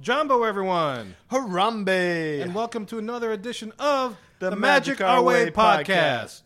Jambo, 0.00 0.44
everyone, 0.44 1.14
Harambe! 1.30 2.40
and 2.40 2.54
welcome 2.54 2.86
to 2.86 2.96
another 2.96 3.32
edition 3.32 3.70
of 3.78 4.16
The 4.38 4.56
Magic 4.56 5.02
Our 5.02 5.22
Way 5.22 5.50
podcast. 5.50 6.40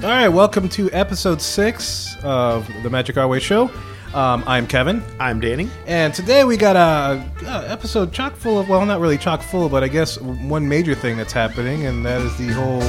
All 0.00 0.08
right, 0.08 0.28
welcome 0.28 0.68
to 0.68 0.88
episode 0.92 1.42
six 1.42 2.14
of 2.22 2.68
the 2.84 2.90
Magic 2.90 3.16
Our 3.16 3.26
Way 3.26 3.40
show. 3.40 3.68
Um, 4.14 4.42
I'm 4.46 4.66
Kevin, 4.66 5.02
I'm 5.20 5.38
Danny. 5.38 5.68
and 5.86 6.14
today 6.14 6.42
we 6.42 6.56
got 6.56 6.76
a, 6.76 7.22
a 7.46 7.70
episode 7.70 8.10
chock 8.12 8.34
full 8.36 8.58
of 8.58 8.68
well, 8.68 8.84
not 8.86 9.00
really 9.00 9.18
chock 9.18 9.42
full, 9.42 9.68
but 9.68 9.84
I 9.84 9.88
guess 9.88 10.18
one 10.20 10.66
major 10.66 10.94
thing 10.94 11.16
that's 11.18 11.32
happening, 11.32 11.84
and 11.86 12.04
that 12.06 12.22
is 12.22 12.36
the 12.38 12.48
whole 12.48 12.82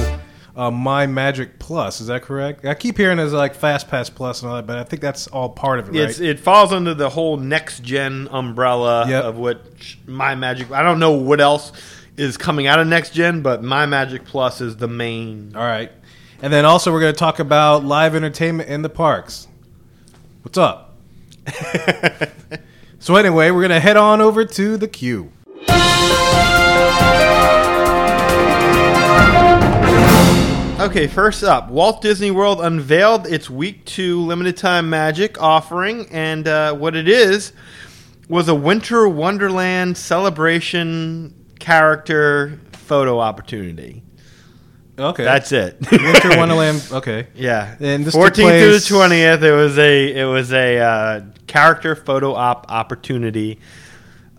uh, 0.56 0.70
My 0.70 1.06
Magic 1.06 1.58
Plus. 1.58 2.00
Is 2.00 2.06
that 2.06 2.22
correct? 2.22 2.64
I 2.64 2.74
keep 2.74 2.96
hearing 2.96 3.18
there's 3.18 3.34
like 3.34 3.54
Fast 3.54 3.88
Pass 3.88 4.08
Plus 4.08 4.40
and 4.42 4.50
all 4.50 4.56
that, 4.56 4.66
but 4.66 4.78
I 4.78 4.84
think 4.84 5.02
that's 5.02 5.26
all 5.28 5.50
part 5.50 5.78
of 5.78 5.88
it, 5.88 5.92
right? 6.00 6.08
It's, 6.10 6.20
it 6.20 6.40
falls 6.40 6.72
under 6.72 6.94
the 6.94 7.10
whole 7.10 7.36
next 7.36 7.82
gen 7.82 8.26
umbrella 8.30 9.06
Yep. 9.06 9.24
of 9.24 9.36
what 9.36 9.62
My 10.06 10.34
Magic. 10.34 10.70
I 10.70 10.82
don't 10.82 10.98
know 10.98 11.12
what 11.12 11.40
else 11.40 11.70
is 12.16 12.38
coming 12.38 12.66
out 12.66 12.80
of 12.80 12.86
next 12.88 13.10
gen, 13.12 13.42
but 13.42 13.62
My 13.62 13.84
Magic 13.84 14.24
Plus 14.24 14.62
is 14.62 14.76
the 14.78 14.88
main. 14.88 15.54
All 15.54 15.62
right. 15.62 15.92
And 16.42 16.50
then 16.50 16.64
also 16.64 16.90
we're 16.92 17.00
going 17.00 17.12
to 17.12 17.18
talk 17.18 17.38
about 17.40 17.84
live 17.84 18.14
entertainment 18.16 18.70
in 18.70 18.80
the 18.80 18.88
parks. 18.88 19.46
What's 20.42 20.56
up? 20.56 20.89
so 22.98 23.16
anyway, 23.16 23.50
we're 23.50 23.60
to 23.68 23.80
head 23.80 23.96
on 23.96 24.20
over 24.20 24.44
to 24.44 24.76
the 24.76 24.88
queue. 24.88 25.32
Okay, 30.80 31.06
first 31.08 31.44
up, 31.44 31.68
Walt 31.68 32.00
Disney 32.00 32.30
World 32.30 32.60
unveiled 32.62 33.26
its 33.26 33.50
week 33.50 33.84
two 33.84 34.18
limited 34.22 34.56
time 34.56 34.88
magic 34.88 35.40
offering, 35.40 36.06
and 36.10 36.48
uh, 36.48 36.74
what 36.74 36.96
it 36.96 37.06
is 37.06 37.52
was 38.30 38.48
a 38.48 38.54
Winter 38.54 39.06
Wonderland 39.06 39.98
celebration 39.98 41.34
character 41.58 42.58
photo 42.72 43.20
opportunity. 43.20 44.02
Okay. 45.00 45.24
That's 45.24 45.50
it. 45.52 45.76
Winter 45.90 46.28
Wonderland. 46.36 46.86
Okay. 46.92 47.26
Yeah, 47.34 47.74
And 47.80 48.04
this 48.04 48.14
took 48.14 48.34
14th 48.34 48.34
through 48.60 48.78
the 48.78 48.84
twentieth. 48.86 49.42
It 49.42 49.52
was 49.52 49.78
a 49.78 50.14
it 50.20 50.24
was 50.24 50.52
a 50.52 50.78
uh, 50.78 51.20
character 51.46 51.96
photo 51.96 52.34
op 52.34 52.66
opportunity, 52.68 53.58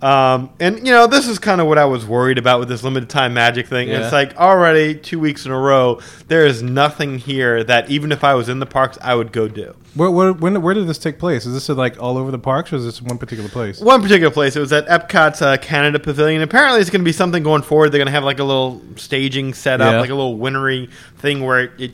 um, 0.01 0.49
and 0.59 0.77
you 0.79 0.91
know 0.93 1.07
this 1.07 1.27
is 1.27 1.37
kind 1.39 1.61
of 1.61 1.67
what 1.67 1.77
I 1.77 1.85
was 1.85 2.05
worried 2.05 2.37
about 2.37 2.59
with 2.59 2.69
this 2.69 2.83
limited 2.83 3.09
time 3.09 3.33
magic 3.33 3.67
thing. 3.67 3.87
Yeah. 3.89 4.03
It's 4.03 4.11
like 4.13 4.35
already 4.37 4.95
two 4.95 5.19
weeks 5.19 5.45
in 5.45 5.51
a 5.51 5.57
row, 5.59 5.99
there 6.27 6.45
is 6.45 6.63
nothing 6.63 7.19
here 7.19 7.63
that 7.63 7.89
even 7.89 8.11
if 8.11 8.23
I 8.23 8.33
was 8.33 8.49
in 8.49 8.59
the 8.59 8.65
parks, 8.65 8.97
I 9.01 9.13
would 9.15 9.31
go 9.31 9.47
do. 9.47 9.75
Where, 9.93 10.09
where, 10.09 10.31
when, 10.31 10.61
where 10.61 10.73
did 10.73 10.87
this 10.87 10.97
take 10.97 11.19
place? 11.19 11.45
Is 11.45 11.53
this 11.53 11.69
at, 11.69 11.75
like 11.75 12.01
all 12.01 12.17
over 12.17 12.31
the 12.31 12.39
parks 12.39 12.71
or 12.71 12.77
is 12.77 12.85
this 12.85 13.01
one 13.01 13.17
particular 13.17 13.49
place? 13.49 13.79
One 13.81 14.01
particular 14.01 14.31
place, 14.31 14.55
it 14.55 14.59
was 14.61 14.71
at 14.71 14.87
Epcot's 14.87 15.41
uh, 15.41 15.57
Canada 15.57 15.99
Pavilion. 15.99 16.41
Apparently, 16.41 16.79
it's 16.79 16.89
going 16.89 17.01
to 17.01 17.05
be 17.05 17.11
something 17.11 17.43
going 17.43 17.61
forward. 17.61 17.89
They're 17.91 17.99
going 17.99 18.05
to 18.07 18.11
have 18.13 18.23
like 18.23 18.39
a 18.39 18.43
little 18.45 18.81
staging 18.95 19.53
set 19.53 19.81
up, 19.81 19.91
Yeah. 19.93 19.99
like 19.99 20.09
a 20.09 20.15
little 20.15 20.37
wintry 20.37 20.89
thing 21.17 21.43
where 21.43 21.59
it, 21.59 21.71
it 21.77 21.91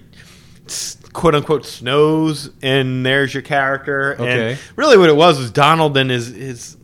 s- 0.68 0.98
quote 1.12 1.34
unquote 1.34 1.66
snows, 1.66 2.52
and 2.62 3.04
there's 3.04 3.34
your 3.34 3.42
character. 3.42 4.14
Okay. 4.20 4.52
And 4.52 4.60
really, 4.76 4.98
what 4.98 5.10
it 5.10 5.16
was 5.16 5.40
was 5.40 5.50
Donald 5.50 5.98
and 5.98 6.12
his 6.12 6.28
his 6.28 6.77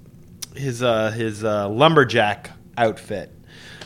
his 0.55 0.81
uh, 0.83 1.11
his 1.11 1.43
uh, 1.43 1.67
lumberjack 1.69 2.51
outfit, 2.77 3.31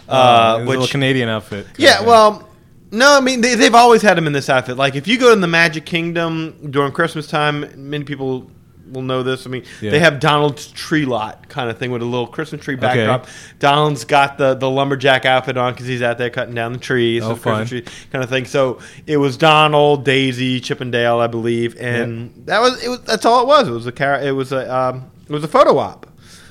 Uh, 0.08 0.12
uh, 0.12 0.58
his 0.60 0.68
which 0.68 0.80
little 0.80 0.92
Canadian 0.92 1.30
outfit. 1.30 1.68
yeah, 1.78 2.02
well, 2.04 2.48
no, 2.92 3.18
I 3.18 3.22
mean 3.22 3.42
they, 3.42 3.56
they've 3.56 3.76
always 3.76 4.02
had 4.02 4.18
him 4.18 4.28
in 4.28 4.34
this 4.34 4.50
outfit. 4.50 4.78
Like 4.78 4.96
if 4.96 5.08
you 5.08 5.18
go 5.18 5.34
to 5.34 5.40
the 5.40 5.48
Magic 5.48 5.86
Kingdom 5.86 6.72
during 6.72 6.92
Christmas 6.92 7.28
time, 7.28 7.66
many 7.90 8.04
people 8.06 8.50
will 8.90 9.02
know 9.02 9.22
this. 9.22 9.46
I 9.46 9.50
mean, 9.50 9.64
Yeah. 9.82 9.92
they 9.92 10.00
have 10.00 10.22
Donald's 10.22 10.68
tree 10.68 11.04
lot 11.04 11.50
kind 11.50 11.70
of 11.70 11.78
thing 11.78 11.92
with 11.92 12.02
a 12.02 12.06
little 12.06 12.26
Christmas 12.26 12.62
tree 12.64 12.76
Okay. 12.76 12.82
backdrop. 12.82 13.28
Donald's 13.60 14.06
got 14.06 14.38
the 14.38 14.54
the 14.56 14.70
lumberjack 14.70 15.26
outfit 15.26 15.58
on 15.58 15.74
because 15.74 15.88
he's 15.88 16.02
out 16.02 16.18
there 16.18 16.30
cutting 16.30 16.56
down 16.56 16.72
the 16.72 16.80
trees, 16.80 17.22
Oh, 17.22 17.36
Christmas 17.36 17.68
tree 17.68 17.84
kind 18.14 18.24
of 18.24 18.30
thing. 18.30 18.46
So 18.46 18.80
it 19.06 19.18
was 19.18 19.36
Donald, 19.36 20.06
Daisy, 20.06 20.62
Chip 20.62 20.80
'n' 20.80 20.90
Dale, 20.92 21.20
I 21.20 21.28
believe, 21.28 21.76
and 21.78 22.32
that 22.46 22.62
was 22.62 22.82
it. 22.82 22.88
Was 22.88 23.02
that's 23.02 23.26
all 23.26 23.42
it 23.42 23.48
was. 23.48 23.68
It 23.68 23.72
was 23.72 23.88
a 23.88 23.92
car. 23.92 24.22
It 24.22 24.32
was 24.32 24.54
a 24.54 24.74
um, 24.74 25.12
it 25.28 25.34
was 25.34 25.44
a 25.44 25.50
photo 25.50 25.78
op. 25.78 26.06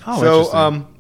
Oh, 0.07 0.21
so 0.21 0.55
um, 0.55 0.95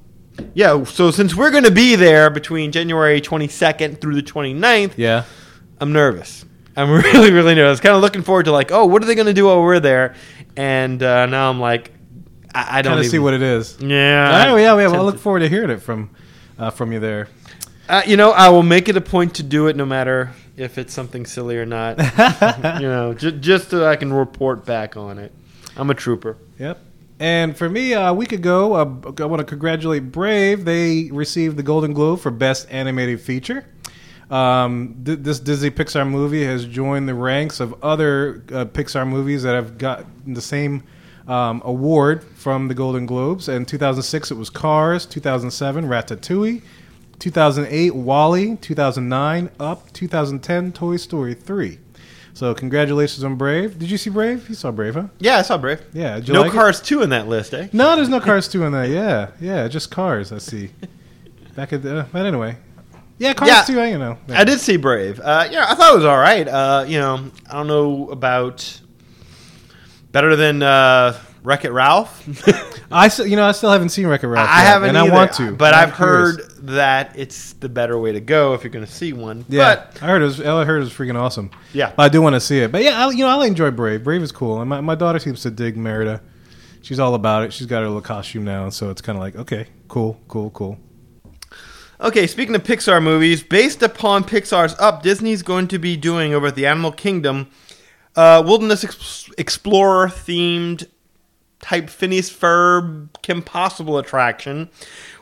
yeah, 0.55 0.84
so 0.84 1.11
since 1.11 1.34
we're 1.34 1.50
going 1.50 1.65
to 1.65 1.71
be 1.71 1.94
there 1.97 2.28
between 2.31 2.72
January 2.72 3.21
22nd 3.21 4.00
through 4.00 4.15
the 4.17 4.22
29th, 4.22 4.93
Yeah. 4.97 5.25
I'm 5.81 5.93
nervous. 5.93 6.44
I'm 6.77 6.91
really, 7.03 7.31
really 7.33 7.55
nervous. 7.55 7.81
Kind 7.81 7.94
of 7.94 8.03
looking 8.03 8.22
forward 8.22 8.44
to 8.47 8.53
like, 8.53 8.71
oh, 8.72 8.87
what 8.87 9.03
are 9.03 9.06
they 9.06 9.15
going 9.15 9.27
to 9.28 9.33
do 9.34 9.47
while 9.47 9.62
we're 9.62 9.81
there? 9.81 10.15
And 10.56 11.03
uh, 11.03 11.27
now 11.27 11.50
I'm 11.50 11.61
like, 11.61 11.93
I, 12.55 12.78
I 12.78 12.83
don't 12.83 12.99
even, 12.99 13.11
see 13.11 13.19
what 13.19 13.34
it 13.34 13.43
is. 13.43 13.78
Yeah, 13.81 14.47
Oh, 14.49 14.56
yeah, 14.56 14.77
yeah. 14.78 14.89
Well, 14.89 14.97
I 14.97 15.00
look 15.00 15.19
forward 15.19 15.41
to 15.41 15.49
hearing 15.49 15.71
it 15.71 15.81
from, 15.83 16.11
uh, 16.59 16.71
from 16.71 16.93
you 16.93 17.00
there. 17.00 17.28
Uh, 17.88 18.03
you 18.06 18.17
know, 18.17 18.31
I 18.33 18.49
will 18.49 18.62
make 18.62 18.88
it 18.88 18.97
a 18.97 19.00
point 19.00 19.37
to 19.37 19.43
do 19.43 19.69
it 19.69 19.77
no 19.77 19.87
matter 19.87 20.33
if 20.56 20.77
it's 20.78 20.93
something 20.93 21.25
silly 21.27 21.56
or 21.56 21.67
not. 21.67 21.99
you 22.81 22.88
know, 22.88 23.15
j- 23.15 23.33
just 23.38 23.71
so 23.71 23.87
I 23.87 23.97
can 23.97 24.12
report 24.12 24.65
back 24.67 24.97
on 24.97 25.19
it. 25.19 25.33
I'm 25.77 25.91
a 25.91 25.94
trooper. 25.94 26.37
Yep. 26.59 26.81
And 27.19 27.56
for 27.56 27.69
me, 27.69 27.94
uh, 27.94 28.10
a 28.10 28.15
week 28.15 28.32
ago, 28.32 28.75
uh, 28.75 29.12
I 29.22 29.25
want 29.25 29.41
to 29.41 29.44
congratulate 29.44 30.12
Brave. 30.12 30.65
They 30.65 31.10
received 31.10 31.56
the 31.56 31.62
Golden 31.62 31.93
Globe 31.94 32.21
for 32.21 32.31
Best 32.31 32.66
Animated 32.71 33.21
Feature. 33.21 33.65
Um, 34.31 35.03
th- 35.04 35.21
this 35.21 35.38
Disney 35.38 35.71
Pixar 35.71 36.09
movie 36.09 36.44
has 36.44 36.66
joined 36.66 37.09
the 37.09 37.15
ranks 37.15 37.60
of 37.60 37.75
other 37.82 38.43
uh, 38.53 38.65
Pixar 38.66 39.09
movies 39.09 39.44
that 39.44 39.55
have 39.55 39.78
gotten 39.78 40.34
the 40.34 40.43
same 40.43 40.82
um, 41.26 41.62
award 41.65 42.22
from 42.22 42.69
the 42.69 42.75
Golden 42.75 43.06
Globes. 43.06 43.49
In 43.49 43.65
2006, 43.65 44.31
it 44.31 44.34
was 44.34 44.50
Cars. 44.50 45.06
2007, 45.06 45.87
Ratatouille. 45.87 46.62
2008, 47.19 47.94
WALL-E. 47.94 48.56
2009, 48.56 49.50
Up. 49.59 49.91
2010, 49.93 50.72
Toy 50.72 50.97
Story 50.97 51.34
3. 51.34 51.78
So 52.37 52.53
congratulations 52.55 53.25
on 53.25 53.37
Brave. 53.37 53.79
Did 53.79 53.91
you 53.91 53.97
see 53.97 54.11
Brave? 54.11 54.47
You 54.47 54.55
saw 54.55 54.71
Brave, 54.71 54.93
huh? 54.93 55.07
Yeah, 55.19 55.39
I 55.39 55.43
saw 55.43 55.57
Brave. 55.57 55.81
Yeah. 55.95 56.21
No 56.29 56.43
like 56.43 56.53
it? 56.53 56.55
Cars 56.55 56.83
2 56.83 57.01
in 57.01 57.09
that 57.09 57.29
list, 57.29 57.55
eh? 57.55 57.69
No, 57.73 57.97
there's 57.97 58.11
no 58.11 58.21
Cars 58.21 58.47
2 58.47 58.63
in 58.65 58.73
that. 58.73 58.91
Yeah, 58.91 59.31
yeah, 59.41 59.67
just 59.69 59.91
Cars. 59.91 60.33
I 60.33 60.37
see. 60.37 60.69
Back 61.55 61.73
at 61.73 61.83
the, 61.83 62.07
but 62.13 62.27
anyway, 62.27 62.59
yeah, 63.17 63.33
Cars 63.33 63.49
Yeah. 63.49 63.63
2. 63.63 63.81
I 63.81 63.87
you 63.87 63.99
know. 63.99 64.19
I 64.29 64.45
did 64.45 64.61
see 64.61 64.77
Brave. 64.77 65.19
Uh, 65.19 65.49
yeah, 65.51 65.65
I 65.67 65.75
thought 65.77 65.95
it 65.95 65.97
was 65.97 66.05
all 66.05 66.19
right. 66.19 66.47
Uh, 66.47 66.85
you 66.87 66.99
know, 66.99 67.31
I 67.49 67.55
don't 67.55 67.69
know 67.69 68.11
about 68.11 68.83
better 70.13 70.37
than 70.37 70.63
uh, 70.63 71.19
Wreck 71.47 71.65
It 71.65 71.71
Ralph. 71.71 72.27
I 72.91 73.07
still, 73.07 73.25
you 73.25 73.37
know, 73.37 73.45
I 73.47 73.53
still 73.53 73.71
haven't 73.71 73.91
seen 73.91 74.09
Wreck-It 74.09 74.27
Ralph. 74.27 74.49
I 74.51 74.65
yet, 74.65 74.67
haven't, 74.67 74.89
and 74.89 74.99
either, 74.99 75.12
I 75.12 75.15
want 75.15 75.33
to. 75.34 75.53
But 75.53 75.75
I've 75.75 75.95
curious. 75.95 76.39
heard 76.39 76.67
that 76.67 77.12
it's 77.17 77.53
the 77.53 77.69
better 77.69 77.97
way 77.97 78.11
to 78.11 78.21
go 78.21 78.55
if 78.55 78.65
you're 78.65 78.73
going 78.73 78.84
to 78.84 78.91
see 78.91 79.12
one. 79.12 79.45
Yeah, 79.49 79.77
But 79.77 80.03
I 80.03 80.06
heard 80.06 80.23
it. 80.23 80.25
Was, 80.25 80.41
I 80.41 80.65
heard 80.65 80.79
it 80.79 80.81
was 80.81 80.93
freaking 80.93 81.15
awesome. 81.15 81.53
Yeah. 81.73 81.93
I 81.97 82.09
do 82.09 82.21
want 82.21 82.35
to 82.35 82.41
see 82.41 82.59
it. 82.59 82.73
But 82.73 82.83
yeah, 82.83 83.06
I, 83.06 83.11
you 83.12 83.19
know, 83.19 83.29
I 83.41 83.47
enjoy 83.47 83.71
Brave. 83.71 84.03
Brave 84.03 84.23
is 84.23 84.33
cool, 84.33 84.61
and 84.61 84.69
my, 84.69 84.81
my 84.81 84.97
daughter 84.97 85.21
seems 85.21 85.43
to 85.43 85.53
dig 85.53 85.77
Merida. 85.77 86.21
She's 86.83 86.99
all 86.99 87.15
about 87.15 87.45
it. 87.45 87.53
She's 87.53 87.69
got 87.69 87.79
her 87.83 87.87
little 87.87 88.01
costume 88.03 88.43
now, 88.43 88.69
so 88.71 88.91
it's 88.91 89.01
kind 89.01 89.17
of 89.17 89.21
like, 89.23 89.37
okay, 89.37 89.69
cool, 89.87 90.19
cool, 90.27 90.51
cool. 90.51 90.81
okay, 92.01 92.27
speaking 92.27 92.56
of 92.56 92.65
Pixar 92.65 93.01
movies, 93.01 93.45
based 93.45 93.85
upon 93.85 94.25
Pixar's 94.25 94.75
Up, 94.81 95.05
Disney's 95.05 95.45
going 95.45 95.69
to 95.69 95.79
be 95.79 95.97
doing 95.97 96.35
over 96.35 96.49
at 96.49 96.56
the 96.56 96.67
Animal 96.67 96.91
Kingdom 96.91 97.49
uh, 98.17 98.43
wilderness 98.45 98.83
ex- 98.83 99.31
explorer 99.39 100.09
themed 100.09 100.89
type 101.61 101.89
Phineas 101.91 102.31
Ferb 102.31 103.09
Kim 103.22 103.43
Possible 103.43 103.99
attraction, 103.99 104.69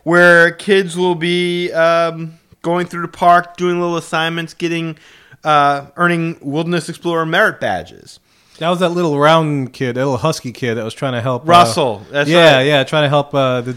where 0.02 0.50
kids 0.52 0.96
will 0.96 1.14
be 1.14 1.72
um, 1.72 2.38
going 2.62 2.86
through 2.86 3.02
the 3.02 3.08
park, 3.08 3.56
doing 3.56 3.80
little 3.80 3.96
assignments, 3.96 4.54
getting 4.54 4.98
uh, 5.44 5.86
earning 5.96 6.38
wilderness 6.40 6.88
explorer 6.88 7.26
merit 7.26 7.60
badges. 7.60 8.20
That 8.58 8.68
was 8.68 8.78
that 8.80 8.90
little 8.90 9.18
round 9.18 9.72
kid, 9.72 9.94
that 9.96 10.04
little 10.04 10.16
husky 10.16 10.52
kid 10.52 10.76
that 10.76 10.84
was 10.84 10.94
trying 10.94 11.14
to 11.14 11.20
help 11.20 11.42
uh, 11.42 11.46
Russell, 11.46 12.06
that's 12.10 12.30
yeah, 12.30 12.56
right. 12.58 12.62
yeah, 12.62 12.84
trying 12.84 13.02
to 13.02 13.08
help 13.08 13.34
uh, 13.34 13.62
the, 13.62 13.76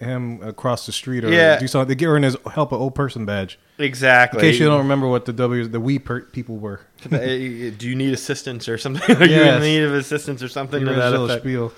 uh, 0.00 0.04
him 0.04 0.42
across 0.42 0.84
the 0.84 0.92
street 0.92 1.24
or 1.24 1.30
Yeah. 1.30 1.58
do 1.58 1.66
something. 1.66 1.88
They 1.88 1.94
give 1.94 2.10
her 2.10 2.18
his 2.18 2.36
help 2.52 2.72
an 2.72 2.78
old 2.78 2.94
person 2.94 3.24
badge. 3.24 3.58
Exactly. 3.78 4.38
In 4.40 4.44
case 4.52 4.60
you 4.60 4.66
don't 4.66 4.78
remember 4.78 5.08
what 5.08 5.24
the 5.24 5.32
W, 5.32 5.66
the 5.66 5.80
we 5.80 5.98
per- 5.98 6.22
people 6.22 6.56
were. 6.58 6.80
Uh, 7.06 7.16
do 7.18 7.76
you 7.88 7.94
need 7.94 8.12
assistance 8.12 8.68
or 8.68 8.76
something? 8.76 9.16
Are 9.16 9.24
you 9.24 9.40
in 9.40 9.62
need 9.62 9.84
of 9.84 9.94
assistance 9.94 10.42
or 10.42 10.48
something 10.48 10.84
The 10.84 10.92
to 10.92 11.26
that 11.28 11.40
spiel, 11.40 11.72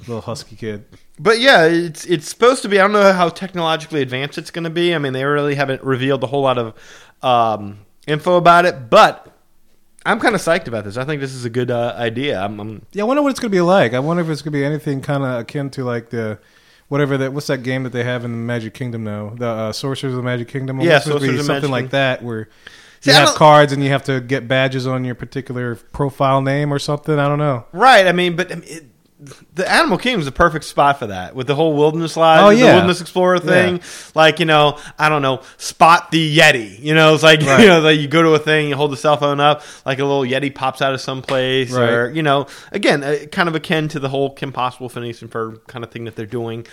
little 0.00 0.20
husky 0.20 0.56
kid. 0.56 0.84
But 1.18 1.40
yeah, 1.40 1.64
it's 1.66 2.04
it's 2.06 2.28
supposed 2.28 2.62
to 2.62 2.68
be. 2.68 2.78
I 2.78 2.82
don't 2.82 2.92
know 2.92 3.12
how 3.12 3.28
technologically 3.28 4.02
advanced 4.02 4.38
it's 4.38 4.50
going 4.50 4.64
to 4.64 4.70
be. 4.70 4.94
I 4.94 4.98
mean, 4.98 5.12
they 5.12 5.24
really 5.24 5.54
haven't 5.54 5.82
revealed 5.82 6.22
a 6.24 6.26
whole 6.26 6.42
lot 6.42 6.58
of 6.58 6.74
um, 7.22 7.78
info 8.06 8.36
about 8.36 8.64
it, 8.64 8.90
but 8.90 9.32
I'm 10.04 10.18
kind 10.18 10.34
of 10.34 10.40
psyched 10.40 10.66
about 10.66 10.84
this. 10.84 10.96
I 10.96 11.04
think 11.04 11.20
this 11.20 11.34
is 11.34 11.44
a 11.44 11.50
good 11.50 11.70
uh, 11.70 11.94
idea. 11.96 12.40
I'm, 12.40 12.58
I'm 12.60 12.86
Yeah, 12.92 13.04
I 13.04 13.06
wonder 13.06 13.22
what 13.22 13.30
it's 13.30 13.40
gonna 13.40 13.50
be 13.50 13.60
like. 13.60 13.94
I 13.94 14.00
wonder 14.00 14.22
if 14.22 14.28
it's 14.28 14.42
gonna 14.42 14.52
be 14.52 14.64
anything 14.64 15.00
kind 15.00 15.22
of 15.22 15.40
akin 15.40 15.70
to 15.70 15.84
like 15.84 16.10
the 16.10 16.38
whatever 16.88 17.16
that. 17.18 17.32
What's 17.32 17.46
that 17.46 17.62
game 17.62 17.84
that 17.84 17.92
they 17.92 18.04
have 18.04 18.24
in 18.24 18.32
the 18.32 18.36
Magic 18.38 18.74
Kingdom 18.74 19.04
now? 19.04 19.30
The 19.30 19.46
uh, 19.46 19.72
Sorcerers 19.72 20.12
of 20.12 20.16
the 20.16 20.22
Magic 20.22 20.48
Kingdom. 20.48 20.80
Yeah, 20.80 20.98
Sorcerers 20.98 21.46
something 21.46 21.70
Magic 21.70 21.70
like 21.70 21.90
that 21.90 22.22
where. 22.22 22.48
See, 23.00 23.10
you 23.10 23.16
have 23.16 23.34
cards 23.34 23.72
and 23.72 23.82
you 23.82 23.90
have 23.90 24.04
to 24.04 24.20
get 24.20 24.46
badges 24.46 24.86
on 24.86 25.04
your 25.04 25.16
particular 25.16 25.74
profile 25.74 26.40
name 26.40 26.72
or 26.72 26.78
something. 26.78 27.18
I 27.18 27.26
don't 27.26 27.40
know. 27.40 27.66
Right. 27.72 28.06
I 28.06 28.12
mean, 28.12 28.36
but 28.36 28.52
I 28.52 28.54
mean, 28.54 28.64
it, 28.68 28.84
the 29.54 29.70
Animal 29.70 29.98
Kingdom 29.98 30.20
is 30.20 30.26
a 30.26 30.32
perfect 30.32 30.64
spot 30.64 30.98
for 30.98 31.06
that 31.08 31.34
with 31.34 31.46
the 31.46 31.54
whole 31.54 31.74
wilderness 31.74 32.16
lodge, 32.16 32.40
Oh, 32.42 32.48
the 32.50 32.56
yeah. 32.56 32.72
wilderness 32.74 33.00
explorer 33.00 33.38
thing. 33.38 33.76
Yeah. 33.76 33.82
Like 34.14 34.40
you 34.40 34.46
know, 34.46 34.78
I 34.98 35.08
don't 35.08 35.22
know, 35.22 35.42
spot 35.58 36.10
the 36.10 36.36
Yeti. 36.38 36.78
You 36.80 36.94
know, 36.94 37.14
it's 37.14 37.22
like 37.22 37.40
Right. 37.42 37.60
you 37.60 37.66
know, 37.68 37.80
like 37.80 38.00
you 38.00 38.08
go 38.08 38.22
to 38.22 38.30
a 38.34 38.38
thing, 38.38 38.68
you 38.68 38.76
hold 38.76 38.90
the 38.92 38.96
cell 38.96 39.16
phone 39.16 39.38
up, 39.40 39.62
like 39.86 39.98
a 39.98 40.04
little 40.04 40.22
Yeti 40.22 40.52
pops 40.54 40.82
out 40.82 40.92
of 40.94 41.00
someplace, 41.00 41.70
Right. 41.72 41.88
or 41.90 42.10
you 42.10 42.22
know, 42.22 42.46
again, 42.72 43.04
uh, 43.04 43.16
kind 43.30 43.48
of 43.48 43.54
akin 43.54 43.88
to 43.88 44.00
the 44.00 44.08
whole 44.08 44.30
Kim 44.30 44.52
Possible 44.52 44.88
Phineas 44.88 45.22
and 45.22 45.30
Ferb 45.30 45.66
kind 45.66 45.84
of 45.84 45.90
thing 45.90 46.04
that 46.06 46.16
they're 46.16 46.26
doing. 46.26 46.66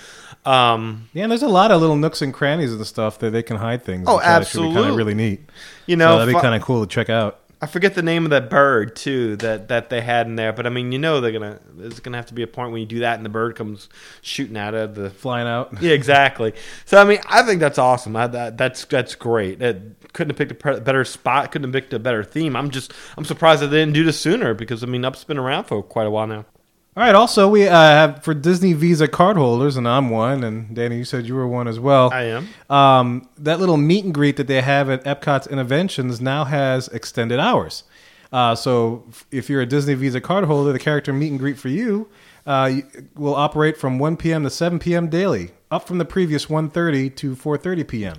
Um, 0.45 1.09
Yeah, 1.13 1.23
and 1.23 1.31
there's 1.31 1.43
a 1.43 1.47
lot 1.47 1.71
of 1.71 1.81
little 1.81 1.97
nooks 1.97 2.21
and 2.21 2.33
crannies 2.33 2.73
and 2.73 2.85
stuff 2.87 3.19
that 3.19 3.31
they 3.31 3.43
can 3.43 3.57
hide 3.57 3.83
things. 3.83 4.05
Oh, 4.07 4.19
actually 4.19 4.23
Kind 4.23 4.37
absolutely. 4.77 4.89
of 4.89 4.95
really 4.95 5.13
neat. 5.13 5.41
you 5.85 5.95
So 5.95 5.99
know, 5.99 6.19
that'd 6.19 6.33
be 6.33 6.39
kind 6.39 6.55
of 6.55 6.61
cool 6.61 6.85
to 6.85 6.87
check 6.89 7.09
out. 7.09 7.39
I 7.61 7.67
forget 7.67 7.93
the 7.93 8.01
name 8.01 8.23
of 8.23 8.29
that 8.29 8.49
bird 8.49 8.95
too 8.95 9.35
that 9.37 9.67
that 9.67 9.89
they 9.89 9.99
had 9.99 10.27
in 10.27 10.37
there, 10.37 10.53
but 10.53 10.65
I 10.65 10.69
mean, 10.69 10.93
you 10.93 10.99
know, 10.99 11.19
they're 11.19 11.33
gonna 11.33 11.59
there's 11.73 11.99
gonna 11.99 12.15
have 12.15 12.27
to 12.27 12.33
be 12.33 12.41
a 12.41 12.47
point 12.47 12.71
when 12.71 12.79
you 12.79 12.87
do 12.87 12.99
that, 12.99 13.17
and 13.17 13.25
the 13.25 13.29
bird 13.29 13.57
comes 13.57 13.89
shooting 14.21 14.55
out 14.55 14.73
of 14.73 14.95
the 14.95 15.09
Flying 15.09 15.47
out. 15.47 15.73
Yeah, 15.81 15.91
exactly. 15.91 16.53
So 16.85 16.97
I 17.01 17.03
mean, 17.03 17.19
I 17.27 17.43
think 17.43 17.59
that's 17.59 17.77
awesome. 17.77 18.15
I, 18.15 18.27
that, 18.27 18.57
that's 18.57 18.85
that's 18.85 19.13
great. 19.15 19.61
It 19.61 20.13
couldn't 20.13 20.37
have 20.37 20.49
picked 20.49 20.65
a 20.65 20.79
better 20.79 21.03
spot. 21.03 21.51
Couldn't 21.51 21.67
have 21.67 21.73
picked 21.73 21.93
a 21.93 21.99
better 21.99 22.23
theme. 22.23 22.55
I'm 22.55 22.69
just 22.69 22.93
I'm 23.17 23.25
surprised 23.25 23.61
that 23.61 23.67
they 23.67 23.79
didn't 23.79 23.93
do 23.93 24.05
this 24.05 24.19
sooner 24.19 24.53
because 24.53 24.81
I 24.81 24.87
mean, 24.87 25.03
Up's 25.03 25.25
been 25.25 25.37
around 25.37 25.65
for 25.65 25.83
quite 25.83 26.07
a 26.07 26.11
while 26.11 26.27
now. 26.27 26.45
All 26.99 27.05
right. 27.05 27.15
Also, 27.15 27.47
we 27.47 27.65
uh, 27.65 27.71
have 27.71 28.25
for 28.25 28.33
Disney 28.33 28.73
Visa 28.73 29.07
card 29.07 29.37
holders, 29.37 29.77
and 29.77 29.87
I'm 29.87 30.09
one, 30.09 30.43
and 30.43 30.75
Danny, 30.75 30.97
you 30.97 31.05
said 31.05 31.25
you 31.25 31.33
were 31.33 31.47
one 31.47 31.65
as 31.65 31.79
well. 31.79 32.11
I 32.11 32.23
am. 32.23 32.49
Um, 32.69 33.29
that 33.37 33.61
little 33.61 33.77
meet 33.77 34.03
and 34.03 34.13
greet 34.13 34.35
that 34.35 34.47
they 34.47 34.59
have 34.61 34.89
at 34.89 35.05
Epcot's 35.05 35.47
Innoventions 35.47 36.19
now 36.19 36.43
has 36.43 36.89
extended 36.89 37.39
hours. 37.39 37.85
Uh, 38.33 38.53
so 38.53 39.05
if 39.31 39.49
you're 39.49 39.61
a 39.61 39.65
Disney 39.65 39.93
Visa 39.93 40.19
card 40.19 40.43
holder, 40.43 40.73
the 40.73 40.79
character 40.79 41.13
meet 41.13 41.29
and 41.29 41.39
greet 41.39 41.57
for 41.57 41.69
you 41.69 42.09
uh, 42.45 42.81
will 43.15 43.33
operate 43.33 43.77
from 43.77 43.97
1 43.97 44.17
p.m. 44.17 44.43
to 44.43 44.49
7 44.49 44.77
p.m. 44.77 45.07
daily, 45.07 45.51
up 45.71 45.87
from 45.87 45.99
the 45.99 46.05
previous 46.05 46.47
1:30 46.47 47.15
to 47.15 47.33
4:30 47.33 47.87
p.m. 47.87 48.15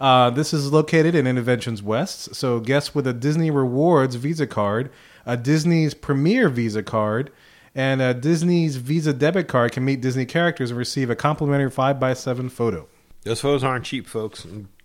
Uh, 0.00 0.30
this 0.30 0.52
is 0.52 0.72
located 0.72 1.14
in 1.14 1.26
Innoventions 1.26 1.80
West. 1.80 2.34
So 2.34 2.58
guests 2.58 2.92
with 2.92 3.06
a 3.06 3.12
Disney 3.12 3.52
Rewards 3.52 4.16
Visa 4.16 4.48
card, 4.48 4.90
a 5.24 5.36
Disney's 5.36 5.94
Premier 5.94 6.48
Visa 6.48 6.82
card, 6.82 7.30
and 7.76 8.00
a 8.00 8.14
Disney's 8.14 8.76
Visa 8.76 9.12
debit 9.12 9.48
card 9.48 9.70
can 9.72 9.84
meet 9.84 10.00
Disney 10.00 10.24
characters 10.24 10.70
and 10.70 10.78
receive 10.78 11.10
a 11.10 11.14
complimentary 11.14 11.70
5x7 11.70 12.50
photo. 12.50 12.88
Those 13.22 13.40
photos 13.40 13.62
aren't 13.62 13.84
cheap, 13.84 14.06
folks. 14.06 14.46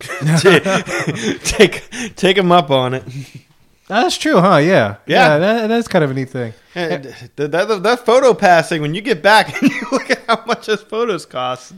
take 1.44 1.88
take 2.16 2.36
them 2.36 2.52
up 2.52 2.70
on 2.70 2.94
it. 2.94 3.04
That's 3.88 4.16
true, 4.16 4.40
huh? 4.40 4.56
Yeah, 4.58 4.96
Yeah. 5.06 5.38
that, 5.38 5.66
that's 5.66 5.88
kind 5.88 6.04
of 6.04 6.10
a 6.10 6.14
neat 6.14 6.30
thing. 6.30 6.54
And 6.74 7.04
that, 7.36 7.50
that, 7.52 7.82
that 7.82 8.06
photo 8.06 8.32
passing 8.32 8.80
when 8.80 8.94
you 8.94 9.02
get 9.02 9.22
back 9.22 9.52
and 9.62 9.70
you 9.70 9.82
look 9.92 10.08
at 10.10 10.22
how 10.26 10.42
much 10.46 10.66
those 10.66 10.80
photos 10.82 11.26
cost. 11.26 11.74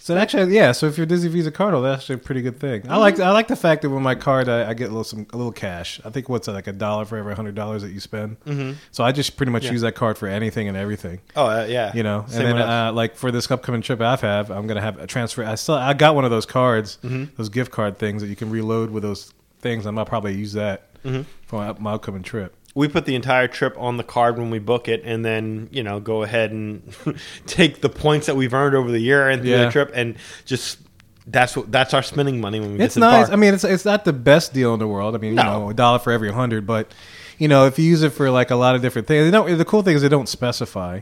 So 0.00 0.16
actually, 0.16 0.54
yeah. 0.54 0.70
So 0.72 0.86
if 0.86 0.96
you're 0.96 1.06
Disney 1.06 1.28
Visa 1.30 1.50
card 1.50 1.72
holder, 1.74 1.88
that's 1.88 2.02
actually 2.02 2.16
a 2.16 2.18
pretty 2.18 2.42
good 2.42 2.60
thing. 2.60 2.88
I 2.88 2.96
like 2.98 3.18
I 3.18 3.30
like 3.32 3.48
the 3.48 3.56
fact 3.56 3.82
that 3.82 3.90
with 3.90 4.02
my 4.02 4.14
card, 4.14 4.48
I, 4.48 4.68
I 4.70 4.74
get 4.74 4.84
a 4.84 4.88
little 4.88 5.02
some 5.04 5.26
a 5.32 5.36
little 5.36 5.52
cash. 5.52 6.00
I 6.04 6.10
think 6.10 6.28
what's 6.28 6.46
that, 6.46 6.52
like 6.52 6.66
a 6.68 6.72
dollar 6.72 7.04
for 7.04 7.16
every 7.16 7.34
hundred 7.34 7.54
dollars 7.56 7.82
that 7.82 7.90
you 7.90 8.00
spend. 8.00 8.38
Mm-hmm. 8.44 8.72
So 8.92 9.02
I 9.04 9.10
just 9.12 9.36
pretty 9.36 9.50
much 9.52 9.64
Yeah. 9.64 9.72
use 9.72 9.80
that 9.82 9.94
card 9.96 10.16
for 10.18 10.28
anything 10.28 10.68
and 10.68 10.76
everything. 10.76 11.20
oh 11.36 11.46
uh, 11.46 11.66
yeah, 11.68 11.92
You 11.94 12.02
know, 12.04 12.24
Same 12.28 12.46
and 12.46 12.58
then 12.58 12.68
uh, 12.68 12.92
like 12.92 13.16
for 13.16 13.30
this 13.32 13.50
upcoming 13.50 13.82
trip 13.82 14.00
I've 14.00 14.20
have, 14.20 14.50
I'm 14.50 14.66
gonna 14.68 14.80
have 14.80 14.98
a 15.00 15.06
transfer. 15.06 15.44
I 15.44 15.54
still 15.56 15.74
I 15.74 15.92
got 15.94 16.14
one 16.14 16.24
of 16.24 16.30
those 16.30 16.46
cards, 16.46 16.98
Mm-hmm. 17.02 17.34
those 17.36 17.48
gift 17.48 17.72
card 17.72 17.98
things 17.98 18.22
that 18.22 18.28
you 18.28 18.36
can 18.36 18.50
reload 18.50 18.90
with 18.90 19.02
those 19.02 19.32
things. 19.60 19.86
I'm 19.86 19.94
gonna 19.96 20.06
probably 20.06 20.34
use 20.34 20.52
that 20.54 20.86
Mm-hmm. 21.04 21.22
for 21.46 21.74
my, 21.78 21.92
upcoming 21.92 22.22
trip. 22.22 22.54
we 22.74 22.86
put 22.88 23.04
the 23.06 23.14
entire 23.14 23.48
trip 23.48 23.74
on 23.78 23.96
the 23.96 24.04
card 24.04 24.38
when 24.38 24.50
we 24.50 24.58
book 24.58 24.88
it, 24.88 25.02
and 25.04 25.24
then 25.24 25.68
you 25.72 25.82
know 25.82 26.00
go 26.00 26.22
ahead 26.22 26.50
and 26.52 26.94
take 27.46 27.80
the 27.80 27.88
points 27.88 28.26
that 28.26 28.36
we've 28.36 28.54
earned 28.54 28.74
over 28.74 28.90
the 28.90 28.98
year 29.00 29.28
and 29.28 29.42
through 29.42 29.50
Yeah. 29.50 29.64
the 29.66 29.70
trip, 29.70 29.90
and 29.94 30.16
just 30.44 30.78
that's 31.26 31.56
what 31.56 31.70
that's 31.72 31.94
our 31.94 32.02
spending 32.02 32.40
money 32.40 32.60
when 32.60 32.70
we 32.70 32.74
It's 32.76 32.94
get 32.96 33.00
to 33.00 33.00
the 33.00 33.06
nice. 33.10 33.26
park. 33.28 33.32
I 33.32 33.36
mean, 33.36 33.54
it's 33.54 33.64
it's 33.64 33.84
not 33.84 34.04
the 34.04 34.12
best 34.12 34.52
deal 34.52 34.72
in 34.74 34.78
the 34.78 34.88
world. 34.88 35.14
I 35.14 35.18
mean, 35.18 35.34
No. 35.34 35.42
you 35.42 35.48
know, 35.48 35.70
a 35.70 35.74
dollar 35.74 35.98
for 35.98 36.12
every 36.12 36.32
hundred, 36.32 36.66
but 36.66 36.92
you 37.38 37.48
know, 37.48 37.66
if 37.66 37.78
you 37.78 37.84
use 37.86 38.02
it 38.02 38.10
for 38.10 38.30
like 38.30 38.50
a 38.50 38.56
lot 38.56 38.74
of 38.74 38.82
different 38.82 39.08
things, 39.08 39.24
they 39.24 39.30
don't. 39.30 39.56
The 39.56 39.64
cool 39.64 39.82
thing 39.82 39.96
is 39.96 40.02
they 40.02 40.08
don't 40.08 40.28
specify. 40.28 41.00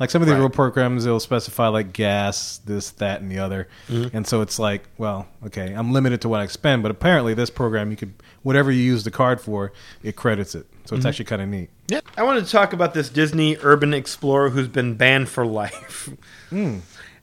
Like 0.00 0.08
some 0.10 0.22
of 0.22 0.28
these 0.28 0.36
Right. 0.38 0.50
programs, 0.52 1.04
they'll 1.04 1.20
specify 1.20 1.68
like 1.68 1.92
gas, 1.92 2.58
this, 2.64 2.90
that, 2.92 3.20
and 3.20 3.30
the 3.30 3.38
other, 3.38 3.68
Mm-hmm. 3.88 4.16
and 4.16 4.26
so 4.26 4.40
it's 4.40 4.58
like, 4.58 4.88
well, 4.98 5.28
okay, 5.46 5.74
I'm 5.74 5.92
limited 5.92 6.22
to 6.22 6.28
what 6.30 6.40
I 6.40 6.46
spend, 6.46 6.82
but 6.82 6.90
apparently 6.90 7.34
this 7.34 7.50
program, 7.50 7.90
you 7.90 7.96
could 7.98 8.14
whatever 8.42 8.72
you 8.72 8.82
use 8.82 9.04
the 9.04 9.10
card 9.10 9.40
for, 9.42 9.72
it 10.02 10.16
credits 10.16 10.54
it. 10.54 10.66
So 10.86 10.94
Mm-hmm. 10.94 10.96
it's 10.96 11.06
actually 11.06 11.24
kind 11.26 11.42
of 11.42 11.48
neat. 11.48 11.68
Yeah, 11.88 12.00
I 12.16 12.22
wanted 12.22 12.46
to 12.46 12.50
talk 12.50 12.72
about 12.72 12.94
this 12.94 13.10
Disney 13.10 13.58
urban 13.62 13.92
explorer 13.94 14.48
who's 14.50 14.68
been 14.68 14.94
banned 14.94 15.28
for 15.28 15.44
life. 15.46 16.08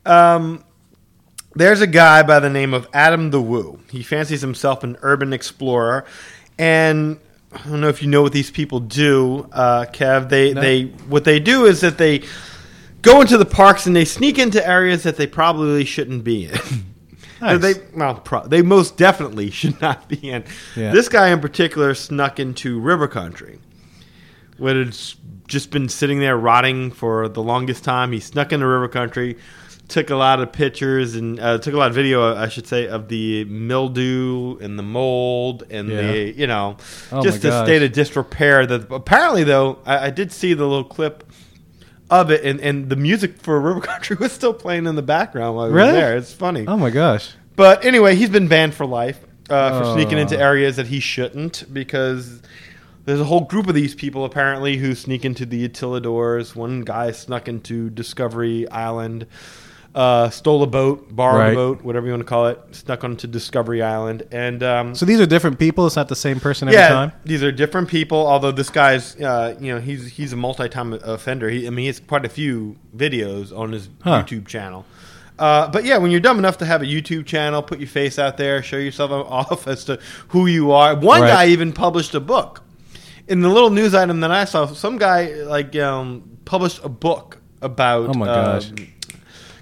Um, 0.05 0.63
there's 1.55 1.81
a 1.81 1.87
guy 1.87 2.23
by 2.23 2.39
the 2.39 2.49
name 2.49 2.73
of 2.73 2.87
Adam 2.93 3.31
the 3.31 3.41
Woo. 3.41 3.79
He 3.89 4.03
fancies 4.03 4.41
himself 4.41 4.83
an 4.83 4.97
urban 5.01 5.33
explorer, 5.33 6.05
and 6.57 7.19
I 7.51 7.67
don't 7.67 7.81
know 7.81 7.89
if 7.89 8.01
you 8.01 8.07
know 8.09 8.21
what 8.21 8.31
these 8.31 8.51
people 8.51 8.79
do, 8.79 9.49
uh, 9.51 9.85
Kev. 9.91 10.29
They 10.29 10.53
No. 10.53 10.61
they 10.61 10.83
what 11.09 11.23
they 11.23 11.39
do 11.39 11.65
is 11.65 11.81
that 11.81 11.97
they 11.97 12.21
go 13.07 13.21
into 13.21 13.37
the 13.37 13.45
parks 13.45 13.85
and 13.87 13.95
they 13.95 14.05
sneak 14.05 14.37
into 14.37 14.65
areas 14.67 15.03
that 15.03 15.17
they 15.17 15.27
probably 15.27 15.85
shouldn't 15.85 16.23
be 16.23 16.45
in. 16.45 16.59
Nice. 17.39 17.61
They 17.61 17.73
well, 17.95 18.15
pro- 18.15 18.47
they 18.47 18.63
most 18.63 18.97
definitely 18.97 19.51
should 19.59 19.79
not 19.79 20.09
be 20.09 20.31
in. 20.31 20.43
Yeah. 20.75 20.91
This 20.91 21.07
guy 21.07 21.27
in 21.29 21.39
particular 21.39 21.93
snuck 21.93 22.39
into 22.39 22.79
River 22.79 23.07
Country, 23.07 23.59
where 24.57 24.81
it's 24.81 25.15
just 25.47 25.69
been 25.69 25.87
sitting 25.87 26.19
there 26.19 26.35
rotting 26.35 26.89
for 26.89 27.29
the 27.29 27.43
longest 27.43 27.83
time. 27.83 28.11
He 28.11 28.19
snuck 28.19 28.51
into 28.53 28.65
River 28.65 28.87
Country, 28.87 29.37
took 29.87 30.09
a 30.09 30.15
lot 30.15 30.39
of 30.39 30.51
pictures 30.51 31.13
and 31.13 31.39
uh, 31.39 31.59
took 31.59 31.75
a 31.75 31.77
lot 31.77 31.89
of 31.89 31.93
video, 31.95 32.35
I 32.35 32.47
should 32.47 32.65
say, 32.65 32.87
of 32.87 33.07
the 33.07 33.45
mildew 33.45 34.57
and 34.57 34.79
the 34.79 34.83
mold 34.83 35.61
and 35.69 35.89
Yeah. 35.89 36.01
the 36.11 36.31
you 36.35 36.47
know 36.47 36.77
Oh 37.11 37.21
just 37.21 37.43
the 37.43 37.49
gosh. 37.49 37.67
state 37.67 37.83
of 37.83 37.91
disrepair. 37.91 38.65
That 38.65 38.91
apparently 38.91 39.43
though, 39.43 39.77
I, 39.85 40.07
I 40.07 40.09
did 40.09 40.31
see 40.31 40.55
the 40.55 40.65
little 40.65 40.83
clip. 40.83 41.26
Of 42.09 42.31
it 42.31 42.45
and, 42.45 42.61
and 42.61 42.89
the 42.89 42.95
music 42.95 43.37
for 43.41 43.59
River 43.61 43.81
Country 43.81 44.15
was 44.19 44.31
still 44.31 44.53
playing 44.53 44.85
in 44.87 44.95
the 44.95 45.01
background 45.01 45.55
while 45.57 45.65
was 45.65 45.73
Really? 45.73 45.91
there. 45.91 46.15
It's 46.17 46.33
funny. 46.33 46.65
Oh 46.67 46.77
my 46.77 46.89
gosh. 46.89 47.31
But 47.55 47.83
anyway, 47.83 48.15
he's 48.15 48.29
been 48.29 48.47
banned 48.47 48.75
for 48.75 48.85
life 48.85 49.19
uh, 49.49 49.81
for 49.81 49.93
sneaking 49.93 50.17
Oh. 50.17 50.21
into 50.21 50.39
areas 50.39 50.75
that 50.77 50.87
he 50.87 50.99
shouldn't 51.01 51.65
because 51.73 52.41
there's 53.05 53.19
a 53.19 53.25
whole 53.25 53.41
group 53.41 53.67
of 53.67 53.73
these 53.75 53.93
people 53.95 54.23
apparently 54.25 54.77
who 54.77 54.93
sneak 54.95 55.25
into 55.25 55.45
the 55.45 55.67
utilidors. 55.67 56.55
One 56.55 56.81
guy 56.81 57.11
snuck 57.11 57.47
into 57.47 57.89
Discovery 57.89 58.69
Island, 58.69 59.25
uh, 59.97 60.29
stole 60.29 60.61
a 60.61 60.67
boat, 60.67 61.07
borrowed 61.15 61.39
Right. 61.39 61.51
a 61.53 61.55
boat, 61.55 61.81
whatever 61.81 62.05
you 62.05 62.11
want 62.13 62.21
to 62.21 62.27
call 62.29 62.45
it, 62.47 62.59
snuck 62.71 63.03
onto 63.03 63.25
Discovery 63.27 63.81
Island, 63.81 64.23
and 64.31 64.61
um, 64.61 64.93
So 64.95 65.05
these 65.07 65.19
are 65.19 65.25
different 65.25 65.57
people. 65.57 65.87
It's 65.87 65.95
not 65.95 66.07
the 66.07 66.15
same 66.15 66.39
person 66.39 66.67
every 66.67 66.79
yeah, 66.79 66.89
time. 66.89 67.11
these 67.25 67.41
are 67.41 67.51
different 67.51 67.87
people. 67.89 68.27
Although 68.27 68.51
this 68.51 68.69
guy's, 68.69 69.15
uh, 69.19 69.55
you 69.59 69.73
know, 69.73 69.81
he's 69.81 70.05
he's 70.07 70.33
a 70.33 70.35
multi-time 70.35 70.93
offender. 70.93 71.49
He, 71.49 71.65
I 71.65 71.71
mean, 71.71 71.79
he 71.79 71.87
has 71.87 71.99
quite 71.99 72.25
a 72.25 72.29
few 72.29 72.75
videos 72.95 73.51
on 73.57 73.71
his 73.71 73.89
Huh. 74.03 74.21
YouTube 74.23 74.45
channel. 74.47 74.85
Uh, 75.39 75.67
but 75.69 75.83
yeah, 75.85 75.97
when 75.97 76.11
you're 76.11 76.19
dumb 76.19 76.37
enough 76.39 76.57
to 76.59 76.65
have 76.65 76.81
a 76.81 76.85
YouTube 76.85 77.25
channel, 77.25 77.61
put 77.63 77.79
your 77.79 77.87
face 77.87 78.19
out 78.19 78.37
there, 78.37 78.61
show 78.63 78.77
yourself 78.77 79.11
off 79.29 79.67
as 79.67 79.83
to 79.85 79.99
who 80.29 80.45
you 80.47 80.71
are. 80.71 80.95
One 80.95 81.21
Right. 81.21 81.27
guy 81.27 81.47
even 81.47 81.73
published 81.73 82.13
a 82.15 82.19
book. 82.19 82.61
In 83.27 83.41
the 83.41 83.49
little 83.49 83.69
news 83.71 83.93
item 83.95 84.19
that 84.21 84.31
I 84.31 84.45
saw, 84.45 84.67
some 84.67 84.97
guy 84.97 85.33
like 85.43 85.75
um, 85.75 86.37
published 86.45 86.81
a 86.83 86.89
book 86.89 87.37
about. 87.63 88.09
Oh 88.09 88.13
my 88.13 88.25
gosh. 88.27 88.69
um, 88.69 88.75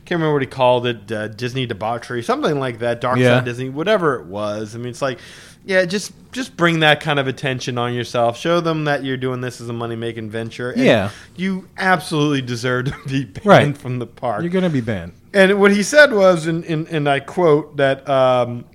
can't 0.06 0.20
remember 0.20 0.34
what 0.34 0.42
he 0.44 0.48
called 0.48 0.86
it, 0.88 1.12
uh, 1.12 1.28
Disney 1.30 1.66
debauchery, 1.66 2.22
something 2.24 2.60
like 2.60 2.80
that, 2.80 3.02
Dark 3.02 3.18
Yeah. 3.18 3.38
Side 3.38 3.46
Disney, 3.46 3.70
whatever 3.70 4.16
it 4.20 4.28
was. 4.28 4.76
I 4.76 4.78
mean, 4.78 4.90
it's 4.90 5.02
like, 5.02 5.20
yeah, 5.66 5.84
just 5.86 6.12
just 6.32 6.56
bring 6.58 6.82
that 6.82 7.00
kind 7.00 7.18
of 7.18 7.28
attention 7.28 7.78
on 7.78 7.94
yourself. 7.94 8.38
Show 8.38 8.60
them 8.60 8.84
that 8.86 9.04
you're 9.06 9.16
doing 9.18 9.40
this 9.42 9.62
as 9.62 9.70
a 9.70 9.74
money 9.74 9.96
making 9.96 10.30
venture. 10.30 10.70
And 10.72 10.84
Yeah. 10.84 11.10
you 11.36 11.68
absolutely 11.78 12.42
deserve 12.42 12.86
to 12.86 12.94
be 13.08 13.24
banned 13.24 13.46
Right. 13.46 13.78
from 13.78 14.00
the 14.00 14.06
park. 14.06 14.42
You're 14.42 14.52
gonna 14.52 14.70
be 14.70 14.82
banned. 14.82 15.14
And 15.34 15.60
what 15.60 15.72
he 15.72 15.82
said 15.82 16.14
was, 16.14 16.46
and, 16.46 16.64
and, 16.66 16.88
and 16.90 17.10
I 17.10 17.20
quote, 17.22 17.78
that 17.78 18.08
um, 18.10 18.66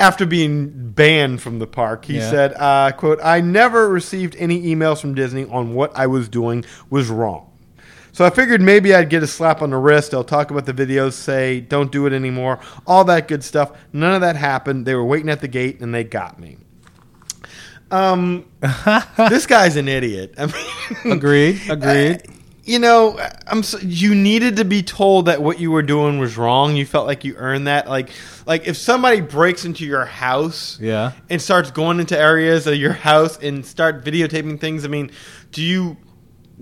after 0.00 0.26
being 0.26 0.70
banned 0.92 1.40
from 1.40 1.58
the 1.60 1.66
park, 1.66 2.04
he 2.06 2.16
Yeah. 2.16 2.30
said, 2.30 2.54
uh, 2.58 2.90
quote, 2.96 3.20
I 3.22 3.40
never 3.40 3.88
received 3.88 4.34
any 4.38 4.74
emails 4.74 5.00
from 5.00 5.14
Disney 5.14 5.44
on 5.44 5.74
what 5.74 5.92
I 5.96 6.06
was 6.08 6.28
doing 6.28 6.64
was 6.90 7.08
wrong. 7.08 7.46
So 8.14 8.26
I 8.26 8.30
figured 8.30 8.60
maybe 8.60 8.94
I'd 8.94 9.08
get 9.08 9.22
a 9.22 9.26
slap 9.26 9.62
on 9.62 9.70
the 9.70 9.78
wrist. 9.78 10.10
They'll 10.10 10.22
talk 10.22 10.50
about 10.50 10.66
the 10.66 10.74
videos, 10.74 11.14
say, 11.14 11.60
don't 11.60 11.90
do 11.90 12.06
it 12.06 12.12
anymore, 12.12 12.60
all 12.86 13.04
that 13.04 13.26
good 13.26 13.42
stuff. 13.42 13.72
None 13.92 14.14
of 14.14 14.20
that 14.20 14.36
happened. 14.36 14.84
They 14.86 14.94
were 14.94 15.04
waiting 15.04 15.30
at 15.30 15.40
the 15.40 15.48
gate 15.48 15.80
and 15.80 15.94
they 15.94 16.04
got 16.04 16.38
me. 16.38 16.58
Um, 17.90 18.46
this 19.16 19.46
guy's 19.46 19.76
an 19.76 19.88
idiot. 19.88 20.34
I 20.38 20.46
mean, 20.46 21.12
Agreed. 21.12 21.60
Agreed. 21.68 22.22
you 22.64 22.78
know, 22.78 23.18
I'm 23.46 23.62
so, 23.62 23.78
you 23.78 24.14
needed 24.14 24.56
to 24.56 24.64
be 24.64 24.82
told 24.82 25.26
that 25.26 25.42
what 25.42 25.60
you 25.60 25.70
were 25.70 25.82
doing 25.82 26.18
was 26.18 26.36
wrong. 26.38 26.74
You 26.76 26.86
felt 26.86 27.06
like 27.06 27.24
you 27.24 27.34
earned 27.36 27.66
that. 27.66 27.88
Like 27.88 28.10
like 28.46 28.66
if 28.66 28.76
somebody 28.76 29.20
breaks 29.20 29.64
into 29.64 29.84
your 29.84 30.04
house 30.06 30.78
Yeah. 30.80 31.12
and 31.28 31.40
starts 31.40 31.70
going 31.70 32.00
into 32.00 32.18
areas 32.18 32.66
of 32.66 32.76
your 32.76 32.92
house 32.92 33.38
and 33.38 33.64
start 33.64 34.04
videotaping 34.04 34.58
things, 34.58 34.84
I 34.84 34.88
mean, 34.88 35.10
do 35.50 35.62
you 35.62 35.96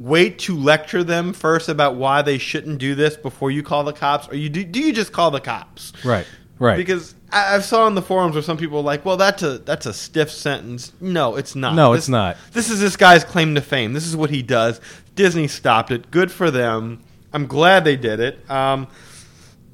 wait 0.00 0.38
to 0.40 0.56
lecture 0.56 1.04
them 1.04 1.32
first 1.32 1.68
about 1.68 1.94
why 1.94 2.22
they 2.22 2.38
shouldn't 2.38 2.78
do 2.78 2.94
this 2.94 3.16
before 3.16 3.50
you 3.50 3.62
call 3.62 3.84
the 3.84 3.92
cops 3.92 4.26
or 4.28 4.34
you 4.34 4.48
do, 4.48 4.64
do 4.64 4.80
you 4.80 4.92
just 4.94 5.12
call 5.12 5.30
the 5.30 5.40
cops? 5.40 5.92
Right. 6.04 6.26
Right. 6.58 6.76
Because 6.76 7.14
I, 7.30 7.54
I've 7.54 7.64
saw 7.64 7.84
on 7.86 7.94
the 7.94 8.02
forums 8.02 8.34
where 8.34 8.42
some 8.42 8.56
people 8.58 8.78
are 8.78 8.82
like, 8.82 9.04
"Well, 9.04 9.16
that's 9.16 9.42
a 9.42 9.58
that's 9.58 9.86
a 9.86 9.94
stiff 9.94 10.30
sentence." 10.30 10.92
No, 11.00 11.36
it's 11.36 11.54
not. 11.54 11.74
No, 11.74 11.92
This- 11.92 12.02
it's 12.02 12.08
not. 12.10 12.36
This 12.52 12.68
is 12.70 12.80
this 12.80 12.96
guy's 12.96 13.24
claim 13.24 13.54
to 13.54 13.60
fame. 13.62 13.92
This 13.94 14.06
is 14.06 14.14
what 14.16 14.28
he 14.30 14.42
does. 14.42 14.78
Disney 15.14 15.48
stopped 15.48 15.90
it. 15.90 16.10
Good 16.10 16.30
for 16.30 16.50
them. 16.50 17.02
I'm 17.32 17.46
glad 17.46 17.84
they 17.84 17.96
did 17.96 18.20
it. 18.20 18.50
Um, 18.50 18.88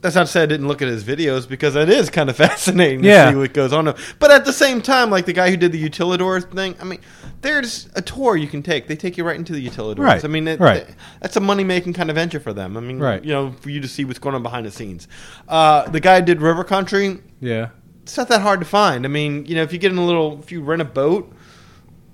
that's 0.02 0.14
not 0.14 0.26
to 0.26 0.32
say 0.32 0.42
I 0.42 0.46
didn't 0.46 0.68
look 0.68 0.82
at 0.82 0.88
his 0.88 1.02
videos 1.04 1.48
because 1.48 1.74
it 1.74 1.88
is 1.88 2.10
kind 2.10 2.28
of 2.30 2.36
fascinating 2.44 3.02
to 3.02 3.08
Yeah. 3.08 3.30
see 3.30 3.36
what 3.36 3.52
goes 3.54 3.72
on. 3.72 3.92
But 4.18 4.30
at 4.30 4.44
the 4.44 4.52
same 4.52 4.80
time, 4.82 5.10
like 5.10 5.26
the 5.26 5.32
guy 5.32 5.50
who 5.50 5.56
did 5.56 5.72
the 5.72 5.88
Utilidor 5.88 6.42
thing, 6.54 6.74
I 6.80 6.84
mean, 6.84 7.00
there's 7.42 7.88
a 7.94 8.02
tour 8.02 8.36
you 8.36 8.46
can 8.46 8.62
take. 8.62 8.86
They 8.88 8.96
take 8.96 9.16
you 9.16 9.24
right 9.24 9.36
into 9.36 9.52
the 9.52 9.66
Utilidors. 9.66 9.98
Right, 9.98 10.24
I 10.24 10.28
mean, 10.28 10.46
it, 10.48 10.60
right. 10.60 10.86
that's 11.20 11.36
a 11.36 11.40
money 11.40 11.64
making 11.64 11.94
kind 11.94 12.10
of 12.10 12.16
venture 12.16 12.40
for 12.40 12.52
them. 12.52 12.76
I 12.76 12.80
mean, 12.80 12.98
Right. 12.98 13.24
you 13.24 13.32
know, 13.32 13.52
for 13.60 13.70
you 13.70 13.80
to 13.80 13.88
see 13.88 14.04
what's 14.04 14.18
going 14.18 14.34
on 14.34 14.42
behind 14.42 14.66
the 14.66 14.70
scenes. 14.70 15.08
Uh, 15.48 15.88
the 15.90 16.00
guy 16.00 16.20
who 16.20 16.26
did 16.26 16.40
River 16.42 16.62
Country, 16.64 17.18
yeah. 17.40 17.68
it's 18.02 18.16
not 18.16 18.28
that 18.28 18.42
hard 18.42 18.60
to 18.60 18.66
find. 18.66 19.04
I 19.04 19.08
mean, 19.08 19.46
you 19.46 19.54
know, 19.54 19.62
if 19.62 19.72
you 19.72 19.78
get 19.78 19.92
in 19.92 19.98
a 19.98 20.04
little, 20.06 20.38
if 20.40 20.52
you 20.52 20.62
rent 20.62 20.82
a 20.82 20.86
boat, 20.86 21.32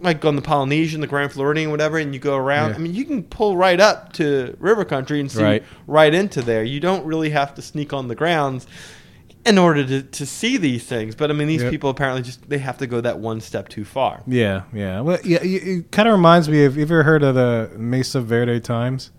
like 0.03 0.25
on 0.25 0.37
the 0.37 0.43
Polynesian, 0.43 1.01
the 1.01 1.07
Grand 1.07 1.33
Floridian, 1.33 1.71
whatever, 1.71 1.99
and 1.99 2.13
you 2.13 2.21
go 2.21 2.37
around, 2.37 2.71
Yeah. 2.71 2.77
I 2.77 2.79
mean, 2.79 2.95
you 2.95 3.05
can 3.05 3.23
pull 3.23 3.57
right 3.57 3.79
up 3.81 4.13
to 4.15 4.57
River 4.59 4.85
Country 4.85 5.21
and 5.21 5.31
see 5.31 5.43
Right. 5.43 5.63
right, 5.87 6.13
into 6.13 6.43
there. 6.43 6.65
You 6.65 6.81
don't 6.81 7.05
really 7.05 7.31
have 7.31 7.55
to 7.55 7.63
sneak 7.63 7.93
on 7.93 8.09
the 8.09 8.15
grounds 8.15 8.67
in 9.45 9.59
order 9.59 9.85
to, 9.85 10.03
to 10.03 10.25
see 10.27 10.57
these 10.57 10.85
things. 10.85 11.15
But 11.15 11.31
I 11.31 11.35
mean, 11.35 11.49
these 11.49 11.63
Yep. 11.63 11.71
people 11.71 11.91
apparently 11.91 12.23
just 12.23 12.49
they 12.49 12.59
have 12.59 12.79
to 12.79 12.87
go 12.87 13.01
that 13.01 13.19
one 13.19 13.41
step 13.41 13.69
too 13.69 13.85
far. 13.85 14.23
Yeah, 14.27 14.63
yeah. 14.73 15.01
Well, 15.01 15.19
yeah, 15.25 15.39
it, 15.43 15.91
kind 15.91 16.09
of 16.09 16.13
reminds 16.15 16.49
me 16.49 16.65
of. 16.65 16.73
Have 16.73 16.77
you 16.79 16.83
ever 16.83 17.03
heard 17.03 17.23
of 17.23 17.35
the 17.35 17.71
Mesa 17.77 18.21
Verde 18.21 18.61
Times? 18.61 19.11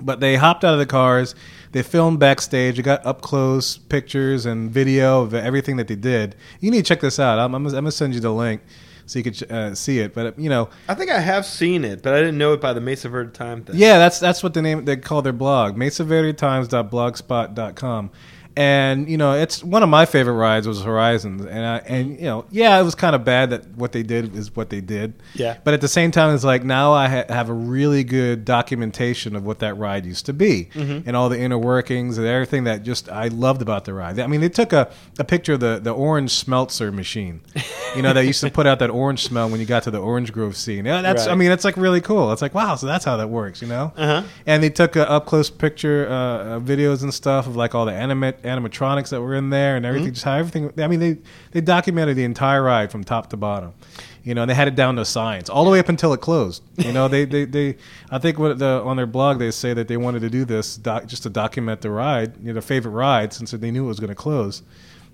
But 0.02 0.20
they 0.20 0.36
hopped 0.36 0.64
out 0.64 0.72
of 0.72 0.78
the 0.78 0.86
cars. 0.86 1.34
They 1.72 1.82
filmed 1.82 2.18
backstage. 2.18 2.76
They 2.76 2.82
got 2.82 3.04
up 3.04 3.20
close 3.20 3.76
pictures 3.76 4.46
and 4.46 4.70
video 4.70 5.20
of 5.20 5.34
everything 5.34 5.76
that 5.76 5.88
they 5.88 5.94
did. 5.96 6.36
You 6.60 6.70
need 6.70 6.78
to 6.78 6.88
check 6.88 7.00
this 7.00 7.18
out. 7.18 7.38
I'm, 7.38 7.54
I'm, 7.54 7.66
I'm 7.66 7.72
gonna 7.72 7.92
send 7.92 8.14
you 8.14 8.20
the 8.20 8.32
link 8.32 8.62
so 9.10 9.18
you 9.18 9.24
could 9.24 9.50
uh, 9.50 9.74
see 9.74 9.98
it. 9.98 10.14
But 10.14 10.38
you 10.38 10.48
know, 10.48 10.68
I 10.88 10.94
think 10.94 11.10
I 11.10 11.18
have 11.18 11.44
seen 11.44 11.84
it, 11.84 12.00
but 12.02 12.14
I 12.14 12.20
didn't 12.20 12.38
know 12.38 12.52
it 12.52 12.60
by 12.60 12.72
the 12.72 12.80
Mesa 12.80 13.08
Verde 13.08 13.32
Time 13.32 13.64
thing. 13.64 13.74
yeah, 13.76 13.98
that's 13.98 14.20
that's 14.20 14.40
what 14.42 14.54
the 14.54 14.62
name 14.62 14.84
they 14.84 14.96
call 14.96 15.20
their 15.20 15.32
blog, 15.32 15.76
mesaverdetimes.blogspot.com. 15.76 18.10
And 18.56 19.08
you 19.08 19.16
know, 19.16 19.32
it's 19.32 19.62
one 19.62 19.82
of 19.82 19.88
my 19.88 20.06
favorite 20.06 20.34
rides 20.34 20.66
was 20.66 20.82
Horizons, 20.82 21.44
and 21.44 21.64
I, 21.64 21.76
and 21.86 22.16
you 22.18 22.24
know, 22.24 22.44
yeah, 22.50 22.78
it 22.80 22.82
was 22.82 22.94
kind 22.96 23.14
of 23.14 23.24
bad 23.24 23.50
that 23.50 23.66
what 23.76 23.92
they 23.92 24.02
did 24.02 24.34
is 24.34 24.54
what 24.56 24.70
they 24.70 24.80
did. 24.80 25.14
Yeah. 25.34 25.58
But 25.62 25.72
at 25.74 25.80
the 25.80 25.88
same 25.88 26.10
time, 26.10 26.34
it's 26.34 26.42
like 26.44 26.64
now 26.64 26.92
I 26.92 27.08
ha- 27.08 27.24
have 27.28 27.48
a 27.48 27.52
really 27.54 28.02
good 28.04 28.44
documentation 28.44 29.36
of 29.36 29.44
what 29.44 29.60
that 29.60 29.74
ride 29.76 30.04
used 30.04 30.26
to 30.26 30.32
be, 30.32 30.68
Mm-hmm. 30.74 31.08
and 31.08 31.16
all 31.16 31.28
the 31.28 31.38
inner 31.40 31.58
workings 31.58 32.18
and 32.18 32.26
everything 32.26 32.64
that 32.64 32.82
just 32.82 33.08
I 33.08 33.28
loved 33.28 33.62
about 33.62 33.84
the 33.84 33.94
ride. 33.94 34.18
I 34.18 34.26
mean, 34.26 34.40
they 34.40 34.48
took 34.48 34.72
a, 34.72 34.90
a 35.18 35.24
picture 35.24 35.52
of 35.54 35.60
the 35.60 35.78
the 35.82 35.92
orange 35.92 36.32
smeltzer 36.32 36.92
machine, 36.92 37.40
you 37.96 38.02
know, 38.02 38.12
that 38.12 38.26
used 38.26 38.40
to 38.42 38.50
put 38.50 38.66
out 38.66 38.80
that 38.80 38.90
orange 38.90 39.22
smell 39.22 39.48
when 39.48 39.60
you 39.60 39.66
got 39.66 39.84
to 39.84 39.90
the 39.90 39.98
Orange 40.00 40.32
Grove 40.32 40.56
scene. 40.56 40.84
Yeah, 40.84 41.02
that's 41.02 41.26
I 41.26 41.34
mean, 41.34 41.50
it's 41.52 41.64
like 41.64 41.76
really 41.76 42.00
cool. 42.00 42.32
It's 42.32 42.42
like 42.42 42.54
wow, 42.54 42.74
so 42.74 42.86
that's 42.86 43.04
how 43.04 43.16
that 43.16 43.28
works, 43.30 43.62
you 43.62 43.68
know. 43.68 43.92
Uh-huh. 43.96 44.22
And 44.46 44.62
they 44.62 44.70
took 44.70 44.96
a 44.96 45.08
up 45.08 45.26
close 45.26 45.50
picture 45.50 46.08
uh, 46.10 46.58
videos 46.60 47.02
and 47.02 47.14
stuff 47.14 47.46
of 47.46 47.56
like 47.56 47.74
all 47.74 47.86
the 47.86 47.92
anima- 47.92 48.34
animatronics 48.42 49.10
that 49.10 49.20
were 49.20 49.34
in 49.34 49.50
there 49.50 49.76
and 49.76 49.86
everything. 49.86 50.08
Mm-hmm. 50.08 50.14
Just 50.14 50.24
how 50.24 50.34
everything. 50.34 50.72
I 50.78 50.88
mean, 50.88 51.00
they 51.00 51.18
they 51.52 51.60
documented 51.60 52.16
the 52.16 52.24
entire 52.24 52.62
ride 52.62 52.90
from 52.90 53.04
top 53.04 53.30
to 53.30 53.36
bottom. 53.36 53.74
You 54.22 54.34
know, 54.34 54.42
and 54.42 54.50
they 54.50 54.54
had 54.54 54.68
it 54.68 54.74
down 54.74 54.96
to 54.96 55.04
science 55.04 55.48
all 55.48 55.64
the 55.64 55.70
way 55.70 55.78
up 55.78 55.88
until 55.88 56.12
it 56.12 56.20
closed. 56.20 56.62
You 56.76 56.92
know, 56.92 57.08
they 57.08 57.24
they, 57.24 57.46
they 57.46 57.76
I 58.10 58.18
think 58.18 58.38
what 58.38 58.58
the 58.58 58.82
on 58.84 58.96
their 58.96 59.06
blog 59.06 59.38
they 59.38 59.50
say 59.50 59.72
that 59.72 59.88
they 59.88 59.96
wanted 59.96 60.20
to 60.20 60.30
do 60.30 60.44
this 60.44 60.76
doc, 60.76 61.06
just 61.06 61.22
to 61.22 61.30
document 61.30 61.80
the 61.80 61.90
ride, 61.90 62.36
you 62.38 62.48
know, 62.48 62.52
their 62.54 62.62
favorite 62.62 62.92
ride 62.92 63.32
since 63.32 63.52
they 63.52 63.70
knew 63.70 63.84
it 63.84 63.88
was 63.88 64.00
going 64.00 64.10
to 64.10 64.14
close. 64.14 64.62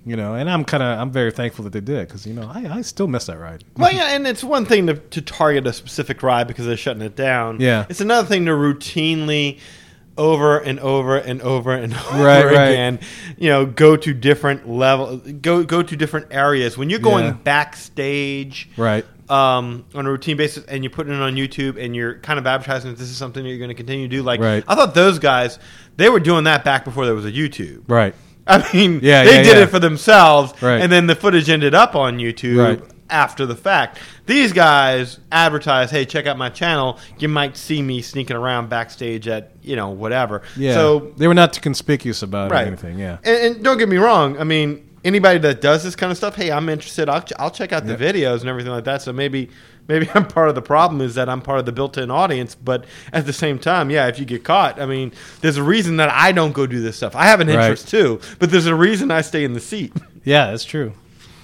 You 0.04 0.14
know, 0.14 0.35
and 0.35 0.49
I'm 0.49 0.64
kind 0.64 0.85
of 0.85 1.00
I'm 1.00 1.11
very 1.11 1.33
thankful 1.33 1.64
that 1.64 1.73
they 1.73 1.80
did 1.80 2.06
because 2.06 2.26
you 2.26 2.33
know 2.33 2.49
I, 2.52 2.78
I 2.78 2.83
still 2.83 3.09
miss 3.09 3.26
that 3.26 3.38
ride. 3.38 3.64
Well, 3.76 3.92
yeah, 3.92 4.14
and 4.14 4.25
it's 4.25 4.45
one 4.45 4.64
thing 4.64 4.87
to, 4.87 4.95
to 4.95 5.21
target 5.21 5.66
a 5.66 5.73
specific 5.73 6.23
ride 6.23 6.47
because 6.47 6.64
they're 6.64 6.76
shutting 6.76 7.02
it 7.02 7.16
down. 7.16 7.61
Yeah. 7.61 7.87
It's 7.88 8.00
another 8.00 8.28
thing 8.28 8.47
to 8.47 8.52
routinely 8.52 9.59
over 10.18 10.58
and 10.58 10.80
over 10.80 11.16
and 11.16 11.40
over 11.42 11.73
and 11.73 11.92
over 12.12 12.25
Right, 12.25 12.44
right. 12.44 12.52
again, 12.70 13.00
you 13.38 13.50
know, 13.50 13.66
go 13.66 13.96
to 13.96 14.14
different 14.14 14.68
level, 14.68 15.18
go 15.18 15.62
go 15.64 15.82
to 15.82 15.96
different 15.96 16.26
areas. 16.30 16.76
When 16.78 16.88
you're 16.90 16.99
going 17.00 17.25
Yeah. 17.26 17.32
backstage, 17.44 18.68
Right. 18.76 19.04
um, 19.28 19.85
on 19.94 20.06
a 20.06 20.11
routine 20.11 20.37
basis, 20.37 20.64
and 20.66 20.82
you're 20.85 20.90
putting 20.90 21.12
it 21.12 21.20
on 21.20 21.35
YouTube, 21.35 21.82
and 21.82 21.94
you're 21.94 22.14
kind 22.20 22.38
of 22.38 22.46
advertising 22.46 22.90
that 22.90 22.99
this 22.99 23.11
is 23.11 23.16
something 23.16 23.42
that 23.42 23.49
you're 23.49 23.58
going 23.58 23.68
to 23.68 23.75
continue 23.75 24.08
to 24.08 24.16
do. 24.16 24.23
Like, 24.23 24.40
Right. 24.40 24.64
I 24.66 24.75
thought 24.75 24.94
those 24.94 25.18
guys, 25.18 25.58
they 25.96 26.08
were 26.08 26.20
doing 26.20 26.44
that 26.44 26.64
back 26.64 26.85
before 26.85 27.04
there 27.06 27.14
was 27.14 27.25
a 27.26 27.32
YouTube. 27.32 27.82
Right. 27.88 28.14
I 28.46 28.58
mean, 28.73 29.00
Yeah, 29.02 29.25
they 29.25 29.37
yeah, 29.37 29.42
did 29.42 29.56
yeah. 29.56 29.62
it 29.64 29.70
for 29.70 29.80
themselves, 29.80 30.52
Right. 30.62 30.80
and 30.80 30.90
then 30.92 31.08
the 31.08 31.16
footage 31.16 31.50
ended 31.50 31.75
up 31.75 31.96
on 31.96 32.18
YouTube 32.18 32.58
Right. 32.64 32.80
After 33.10 33.46
the 33.46 33.54
fact. 33.56 33.98
These 34.26 34.52
guys 34.52 35.18
advertise, 35.32 35.90
"Hey, 35.90 36.04
check 36.04 36.26
out 36.26 36.36
my 36.38 36.48
channel. 36.48 36.98
You 37.18 37.28
might 37.28 37.56
see 37.56 37.82
me 37.82 38.02
sneaking 38.02 38.36
around 38.36 38.68
backstage 38.68 39.28
at 39.28 39.52
you 39.62 39.76
know 39.76 39.90
whatever." 39.90 40.42
Yeah. 40.56 40.75
So, 40.75 41.12
they 41.16 41.28
were 41.28 41.34
not 41.34 41.52
too 41.52 41.60
conspicuous 41.60 42.22
about 42.22 42.50
it 42.50 42.54
right, 42.54 42.66
anything. 42.66 42.98
Yeah. 42.98 43.18
And, 43.25 43.56
and 43.56 43.64
don't 43.64 43.78
get 43.78 43.88
me 43.88 43.96
wrong. 43.98 44.38
I 44.38 44.44
mean, 44.44 44.88
anybody 45.04 45.38
that 45.40 45.60
does 45.60 45.84
this 45.84 45.94
kind 45.96 46.10
of 46.10 46.16
stuff, 46.18 46.34
hey, 46.36 46.50
I'm 46.50 46.68
interested. 46.68 47.08
I'll, 47.08 47.22
ch- 47.22 47.32
I'll 47.38 47.50
check 47.50 47.72
out 47.72 47.84
the 47.86 47.96
Yep. 47.96 48.00
videos 48.14 48.40
and 48.40 48.48
everything 48.48 48.72
like 48.72 48.84
that. 48.84 49.02
So 49.02 49.12
maybe. 49.12 49.50
Maybe 49.88 50.08
I'm 50.14 50.26
part 50.26 50.48
of 50.48 50.56
the 50.56 50.62
problem 50.62 51.00
is 51.00 51.14
that 51.14 51.28
I'm 51.28 51.40
part 51.40 51.60
of 51.60 51.64
the 51.64 51.70
built-in 51.70 52.10
audience, 52.10 52.56
but 52.56 52.86
at 53.12 53.25
the 53.25 53.32
same 53.32 53.56
time, 53.56 53.88
yeah, 53.88 54.08
if 54.08 54.18
you 54.18 54.25
get 54.25 54.42
caught, 54.42 54.80
I 54.80 54.86
mean, 54.86 55.12
there's 55.42 55.58
a 55.58 55.62
reason 55.62 55.98
that 55.98 56.08
I 56.10 56.32
don't 56.32 56.50
go 56.50 56.66
do 56.66 56.80
this 56.80 56.96
stuff. 56.96 57.14
I 57.14 57.26
have 57.26 57.38
an 57.38 57.46
Right. 57.46 57.54
interest 57.62 57.86
too, 57.88 58.18
but 58.40 58.50
there's 58.50 58.66
a 58.66 58.75
reason 58.75 59.12
I 59.12 59.20
stay 59.20 59.44
in 59.44 59.52
the 59.52 59.60
seat. 59.60 59.92
Yeah, 60.25 60.50
that's 60.50 60.64
true. 60.64 60.92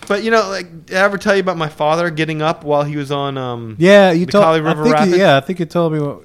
But 0.08 0.22
you 0.24 0.30
know, 0.30 0.48
like, 0.48 0.86
did 0.86 0.96
I 0.96 1.00
ever 1.04 1.18
tell 1.18 1.34
you 1.34 1.40
about 1.40 1.56
my 1.56 1.68
father 1.68 2.10
getting 2.10 2.42
up 2.42 2.64
while 2.64 2.82
he 2.82 2.96
was 2.96 3.10
on? 3.12 3.38
Um, 3.38 3.76
Yeah, 3.78 4.10
you 4.12 4.26
The 4.26 4.32
told. 4.32 4.44
Kali 4.44 4.60
I 4.60 4.62
River 4.62 4.84
think 4.84 5.10
you- 5.14 5.16
yeah, 5.20 5.36
I 5.36 5.40
think 5.40 5.58
you 5.60 5.66
told 5.66 5.92
me. 5.92 6.00
What, 6.00 6.22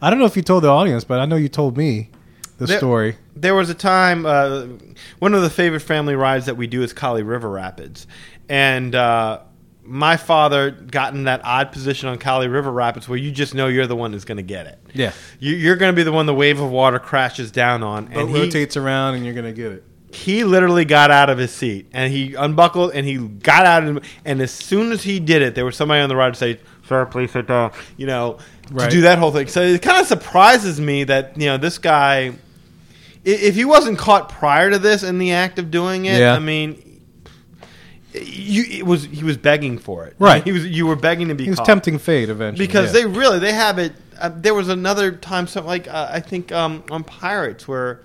I 0.00 0.10
don't 0.10 0.18
know 0.18 0.26
if 0.26 0.36
you 0.36 0.42
told 0.42 0.62
the 0.64 0.68
audience, 0.68 1.04
but 1.04 1.18
I 1.20 1.26
know 1.26 1.36
you 1.36 1.48
told 1.48 1.76
me 1.76 2.10
the 2.58 2.66
There- 2.66 2.78
story. 2.78 3.16
There 3.36 3.54
was 3.54 3.70
a 3.70 3.74
time. 3.74 4.26
Uh, 4.26 4.64
one 5.18 5.34
of 5.34 5.42
the 5.42 5.50
favorite 5.50 5.80
family 5.80 6.14
rides 6.16 6.46
that 6.46 6.56
we 6.56 6.66
do 6.66 6.82
is 6.82 6.92
Kali 6.92 7.22
River 7.22 7.48
Rapids, 7.50 8.06
and 8.48 8.94
uh, 8.94 9.40
my 9.84 10.16
father 10.16 10.70
got 10.72 11.14
in 11.14 11.24
that 11.24 11.40
odd 11.44 11.72
position 11.72 12.08
on 12.08 12.18
Kali 12.18 12.46
River 12.48 12.70
Rapids 12.70 13.08
where 13.08 13.18
you 13.18 13.30
just 13.30 13.54
know 13.54 13.68
you're 13.68 13.86
the 13.86 13.96
one 13.96 14.12
who's 14.12 14.24
going 14.24 14.36
to 14.36 14.42
get 14.42 14.66
it. 14.66 14.78
Yeah, 14.92 15.12
You, 15.38 15.54
you're 15.56 15.76
going 15.76 15.92
to 15.92 15.96
be 15.96 16.02
the 16.02 16.12
one 16.12 16.26
the 16.26 16.34
wave 16.34 16.60
of 16.60 16.70
water 16.70 16.98
crashes 16.98 17.50
down 17.50 17.82
on, 17.82 18.06
boat 18.06 18.16
and 18.16 18.28
he, 18.30 18.40
rotates 18.42 18.76
around, 18.76 19.14
and 19.14 19.24
you're 19.24 19.34
gonna 19.34 19.52
get 19.52 19.72
it. 19.72 19.84
He 20.10 20.42
literally 20.44 20.84
got 20.84 21.10
out 21.10 21.28
of 21.30 21.36
his 21.38 21.50
seat 21.52 21.86
and 21.92 22.12
he 22.12 22.34
unbuckled 22.34 22.92
and 22.94 23.06
he 23.06 23.18
got 23.18 23.66
out 23.66 23.82
and, 23.82 24.00
and 24.24 24.40
as 24.40 24.50
soon 24.50 24.90
as 24.92 25.02
he 25.02 25.20
did 25.20 25.42
it 25.42 25.54
there 25.54 25.64
was 25.64 25.76
somebody 25.76 26.00
on 26.00 26.08
the 26.08 26.16
ride 26.16 26.32
to 26.32 26.38
say 26.38 26.58
sir 26.86 27.04
please 27.06 27.30
sit 27.32 27.46
down 27.46 27.72
you 27.96 28.06
know 28.06 28.38
Right. 28.70 28.84
to 28.90 28.90
do 28.96 29.00
that 29.02 29.18
whole 29.18 29.30
thing 29.32 29.46
so 29.48 29.62
it 29.62 29.80
kind 29.82 29.98
of 30.00 30.06
surprises 30.06 30.78
me 30.80 31.04
that 31.04 31.38
you 31.40 31.46
know 31.46 31.56
this 31.56 31.78
guy 31.78 32.32
if 33.24 33.54
he 33.54 33.64
wasn't 33.64 33.98
caught 33.98 34.28
prior 34.28 34.70
to 34.70 34.78
this 34.78 35.02
in 35.02 35.18
the 35.18 35.32
act 35.32 35.58
of 35.58 35.70
doing 35.70 36.04
it 36.06 36.18
Yeah. 36.20 36.34
i 36.34 36.38
mean 36.38 36.82
you 38.14 38.64
it 38.68 38.86
was 38.86 39.04
he 39.04 39.22
was 39.24 39.36
begging 39.36 39.78
for 39.78 40.06
it 40.06 40.14
Right. 40.18 40.42
he 40.42 40.52
was 40.52 40.66
you 40.66 40.86
were 40.86 40.96
begging 40.96 41.28
to 41.28 41.34
be 41.34 41.44
He 41.44 41.50
was 41.50 41.58
caught 41.58 41.66
tempting 41.66 41.98
fate 41.98 42.30
eventually 42.30 42.66
because 42.66 42.86
yeah. 42.94 43.00
they 43.00 43.06
really 43.06 43.38
they 43.38 43.52
have 43.52 43.78
it. 43.78 43.92
Uh, 44.20 44.30
there 44.34 44.52
was 44.54 44.68
another 44.68 45.12
time, 45.12 45.46
something 45.46 45.68
like 45.68 45.86
uh, 45.86 46.08
I 46.10 46.18
think 46.20 46.50
um, 46.50 46.82
on 46.90 47.04
Pirates 47.04 47.68
where, 47.68 48.00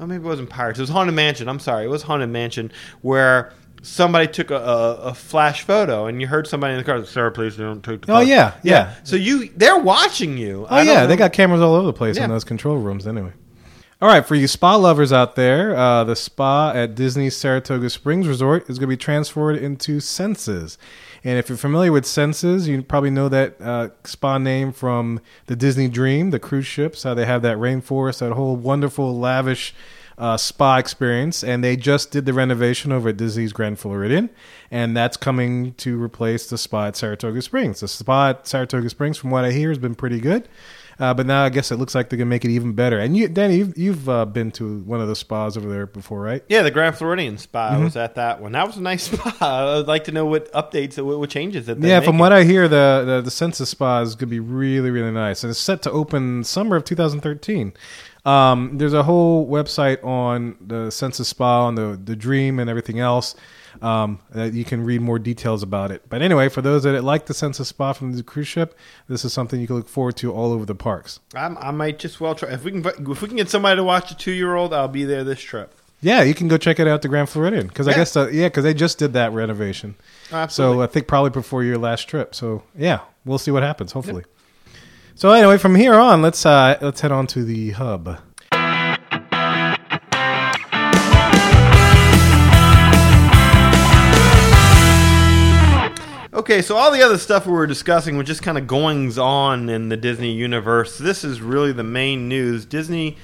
oh 0.00 0.06
maybe 0.06 0.24
it 0.24 0.26
wasn't 0.26 0.50
Pirates. 0.50 0.78
It 0.78 0.82
was 0.82 0.90
Haunted 0.90 1.14
Mansion. 1.14 1.48
I'm 1.48 1.60
sorry, 1.60 1.84
it 1.84 1.88
was 1.88 2.02
Haunted 2.02 2.30
Mansion 2.30 2.70
where 3.02 3.52
somebody 3.82 4.26
took 4.26 4.50
a, 4.50 4.56
a, 4.56 4.94
a 4.96 5.14
flash 5.14 5.62
photo 5.62 6.06
and 6.06 6.20
you 6.20 6.26
heard 6.26 6.46
somebody 6.48 6.72
in 6.72 6.78
the 6.78 6.84
car, 6.84 7.04
Sarah, 7.04 7.30
please 7.30 7.56
don't 7.56 7.82
take 7.84 8.04
the 8.04 8.12
Oh 8.12 8.16
photo." 8.16 8.28
yeah, 8.28 8.54
yeah. 8.62 8.94
So 9.04 9.14
you, 9.16 9.50
they're 9.56 9.78
watching 9.78 10.36
you. 10.38 10.66
Oh 10.68 10.74
I 10.74 10.84
don't 10.84 10.86
yeah, 10.94 11.06
they 11.06 11.14
know- 11.14 11.18
got 11.18 11.32
cameras 11.32 11.60
all 11.60 11.74
over 11.74 11.86
the 11.86 11.92
place 11.92 12.16
Yeah. 12.16 12.24
in 12.24 12.30
those 12.30 12.44
control 12.44 12.78
rooms. 12.78 13.06
Anyway. 13.06 13.32
All 13.98 14.08
right, 14.08 14.26
for 14.26 14.34
you 14.34 14.46
spa 14.46 14.76
lovers 14.76 15.10
out 15.10 15.36
there, 15.36 15.74
uh, 15.74 16.04
the 16.04 16.14
spa 16.14 16.70
at 16.72 16.94
Disney's 16.94 17.34
Saratoga 17.34 17.88
Springs 17.88 18.28
Resort 18.28 18.68
is 18.68 18.78
going 18.78 18.90
to 18.90 18.94
be 18.94 18.96
transferred 18.98 19.56
into 19.56 20.00
Senses. 20.00 20.76
And 21.24 21.38
if 21.38 21.48
you're 21.48 21.56
familiar 21.56 21.90
with 21.90 22.04
Senses, 22.04 22.68
you 22.68 22.82
probably 22.82 23.08
know 23.08 23.30
that 23.30 23.58
uh, 23.58 23.88
spa 24.04 24.36
name 24.36 24.72
from 24.72 25.22
the 25.46 25.56
Disney 25.56 25.88
Dream, 25.88 26.28
the 26.28 26.38
cruise 26.38 26.66
ships, 26.66 27.04
how 27.04 27.14
they 27.14 27.24
have 27.24 27.40
that 27.40 27.56
rainforest, 27.56 28.18
that 28.18 28.32
whole 28.32 28.54
wonderful, 28.54 29.18
lavish 29.18 29.74
uh, 30.18 30.36
spa 30.36 30.76
experience. 30.76 31.42
And 31.42 31.64
they 31.64 31.74
just 31.74 32.10
did 32.10 32.26
the 32.26 32.34
renovation 32.34 32.92
over 32.92 33.08
at 33.08 33.16
Disney's 33.16 33.54
Grand 33.54 33.78
Floridian. 33.78 34.28
And 34.70 34.94
that's 34.94 35.16
coming 35.16 35.72
to 35.74 36.02
replace 36.02 36.50
the 36.50 36.58
spa 36.58 36.88
at 36.88 36.96
Saratoga 36.96 37.40
Springs. 37.40 37.80
The 37.80 37.88
spa 37.88 38.28
at 38.28 38.46
Saratoga 38.46 38.90
Springs, 38.90 39.16
from 39.16 39.30
what 39.30 39.46
I 39.46 39.52
hear, 39.52 39.70
has 39.70 39.78
been 39.78 39.94
pretty 39.94 40.20
good. 40.20 40.46
Uh, 40.98 41.12
but 41.12 41.26
now 41.26 41.44
I 41.44 41.50
guess 41.50 41.70
it 41.70 41.76
looks 41.76 41.94
like 41.94 42.08
they're 42.08 42.16
gonna 42.16 42.30
make 42.30 42.44
it 42.44 42.50
even 42.50 42.72
better. 42.72 42.98
And 42.98 43.16
you, 43.16 43.28
Danny, 43.28 43.56
you've, 43.56 43.76
you've 43.76 44.08
uh, 44.08 44.24
been 44.24 44.50
to 44.52 44.80
one 44.80 45.00
of 45.00 45.08
the 45.08 45.16
spas 45.16 45.56
over 45.56 45.68
there 45.68 45.86
before, 45.86 46.20
right? 46.20 46.42
Yeah, 46.48 46.62
the 46.62 46.70
Grand 46.70 46.96
Floridian 46.96 47.36
spa. 47.36 47.70
Mm-hmm. 47.70 47.80
I 47.80 47.84
was 47.84 47.96
at 47.96 48.14
that 48.14 48.40
one. 48.40 48.52
That 48.52 48.66
was 48.66 48.76
a 48.78 48.82
nice 48.82 49.04
spa. 49.10 49.78
I'd 49.78 49.86
like 49.86 50.04
to 50.04 50.12
know 50.12 50.24
what 50.24 50.50
updates, 50.52 51.02
what, 51.02 51.18
what 51.18 51.28
changes 51.28 51.66
that. 51.66 51.78
yeah, 51.80 52.00
from 52.00 52.18
what 52.18 52.32
I 52.32 52.44
hear, 52.44 52.66
the, 52.68 53.04
the 53.06 53.20
the 53.22 53.30
Senses 53.30 53.68
Spa 53.68 54.00
is 54.00 54.14
gonna 54.14 54.30
be 54.30 54.40
really 54.40 54.90
really 54.90 55.12
nice, 55.12 55.44
and 55.44 55.50
it's 55.50 55.60
set 55.60 55.82
to 55.82 55.90
open 55.90 56.44
summer 56.44 56.76
of 56.76 56.84
2013. 56.84 57.74
Um, 58.24 58.78
there's 58.78 58.94
a 58.94 59.02
whole 59.02 59.46
website 59.46 60.02
on 60.02 60.56
the 60.60 60.90
Senses 60.90 61.28
Spa, 61.28 61.66
on 61.66 61.74
the 61.74 62.00
the 62.02 62.16
Dream, 62.16 62.58
and 62.58 62.70
everything 62.70 63.00
else. 63.00 63.34
Um, 63.82 64.20
that 64.30 64.54
you 64.54 64.64
can 64.64 64.84
read 64.84 65.00
more 65.00 65.18
details 65.18 65.62
about 65.62 65.90
it. 65.90 66.02
But 66.08 66.22
anyway, 66.22 66.48
for 66.48 66.62
those 66.62 66.84
that 66.84 67.02
like 67.02 67.26
the 67.26 67.34
Senses 67.34 67.68
Spa 67.68 67.92
from 67.92 68.12
the 68.12 68.22
cruise 68.22 68.48
ship, 68.48 68.76
this 69.08 69.24
is 69.24 69.32
something 69.32 69.60
you 69.60 69.66
can 69.66 69.76
look 69.76 69.88
forward 69.88 70.16
to 70.18 70.32
all 70.32 70.52
over 70.52 70.64
the 70.64 70.74
parks. 70.74 71.20
I'm, 71.34 71.56
I 71.58 71.70
might 71.70 71.98
just 71.98 72.20
well 72.20 72.34
try. 72.34 72.50
If 72.50 72.64
we 72.64 72.72
can, 72.72 72.84
if 72.84 73.22
we 73.22 73.28
can 73.28 73.36
get 73.36 73.50
somebody 73.50 73.76
to 73.76 73.84
watch 73.84 74.10
a 74.10 74.16
two 74.16 74.32
year 74.32 74.54
old, 74.54 74.72
I'll 74.72 74.88
be 74.88 75.04
there 75.04 75.24
this 75.24 75.40
trip. 75.40 75.74
Yeah, 76.02 76.22
you 76.22 76.34
can 76.34 76.46
go 76.48 76.58
check 76.58 76.78
it 76.78 76.86
out, 76.86 77.02
the 77.02 77.08
Grand 77.08 77.28
Floridian, 77.28 77.68
because 77.68 77.88
I 77.88 77.94
guess 77.94 78.16
uh, 78.16 78.28
yeah, 78.28 78.48
because 78.48 78.64
they 78.64 78.74
just 78.74 78.98
did 78.98 79.14
that 79.14 79.32
renovation. 79.32 79.96
Absolutely. 80.30 80.76
So 80.76 80.82
I 80.82 80.86
think 80.86 81.06
probably 81.06 81.30
before 81.30 81.64
your 81.64 81.78
last 81.78 82.02
trip. 82.08 82.34
So 82.34 82.62
yeah, 82.76 83.00
we'll 83.24 83.38
see 83.38 83.50
what 83.50 83.62
happens. 83.62 83.92
Hopefully. 83.92 84.24
So 85.14 85.32
anyway, 85.32 85.56
from 85.56 85.74
here 85.74 85.94
on, 85.94 86.20
let's 86.20 86.44
uh, 86.44 86.76
let's 86.82 87.00
head 87.00 87.12
on 87.12 87.26
to 87.28 87.44
the 87.44 87.70
hub. 87.70 88.20
Okay, 96.46 96.62
so 96.62 96.76
all 96.76 96.92
the 96.92 97.02
other 97.02 97.18
stuff 97.18 97.44
we 97.44 97.50
were 97.50 97.66
discussing 97.66 98.16
was 98.16 98.24
just 98.24 98.40
kind 98.40 98.56
of 98.56 98.68
goings 98.68 99.18
on 99.18 99.68
in 99.68 99.88
the 99.88 99.96
Disney 99.96 100.30
universe. 100.30 100.96
This 100.96 101.24
is 101.24 101.40
really 101.40 101.72
the 101.72 101.82
main 101.82 102.28
news. 102.28 102.64
Disney 102.64 103.16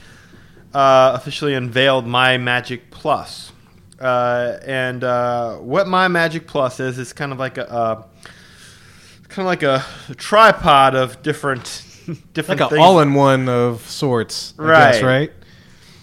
uh, 0.74 1.12
officially 1.14 1.54
unveiled 1.54 2.04
My 2.04 2.36
Magic 2.36 2.90
Plus, 2.90 3.52
uh, 4.00 4.58
and 4.66 5.04
uh, 5.04 5.54
what 5.58 5.86
My 5.86 6.08
Magic 6.08 6.48
Plus 6.48 6.80
is 6.80 6.98
is 6.98 7.12
kind 7.12 7.30
of 7.30 7.38
like 7.38 7.58
a 7.58 7.70
uh, 7.70 8.02
kind 9.28 9.46
of 9.46 9.46
like 9.46 9.62
a 9.62 9.84
tripod 10.16 10.96
of 10.96 11.22
different 11.22 11.84
different 12.32 12.60
Like 12.60 12.72
an 12.72 12.78
all-in-one 12.80 13.48
of 13.48 13.88
sorts, 13.88 14.52
I 14.58 14.66
guess, 14.66 15.00
Right. 15.00 15.30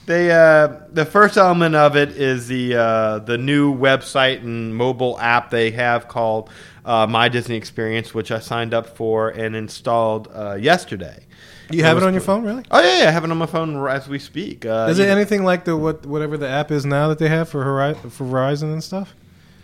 They 0.09 0.31
uh, 0.31 0.69
the 0.91 1.05
first 1.05 1.37
element 1.37 1.75
of 1.75 1.95
it 1.95 2.09
is 2.17 2.47
the 2.47 2.75
uh, 2.75 3.19
the 3.19 3.37
new 3.37 3.71
website 3.77 4.41
and 4.41 4.75
mobile 4.75 5.19
app 5.19 5.51
they 5.51 5.69
have 5.69 6.07
called 6.07 6.49
uh, 6.83 7.05
My 7.05 7.29
Disney 7.29 7.55
Experience, 7.57 8.11
which 8.11 8.31
I 8.31 8.39
signed 8.39 8.73
up 8.73 8.97
for 8.97 9.29
and 9.29 9.55
installed 9.55 10.27
uh, 10.33 10.55
yesterday. 10.59 11.27
You 11.69 11.83
have 11.83 11.91
it 11.91 11.95
was- 11.97 12.05
on 12.05 12.13
your 12.15 12.21
phone, 12.21 12.43
really? 12.43 12.65
Oh 12.71 12.79
yeah, 12.81 13.03
yeah, 13.03 13.07
I 13.09 13.11
have 13.11 13.23
it 13.23 13.29
on 13.29 13.37
my 13.37 13.45
phone 13.45 13.87
as 13.87 14.07
we 14.07 14.17
speak. 14.17 14.65
Uh, 14.65 14.87
Is 14.89 14.97
it 14.97 15.07
anything 15.07 15.43
like 15.43 15.65
the 15.65 15.77
what 15.77 16.03
whatever 16.07 16.37
the 16.37 16.49
app 16.49 16.71
is 16.71 16.87
now 16.87 17.09
that 17.09 17.19
they 17.19 17.29
have 17.29 17.47
for 17.47 17.63
Horizon, 17.63 18.09
for 18.09 18.23
Verizon 18.23 18.73
and 18.73 18.83
stuff? 18.83 19.13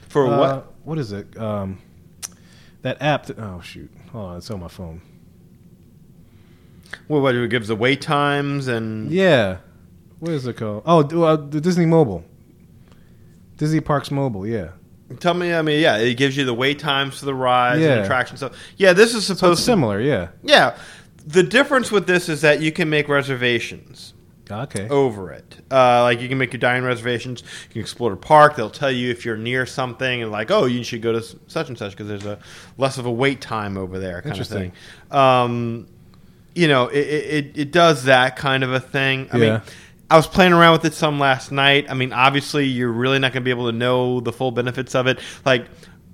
for 0.10 0.28
Uh, 0.28 0.38
what? 0.38 0.74
What 0.84 0.98
is 1.00 1.12
it? 1.12 1.36
Um, 1.40 1.80
that 2.84 3.02
app. 3.02 3.26
That, 3.26 3.40
oh 3.40 3.62
shoot! 3.62 3.90
Hold 4.12 4.30
on, 4.30 4.38
it's 4.38 4.52
on 4.52 4.60
my 4.60 4.68
phone. 4.68 5.02
Well, 7.08 7.22
what 7.22 7.34
it 7.34 7.50
gives 7.50 7.68
the 7.68 7.76
wait 7.76 8.02
times 8.02 8.68
and 8.68 9.10
Yeah. 9.10 9.58
What 10.20 10.32
is 10.32 10.48
it 10.48 10.58
called? 10.58 10.84
Oh, 10.86 11.00
uh, 11.24 11.36
the 11.36 11.62
Disney 11.62 11.86
Mobile. 11.86 12.24
Disney 13.58 13.80
Parks 13.80 14.12
Mobile. 14.12 14.46
Yeah. 14.48 14.70
tell 15.20 15.34
me. 15.34 15.54
I 15.54 15.62
mean, 15.62 15.80
yeah, 15.82 15.98
it 15.98 16.16
gives 16.16 16.36
you 16.36 16.46
the 16.46 16.54
wait 16.54 16.80
times 16.80 17.20
for 17.20 17.26
the 17.26 17.34
rides 17.36 17.82
Yeah. 17.82 17.94
and 17.96 18.02
attractions. 18.02 18.40
So 18.40 18.52
yeah, 18.78 18.94
this 18.94 19.14
is 19.14 19.26
So 19.26 19.34
supposed 19.34 19.60
to. 19.60 19.66
similar. 19.66 20.02
Yeah. 20.02 20.30
Yeah, 20.44 20.76
the 21.26 21.44
difference 21.44 21.92
with 21.92 22.08
this 22.08 22.28
is 22.30 22.42
that 22.42 22.62
you 22.62 22.72
can 22.72 22.90
make 22.90 23.08
reservations. 23.08 24.14
Okay. 24.52 24.88
over 24.90 25.32
it. 25.32 25.56
Uh, 25.72 26.04
like 26.04 26.22
you 26.22 26.30
can 26.30 26.38
make 26.38 26.54
your 26.54 26.60
dining 26.60 26.84
reservations. 26.84 27.42
You 27.70 27.74
can 27.74 27.82
explore 27.82 28.12
the 28.12 28.16
park. 28.16 28.56
They'll 28.56 28.70
tell 28.70 28.92
you 28.92 29.10
if 29.10 29.26
you're 29.26 29.38
near 29.38 29.66
something 29.66 30.22
and 30.22 30.32
like, 30.32 30.52
oh, 30.52 30.66
you 30.66 30.84
should 30.84 31.02
go 31.02 31.14
to 31.14 31.24
such 31.48 31.68
and 31.70 31.76
such 31.76 31.94
because 31.94 32.08
there's 32.08 32.28
a 32.28 32.38
less 32.78 33.00
of 33.00 33.08
a 33.08 33.12
wait 33.12 33.42
time 33.42 33.76
over 33.76 33.98
there. 33.98 34.22
Kind 34.22 34.40
of 34.40 34.46
thing. 34.48 34.72
Um, 35.10 35.88
you 36.54 36.68
know, 36.68 36.90
it, 36.90 37.00
it, 37.00 37.26
it- 37.48 37.58
it 37.58 37.72
does 37.72 38.04
that 38.04 38.36
kind 38.36 38.64
of 38.64 38.72
a 38.72 38.80
thing. 38.80 39.30
I 39.34 39.38
Yeah. 39.38 39.52
mean. 39.52 39.62
I 40.10 40.18
was 40.18 40.28
playing 40.28 40.54
around 40.54 40.74
with 40.74 40.86
it 40.86 40.94
some 40.94 41.20
last 41.20 41.52
night. 41.52 41.88
I 41.90 41.94
mean, 41.96 42.14
obviously, 42.14 42.66
you're 42.66 42.92
really 42.92 43.20
not 43.20 43.34
going 43.34 43.42
to 43.42 43.46
be 43.46 43.52
able 43.52 43.72
to 43.72 43.78
know 43.78 44.20
the 44.20 44.32
full 44.32 44.52
benefits 44.52 44.94
of 44.94 45.08
it. 45.08 45.20
Like, 45.46 45.68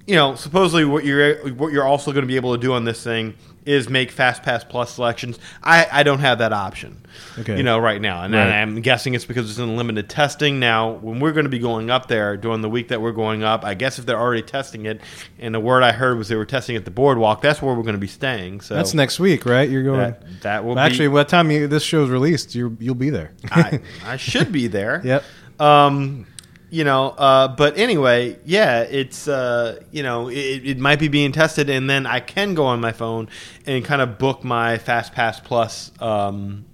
you 0.08 0.16
know, 0.16 0.36
supposedly 0.36 0.86
what 0.86 1.04
you're 1.04 1.54
what 1.54 1.74
you're 1.74 1.86
also 1.86 2.12
going 2.12 2.24
to 2.24 2.28
be 2.28 2.36
able 2.38 2.56
to 2.56 2.62
do 2.62 2.74
on 2.74 2.86
this 2.86 3.04
thing 3.04 3.36
is 3.66 3.90
make 3.90 4.10
Fast 4.12 4.42
Pass 4.44 4.64
Plus 4.64 4.94
selections. 4.96 5.38
I, 5.64 5.88
I 5.92 6.04
don't 6.04 6.20
have 6.20 6.40
that 6.40 6.52
option. 6.54 6.98
Okay. 7.38 7.58
You 7.58 7.64
know, 7.64 7.78
right 7.78 8.02
now, 8.02 8.24
and 8.24 8.34
Right. 8.34 8.50
I'm 8.52 8.82
guessing 8.82 9.14
it's 9.14 9.26
because 9.26 9.50
it's 9.50 9.60
in 9.60 9.76
limited 9.78 10.10
testing. 10.10 10.60
Now, 10.60 10.92
when 10.94 11.20
we're 11.20 11.34
going 11.34 11.44
to 11.46 11.50
be 11.50 11.60
going 11.60 11.90
up 11.90 12.08
there 12.08 12.38
during 12.38 12.62
the 12.62 12.70
week 12.70 12.88
that 12.88 13.02
we're 13.02 13.12
going 13.12 13.44
up, 13.44 13.64
I 13.66 13.74
guess 13.74 14.00
if 14.00 14.06
they're 14.06 14.20
already 14.20 14.42
testing 14.42 14.86
it, 14.86 15.02
and 15.38 15.54
the 15.54 15.60
word 15.60 15.84
I 15.84 15.92
heard 15.92 16.18
was 16.18 16.28
they 16.30 16.36
were 16.36 16.46
testing 16.46 16.76
at 16.76 16.86
the 16.86 16.92
boardwalk, 16.92 17.42
that's 17.42 17.62
where 17.62 17.76
we're 17.76 17.84
going 17.84 17.94
to 17.96 18.00
be 18.00 18.08
staying. 18.08 18.62
So 18.62 18.74
That's 18.76 18.94
next 18.94 19.20
week, 19.20 19.46
right? 19.46 19.70
You're 19.70 19.84
going. 19.84 20.00
that, 20.00 20.42
that 20.42 20.66
will 20.66 20.80
Actually, 20.80 21.10
be. 21.10 21.14
by 21.16 21.24
the 21.24 21.30
time 21.30 21.52
you, 21.52 21.68
this 21.68 21.84
show's 21.84 22.10
released, 22.10 22.56
you 22.56 22.76
you'll 22.80 22.96
be 22.96 23.10
there. 23.10 23.34
I, 23.52 23.82
I 24.06 24.18
should 24.18 24.52
be 24.52 24.68
there. 24.68 25.02
yep. 25.06 25.24
Um, 25.60 26.26
you 26.72 26.84
know, 26.86 27.10
uh, 27.10 27.48
but 27.50 27.78
anyway, 27.78 28.38
yeah, 28.46 28.82
it's 28.82 29.28
uh, 29.28 29.80
you 29.92 30.02
know, 30.02 30.30
it, 30.30 30.36
it 30.66 30.78
might 30.80 30.98
be 31.00 31.08
being 31.10 31.32
tested, 31.34 31.70
and 31.70 31.88
then 31.90 32.06
I 32.08 32.20
can 32.22 32.56
go 32.56 32.66
on 32.66 32.80
my 32.82 32.94
phone 32.94 33.28
and 33.68 33.86
kind 33.86 34.02
of 34.02 34.18
book 34.18 34.44
my 34.44 34.78
Fast 34.80 35.12
Pass 35.14 35.40
Plus 35.40 35.92
um, 36.00 36.66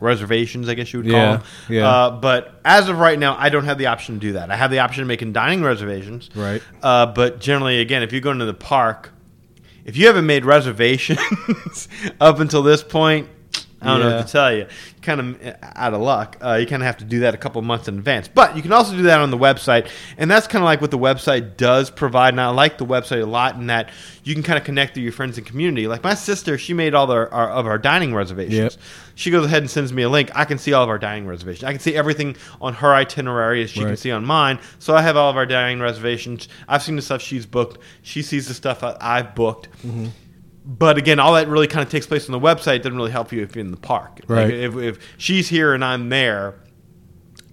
reservations, 0.00 0.68
I 0.68 0.74
guess 0.74 0.92
you 0.92 0.98
would 1.00 1.10
call 1.10 1.18
Yeah, 1.20 1.36
them. 1.36 1.42
yeah. 1.68 1.88
Uh, 1.88 2.10
but 2.10 2.60
as 2.64 2.88
of 2.88 2.98
right 2.98 3.18
now, 3.18 3.36
I 3.38 3.48
don't 3.48 3.64
have 3.64 3.78
the 3.78 3.86
option 3.86 4.16
to 4.16 4.20
do 4.20 4.32
that. 4.34 4.50
I 4.50 4.56
have 4.56 4.70
the 4.70 4.80
option 4.80 5.02
of 5.02 5.08
making 5.08 5.32
dining 5.32 5.62
reservations, 5.62 6.28
Right. 6.34 6.60
Uh, 6.82 7.06
but 7.06 7.40
generally, 7.40 7.80
again, 7.80 8.02
if 8.02 8.12
you're 8.12 8.20
going 8.20 8.40
to 8.40 8.44
the 8.44 8.52
park, 8.54 9.12
if 9.84 9.96
you 9.96 10.06
haven't 10.08 10.26
made 10.26 10.44
reservations 10.44 11.88
up 12.20 12.40
until 12.40 12.62
this 12.62 12.82
point, 12.82 13.28
I 13.80 13.86
don't 13.86 14.00
know 14.00 14.16
what 14.16 14.26
to 14.26 14.32
tell 14.32 14.54
you. 14.54 14.66
Kind 15.04 15.20
of 15.20 15.56
out 15.62 15.92
of 15.92 16.00
luck. 16.00 16.38
Uh, 16.42 16.54
you 16.54 16.66
kind 16.66 16.82
of 16.82 16.86
have 16.86 16.96
to 16.96 17.04
do 17.04 17.20
that 17.20 17.34
a 17.34 17.36
couple 17.36 17.60
months 17.60 17.88
in 17.88 17.98
advance. 17.98 18.26
But 18.26 18.56
you 18.56 18.62
can 18.62 18.72
also 18.72 18.96
do 18.96 19.02
that 19.02 19.20
on 19.20 19.30
the 19.30 19.36
website, 19.36 19.90
and 20.16 20.30
that's 20.30 20.46
kind 20.46 20.62
of 20.62 20.64
like 20.64 20.80
what 20.80 20.90
the 20.90 20.98
website 20.98 21.58
does 21.58 21.90
provide. 21.90 22.32
And 22.32 22.40
I 22.40 22.48
like 22.48 22.78
the 22.78 22.86
website 22.86 23.22
a 23.22 23.26
lot 23.26 23.54
in 23.56 23.66
that 23.66 23.90
you 24.22 24.32
can 24.32 24.42
kind 24.42 24.58
of 24.58 24.64
connect 24.64 24.94
to 24.94 25.02
your 25.02 25.12
friends 25.12 25.36
and 25.36 25.46
community. 25.46 25.86
Like 25.88 26.02
my 26.02 26.14
sister, 26.14 26.56
she 26.56 26.72
made 26.72 26.94
all 26.94 27.06
the, 27.06 27.30
our, 27.30 27.50
of 27.50 27.66
our 27.66 27.76
dining 27.76 28.14
reservations. 28.14 28.74
Yep. 28.76 28.82
She 29.14 29.30
goes 29.30 29.44
ahead 29.44 29.62
and 29.62 29.70
sends 29.70 29.92
me 29.92 30.04
a 30.04 30.08
link. 30.08 30.30
I 30.34 30.46
can 30.46 30.56
see 30.56 30.72
all 30.72 30.82
of 30.82 30.88
our 30.88 30.98
dining 30.98 31.26
reservations. 31.26 31.64
I 31.64 31.72
can 31.72 31.80
see 31.80 31.94
everything 31.94 32.36
on 32.62 32.72
her 32.72 32.94
itinerary 32.94 33.62
as 33.62 33.68
she 33.68 33.80
can 33.80 33.98
see 33.98 34.10
on 34.10 34.24
mine. 34.24 34.58
So 34.78 34.96
I 34.96 35.02
have 35.02 35.18
all 35.18 35.28
of 35.28 35.36
our 35.36 35.44
dining 35.44 35.80
reservations. 35.80 36.48
I've 36.66 36.82
seen 36.82 36.96
the 36.96 37.02
stuff 37.02 37.20
she's 37.20 37.44
booked. 37.44 37.78
She 38.00 38.22
sees 38.22 38.48
the 38.48 38.54
stuff 38.54 38.82
I've 38.82 39.34
booked. 39.34 39.68
Mm-hmm. 39.86 40.06
But 40.66 40.96
again, 40.96 41.18
all 41.20 41.34
that 41.34 41.46
really 41.48 41.66
kind 41.66 41.84
of 41.84 41.90
takes 41.90 42.06
place 42.06 42.26
on 42.28 42.32
the 42.32 42.40
website. 42.40 42.76
It 42.76 42.82
doesn't 42.84 42.96
really 42.96 43.10
help 43.10 43.32
you 43.32 43.42
if 43.42 43.54
you're 43.54 43.64
in 43.64 43.70
the 43.70 43.76
park. 43.76 44.20
Like, 44.28 44.28
Right. 44.28 44.50
if, 44.54 44.76
if 44.76 44.98
she's 45.18 45.48
here 45.48 45.74
and 45.74 45.84
I'm 45.84 46.08
there, 46.08 46.54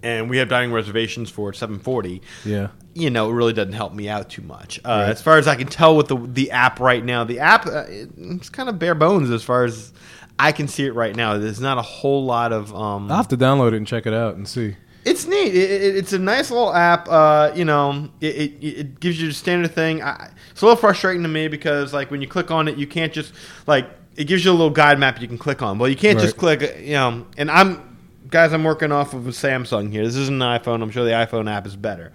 and 0.02 0.30
we 0.30 0.38
have 0.38 0.48
dining 0.48 0.72
reservations 0.72 1.30
for 1.30 1.52
7:40, 1.52 2.22
Yeah. 2.44 2.68
you 2.94 3.10
know, 3.10 3.30
it 3.30 3.34
really 3.34 3.52
doesn't 3.52 3.74
help 3.74 3.92
me 3.94 4.08
out 4.08 4.30
too 4.30 4.42
much. 4.42 4.80
Uh, 4.84 4.88
Right. 4.88 5.08
As 5.10 5.20
far 5.22 5.36
as 5.38 5.46
I 5.46 5.54
can 5.56 5.66
tell 5.68 5.96
with 5.96 6.08
the 6.08 6.16
the 6.16 6.50
app 6.50 6.80
right 6.80 7.04
now, 7.04 7.22
the 7.24 7.38
app 7.38 7.66
uh, 7.66 7.84
it's 7.88 8.48
kind 8.48 8.68
of 8.68 8.78
bare 8.78 8.94
bones 8.94 9.30
as 9.30 9.42
far 9.42 9.64
as 9.64 9.92
I 10.38 10.50
can 10.52 10.66
see 10.66 10.86
it 10.86 10.94
right 10.94 11.14
now. 11.14 11.36
There's 11.38 11.60
not 11.60 11.76
a 11.78 11.82
whole 11.82 12.24
lot 12.24 12.52
of. 12.52 12.74
Um, 12.74 13.10
I'll 13.10 13.18
have 13.18 13.28
to 13.28 13.36
download 13.36 13.68
it 13.68 13.74
and 13.74 13.86
check 13.86 14.06
it 14.06 14.14
out 14.14 14.34
and 14.36 14.48
see. 14.48 14.76
It's 15.04 15.26
neat. 15.26 15.54
It, 15.54 15.70
it, 15.70 15.96
it's 15.96 16.12
a 16.12 16.18
nice 16.18 16.50
little 16.50 16.72
app. 16.72 17.08
Uh, 17.08 17.52
you 17.54 17.64
know, 17.64 18.08
it, 18.20 18.36
it, 18.36 18.64
it 18.64 19.00
gives 19.00 19.20
you 19.20 19.28
the 19.28 19.34
standard 19.34 19.72
thing. 19.72 20.02
I, 20.02 20.30
it's 20.50 20.62
a 20.62 20.64
little 20.64 20.76
frustrating 20.76 21.22
to 21.22 21.28
me 21.28 21.48
because 21.48 21.92
like 21.92 22.10
when 22.10 22.20
you 22.20 22.28
click 22.28 22.50
on 22.50 22.68
it, 22.68 22.76
you 22.78 22.86
can't 22.86 23.12
just 23.12 23.32
like 23.66 23.88
it 24.16 24.24
gives 24.24 24.44
you 24.44 24.50
a 24.50 24.52
little 24.52 24.70
guide 24.70 24.98
map 24.98 25.20
you 25.20 25.28
can 25.28 25.38
click 25.38 25.62
on. 25.62 25.78
Well, 25.78 25.88
you 25.88 25.96
can't 25.96 26.18
just 26.18 26.36
click. 26.36 26.60
You 26.80 26.92
know, 26.92 27.26
and 27.36 27.50
I'm 27.50 27.98
guys, 28.28 28.52
I'm 28.52 28.64
working 28.64 28.92
off 28.92 29.14
of 29.14 29.26
a 29.26 29.30
Samsung 29.30 29.90
here. 29.90 30.04
This 30.04 30.16
isn't 30.16 30.42
an 30.42 30.60
iPhone. 30.60 30.82
I'm 30.82 30.90
sure 30.90 31.04
the 31.04 31.10
iPhone 31.12 31.50
app 31.50 31.66
is 31.66 31.76
better. 31.76 32.12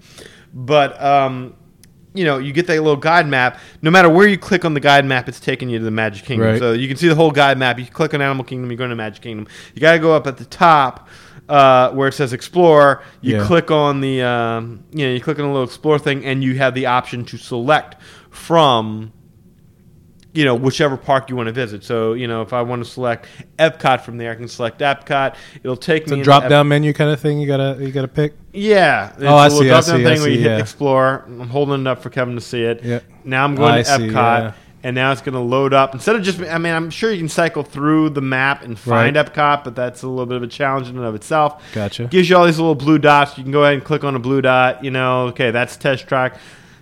but 0.54 1.02
um, 1.02 1.56
you 2.14 2.26
know, 2.26 2.40
you 2.40 2.52
get 2.52 2.68
that 2.68 2.82
little 2.82 2.96
guide 2.96 3.28
map. 3.28 3.60
No 3.82 3.92
matter 3.92 4.10
where 4.10 4.28
you 4.28 4.38
click 4.38 4.66
on 4.66 4.74
the 4.74 4.80
guide 4.80 5.06
map, 5.06 5.30
it's 5.30 5.40
taking 5.40 5.70
you 5.70 5.78
to 5.80 5.86
the 5.86 5.92
Magic 5.92 6.26
Kingdom. 6.26 6.48
Right. 6.48 6.60
So 6.60 6.74
you 6.74 6.88
can 6.88 6.98
see 6.98 7.08
the 7.08 7.16
whole 7.16 7.32
guide 7.32 7.58
map. 7.58 7.78
You 7.78 7.86
click 7.86 8.14
on 8.14 8.22
Animal 8.22 8.44
Kingdom, 8.44 8.72
you 8.72 8.78
go 8.78 8.88
to 8.88 8.96
Magic 8.96 9.22
Kingdom. 9.22 9.48
You 9.76 9.82
got 9.82 9.94
to 9.94 10.00
go 10.00 10.16
up 10.16 10.26
at 10.26 10.38
the 10.38 10.46
top 10.46 11.08
uh, 11.50 11.92
where 11.92 12.08
it 12.10 12.14
says 12.14 12.34
Explore. 12.34 13.02
You 13.22 13.38
Yeah. 13.38 13.46
click 13.46 13.72
on 13.72 14.02
the, 14.02 14.22
um, 14.22 14.84
you 14.92 15.06
know, 15.08 15.14
you 15.14 15.22
click 15.22 15.40
on 15.40 15.46
the 15.46 15.52
little 15.52 15.64
Explore 15.68 16.00
thing, 16.00 16.26
and 16.26 16.44
you 16.44 16.56
have 16.58 16.74
the 16.74 16.86
option 16.88 17.24
to 17.26 17.38
select 17.38 17.96
from 18.30 19.12
you 20.34 20.46
know 20.46 20.54
whichever 20.54 20.98
park 20.98 21.32
you 21.32 21.36
want 21.36 21.48
to 21.48 21.54
visit. 21.54 21.84
So 21.84 22.14
you 22.14 22.28
know 22.28 22.44
if 22.44 22.54
I 22.54 22.62
want 22.62 22.84
to 22.84 22.90
select 22.90 23.26
Epcot 23.58 24.02
from 24.02 24.18
there, 24.18 24.32
I 24.32 24.36
can 24.36 24.48
select 24.48 24.80
Epcot. 24.82 25.34
It'll 25.64 25.76
take 25.76 26.04
It's 26.04 26.12
me 26.12 26.22
a 26.22 26.24
drop 26.24 26.44
Ep- 26.44 26.50
down 26.50 26.68
menu 26.68 26.94
kind 26.94 27.10
of 27.10 27.20
thing. 27.20 27.40
You 27.40 27.48
gotta 27.48 27.78
you 27.80 27.92
gotta 27.92 28.08
pick. 28.08 28.36
Yeah, 28.54 29.14
it's 29.14 29.24
Oh, 29.24 29.36
I 29.36 29.48
see, 29.50 29.66
I 29.66 29.68
drop-down 29.70 29.84
see, 29.84 29.92
I 29.92 29.96
thing 30.14 30.22
where 30.22 30.30
you 30.30 30.36
see, 30.38 30.42
hit 30.44 30.52
yeah. 30.52 30.58
Explore. 30.60 31.24
I'm 31.28 31.50
holding 31.50 31.82
it 31.82 31.88
up 31.88 32.04
for 32.04 32.10
Kevin 32.12 32.36
to 32.36 32.42
see 32.42 32.62
it. 32.64 32.84
Yeah. 32.84 33.00
Now 33.24 33.46
I'm 33.46 33.56
going 33.56 33.74
I 33.74 33.78
to 33.80 33.86
see, 33.86 33.92
Epcot. 34.10 34.14
yeah. 34.14 34.54
And 34.84 34.94
now 34.96 35.12
it's 35.12 35.22
going 35.22 35.34
to 35.34 35.40
load 35.40 35.74
up. 35.74 35.94
Instead 35.96 36.16
of 36.16 36.22
just, 36.24 36.40
I 36.40 36.58
mean, 36.60 36.74
I'm 36.74 36.90
sure 36.92 37.12
you 37.12 37.18
can 37.18 37.30
cycle 37.30 37.64
through 37.64 38.12
the 38.12 38.22
map 38.22 38.64
and 38.64 38.78
find 38.78 39.16
Right. 39.16 39.26
Epcot, 39.34 39.64
but 39.64 39.76
that's 39.76 40.04
a 40.04 40.08
little 40.08 40.28
bit 40.28 40.38
of 40.38 40.44
a 40.44 40.48
challenge 40.48 40.88
in 40.88 40.98
and 40.98 41.06
of 41.06 41.16
itself. 41.16 41.64
Gotcha. 41.74 42.06
Gives 42.06 42.30
you 42.30 42.38
all 42.38 42.46
these 42.46 42.60
little 42.60 42.76
blue 42.76 43.00
dots. 43.00 43.38
You 43.38 43.44
can 43.44 43.52
go 43.52 43.64
ahead 43.64 43.74
and 43.74 43.84
click 43.84 44.04
on 44.04 44.16
a 44.16 44.20
blue 44.20 44.42
dot. 44.42 44.84
You 44.84 44.92
know, 44.92 45.28
okay, 45.30 45.50
that's 45.52 45.78
test 45.78 46.08
track. 46.08 46.38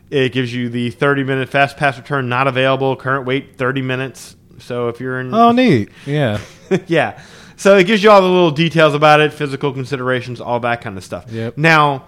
It 0.10 0.34
gives 0.34 0.53
you 0.53 0.69
the 0.69 0.91
30 0.91 1.23
minute 1.23 1.49
fast 1.49 1.77
pass 1.77 1.97
return 1.97 2.27
not 2.29 2.47
available. 2.47 2.95
Current 2.97 3.25
wait 3.25 3.58
30 3.58 3.81
minutes. 3.81 4.36
So 4.60 4.89
if 4.89 4.99
you're 4.99 5.19
in, 5.21 5.34
Oh, 5.34 5.51
neat. 5.51 5.89
Yeah. 6.05 6.39
yeah. 6.88 7.21
So 7.55 7.77
it 7.77 7.88
gives 7.88 8.03
you 8.03 8.12
all 8.12 8.21
the 8.21 8.27
little 8.27 8.51
details 8.51 8.93
about 8.93 9.21
it, 9.21 9.31
physical 9.34 9.71
considerations, 9.71 10.41
all 10.41 10.60
that 10.60 10.81
kind 10.81 10.97
of 10.97 11.03
stuff. 11.03 11.31
Yep. 11.31 11.58
Now, 11.58 12.03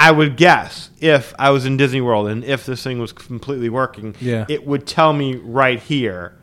I 0.00 0.12
would 0.12 0.36
guess 0.36 0.90
if 1.00 1.34
I 1.38 1.50
was 1.50 1.66
in 1.66 1.76
Disney 1.76 2.00
World 2.00 2.28
and 2.28 2.44
if 2.44 2.64
this 2.64 2.82
thing 2.84 3.00
was 3.00 3.12
completely 3.12 3.68
working, 3.68 4.14
Yeah. 4.20 4.46
it 4.48 4.64
would 4.66 4.86
tell 4.86 5.12
me 5.12 5.34
right 5.36 5.80
here. 5.80 6.34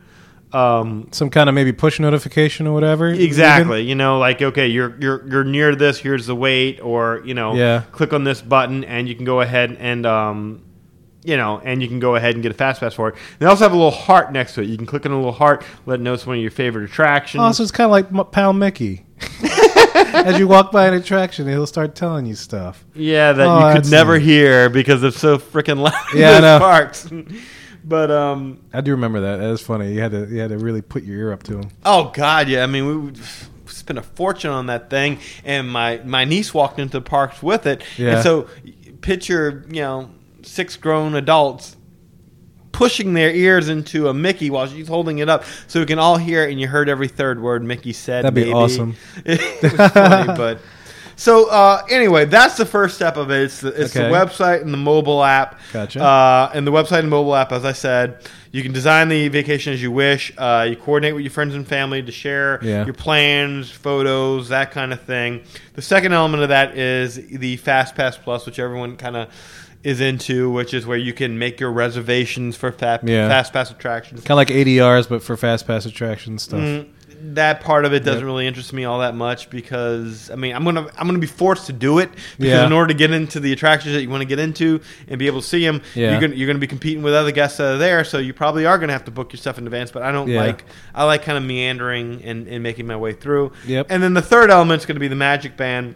Um, 0.52 1.08
Some 1.10 1.30
kind 1.30 1.48
of 1.48 1.54
maybe 1.54 1.72
push 1.72 1.98
notification 1.98 2.66
or 2.66 2.72
whatever. 2.74 3.08
exactly. 3.08 3.82
You 3.82 3.94
know, 3.94 4.18
like 4.18 4.40
okay, 4.42 4.66
you're 4.68 4.94
you're 5.00 5.26
you're 5.28 5.44
near 5.44 5.74
this. 5.74 5.98
Here's 5.98 6.26
the 6.26 6.36
wait, 6.36 6.80
or 6.82 7.22
you 7.24 7.34
know, 7.34 7.54
Yeah. 7.54 7.82
click 7.92 8.12
on 8.12 8.24
this 8.24 8.40
button 8.42 8.84
and 8.84 9.08
you 9.08 9.14
can 9.14 9.24
go 9.24 9.40
ahead 9.40 9.76
and 9.80 10.06
um, 10.06 10.62
you 11.24 11.36
know, 11.36 11.60
and 11.64 11.82
you 11.82 11.88
can 11.88 11.98
go 11.98 12.14
ahead 12.14 12.34
and 12.34 12.42
get 12.42 12.52
a 12.52 12.54
fast 12.54 12.80
pass 12.80 12.94
for 12.94 13.08
it. 13.08 13.16
They 13.40 13.46
also 13.46 13.64
have 13.64 13.72
a 13.72 13.76
little 13.76 13.90
heart 13.90 14.32
next 14.32 14.54
to 14.54 14.60
it. 14.62 14.68
You 14.68 14.76
can 14.76 14.86
click 14.86 15.04
on 15.04 15.12
a 15.12 15.16
little 15.16 15.32
heart, 15.32 15.64
let 15.84 15.98
it 15.98 16.02
know 16.02 16.14
it's 16.14 16.26
one 16.26 16.36
of 16.36 16.42
your 16.42 16.52
favorite 16.52 16.84
attractions. 16.84 17.42
Oh, 17.44 17.50
so 17.52 17.62
it's 17.64 17.72
kind 17.72 17.86
of 17.86 17.90
like 17.90 18.06
M- 18.12 18.30
Pal 18.30 18.52
Mickey. 18.52 19.04
As 19.94 20.38
you 20.38 20.48
walk 20.48 20.72
by 20.72 20.86
an 20.88 20.94
attraction, 20.94 21.46
he'll 21.46 21.66
start 21.66 21.94
telling 21.94 22.26
you 22.26 22.34
stuff. 22.34 22.84
Yeah, 22.94 23.32
that 23.32 23.46
Oh, 23.46 23.68
you 23.68 23.74
could 23.80 23.90
never 23.90 24.18
neat. 24.18 24.24
hear 24.26 24.68
because 24.70 25.02
it's 25.02 25.18
so 25.18 25.38
freaking 25.38 25.78
loud 25.78 25.94
in 26.14 26.18
Yeah, 26.20 26.36
I 26.36 26.40
those 26.40 26.58
parks. 26.60 27.08
but 27.84 28.10
um, 28.10 28.60
I 28.72 28.80
do 28.80 28.92
remember 28.92 29.20
that. 29.20 29.36
That 29.36 29.48
was 29.50 29.62
funny. 29.62 29.92
You 29.92 30.00
had 30.00 30.10
to 30.12 30.26
you 30.26 30.40
had 30.40 30.50
to 30.50 30.58
really 30.58 30.82
put 30.82 31.02
your 31.04 31.16
ear 31.18 31.32
up 31.32 31.42
to 31.44 31.58
him. 31.58 31.70
oh 31.84 32.10
god, 32.14 32.48
yeah. 32.48 32.62
I 32.62 32.66
mean, 32.66 33.06
we 33.06 33.12
spent 33.66 33.98
a 33.98 34.02
fortune 34.02 34.50
on 34.50 34.66
that 34.66 34.90
thing, 34.90 35.18
and 35.44 35.68
my 35.70 36.00
my 36.04 36.24
niece 36.24 36.52
walked 36.54 36.78
into 36.78 36.98
the 36.98 37.02
parks 37.02 37.42
with 37.42 37.66
it. 37.66 37.82
Yeah. 37.96 38.14
And 38.14 38.22
so, 38.22 38.48
picture 39.00 39.64
you 39.68 39.82
know 39.82 40.10
six 40.42 40.76
grown 40.76 41.14
adults 41.14 41.76
pushing 42.76 43.14
their 43.14 43.30
ears 43.30 43.68
into 43.70 44.08
a 44.08 44.14
Mickey 44.14 44.50
while 44.50 44.66
she's 44.66 44.86
holding 44.88 45.18
it 45.18 45.28
up, 45.30 45.44
so 45.66 45.80
we 45.80 45.86
can 45.86 45.98
all 45.98 46.18
hear 46.18 46.44
it, 46.44 46.50
and 46.50 46.60
you 46.60 46.68
heard 46.68 46.88
every 46.90 47.08
third 47.08 47.40
word 47.40 47.64
Mickey 47.64 47.92
said. 47.94 48.24
That'd 48.24 48.34
be 48.34 48.52
awesome. 48.52 48.94
it 49.24 49.40
was 49.62 49.90
funny, 49.92 50.26
but. 50.36 50.60
So 51.18 51.48
uh, 51.48 51.82
anyway, 51.88 52.26
that's 52.26 52.58
the 52.58 52.66
first 52.66 52.94
step 52.96 53.16
of 53.16 53.30
it. 53.30 53.44
It's 53.44 53.60
the, 53.62 53.68
it's 53.68 53.96
Okay. 53.96 54.06
the 54.06 54.14
website 54.14 54.60
and 54.60 54.70
the 54.70 54.76
mobile 54.76 55.24
app. 55.24 55.58
Gotcha. 55.72 56.02
Uh, 56.02 56.50
and 56.52 56.66
the 56.66 56.70
website 56.70 56.98
and 56.98 57.08
mobile 57.08 57.34
app, 57.34 57.52
as 57.52 57.64
I 57.64 57.72
said, 57.72 58.18
you 58.52 58.62
can 58.62 58.72
design 58.74 59.08
the 59.08 59.28
vacation 59.28 59.72
as 59.72 59.80
you 59.82 59.90
wish. 59.90 60.30
Uh, 60.36 60.66
you 60.68 60.76
coordinate 60.76 61.14
with 61.14 61.24
your 61.24 61.30
friends 61.30 61.54
and 61.54 61.66
family 61.66 62.02
to 62.02 62.12
share 62.12 62.58
Yeah. 62.62 62.84
your 62.84 62.92
plans, 62.92 63.70
photos, 63.70 64.50
that 64.50 64.72
kind 64.72 64.92
of 64.92 65.00
thing. 65.04 65.40
The 65.72 65.80
second 65.80 66.12
element 66.12 66.42
of 66.42 66.50
that 66.50 66.76
is 66.76 67.14
the 67.14 67.56
Fast 67.56 67.94
Pass 67.94 68.18
Plus, 68.18 68.44
which 68.44 68.58
everyone 68.58 68.98
kind 68.98 69.16
of 69.16 69.28
is 69.86 70.00
into, 70.00 70.50
which 70.50 70.74
is 70.74 70.84
where 70.84 70.98
you 70.98 71.12
can 71.12 71.38
make 71.38 71.60
your 71.60 71.70
reservations 71.70 72.56
for 72.56 72.72
fa- 72.72 72.98
Yeah. 73.04 73.28
Fast 73.28 73.52
Pass 73.52 73.70
attractions. 73.70 74.20
Kind 74.24 74.32
of 74.32 74.36
like 74.38 74.48
ADRs, 74.48 75.08
but 75.08 75.22
for 75.22 75.36
fast 75.36 75.66
pass 75.66 75.86
attraction 75.86 76.38
stuff. 76.38 76.58
Mm, 76.60 76.86
that 77.34 77.60
part 77.60 77.84
of 77.84 77.92
it 77.94 78.00
doesn't 78.00 78.20
Yep. 78.20 78.26
really 78.26 78.46
interest 78.46 78.72
me 78.72 78.84
all 78.84 78.98
that 79.00 79.14
much 79.14 79.48
because 79.48 80.30
I 80.30 80.36
mean 80.36 80.54
I'm 80.54 80.64
gonna 80.64 80.86
I'm 80.98 81.06
gonna 81.06 81.18
be 81.18 81.26
forced 81.26 81.66
to 81.66 81.72
do 81.72 81.98
it 82.00 82.10
because 82.38 82.52
Yeah. 82.60 82.66
in 82.66 82.72
order 82.72 82.88
to 82.88 82.94
get 82.94 83.10
into 83.12 83.40
the 83.40 83.52
attractions 83.52 83.94
that 83.94 84.02
you 84.02 84.10
want 84.10 84.20
to 84.22 84.26
get 84.28 84.38
into 84.38 84.80
and 85.08 85.18
be 85.18 85.26
able 85.28 85.40
to 85.40 85.46
see 85.46 85.64
them, 85.64 85.80
Yeah. 85.94 86.10
you're 86.10 86.20
gonna 86.20 86.34
you're 86.34 86.46
gonna 86.48 86.58
be 86.58 86.66
competing 86.66 87.02
with 87.02 87.14
other 87.14 87.30
guests 87.32 87.58
that 87.58 87.74
are 87.74 87.78
there, 87.78 88.02
so 88.04 88.18
you 88.18 88.32
probably 88.34 88.66
are 88.66 88.78
gonna 88.78 88.92
have 88.92 89.04
to 89.06 89.10
book 89.10 89.32
your 89.32 89.38
stuff 89.38 89.56
in 89.56 89.64
advance. 89.66 89.90
But 89.92 90.02
I 90.02 90.10
don't 90.12 90.28
like 90.34 90.64
I 90.94 91.04
like 91.04 91.22
kind 91.22 91.38
of 91.38 91.44
meandering 91.44 92.22
and, 92.24 92.46
and 92.48 92.62
making 92.62 92.86
my 92.86 92.96
way 92.96 93.12
through. 93.12 93.52
Yep. 93.66 93.86
And 93.88 94.02
then 94.02 94.14
the 94.14 94.22
third 94.22 94.50
element 94.50 94.82
is 94.82 94.86
gonna 94.86 95.00
be 95.00 95.08
the 95.08 95.14
Magic 95.16 95.56
Band. 95.56 95.94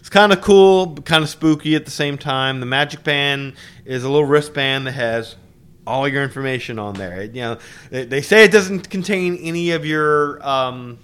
It's 0.00 0.08
kind 0.08 0.32
of 0.32 0.40
cool, 0.40 0.96
kind 1.04 1.22
of 1.22 1.30
spooky 1.30 1.76
at 1.76 1.84
the 1.84 1.90
same 1.92 2.18
time. 2.18 2.58
The 2.60 2.66
Magic 2.66 3.04
Band 3.04 3.52
is 3.84 4.02
a 4.02 4.08
little 4.10 4.26
wristband 4.26 4.86
that 4.88 4.92
has 4.92 5.36
all 5.86 6.08
your 6.08 6.22
information 6.22 6.78
on 6.78 6.94
there. 6.94 7.20
It- 7.22 7.34
you 7.34 7.42
know, 7.42 7.58
they, 7.90 8.04
they 8.06 8.20
say 8.22 8.44
it 8.44 8.50
doesn't 8.52 8.90
contain 8.90 9.36
any 9.36 9.70
of 9.70 9.84
your, 9.86 10.44
um, 10.46 10.98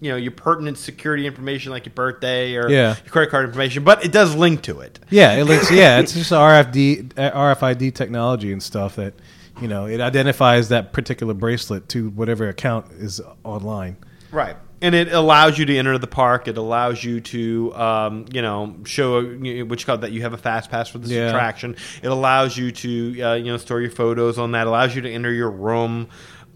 you 0.00 0.10
know, 0.10 0.16
your 0.16 0.32
pertinent 0.32 0.78
security 0.78 1.26
information 1.26 1.72
like 1.72 1.86
your 1.86 1.94
birthday 1.94 2.54
or 2.56 2.68
Yeah. 2.70 2.96
your 3.04 3.10
credit 3.10 3.30
card 3.30 3.46
information, 3.46 3.84
but 3.84 4.04
it 4.04 4.12
does 4.12 4.34
link 4.34 4.62
to 4.62 4.80
it. 4.80 4.98
Yeah, 5.10 5.32
it 5.34 5.44
links. 5.44 5.70
Yeah, 5.70 5.98
it's 6.00 6.12
just 6.12 6.30
RFD, 6.32 7.12
uh, 7.18 7.30
RFID 7.30 7.94
technology 7.94 8.52
and 8.52 8.62
stuff 8.62 8.96
that 8.96 9.14
you 9.62 9.68
know 9.68 9.86
it 9.86 10.00
identifies 10.00 10.68
that 10.70 10.92
particular 10.92 11.32
bracelet 11.32 11.88
to 11.90 12.10
whatever 12.10 12.48
account 12.48 12.90
is 12.92 13.20
online. 13.44 13.96
Right. 14.32 14.56
And 14.84 14.94
it 14.94 15.12
allows 15.14 15.56
you 15.58 15.64
to 15.64 15.76
enter 15.78 15.96
the 15.96 16.06
park. 16.06 16.46
It 16.46 16.58
allows 16.58 17.02
you 17.02 17.20
to, 17.22 17.74
um, 17.74 18.26
you 18.32 18.42
know, 18.42 18.76
show 18.84 19.20
you 19.20 19.58
know, 19.60 19.64
what 19.64 19.80
you 19.80 19.86
call 19.86 19.96
that 19.98 20.12
you 20.12 20.20
have 20.20 20.34
a 20.34 20.36
fast 20.36 20.70
pass 20.70 20.90
for 20.90 20.98
this 20.98 21.10
Yeah. 21.10 21.28
attraction. 21.28 21.74
It 22.02 22.08
allows 22.08 22.56
you 22.58 22.70
to, 22.70 23.22
uh, 23.22 23.34
you 23.34 23.46
know, 23.46 23.56
store 23.56 23.80
your 23.80 23.90
photos 23.90 24.38
on 24.38 24.52
that. 24.52 24.62
It 24.62 24.66
allows 24.66 24.94
you 24.94 25.00
to 25.00 25.10
enter 25.10 25.32
your 25.32 25.50
room. 25.50 26.08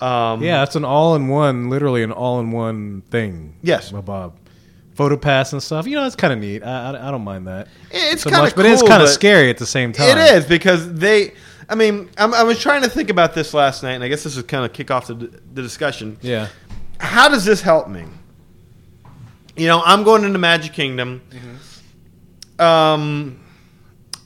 Um, 0.03 0.43
Yeah, 0.43 0.63
it's 0.63 0.77
an 0.77 0.85
all-in-one, 0.85 1.71
literally 1.71 2.03
an 2.03 2.13
all-in-one 2.13 3.03
thing. 3.11 3.55
Yes. 3.63 3.91
Bob. 3.91 4.35
Photo 4.95 5.17
pass 5.17 5.55
and 5.55 5.63
stuff. 5.63 5.87
You 5.87 5.97
know, 5.97 6.05
it's 6.05 6.15
kind 6.17 6.33
of 6.35 6.39
neat. 6.39 6.63
I, 6.63 6.91
I, 6.93 7.09
I 7.09 7.11
don't 7.11 7.25
mind 7.25 7.47
that. 7.47 7.69
It's 7.91 8.25
so 8.25 8.31
kinda 8.31 8.45
much, 8.45 8.55
but 8.55 8.67
it's 8.67 8.83
kind 8.83 9.03
of 9.03 9.09
scary 9.09 9.49
at 9.49 9.57
the 9.57 9.65
same 9.67 9.93
time. 9.95 10.19
It 10.19 10.35
is 10.37 10.45
because 10.45 10.93
they. 10.93 11.33
I 11.71 11.77
mean, 11.77 12.11
I'm, 12.19 12.35
I 12.35 12.43
was 12.43 12.59
trying 12.59 12.83
to 12.83 12.91
think 12.91 13.09
about 13.09 13.33
this 13.35 13.55
last 13.55 13.83
night, 13.83 13.93
and 13.93 14.05
I 14.05 14.09
guess 14.09 14.23
this 14.23 14.37
is 14.37 14.43
kind 14.43 14.65
of 14.65 14.73
kick 14.73 14.91
off 14.91 15.07
the, 15.07 15.15
the 15.15 15.63
discussion. 15.63 16.19
Yeah. 16.21 16.49
How 16.99 17.29
does 17.29 17.45
this 17.45 17.63
help 17.63 17.89
me? 17.89 18.05
You 19.59 19.67
know, 19.67 19.83
I'm 19.85 20.03
going 20.05 20.25
into 20.25 20.39
Magic 20.39 20.73
Kingdom. 20.73 21.23
Um, 22.59 23.41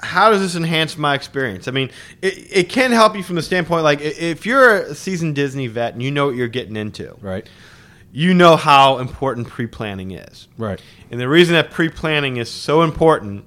how 0.00 0.30
does 0.30 0.40
this 0.40 0.56
enhance 0.56 0.96
my 0.96 1.14
experience? 1.14 1.68
I 1.68 1.70
mean, 1.70 1.90
it, 2.22 2.34
it 2.50 2.68
can 2.68 2.92
help 2.92 3.16
you 3.16 3.22
from 3.22 3.36
the 3.36 3.42
standpoint 3.42 3.84
like 3.84 4.00
if 4.00 4.46
you're 4.46 4.78
a 4.78 4.94
seasoned 4.94 5.34
Disney 5.34 5.66
vet 5.68 5.92
and 5.94 6.02
you 6.02 6.10
know 6.10 6.26
what 6.26 6.34
you're 6.34 6.48
getting 6.48 6.76
into, 6.76 7.16
Right. 7.20 7.48
you 8.10 8.34
know 8.34 8.56
how 8.56 8.98
important 8.98 9.48
pre-planning 9.48 10.12
is. 10.12 10.48
Right. 10.58 10.80
And 11.10 11.20
the 11.20 11.28
reason 11.28 11.54
that 11.54 11.70
pre-planning 11.70 12.38
is 12.38 12.50
so 12.50 12.82
important 12.82 13.44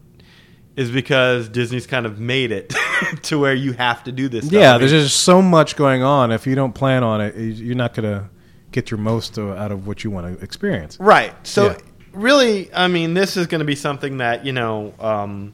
is 0.76 0.92
because 0.92 1.50
Disney's 1.50 1.88
kind 1.88 2.06
of 2.06 2.20
made 2.20 2.52
it 2.52 2.74
to 3.24 3.40
where 3.40 3.54
you 3.56 3.74
have 3.74 4.04
to 4.06 4.12
do 4.12 4.28
this. 4.30 4.46
Stuff. 4.46 4.54
Yeah, 4.60 4.70
I 4.72 4.74
mean, 4.74 4.88
there's 4.88 4.92
just 5.04 5.22
so 5.24 5.42
much 5.42 5.76
going 5.76 6.04
on. 6.04 6.32
If 6.32 6.46
you 6.48 6.56
don't 6.56 6.74
plan 6.74 7.04
on 7.04 7.22
it, 7.22 7.36
you're 7.36 7.76
not 7.76 7.94
gonna 7.94 8.30
get 8.76 8.92
your 8.92 8.98
most 9.00 9.40
out 9.40 9.72
of 9.72 9.88
what 9.88 10.04
you 10.04 10.12
want 10.12 10.38
to 10.38 10.44
experience. 10.44 10.98
right. 11.00 11.34
So 11.48 11.66
Yeah. 11.72 11.78
really, 12.14 12.70
I 12.74 12.88
mean, 12.88 13.14
this 13.16 13.38
is 13.38 13.48
going 13.48 13.60
to 13.60 13.66
be 13.66 13.76
something 13.76 14.18
that 14.20 14.46
you 14.46 14.52
know. 14.54 14.94
Um, 15.00 15.54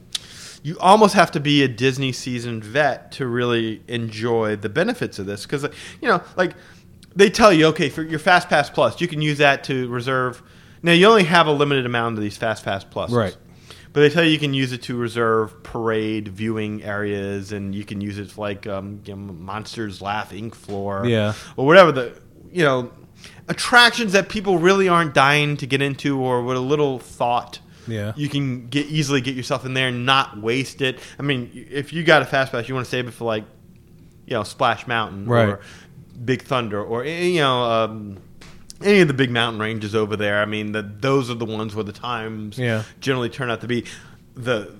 you 0.64 0.78
almost 0.78 1.14
have 1.14 1.32
to 1.32 1.40
be 1.40 1.64
a 1.64 1.68
Disney 1.68 2.12
seasoned 2.12 2.62
vet 2.64 3.10
to 3.12 3.26
really 3.26 3.82
enjoy 3.88 4.54
the 4.54 4.68
benefits 4.68 5.18
of 5.18 5.26
this 5.26 5.42
because, 5.42 5.64
you 6.00 6.06
know, 6.08 6.20
like 6.36 6.52
they 7.16 7.28
tell 7.30 7.52
you, 7.52 7.66
okay, 7.66 7.88
for 7.88 8.02
your 8.04 8.20
Fast 8.20 8.48
Pass 8.48 8.70
Plus, 8.70 9.00
you 9.00 9.08
can 9.08 9.20
use 9.20 9.38
that 9.38 9.64
to 9.64 9.88
reserve. 9.88 10.40
Now 10.80 10.92
you 10.92 11.06
only 11.08 11.24
have 11.24 11.48
a 11.48 11.52
limited 11.52 11.84
amount 11.84 12.16
of 12.16 12.22
these 12.22 12.36
Fast 12.36 12.64
Pass 12.64 12.84
Plus, 12.84 13.10
Right. 13.10 13.36
But 13.92 14.00
they 14.02 14.08
tell 14.10 14.22
you 14.24 14.30
you 14.30 14.38
can 14.38 14.54
use 14.54 14.72
it 14.72 14.82
to 14.82 14.96
reserve 14.96 15.62
parade 15.64 16.28
viewing 16.28 16.82
areas, 16.84 17.50
and 17.52 17.74
you 17.74 17.84
can 17.84 18.00
use 18.00 18.18
it 18.18 18.30
for 18.30 18.40
like 18.42 18.64
um, 18.68 19.00
you 19.04 19.16
know, 19.16 19.32
Monsters 19.32 20.00
Laugh 20.00 20.32
ink 20.32 20.54
floor, 20.54 21.04
Yeah. 21.06 21.32
or 21.56 21.66
whatever 21.66 21.90
the 21.90 22.12
you 22.52 22.62
know 22.62 22.88
attractions 23.48 24.12
that 24.12 24.28
people 24.28 24.58
really 24.58 24.88
aren't 24.88 25.14
dying 25.14 25.56
to 25.58 25.66
get 25.66 25.82
into, 25.82 26.18
or 26.20 26.42
with 26.42 26.56
a 26.56 26.60
little 26.60 26.98
thought. 26.98 27.58
Yeah. 27.88 28.12
You 28.16 28.28
can 28.28 28.68
get 28.68 28.86
easily 28.86 29.20
get 29.20 29.34
yourself 29.34 29.66
in 29.66 29.74
there 29.74 29.88
and 29.88 30.06
not 30.06 30.38
waste 30.40 30.80
it. 30.82 31.00
I 31.18 31.22
mean, 31.22 31.50
if 31.70 31.92
you 31.92 32.04
got 32.04 32.22
a 32.22 32.24
fast 32.24 32.52
pass, 32.52 32.68
you 32.68 32.74
want 32.74 32.84
to 32.86 32.90
save 32.90 33.08
it 33.08 33.10
for 33.12 33.24
like, 33.24 33.44
you 34.26 34.34
know, 34.34 34.44
Splash 34.44 34.86
Mountain 34.86 35.26
Right. 35.26 35.48
or 35.48 35.60
Big 36.24 36.42
Thunder 36.42 36.80
or 36.82 37.02
eh, 37.04 37.22
you 37.24 37.40
know 37.40 37.62
um, 37.64 38.18
any 38.84 39.00
of 39.00 39.08
the 39.08 39.14
big 39.14 39.30
mountain 39.32 39.60
ranges 39.60 39.94
over 39.96 40.16
there. 40.16 40.40
I 40.40 40.44
mean, 40.44 40.70
the, 40.70 40.82
those 40.82 41.28
are 41.28 41.34
the 41.34 41.44
ones 41.44 41.74
where 41.74 41.82
the 41.84 41.92
times 41.92 42.56
Yeah. 42.56 42.84
generally 43.00 43.28
turn 43.28 43.50
out 43.50 43.60
to 43.62 43.66
be 43.66 43.84
the 44.36 44.72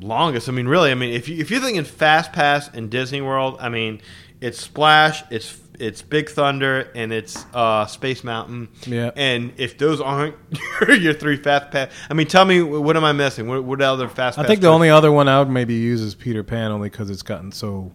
longest. 0.00 0.48
I 0.48 0.52
mean, 0.52 0.68
really, 0.68 0.90
I 0.90 0.94
mean, 0.94 1.14
if 1.14 1.28
you 1.30 1.38
if 1.38 1.50
you're 1.50 1.60
thinking 1.60 1.84
Fast 1.84 2.32
Pass 2.32 2.68
in 2.74 2.90
Disney 2.90 3.22
World, 3.22 3.56
I 3.60 3.70
mean, 3.70 4.02
it's 4.42 4.60
Splash, 4.60 5.22
it's 5.30 5.58
it's 5.78 6.02
Big 6.02 6.28
Thunder, 6.28 6.90
and 6.94 7.12
it's 7.12 7.44
uh, 7.54 7.86
Space 7.86 8.22
Mountain. 8.24 8.68
Yeah. 8.86 9.10
And 9.16 9.52
if 9.56 9.78
those 9.78 10.00
aren't 10.00 10.36
your, 10.88 11.14
three 11.14 11.36
Fast 11.36 11.70
Pass, 11.70 11.90
I 12.10 12.14
mean, 12.14 12.26
tell 12.26 12.44
me 12.44 12.62
what 12.62 12.96
am 12.96 13.04
I 13.04 13.12
missing? 13.12 13.48
What, 13.48 13.64
what 13.64 13.80
other 13.82 14.08
Fast 14.08 14.38
I 14.38 14.46
think 14.46 14.60
the 14.60 14.68
only 14.68 14.90
other 14.90 15.10
one 15.12 15.28
I 15.28 15.38
would 15.38 15.50
maybe 15.50 15.74
use 15.74 16.00
is 16.00 16.14
Peter 16.14 16.42
Pan, 16.42 16.70
only 16.70 16.88
because 16.88 17.10
it's 17.10 17.22
gotten 17.22 17.52
so 17.52 17.92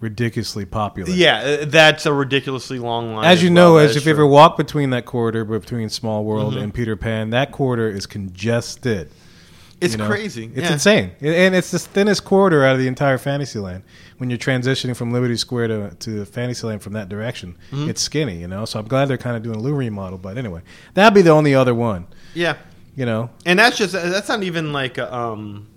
ridiculously 0.00 0.64
popular. 0.64 1.10
Yeah, 1.10 1.58
uh, 1.62 1.64
that's 1.64 2.06
a 2.06 2.12
ridiculously 2.12 2.78
long 2.78 3.14
line. 3.14 3.24
As 3.24 3.42
you 3.42 3.48
well. 3.48 3.54
know, 3.54 3.78
That 3.78 3.90
as 3.90 3.96
if 3.96 4.04
you 4.06 4.12
ever 4.12 4.26
walk 4.26 4.56
between 4.56 4.90
that 4.90 5.04
corridor 5.06 5.44
between 5.44 5.88
Small 5.88 6.24
World 6.24 6.54
Mm-hmm. 6.54 6.62
and 6.62 6.74
Peter 6.74 6.96
Pan, 6.96 7.30
that 7.30 7.52
corridor 7.52 7.88
is 7.88 8.06
congested. 8.06 9.10
It's 9.80 9.92
you 9.94 9.98
know? 9.98 10.08
crazy. 10.08 10.50
It's 10.54 10.66
yeah. 10.66 10.72
insane, 10.72 11.12
and 11.20 11.54
it's 11.54 11.70
the 11.70 11.78
thinnest 11.78 12.24
corridor 12.24 12.64
out 12.64 12.72
of 12.74 12.78
the 12.80 12.88
entire 12.88 13.18
Fantasyland. 13.18 13.84
When 14.18 14.30
you're 14.30 14.38
transitioning 14.38 14.96
from 14.96 15.12
Liberty 15.12 15.36
Square 15.36 15.68
to 15.68 15.90
to 16.00 16.24
Fantasyland 16.24 16.82
from 16.82 16.94
that 16.94 17.08
direction, 17.08 17.56
Mm-hmm. 17.70 17.90
it's 17.90 18.00
skinny, 18.02 18.38
you 18.38 18.48
know. 18.48 18.64
So 18.64 18.78
I'm 18.80 18.88
glad 18.88 19.06
they're 19.06 19.16
kind 19.18 19.36
of 19.36 19.42
doing 19.42 19.56
a 19.56 19.60
little 19.60 19.78
remodel. 19.78 20.18
But 20.18 20.36
anyway, 20.38 20.62
that'd 20.94 21.14
be 21.14 21.22
the 21.22 21.30
only 21.30 21.54
other 21.54 21.74
one, 21.74 22.06
Yeah. 22.34 22.56
you 22.96 23.06
know. 23.06 23.30
and 23.46 23.58
that's 23.58 23.76
just 23.78 23.92
that's 23.92 24.28
not 24.28 24.42
even 24.42 24.72
like 24.72 24.98
a, 24.98 25.14
um 25.14 25.68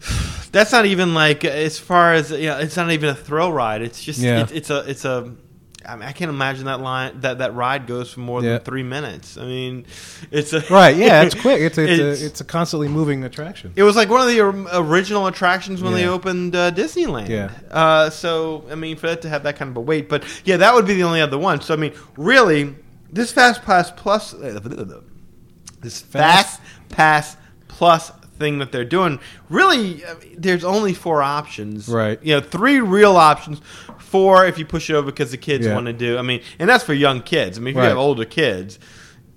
that's 0.52 0.72
not 0.72 0.86
even 0.86 1.14
like 1.14 1.44
as 1.44 1.78
far 1.78 2.14
as 2.14 2.30
you 2.30 2.46
know, 2.46 2.58
it's 2.58 2.76
not 2.76 2.90
even 2.90 3.08
a 3.10 3.14
thrill 3.14 3.52
ride 3.52 3.82
it's 3.82 4.02
just 4.02 4.20
Yeah. 4.20 4.42
it's, 4.42 4.52
it's 4.52 4.70
a 4.70 4.78
it's 4.90 5.04
a 5.04 5.32
I, 5.86 5.96
mean, 5.96 6.08
I 6.08 6.12
can't 6.12 6.28
imagine 6.28 6.66
that 6.66 6.80
line 6.80 7.20
that 7.20 7.38
that 7.38 7.54
ride 7.54 7.86
goes 7.86 8.12
for 8.12 8.20
more 8.20 8.42
Yeah. 8.42 8.52
than 8.54 8.60
three 8.60 8.82
minutes. 8.82 9.36
I 9.36 9.44
mean, 9.44 9.86
it's 10.30 10.52
a 10.52 10.60
Right? 10.70 10.96
Yeah, 10.96 11.22
it's 11.22 11.34
quick. 11.40 11.60
It's 11.60 11.78
it's, 11.78 11.90
It's- 11.92 12.22
a 12.22 12.26
it's 12.26 12.40
a 12.40 12.44
constantly 12.44 12.88
moving 12.88 13.24
attraction. 13.24 13.72
It 13.76 13.82
was 13.82 13.96
like 13.96 14.08
one 14.08 14.20
of 14.20 14.28
the 14.28 14.40
original 14.78 15.26
attractions 15.26 15.82
when 15.82 15.92
they 15.92 16.06
opened 16.06 16.54
uh, 16.56 16.70
Disneyland. 16.72 17.28
Yeah. 17.28 17.50
Uh, 17.70 18.10
so 18.10 18.64
I 18.70 18.74
mean, 18.74 18.96
for 18.96 19.08
that 19.08 19.22
to 19.22 19.28
have 19.28 19.42
that 19.44 19.56
kind 19.56 19.70
of 19.70 19.76
a 19.76 19.80
weight, 19.80 20.08
but 20.08 20.24
yeah, 20.44 20.56
that 20.58 20.74
would 20.74 20.86
be 20.86 20.94
the 20.94 21.02
only 21.04 21.20
other 21.20 21.38
one. 21.38 21.60
So 21.60 21.74
I 21.74 21.76
mean, 21.76 21.92
really, 22.16 22.74
this 23.12 23.32
Fast 23.32 23.62
Pass 23.62 23.90
Plus, 23.90 24.34
uh, 24.34 25.00
this 25.80 26.00
Fast 26.00 26.60
Pass 26.88 27.36
Plus 27.68 28.10
thing 28.38 28.58
that 28.58 28.72
they're 28.72 28.84
doing, 28.84 29.20
really, 29.48 30.04
I 30.04 30.14
mean, 30.14 30.34
there's 30.38 30.64
only 30.64 30.92
four 30.94 31.22
options. 31.22 31.88
Right. 31.88 32.18
You 32.22 32.34
know, 32.34 32.40
three 32.40 32.80
real 32.80 33.16
options. 33.16 33.60
Four 34.14 34.46
if 34.46 34.58
you 34.58 34.64
push 34.64 34.88
it 34.90 34.94
over 34.94 35.06
because 35.06 35.32
the 35.32 35.36
kids 35.36 35.66
Yeah. 35.66 35.74
want 35.74 35.86
to 35.86 35.92
do. 35.92 36.16
I 36.18 36.22
mean, 36.22 36.40
and 36.60 36.70
that's 36.70 36.84
for 36.84 36.94
young 36.94 37.20
kids. 37.20 37.58
I 37.58 37.60
mean, 37.60 37.74
if 37.76 37.82
you 37.82 37.88
have 37.88 37.98
older 37.98 38.24
kids. 38.24 38.78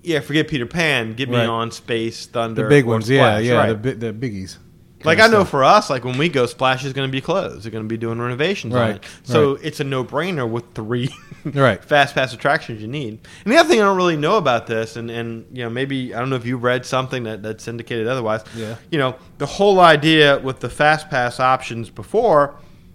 Yeah, 0.04 0.20
forget 0.20 0.46
Peter 0.46 0.66
Pan. 0.66 1.14
Get 1.14 1.28
me 1.28 1.36
on 1.44 1.72
Space 1.72 2.26
Thunder. 2.26 2.62
The 2.62 2.68
big 2.68 2.84
ones, 2.84 3.10
yeah, 3.10 3.18
Splash, 3.18 3.44
yeah, 3.44 3.52
right. 3.54 3.82
the 3.82 3.94
the 3.94 4.12
biggies. 4.12 4.56
Like 5.04 5.18
I 5.20 5.26
know 5.28 5.44
for 5.44 5.62
us, 5.64 5.90
like 5.90 6.04
when 6.04 6.16
we 6.18 6.28
go, 6.28 6.46
Splash 6.46 6.84
is 6.84 6.92
going 6.92 7.08
to 7.08 7.12
be 7.12 7.20
closed. 7.20 7.64
They're 7.64 7.70
going 7.72 7.84
to 7.84 7.88
be 7.88 7.96
doing 7.96 8.18
renovations 8.20 8.74
on 8.74 8.80
Right, 8.80 8.96
it. 8.96 9.04
So 9.24 9.54
right. 9.54 9.64
it's 9.64 9.78
a 9.80 9.84
no-brainer 9.84 10.48
with 10.48 10.64
three 10.74 11.08
Right. 11.44 11.84
fast 11.84 12.14
pass 12.14 12.32
attractions 12.32 12.80
you 12.82 12.88
need. 12.88 13.18
And 13.44 13.52
the 13.52 13.56
other 13.58 13.68
thing 13.68 13.80
I 13.80 13.84
don't 13.84 13.96
really 13.96 14.16
know 14.16 14.36
about 14.38 14.66
this, 14.66 14.96
and, 14.96 15.08
and 15.10 15.44
you 15.52 15.62
know 15.64 15.70
maybe 15.70 16.14
I 16.14 16.18
don't 16.20 16.30
know 16.30 16.36
if 16.36 16.46
you 16.46 16.56
read 16.56 16.84
something 16.86 17.24
that, 17.24 17.42
that's 17.42 17.66
indicated 17.68 18.06
otherwise. 18.06 18.42
Yeah. 18.56 18.76
You 18.92 18.98
know 18.98 19.16
the 19.38 19.46
whole 19.46 19.78
idea 19.80 20.38
with 20.38 20.60
the 20.60 20.70
fast 20.70 21.10
pass 21.10 21.38
options 21.40 21.90
before 21.90 22.54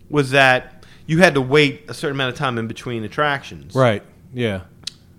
was 0.09 0.31
that 0.31 0.72
you 1.05 1.19
had 1.19 1.33
to 1.35 1.41
wait 1.41 1.89
a 1.89 1.93
certain 1.93 2.15
amount 2.15 2.33
of 2.33 2.37
time 2.37 2.57
in 2.57 2.67
between 2.67 3.03
attractions. 3.03 3.75
Right. 3.75 4.03
Yeah. 4.33 4.61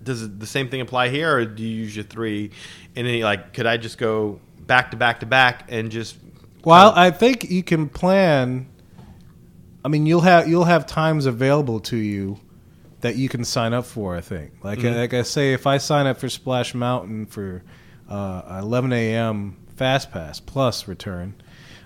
Does 0.02 0.36
the 0.38 0.46
same 0.46 0.68
thing 0.68 0.80
apply 0.80 1.08
here, 1.08 1.36
or 1.36 1.44
do 1.44 1.62
you 1.62 1.76
use 1.82 1.96
your 1.96 2.04
three? 2.04 2.50
And 2.94 3.06
then 3.06 3.20
like, 3.20 3.52
could 3.54 3.66
I 3.66 3.76
just 3.76 3.96
go 3.98 4.40
back 4.66 4.90
to 4.90 4.96
back 4.96 5.20
to 5.20 5.26
back 5.26 5.66
and 5.68 5.90
just 5.90 6.16
Well, 6.64 6.92
I 6.94 7.10
think 7.10 7.50
you 7.50 7.62
can 7.62 7.88
plan. 7.88 8.66
I 9.84 9.88
mean, 9.88 10.06
you'll 10.06 10.20
have 10.22 10.48
you'll 10.48 10.64
have 10.64 10.86
times 10.86 11.26
available 11.26 11.80
to 11.80 11.96
you 11.96 12.38
that 13.00 13.16
you 13.16 13.28
can 13.28 13.44
sign 13.44 13.72
up 13.74 13.84
for. 13.84 14.16
I 14.16 14.20
think, 14.20 14.52
like 14.62 14.78
Mm-hmm. 14.78 14.96
like 14.96 15.14
I 15.14 15.22
say, 15.22 15.52
if 15.52 15.66
I 15.66 15.78
sign 15.78 16.06
up 16.06 16.18
for 16.18 16.28
Splash 16.28 16.74
Mountain 16.74 17.26
for 17.26 17.62
uh, 18.08 18.58
11 18.62 18.92
a.m. 18.92 19.56
Fast 19.76 20.10
Pass 20.10 20.38
plus 20.40 20.86
return, 20.88 21.34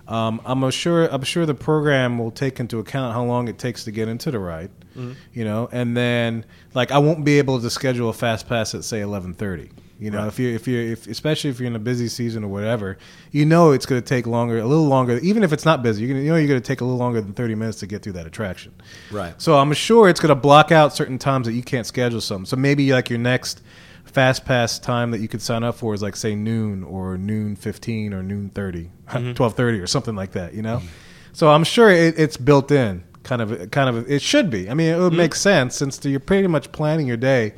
um, 0.09 0.41
I'm 0.45 0.69
sure 0.71 1.07
I'm 1.07 1.23
sure 1.23 1.47
the 1.47 1.55
program 1.55 2.19
will 2.19 2.31
take 2.31 2.59
into 2.61 2.79
account 2.79 3.15
how 3.15 3.25
long 3.25 3.47
it 3.49 3.59
takes 3.59 3.85
to 3.85 3.91
get 3.91 4.09
into 4.09 4.31
the 4.31 4.39
ride. 4.39 4.71
Mm-hmm. 4.97 5.13
You 5.35 5.45
know, 5.45 5.69
and 5.71 5.97
then 5.97 6.45
like 6.75 6.91
I 6.91 6.99
won't 6.99 7.25
be 7.25 7.39
able 7.39 7.61
to 7.61 7.71
schedule 7.71 8.09
a 8.09 8.13
Fast 8.13 8.49
Pass 8.49 8.75
at 8.75 8.85
say 8.85 9.01
11:30. 9.01 9.71
You 10.01 10.13
know, 10.13 10.19
Right. 10.19 10.29
if 10.29 10.39
you 10.39 10.55
if 10.55 10.69
you 10.69 10.79
if 10.93 11.07
especially 11.09 11.51
if 11.51 11.59
you're 11.59 11.67
in 11.67 11.75
a 11.75 11.81
busy 11.81 12.07
season 12.09 12.45
or 12.45 12.49
whatever, 12.49 12.99
you 13.33 13.45
know 13.45 13.73
it's 13.73 13.85
going 13.85 14.01
to 14.01 14.07
take 14.09 14.27
longer, 14.29 14.59
a 14.59 14.65
little 14.65 14.87
longer. 14.87 15.19
Even 15.19 15.43
if 15.43 15.53
it's 15.53 15.65
not 15.65 15.83
busy, 15.83 16.05
you're 16.05 16.15
gonna, 16.15 16.25
you 16.25 16.31
know 16.31 16.37
you're 16.37 16.47
going 16.49 16.61
to 16.61 16.67
take 16.67 16.81
a 16.81 16.85
little 16.85 16.99
longer 16.99 17.21
than 17.21 17.33
30 17.33 17.57
minutes 17.57 17.81
to 17.81 17.87
get 17.89 18.03
through 18.03 18.13
that 18.13 18.27
attraction. 18.27 18.73
right? 19.11 19.35
So 19.43 19.59
I'm 19.59 19.73
sure 19.73 20.09
it's 20.09 20.21
going 20.21 20.29
to 20.31 20.41
block 20.41 20.71
out 20.71 20.95
certain 20.95 21.19
times 21.19 21.47
that 21.49 21.53
you 21.55 21.65
can't 21.65 21.85
schedule 21.87 22.21
some. 22.21 22.47
So 22.47 22.57
maybe 22.57 22.93
like 22.93 23.11
your 23.11 23.19
next 23.19 23.61
fast 24.09 24.45
pass 24.45 24.79
time 24.79 25.11
that 25.13 25.21
you 25.21 25.29
could 25.29 25.43
sign 25.43 25.63
up 25.63 25.77
for 25.77 25.95
is 25.95 26.03
like 26.03 26.17
say 26.17 26.35
noon 26.35 26.83
or 26.83 27.17
noon 27.17 27.57
15 27.57 28.13
or 28.13 28.23
noon 28.23 28.51
30, 28.51 28.91
mm-hmm. 29.09 29.33
12:30 29.33 29.83
or 29.83 29.87
something 29.87 30.17
like 30.17 30.33
that, 30.33 30.55
you 30.55 30.63
know? 30.63 30.79
Mm-hmm. 30.79 30.87
So 31.33 31.51
I'm 31.51 31.65
sure 31.65 31.91
it, 31.91 32.19
it's 32.19 32.37
built 32.37 32.71
in 32.71 33.05
kind 33.23 33.43
of 33.43 33.71
kind 33.71 33.89
of 33.89 34.11
it 34.11 34.23
should 34.23 34.51
be. 34.51 34.69
I 34.71 34.75
mean, 34.75 34.89
it 34.95 34.99
would 34.99 35.13
make 35.13 35.33
mm. 35.33 35.37
sense 35.37 35.77
since 35.77 36.05
you're 36.05 36.19
pretty 36.19 36.49
much 36.49 36.73
planning 36.73 37.07
your 37.07 37.17
day. 37.17 37.55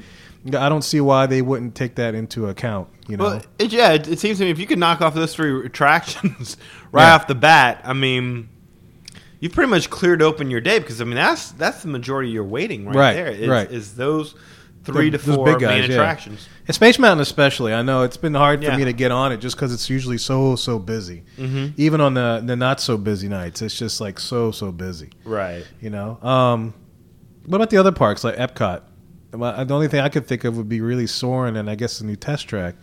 I 0.46 0.68
don't 0.68 0.82
see 0.82 1.00
why 1.00 1.26
they 1.26 1.42
wouldn't 1.42 1.74
take 1.74 1.96
that 1.96 2.14
into 2.14 2.48
account, 2.48 2.88
you 3.06 3.18
know. 3.18 3.24
Well, 3.24 3.42
it, 3.58 3.72
yeah, 3.72 3.92
it, 3.92 4.08
it 4.08 4.18
seems 4.18 4.38
to 4.38 4.44
me 4.44 4.50
if 4.50 4.58
you 4.58 4.66
could 4.66 4.78
knock 4.78 5.02
off 5.02 5.14
those 5.14 5.34
three 5.34 5.66
attractions 5.66 6.56
right 6.92 7.04
Yeah. 7.04 7.14
off 7.14 7.26
the 7.26 7.34
bat, 7.34 7.82
I 7.84 7.92
mean, 7.92 8.48
you've 9.38 9.52
pretty 9.52 9.68
much 9.68 9.90
cleared 9.90 10.22
open 10.22 10.50
your 10.50 10.62
day 10.62 10.78
because 10.78 11.00
I 11.00 11.04
mean 11.04 11.16
that's 11.16 11.52
that's 11.52 11.82
the 11.82 11.88
majority 11.88 12.30
of 12.30 12.34
your 12.34 12.44
waiting 12.44 12.86
right, 12.86 12.96
Right, 12.96 13.12
there. 13.14 13.28
Is, 13.28 13.48
right. 13.48 13.70
is 13.70 13.94
those 13.94 14.34
three 14.85 15.11
The- 15.11 15.19
to 15.19 15.25
four 15.35 15.45
big 15.45 15.59
guys, 15.61 15.81
main 15.83 15.90
yeah. 15.90 15.97
attractions? 15.97 16.49
And 16.66 16.75
Space 16.75 16.99
Mountain, 16.99 17.21
especially, 17.21 17.75
I 17.75 17.83
know 17.83 18.03
it's 18.03 18.16
been 18.16 18.35
hard 18.35 18.64
for 18.64 18.77
me 18.77 18.85
to 18.85 18.93
get 18.93 19.11
on 19.11 19.33
it 19.33 19.38
just 19.38 19.57
because 19.57 19.73
it's 19.73 19.90
usually 19.90 20.19
so 20.19 20.57
so 20.57 20.79
busy. 20.79 21.23
Mhm. 21.38 21.73
Even 21.77 22.01
on 22.01 22.14
the 22.14 22.43
the 22.45 22.57
not 22.57 22.81
so 22.81 22.97
busy 22.97 23.29
nights, 23.29 23.61
it's 23.62 23.77
just 23.77 24.01
like 24.01 24.19
so 24.21 24.51
so 24.51 24.71
busy. 24.73 25.11
Right. 25.25 25.64
You 25.81 25.90
know. 25.90 26.19
Um, 26.23 26.75
what 27.47 27.57
about 27.57 27.71
the 27.71 27.79
other 27.79 27.93
parks 27.93 28.23
like 28.25 28.37
Epcot? 28.37 28.83
Well, 29.33 29.64
the 29.64 29.75
only 29.75 29.88
thing 29.88 30.01
I 30.01 30.09
could 30.09 30.27
think 30.27 30.45
of 30.45 30.57
would 30.57 30.69
be 30.69 30.81
really 30.81 31.07
Soarin' 31.07 31.57
and 31.57 31.71
I 31.71 31.75
guess 31.77 31.99
the 32.01 32.05
new 32.05 32.16
test 32.16 32.49
track, 32.49 32.75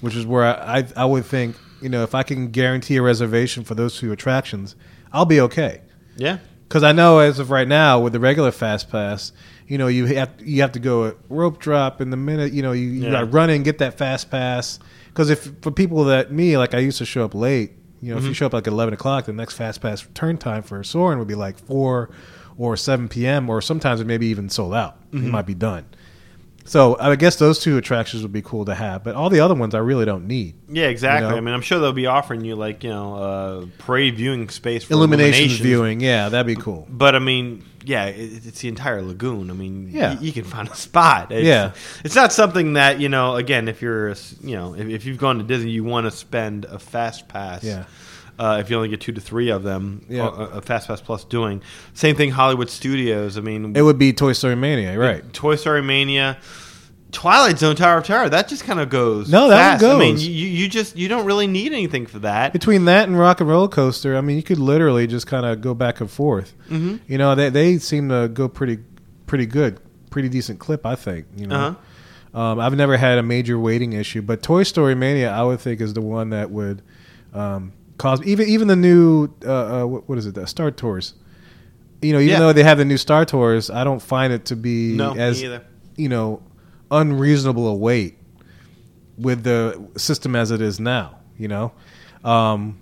which 0.00 0.14
is 0.14 0.26
where 0.26 0.44
I, 0.44 0.78
I 0.80 0.84
I 0.96 1.04
would 1.04 1.24
think 1.24 1.56
you 1.82 1.88
know 1.88 2.02
if 2.02 2.14
I 2.14 2.22
can 2.22 2.48
guarantee 2.50 2.96
a 2.96 3.02
reservation 3.02 3.64
for 3.64 3.74
those 3.74 3.98
two 3.98 4.12
attractions, 4.12 4.74
I'll 5.12 5.24
be 5.26 5.40
okay. 5.40 5.80
Yeah. 6.16 6.38
Because 6.68 6.82
I 6.82 6.92
know 6.92 7.18
as 7.18 7.38
of 7.38 7.50
right 7.50 7.68
now 7.68 8.00
with 8.00 8.12
the 8.14 8.20
regular 8.20 8.50
fast 8.50 8.90
pass, 8.90 9.32
you 9.66 9.78
know 9.78 9.86
you 9.86 10.06
have 10.06 10.30
you 10.40 10.60
have 10.62 10.72
to 10.72 10.78
go 10.78 11.06
at 11.06 11.16
rope 11.28 11.58
drop 11.58 12.00
in 12.00 12.10
the 12.10 12.16
minute 12.16 12.52
you 12.52 12.62
know 12.62 12.72
you, 12.72 12.86
you 12.88 13.02
Yeah. 13.04 13.10
got 13.10 13.20
to 13.20 13.26
run 13.26 13.50
and 13.50 13.64
get 13.64 13.78
that 13.78 13.96
fast 13.98 14.30
pass. 14.30 14.78
Because 15.08 15.30
if 15.30 15.52
for 15.62 15.70
people 15.70 16.04
that 16.04 16.32
me 16.32 16.58
like 16.58 16.74
I 16.74 16.78
used 16.78 16.98
to 16.98 17.04
show 17.04 17.24
up 17.24 17.34
late, 17.34 17.72
you 18.00 18.10
know 18.10 18.16
if 18.16 18.22
Mm-hmm. 18.22 18.28
you 18.28 18.34
show 18.34 18.46
up 18.46 18.52
like 18.52 18.66
eleven 18.66 18.92
o'clock, 18.94 19.26
the 19.26 19.32
next 19.32 19.54
fast 19.54 19.80
pass 19.80 20.04
return 20.04 20.36
time 20.38 20.62
for 20.62 20.82
Soarin' 20.84 21.18
would 21.18 21.28
be 21.28 21.34
like 21.36 21.58
four 21.58 22.10
or 22.58 22.76
seven 22.76 23.08
p.m. 23.08 23.48
or 23.48 23.60
sometimes 23.60 24.00
it 24.00 24.06
may 24.06 24.18
be 24.18 24.26
even 24.26 24.48
sold 24.48 24.74
out. 24.74 25.00
Mm-hmm. 25.12 25.26
It 25.26 25.30
might 25.30 25.46
be 25.46 25.54
done. 25.54 25.84
So 26.66 26.96
I 26.98 27.14
guess 27.16 27.36
those 27.36 27.58
two 27.58 27.76
attractions 27.76 28.22
would 28.22 28.32
be 28.32 28.40
cool 28.40 28.64
to 28.64 28.74
have, 28.74 29.04
but 29.04 29.14
all 29.14 29.28
the 29.28 29.40
other 29.40 29.54
ones 29.54 29.74
I 29.74 29.80
really 29.80 30.06
don't 30.06 30.26
need. 30.26 30.54
Yeah, 30.68 30.86
exactly. 30.86 31.26
You 31.26 31.32
know? 31.32 31.36
I 31.36 31.40
mean, 31.42 31.54
I'm 31.54 31.60
sure 31.60 31.78
they'll 31.78 31.92
be 31.92 32.06
offering 32.06 32.42
you 32.42 32.56
like 32.56 32.82
you 32.84 32.88
know 32.90 33.14
uh, 33.16 33.66
parade 33.78 34.16
viewing 34.16 34.48
space 34.48 34.82
for 34.84 34.94
illuminations. 34.94 35.60
viewing, 35.60 36.00
yeah, 36.00 36.30
that'd 36.30 36.46
be 36.46 36.60
cool. 36.60 36.86
But 36.88 37.14
I 37.14 37.18
mean, 37.18 37.62
yeah, 37.84 38.06
it, 38.06 38.46
it's 38.46 38.60
the 38.60 38.68
entire 38.68 39.02
lagoon. 39.02 39.50
I 39.50 39.54
mean, 39.54 39.88
Yeah. 39.92 40.14
y- 40.14 40.18
you 40.20 40.32
can 40.32 40.44
find 40.44 40.68
a 40.68 40.74
spot. 40.88 41.30
It's, 41.32 41.46
Yeah. 41.46 41.72
it's 42.04 42.14
not 42.16 42.32
something 42.32 42.74
that 42.74 43.00
you 43.00 43.08
know. 43.08 43.36
Again, 43.36 43.68
if 43.68 43.82
you're, 43.82 44.08
a 44.10 44.16
you 44.42 44.56
know, 44.56 44.74
if, 44.74 44.88
if 44.88 45.04
you've 45.06 45.18
gone 45.18 45.38
to 45.38 45.44
Disney, 45.44 45.70
you 45.70 45.84
want 45.84 46.06
to 46.06 46.10
spend 46.10 46.64
a 46.66 46.78
fast 46.78 47.28
pass. 47.28 47.62
Yeah. 47.64 47.84
Uh, 48.36 48.58
if 48.60 48.68
you 48.68 48.74
only 48.74 48.88
get 48.88 49.00
two 49.00 49.12
to 49.12 49.20
three 49.20 49.50
of 49.50 49.62
them, 49.62 50.04
Yeah. 50.08 50.26
uh, 50.26 50.48
a, 50.54 50.58
a 50.58 50.60
fast 50.60 50.88
pass 50.88 51.00
plus 51.00 51.22
doing 51.24 51.62
same 51.92 52.16
thing. 52.16 52.30
Hollywood 52.30 52.68
Studios. 52.68 53.38
I 53.38 53.40
mean, 53.42 53.76
It 53.76 53.82
would 53.82 53.96
be 53.98 54.12
Toy 54.12 54.32
Story 54.32 54.56
Mania, 54.56 54.98
right? 54.98 55.22
Toy 55.32 55.54
Story 55.54 55.82
Mania. 55.82 56.38
Twilight 57.14 57.58
Zone, 57.58 57.74
Tower 57.76 57.98
of 57.98 58.04
Terror. 58.04 58.28
That 58.28 58.48
just 58.48 58.64
kind 58.64 58.78
of 58.80 58.90
goes. 58.90 59.30
No, 59.30 59.48
that 59.48 59.72
one 59.72 59.80
fast. 59.80 59.84
I 59.96 59.98
mean, 59.98 60.18
you, 60.18 60.28
you 60.28 60.68
just 60.68 60.96
you 60.96 61.08
don't 61.08 61.24
really 61.24 61.46
need 61.46 61.72
anything 61.72 62.04
for 62.06 62.18
that. 62.18 62.52
Between 62.52 62.84
that 62.84 63.08
and 63.08 63.18
Rock 63.18 63.40
and 63.40 63.48
Roller 63.48 63.68
Coaster, 63.68 64.16
I 64.16 64.20
mean, 64.20 64.36
you 64.36 64.42
could 64.42 64.58
literally 64.58 65.06
just 65.06 65.26
kind 65.26 65.46
of 65.46 65.60
go 65.62 65.72
back 65.74 66.00
and 66.00 66.10
forth. 66.10 66.54
Mhm. 66.68 67.00
You 67.08 67.16
know, 67.18 67.34
they 67.34 67.48
they 67.48 67.78
seem 67.78 68.10
to 68.10 68.28
go 68.28 68.48
pretty 68.48 68.78
pretty 69.26 69.46
good, 69.46 69.80
pretty 70.10 70.28
decent 70.28 70.58
clip, 70.58 70.84
I 70.84 70.94
think. 70.96 71.26
You 71.36 71.46
know, 71.46 71.56
Uh-huh. 72.34 72.38
um, 72.40 72.60
I've 72.60 72.74
never 72.76 72.96
had 72.98 73.18
a 73.18 73.22
major 73.22 73.58
waiting 73.58 73.94
issue, 73.94 74.20
but 74.20 74.42
Toy 74.42 74.62
Story 74.64 74.94
Mania, 74.94 75.30
I 75.30 75.42
would 75.42 75.60
think, 75.60 75.80
is 75.80 75.94
the 75.94 76.02
one 76.02 76.30
that 76.30 76.50
would 76.50 76.82
um, 77.32 77.72
cause 77.96 78.22
even 78.24 78.48
even 78.48 78.68
the 78.68 78.76
new 78.76 79.28
uh, 79.46 79.82
uh, 79.82 79.86
what, 79.86 80.08
what 80.08 80.18
is 80.18 80.26
it, 80.26 80.34
the 80.34 80.46
Star 80.46 80.70
Tours. 80.70 81.14
You 82.02 82.12
know, 82.12 82.18
even 82.18 82.32
Yeah. 82.32 82.38
though 82.40 82.52
they 82.52 82.64
have 82.64 82.76
the 82.76 82.84
new 82.84 82.98
Star 82.98 83.24
Tours, 83.24 83.70
I 83.70 83.82
don't 83.82 84.02
find 84.02 84.30
it 84.32 84.44
to 84.46 84.56
be 84.56 84.92
No, 84.94 85.14
me 85.14 85.20
as 85.20 85.42
either. 85.42 85.62
you 85.96 86.08
know 86.10 86.42
unreasonable 86.94 87.68
a 87.68 87.74
wait 87.74 88.18
with 89.18 89.44
the 89.44 89.88
system 89.96 90.34
as 90.34 90.50
it 90.50 90.60
is 90.60 90.80
now. 90.80 91.18
You 91.36 91.48
know, 91.48 91.72
um, 92.24 92.78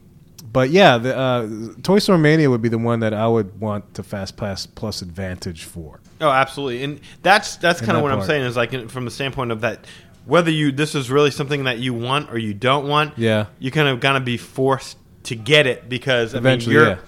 but 0.52 0.70
yeah, 0.70 0.98
the, 0.98 1.16
uh, 1.16 1.48
Toy 1.82 1.98
Story 1.98 2.18
Mania 2.18 2.50
would 2.50 2.62
be 2.62 2.68
the 2.68 2.78
one 2.78 3.00
that 3.00 3.14
I 3.14 3.26
would 3.26 3.60
want 3.60 3.94
to 3.94 4.02
Fast 4.02 4.36
Pass 4.36 4.66
Plus 4.66 5.02
advantage 5.02 5.64
for. 5.64 6.00
Oh, 6.20 6.30
absolutely, 6.30 6.84
and 6.84 7.00
that's 7.22 7.56
that's 7.56 7.80
kind 7.80 7.96
of 7.96 8.02
what 8.02 8.12
I'm 8.12 8.22
saying 8.22 8.44
is 8.44 8.56
like 8.56 8.90
from 8.90 9.04
the 9.04 9.10
standpoint 9.10 9.50
of 9.50 9.62
that 9.62 9.86
whether 10.24 10.50
you 10.50 10.70
this 10.72 10.94
is 10.94 11.10
really 11.10 11.30
something 11.30 11.64
that 11.64 11.78
you 11.78 11.94
want 11.94 12.30
or 12.30 12.38
you 12.38 12.54
don't 12.54 12.88
want. 12.88 13.18
Yeah. 13.18 13.46
you 13.58 13.70
kind 13.70 13.88
of 13.88 14.00
gonna 14.00 14.20
be 14.20 14.36
forced 14.36 14.96
to 15.24 15.36
get 15.36 15.66
it 15.66 15.88
because 15.88 16.34
Eventually, 16.34 16.76
I 16.76 16.78
mean, 16.78 16.88
you're, 16.88 16.96
yeah. 16.96 17.02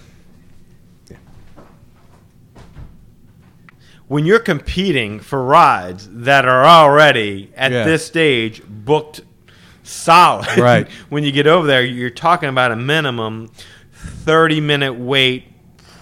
When 4.09 4.27
you're 4.27 4.39
competing 4.39 5.19
for 5.21 5.43
rides 5.43 6.09
that 6.13 6.45
are 6.45 6.65
already 6.65 7.51
at 7.57 7.73
Yeah. 7.73 7.85
this 7.85 8.05
stage 8.07 8.63
booked 8.67 9.23
solid. 9.83 10.47
Right. 10.59 10.89
when 11.09 11.25
you 11.25 11.33
get 11.33 11.47
over 11.47 11.67
there, 11.67 11.83
you're 11.85 12.11
talking 12.11 12.49
about 12.49 12.71
a 12.73 12.77
minimum 12.77 13.51
30 13.95 14.61
minute 14.61 14.95
wait, 14.95 15.45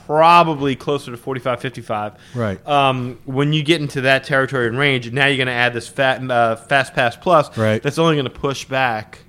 probably 0.06 0.74
closer 0.76 1.10
to 1.12 1.16
45, 1.16 1.60
55. 1.60 2.12
Right. 2.34 2.68
Um, 2.68 3.18
when 3.24 3.52
you 3.52 3.62
get 3.62 3.80
into 3.80 4.00
that 4.02 4.24
territory 4.24 4.66
and 4.68 4.76
range, 4.76 5.10
now 5.12 5.26
you're 5.26 5.36
going 5.36 5.46
to 5.46 5.52
add 5.52 5.72
this 5.72 5.88
fat, 5.88 6.28
uh, 6.28 6.56
Fast 6.56 6.94
Pass 6.94 7.16
Plus. 7.16 7.56
Right. 7.56 7.82
That's 7.82 7.98
only 7.98 8.14
going 8.16 8.24
to 8.24 8.30
push 8.30 8.64
back. 8.64 9.20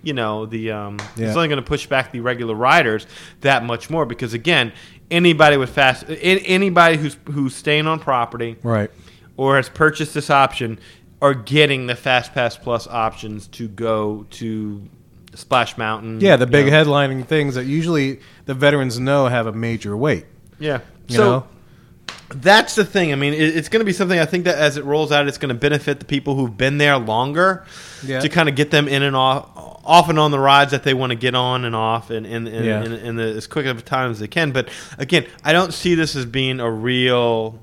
You 0.00 0.12
know 0.14 0.46
the 0.46 0.70
um, 0.70 0.98
Yeah. 1.16 1.26
it's 1.28 1.36
only 1.36 1.48
going 1.48 1.60
to 1.62 1.66
push 1.66 1.86
back 1.86 2.12
the 2.12 2.20
regular 2.20 2.54
riders 2.54 3.06
that 3.40 3.64
much 3.64 3.90
more 3.90 4.06
because 4.06 4.32
again, 4.32 4.72
anybody 5.10 5.56
with 5.56 5.70
fast, 5.70 6.04
anybody 6.08 6.96
who's 6.96 7.16
who's 7.26 7.54
staying 7.54 7.86
on 7.86 7.98
property, 8.00 8.56
Right. 8.62 8.90
or 9.36 9.56
has 9.56 9.68
purchased 9.68 10.14
this 10.14 10.30
option 10.30 10.78
are 11.20 11.34
getting 11.34 11.86
the 11.86 11.96
Fast 11.96 12.32
Pass 12.32 12.56
Plus 12.56 12.86
options 12.86 13.46
to 13.48 13.66
go 13.68 14.24
to 14.30 14.82
Splash 15.34 15.76
Mountain. 15.76 16.20
Yeah, 16.20 16.36
the 16.36 16.46
big 16.46 16.66
you 16.66 16.70
know. 16.70 16.84
headlining 16.84 17.26
things 17.26 17.54
that 17.56 17.64
usually 17.64 18.20
the 18.46 18.54
veterans 18.54 18.98
know 19.00 19.26
have 19.26 19.46
a 19.46 19.52
major 19.52 19.96
wait. 19.96 20.26
Yeah. 20.60 20.80
You 21.08 21.16
so 21.16 21.22
know? 21.30 21.46
That's 22.30 22.74
the 22.74 22.84
thing. 22.84 23.12
I 23.12 23.16
mean, 23.16 23.32
it, 23.32 23.56
it's 23.56 23.68
going 23.68 23.80
to 23.80 23.84
be 23.86 23.92
something 23.92 24.18
I 24.18 24.24
think 24.26 24.44
that 24.44 24.56
as 24.58 24.76
it 24.76 24.84
rolls 24.84 25.10
out, 25.12 25.26
it's 25.28 25.38
going 25.38 25.48
to 25.48 25.54
benefit 25.58 25.98
the 25.98 26.04
people 26.04 26.34
who've 26.34 26.56
been 26.56 26.78
there 26.78 26.98
longer 26.98 27.64
Yeah. 28.02 28.20
to 28.20 28.28
kind 28.28 28.48
of 28.48 28.54
get 28.54 28.70
them 28.70 28.86
in 28.88 29.02
and 29.02 29.16
off, 29.16 29.48
off 29.84 30.08
and 30.10 30.18
on 30.18 30.30
the 30.30 30.38
rides 30.38 30.72
that 30.72 30.82
they 30.82 30.92
want 30.94 31.10
to 31.10 31.16
get 31.16 31.34
on 31.34 31.64
and 31.64 31.74
off 31.74 32.10
and 32.10 32.26
in, 32.26 32.46
in, 32.46 32.64
Yeah. 32.64 32.84
in, 32.84 32.92
in 32.92 33.16
the, 33.16 33.22
as 33.24 33.46
quick 33.46 33.66
of 33.66 33.78
a 33.78 33.82
time 33.82 34.10
as 34.10 34.18
they 34.18 34.28
can. 34.28 34.52
But 34.52 34.68
again, 34.98 35.26
I 35.42 35.52
don't 35.52 35.72
see 35.72 35.94
this 35.94 36.14
as 36.16 36.26
being 36.26 36.60
a 36.60 36.70
real 36.70 37.58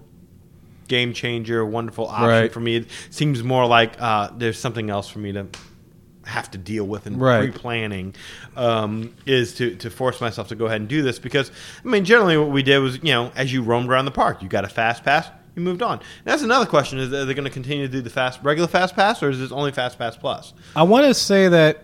game 0.87 1.13
changer, 1.13 1.65
wonderful 1.65 2.07
option 2.07 2.27
Right. 2.27 2.53
for 2.53 2.59
me. 2.59 2.77
It 2.77 2.87
seems 3.09 3.43
more 3.43 3.65
like 3.67 3.93
uh, 3.99 4.29
there's 4.37 4.57
something 4.59 4.89
else 4.89 5.07
for 5.09 5.19
me 5.19 5.31
to 5.33 5.47
have 6.25 6.49
to 6.51 6.57
deal 6.57 6.83
with 6.85 7.05
and 7.05 7.19
Right. 7.21 7.51
pre-planning 7.51 8.15
um, 8.55 9.13
is 9.25 9.53
to, 9.55 9.75
to 9.77 9.89
force 9.89 10.19
myself 10.21 10.47
to 10.49 10.55
go 10.55 10.65
ahead 10.65 10.81
and 10.81 10.89
do 10.89 11.01
this 11.01 11.19
because 11.19 11.51
I 11.83 11.87
mean 11.87 12.05
generally 12.05 12.37
what 12.37 12.49
we 12.49 12.63
did 12.63 12.79
was 12.79 12.95
you 12.97 13.13
know 13.13 13.31
as 13.35 13.53
you 13.53 13.61
roamed 13.61 13.89
around 13.89 14.05
the 14.05 14.11
park 14.11 14.41
you 14.41 14.49
got 14.49 14.65
a 14.65 14.69
fast 14.69 15.03
pass 15.03 15.27
you 15.55 15.61
moved 15.61 15.81
on 15.81 15.99
and 15.99 16.03
that's 16.25 16.41
another 16.41 16.65
question 16.65 16.99
is 16.99 17.13
are 17.13 17.25
they 17.25 17.33
going 17.33 17.45
to 17.45 17.51
continue 17.51 17.85
to 17.87 17.91
do 17.91 18.01
the 18.01 18.09
fast 18.09 18.39
regular 18.43 18.67
fast 18.67 18.95
pass 18.95 19.21
or 19.23 19.29
is 19.29 19.39
this 19.39 19.51
only 19.51 19.71
fast 19.71 19.97
pass 19.97 20.17
plus 20.17 20.53
I 20.75 20.83
want 20.83 21.05
to 21.05 21.13
say 21.13 21.47
that 21.47 21.83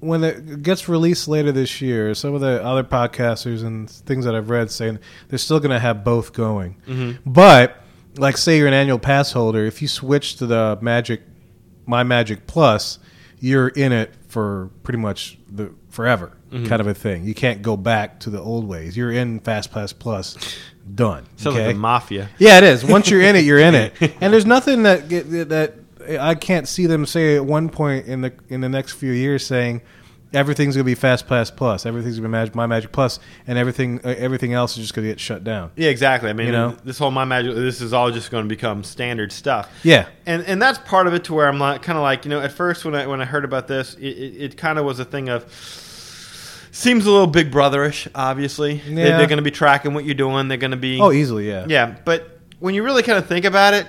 when 0.00 0.24
it 0.24 0.62
gets 0.62 0.88
released 0.88 1.28
later 1.28 1.52
this 1.52 1.80
year, 1.80 2.12
some 2.14 2.34
of 2.34 2.40
the 2.40 2.60
other 2.64 2.82
podcasters 2.82 3.64
and 3.64 3.88
things 3.88 4.24
that 4.24 4.34
I've 4.34 4.50
read 4.50 4.68
saying 4.68 4.98
they're 5.28 5.38
still 5.38 5.60
going 5.60 5.70
to 5.70 5.78
have 5.78 6.02
both 6.02 6.32
going. 6.32 6.76
Mm-hmm. 6.88 7.30
But 7.30 7.76
like, 8.16 8.36
say 8.36 8.58
you're 8.58 8.66
an 8.66 8.74
annual 8.74 8.98
pass 8.98 9.30
holder, 9.30 9.64
if 9.64 9.80
you 9.80 9.86
switch 9.86 10.36
to 10.38 10.46
the 10.46 10.76
Magic, 10.82 11.22
My 11.86 12.02
Magic 12.02 12.48
Plus, 12.48 12.98
you're 13.42 13.68
in 13.68 13.90
it 13.92 14.14
for 14.28 14.70
pretty 14.84 14.98
much 14.98 15.36
the 15.50 15.74
forever, 15.90 16.32
Mm-hmm. 16.52 16.66
kind 16.66 16.80
of 16.82 16.86
a 16.86 16.92
thing. 16.94 17.24
You 17.24 17.32
can't 17.34 17.62
go 17.62 17.76
back 17.78 18.20
to 18.20 18.30
the 18.30 18.38
old 18.38 18.66
ways. 18.68 18.94
You're 18.94 19.10
in 19.10 19.40
Fast 19.40 19.72
Pass 19.72 19.92
Plus, 19.94 20.36
done. 20.94 21.24
sounds 21.36 21.56
okay? 21.56 21.66
like 21.68 21.74
the 21.76 21.80
mafia 21.80 22.28
Yeah, 22.38 22.58
it 22.58 22.64
is. 22.64 22.84
Once 22.84 23.08
you're 23.08 23.22
in 23.22 23.36
it, 23.36 23.44
you're 23.46 23.58
in 23.58 23.74
it. 23.74 23.94
And 24.20 24.30
there's 24.32 24.44
nothing 24.46 24.82
that 24.84 25.08
that 25.10 25.74
I 26.20 26.34
can't 26.34 26.68
see 26.68 26.86
them 26.86 27.06
say 27.06 27.36
at 27.36 27.44
one 27.46 27.68
point 27.70 28.06
in 28.06 28.20
the 28.20 28.32
in 28.50 28.60
the 28.60 28.68
next 28.68 28.92
few 28.92 29.12
years 29.12 29.46
saying 29.46 29.80
everything's 30.34 30.74
gonna 30.76 30.84
be 30.84 30.94
Fast 30.94 31.26
Pass 31.26 31.50
Plus, 31.50 31.84
everything's 31.86 32.16
gonna 32.16 32.28
be 32.28 32.32
Magic, 32.32 32.54
My 32.54 32.66
Magic 32.66 32.92
Plus, 32.92 33.18
and 33.46 33.58
everything 33.58 34.00
uh, 34.04 34.14
everything 34.18 34.52
else 34.52 34.72
is 34.72 34.78
just 34.84 34.94
gonna 34.94 35.08
get 35.08 35.20
shut 35.20 35.44
down. 35.44 35.70
yeah 35.76 35.88
exactly. 35.88 36.30
I 36.30 36.32
mean 36.32 36.46
You 36.46 36.52
know? 36.52 36.76
this 36.84 36.98
whole 36.98 37.10
my 37.10 37.24
magic 37.24 37.54
this 37.54 37.80
is 37.80 37.92
all 37.92 38.10
just 38.10 38.30
going 38.30 38.44
to 38.44 38.48
become 38.48 38.84
standard 38.84 39.32
stuff. 39.32 39.68
Yeah, 39.82 40.06
and 40.26 40.42
and 40.44 40.60
that's 40.60 40.78
part 40.78 41.06
of 41.06 41.14
it 41.14 41.24
to 41.24 41.34
where 41.34 41.48
I'm 41.48 41.58
like 41.58 41.82
kind 41.82 41.98
of 41.98 42.02
like 42.02 42.24
you 42.24 42.30
know 42.30 42.40
at 42.40 42.52
first 42.52 42.84
when 42.84 42.94
I 42.94 43.06
when 43.06 43.20
I 43.20 43.24
heard 43.24 43.44
about 43.44 43.68
this 43.68 43.94
it, 43.94 44.04
it, 44.06 44.42
it 44.42 44.56
kind 44.56 44.78
of 44.78 44.84
was 44.84 44.98
a 44.98 45.04
thing 45.04 45.28
of 45.28 45.44
seems 46.70 47.04
a 47.06 47.10
little 47.10 47.26
big 47.26 47.50
brotherish 47.50 48.08
obviously. 48.14 48.78
They, 48.78 48.92
Yeah. 49.08 49.18
they're 49.18 49.26
going 49.26 49.36
to 49.38 49.42
be 49.42 49.50
tracking 49.50 49.94
what 49.94 50.04
you're 50.04 50.14
doing. 50.14 50.48
They're 50.48 50.56
going 50.58 50.70
to 50.70 50.76
be 50.76 51.00
oh, 51.00 51.12
easily, 51.12 51.48
yeah, 51.48 51.66
yeah 51.68 51.94
but 52.04 52.38
when 52.60 52.74
you 52.74 52.82
really 52.82 53.02
kind 53.02 53.18
of 53.18 53.26
think 53.26 53.44
about 53.44 53.74
it 53.74 53.86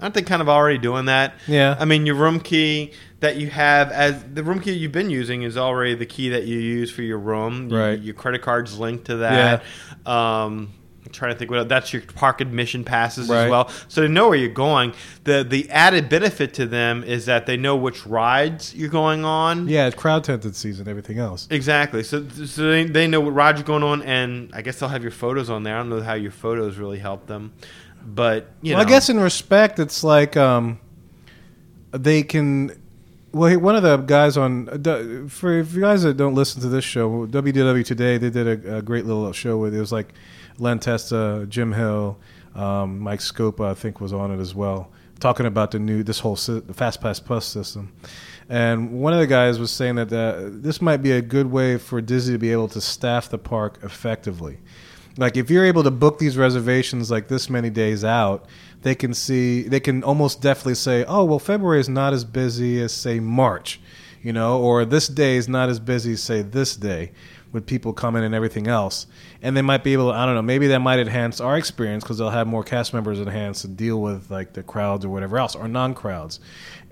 aren't 0.00 0.14
they 0.14 0.22
kind 0.22 0.40
of 0.42 0.48
already 0.48 0.78
doing 0.78 1.06
that 1.06 1.34
Yeah. 1.46 1.76
I 1.78 1.84
mean 1.84 2.06
your 2.06 2.14
room 2.16 2.40
key 2.40 2.92
that 3.20 3.36
you 3.36 3.48
have 3.50 3.90
as 3.90 4.22
the 4.32 4.44
room 4.44 4.60
key 4.60 4.72
you've 4.72 4.92
been 4.92 5.10
using 5.10 5.42
is 5.42 5.56
already 5.56 5.94
the 5.94 6.06
key 6.06 6.28
that 6.30 6.44
you 6.46 6.58
use 6.58 6.90
for 6.90 7.02
your 7.02 7.18
room 7.18 7.68
You- 7.70 7.76
Right. 7.78 7.98
your 8.00 8.14
credit 8.14 8.42
card's 8.42 8.78
linked 8.78 9.06
to 9.06 9.16
that 9.18 9.62
um 10.06 10.72
I'm 11.06 11.12
trying 11.12 11.32
to 11.32 11.38
think 11.38 11.50
what 11.50 11.68
that's 11.70 11.90
your 11.92 12.02
park 12.02 12.42
admission 12.42 12.84
passes 12.84 13.30
Right. 13.30 13.44
as 13.44 13.50
well 13.50 13.70
so 13.88 14.02
they 14.02 14.08
know 14.08 14.28
where 14.28 14.36
you're 14.36 14.50
going. 14.50 14.92
The 15.24 15.42
the 15.48 15.70
added 15.70 16.08
benefit 16.10 16.52
to 16.54 16.66
them 16.66 17.02
is 17.02 17.24
that 17.26 17.46
they 17.46 17.56
know 17.56 17.76
which 17.76 18.04
rides 18.06 18.74
you're 18.74 18.90
going 18.90 19.24
on. 19.24 19.68
yeah. 19.68 19.86
It's 19.86 19.96
crowd 19.96 20.24
tendencies 20.24 20.80
and 20.80 20.86
everything 20.88 21.18
else. 21.18 21.48
Exactly. 21.50 22.02
So 22.02 22.26
so 22.28 22.70
they, 22.70 22.84
they 22.84 23.06
know 23.06 23.20
what 23.20 23.32
rides 23.32 23.58
you're 23.58 23.66
going 23.66 23.84
on, 23.84 24.02
and 24.02 24.50
I 24.52 24.60
guess 24.60 24.78
they'll 24.80 24.90
have 24.90 25.02
your 25.02 25.12
photos 25.12 25.48
on 25.48 25.62
there. 25.62 25.76
I 25.76 25.78
don't 25.78 25.88
know 25.88 26.02
how 26.02 26.12
your 26.14 26.30
photos 26.32 26.76
really 26.76 26.98
help 26.98 27.26
them, 27.26 27.52
but 28.04 28.50
you 28.62 28.74
well, 28.74 28.82
know, 28.82 28.86
I 28.86 28.90
guess 28.90 29.08
in 29.08 29.20
respect, 29.20 29.78
it's 29.78 30.02
like 30.02 30.36
um, 30.36 30.80
they 31.92 32.22
can. 32.22 32.80
Well, 33.32 33.58
one 33.60 33.76
of 33.76 33.82
the 33.82 33.98
guys 33.98 34.36
on 34.36 35.28
for 35.28 35.58
if 35.58 35.74
you 35.74 35.82
guys 35.82 36.02
that 36.02 36.16
don't 36.16 36.34
listen 36.34 36.62
to 36.62 36.68
this 36.68 36.84
show, 36.84 37.26
WDW 37.26 37.84
Today, 37.84 38.16
they 38.16 38.30
did 38.30 38.64
a, 38.64 38.78
a 38.78 38.82
great 38.82 39.04
little 39.04 39.30
show 39.32 39.58
with 39.58 39.74
it 39.74 39.80
was 39.80 39.92
like 39.92 40.14
Len 40.58 40.78
Testa, 40.78 41.46
Jim 41.48 41.72
Hill, 41.72 42.18
um, 42.54 42.98
Mike 42.98 43.20
Scopa, 43.20 43.70
I 43.70 43.74
think 43.74 44.00
was 44.00 44.12
on 44.12 44.30
it 44.30 44.40
as 44.40 44.54
well, 44.54 44.90
talking 45.20 45.46
about 45.46 45.72
the 45.72 45.78
new 45.78 46.02
this 46.02 46.20
whole 46.20 46.36
Fast 46.36 47.00
Pass 47.00 47.20
Plus 47.20 47.44
system. 47.46 47.92
And 48.48 49.02
one 49.02 49.12
of 49.12 49.18
the 49.18 49.26
guys 49.26 49.58
was 49.58 49.70
saying 49.70 49.96
that 49.96 50.10
uh, 50.10 50.48
this 50.50 50.80
might 50.80 51.02
be 51.02 51.12
a 51.12 51.20
good 51.20 51.50
way 51.50 51.76
for 51.76 52.00
Disney 52.00 52.32
to 52.34 52.38
be 52.38 52.50
able 52.50 52.68
to 52.68 52.80
staff 52.80 53.28
the 53.28 53.36
park 53.36 53.78
effectively 53.82 54.58
like 55.18 55.36
if 55.36 55.50
you're 55.50 55.66
able 55.66 55.82
to 55.82 55.90
book 55.90 56.18
these 56.18 56.38
reservations 56.38 57.10
like 57.10 57.28
this 57.28 57.50
many 57.50 57.68
days 57.68 58.04
out 58.04 58.46
they 58.82 58.94
can 58.94 59.12
see 59.12 59.62
they 59.62 59.80
can 59.80 60.02
almost 60.02 60.40
definitely 60.40 60.74
say 60.74 61.04
oh 61.04 61.24
well 61.24 61.38
february 61.38 61.80
is 61.80 61.88
not 61.88 62.14
as 62.14 62.24
busy 62.24 62.80
as 62.80 62.92
say 62.92 63.20
march 63.20 63.80
you 64.22 64.32
know 64.32 64.58
or 64.60 64.84
this 64.84 65.08
day 65.08 65.36
is 65.36 65.48
not 65.48 65.68
as 65.68 65.78
busy 65.78 66.12
as 66.12 66.22
say 66.22 66.40
this 66.40 66.76
day 66.76 67.10
with 67.52 67.66
people 67.66 67.92
coming 67.92 68.24
and 68.24 68.34
everything 68.34 68.66
else. 68.66 69.06
And 69.40 69.56
they 69.56 69.62
might 69.62 69.84
be 69.84 69.92
able 69.92 70.10
to 70.10 70.16
i 70.18 70.26
don't 70.26 70.34
know 70.34 70.42
maybe 70.42 70.66
that 70.68 70.80
might 70.80 70.98
enhance 70.98 71.40
our 71.40 71.56
experience 71.56 72.02
because 72.02 72.18
they'll 72.18 72.30
have 72.30 72.46
more 72.46 72.64
cast 72.64 72.92
members 72.92 73.20
in 73.20 73.28
hands 73.28 73.62
to 73.62 73.68
deal 73.68 74.00
with 74.00 74.30
like 74.30 74.52
the 74.52 74.62
crowds 74.62 75.04
or 75.04 75.10
whatever 75.10 75.38
else 75.38 75.54
or 75.54 75.68
non-crowds 75.68 76.40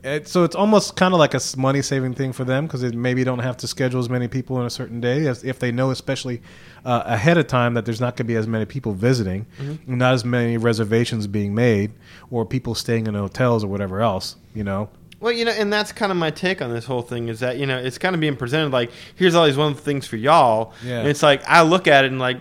it, 0.07 0.29
so 0.29 0.45
it's 0.45 0.55
almost 0.55 0.95
kind 0.97 1.12
of 1.12 1.19
like 1.19 1.35
a 1.35 1.40
money 1.57 1.83
saving 1.83 2.14
thing 2.14 2.33
for 2.33 2.45
them 2.45 2.66
because 2.66 2.81
they 2.81 2.92
maybe 2.92 3.25
don't 3.25 3.40
have 3.40 3.57
to 3.59 3.66
schedule 3.66 3.99
as 3.99 4.09
many 4.09 4.29
people 4.29 4.61
in 4.61 4.66
a 4.66 4.71
certain 4.71 5.01
day 5.01 5.27
as 5.27 5.42
if 5.42 5.59
they 5.59 5.73
know, 5.73 5.90
especially 5.90 6.40
uh, 6.85 7.03
ahead 7.07 7.37
of 7.38 7.47
time, 7.49 7.75
that 7.75 7.85
there's 7.85 8.01
not 8.01 8.12
going 8.16 8.27
to 8.27 8.33
be 8.33 8.37
as 8.37 8.47
many 8.47 8.64
people 8.64 8.92
visiting, 8.92 9.47
not 9.87 10.14
as 10.14 10.25
many 10.25 10.57
reservations 10.57 11.27
being 11.27 11.55
made, 11.55 11.92
or 12.31 12.47
people 12.47 12.75
staying 12.75 13.07
in 13.07 13.14
hotels 13.14 13.64
or 13.64 13.66
whatever 13.66 14.01
else. 14.01 14.37
You 14.55 14.64
know, 14.64 14.88
Well, 15.21 15.33
you 15.33 15.45
know, 15.45 15.51
and 15.51 15.73
that's 15.73 15.92
kind 15.92 16.12
of 16.12 16.19
my 16.19 16.31
take 16.31 16.62
on 16.62 16.73
this 16.73 16.85
whole 16.85 17.03
thing 17.03 17.29
is 17.29 17.40
that 17.40 17.59
you 17.59 17.66
know 17.66 17.77
it's 17.77 17.99
kind 17.99 18.14
of 18.14 18.21
being 18.21 18.37
presented 18.37 18.73
like 18.73 18.90
here's 19.16 19.35
all 19.35 19.47
these 19.47 19.57
wonderful 19.57 19.85
things 19.85 20.07
for 20.07 20.17
y'all. 20.17 20.73
Yeah. 20.85 21.00
And 21.00 21.09
it's 21.09 21.23
like 21.23 21.42
I 21.48 21.63
look 21.63 21.88
at 21.88 22.04
it 22.04 22.13
and 22.13 22.21
like, 22.21 22.38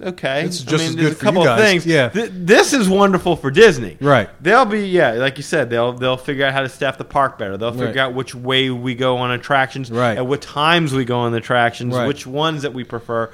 okay, 0.00 0.44
It's 0.44 0.62
I 0.66 0.70
just 0.70 0.82
mean, 0.82 0.90
as 0.90 0.96
there's 0.96 1.08
good 1.08 1.12
a 1.12 1.14
for 1.16 1.24
you 1.24 1.30
couple 1.32 1.40
of 1.42 1.46
guys. 1.58 1.60
things. 1.70 1.86
Yeah. 1.86 2.08
Th- 2.08 2.30
this 2.32 2.72
is 2.72 2.88
wonderful 2.88 3.36
for 3.36 3.50
Disney. 3.50 3.96
right? 4.00 4.28
They'll 4.42 4.64
be 4.64 4.86
yeah, 4.88 5.12
like 5.12 5.36
you 5.36 5.42
said, 5.42 5.70
they'll 5.70 5.92
they'll 5.92 6.16
figure 6.16 6.44
out 6.46 6.52
how 6.52 6.62
to 6.62 6.68
staff 6.68 6.98
the 6.98 7.04
park 7.04 7.38
better. 7.38 7.56
They'll 7.56 7.72
figure 7.72 7.86
Right. 7.86 7.96
out 7.98 8.14
which 8.14 8.34
way 8.34 8.70
we 8.70 8.94
go 8.94 9.16
on 9.18 9.30
attractions, 9.30 9.90
Right. 9.90 10.16
at 10.18 10.26
what 10.26 10.42
times 10.42 10.92
we 10.92 11.04
go 11.04 11.18
on 11.20 11.32
the 11.32 11.38
attractions, 11.38 11.94
Right. 11.94 12.06
which 12.06 12.26
ones 12.26 12.62
that 12.62 12.72
we 12.74 12.84
prefer, 12.84 13.30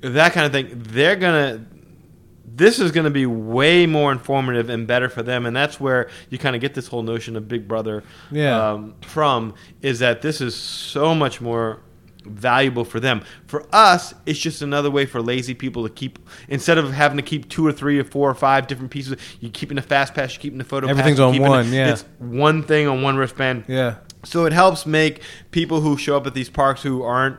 that 0.00 0.32
kind 0.32 0.46
of 0.46 0.52
thing. 0.52 0.68
They're 0.88 1.16
gonna. 1.16 1.60
This 2.50 2.80
is 2.80 2.90
going 2.90 3.04
to 3.04 3.10
be 3.10 3.24
way 3.24 3.86
more 3.86 4.10
informative 4.10 4.68
and 4.68 4.84
better 4.84 5.08
for 5.08 5.22
them, 5.22 5.46
and 5.46 5.54
that's 5.54 5.78
where 5.78 6.08
you 6.28 6.38
kind 6.38 6.56
of 6.56 6.60
get 6.62 6.74
this 6.74 6.88
whole 6.88 7.04
notion 7.04 7.36
of 7.36 7.46
Big 7.46 7.68
Brother 7.68 8.02
Yeah. 8.32 8.70
um, 8.72 8.94
from. 9.02 9.54
Is 9.80 10.00
that 10.00 10.22
this 10.22 10.40
is 10.40 10.56
so 10.56 11.14
much 11.14 11.40
more 11.40 11.78
valuable 12.24 12.84
for 12.84 13.00
them. 13.00 13.22
For 13.46 13.66
us, 13.74 14.14
it's 14.26 14.38
just 14.38 14.60
another 14.62 14.90
way 14.90 15.06
for 15.06 15.22
lazy 15.22 15.54
people 15.54 15.86
to 15.86 15.92
keep 15.92 16.18
instead 16.48 16.76
of 16.78 16.92
having 16.92 17.16
to 17.16 17.22
keep 17.22 17.48
two 17.48 17.66
or 17.66 17.72
three 17.72 17.98
or 17.98 18.04
four 18.04 18.28
or 18.30 18.34
five 18.34 18.66
different 18.66 18.90
pieces. 18.90 19.16
You're 19.40 19.50
keeping 19.52 19.76
the 19.76 19.82
fast 19.82 20.14
pass, 20.14 20.34
you're 20.34 20.40
keeping 20.42 20.58
the 20.58 20.64
photo. 20.64 20.88
Everything's 20.88 21.18
pass, 21.18 21.34
on 21.34 21.38
one, 21.40 21.66
it- 21.68 21.72
yeah. 21.76 21.92
it's 21.92 22.04
one 22.18 22.62
thing 22.62 22.86
on 22.88 23.02
one 23.02 23.16
wristband. 23.16 23.64
Yeah, 23.68 23.96
So 24.24 24.44
it 24.46 24.52
helps 24.52 24.84
make 24.86 25.22
people 25.50 25.80
who 25.80 25.96
show 25.96 26.16
up 26.16 26.26
at 26.26 26.34
these 26.34 26.50
parks 26.50 26.82
who 26.82 27.02
aren't 27.02 27.38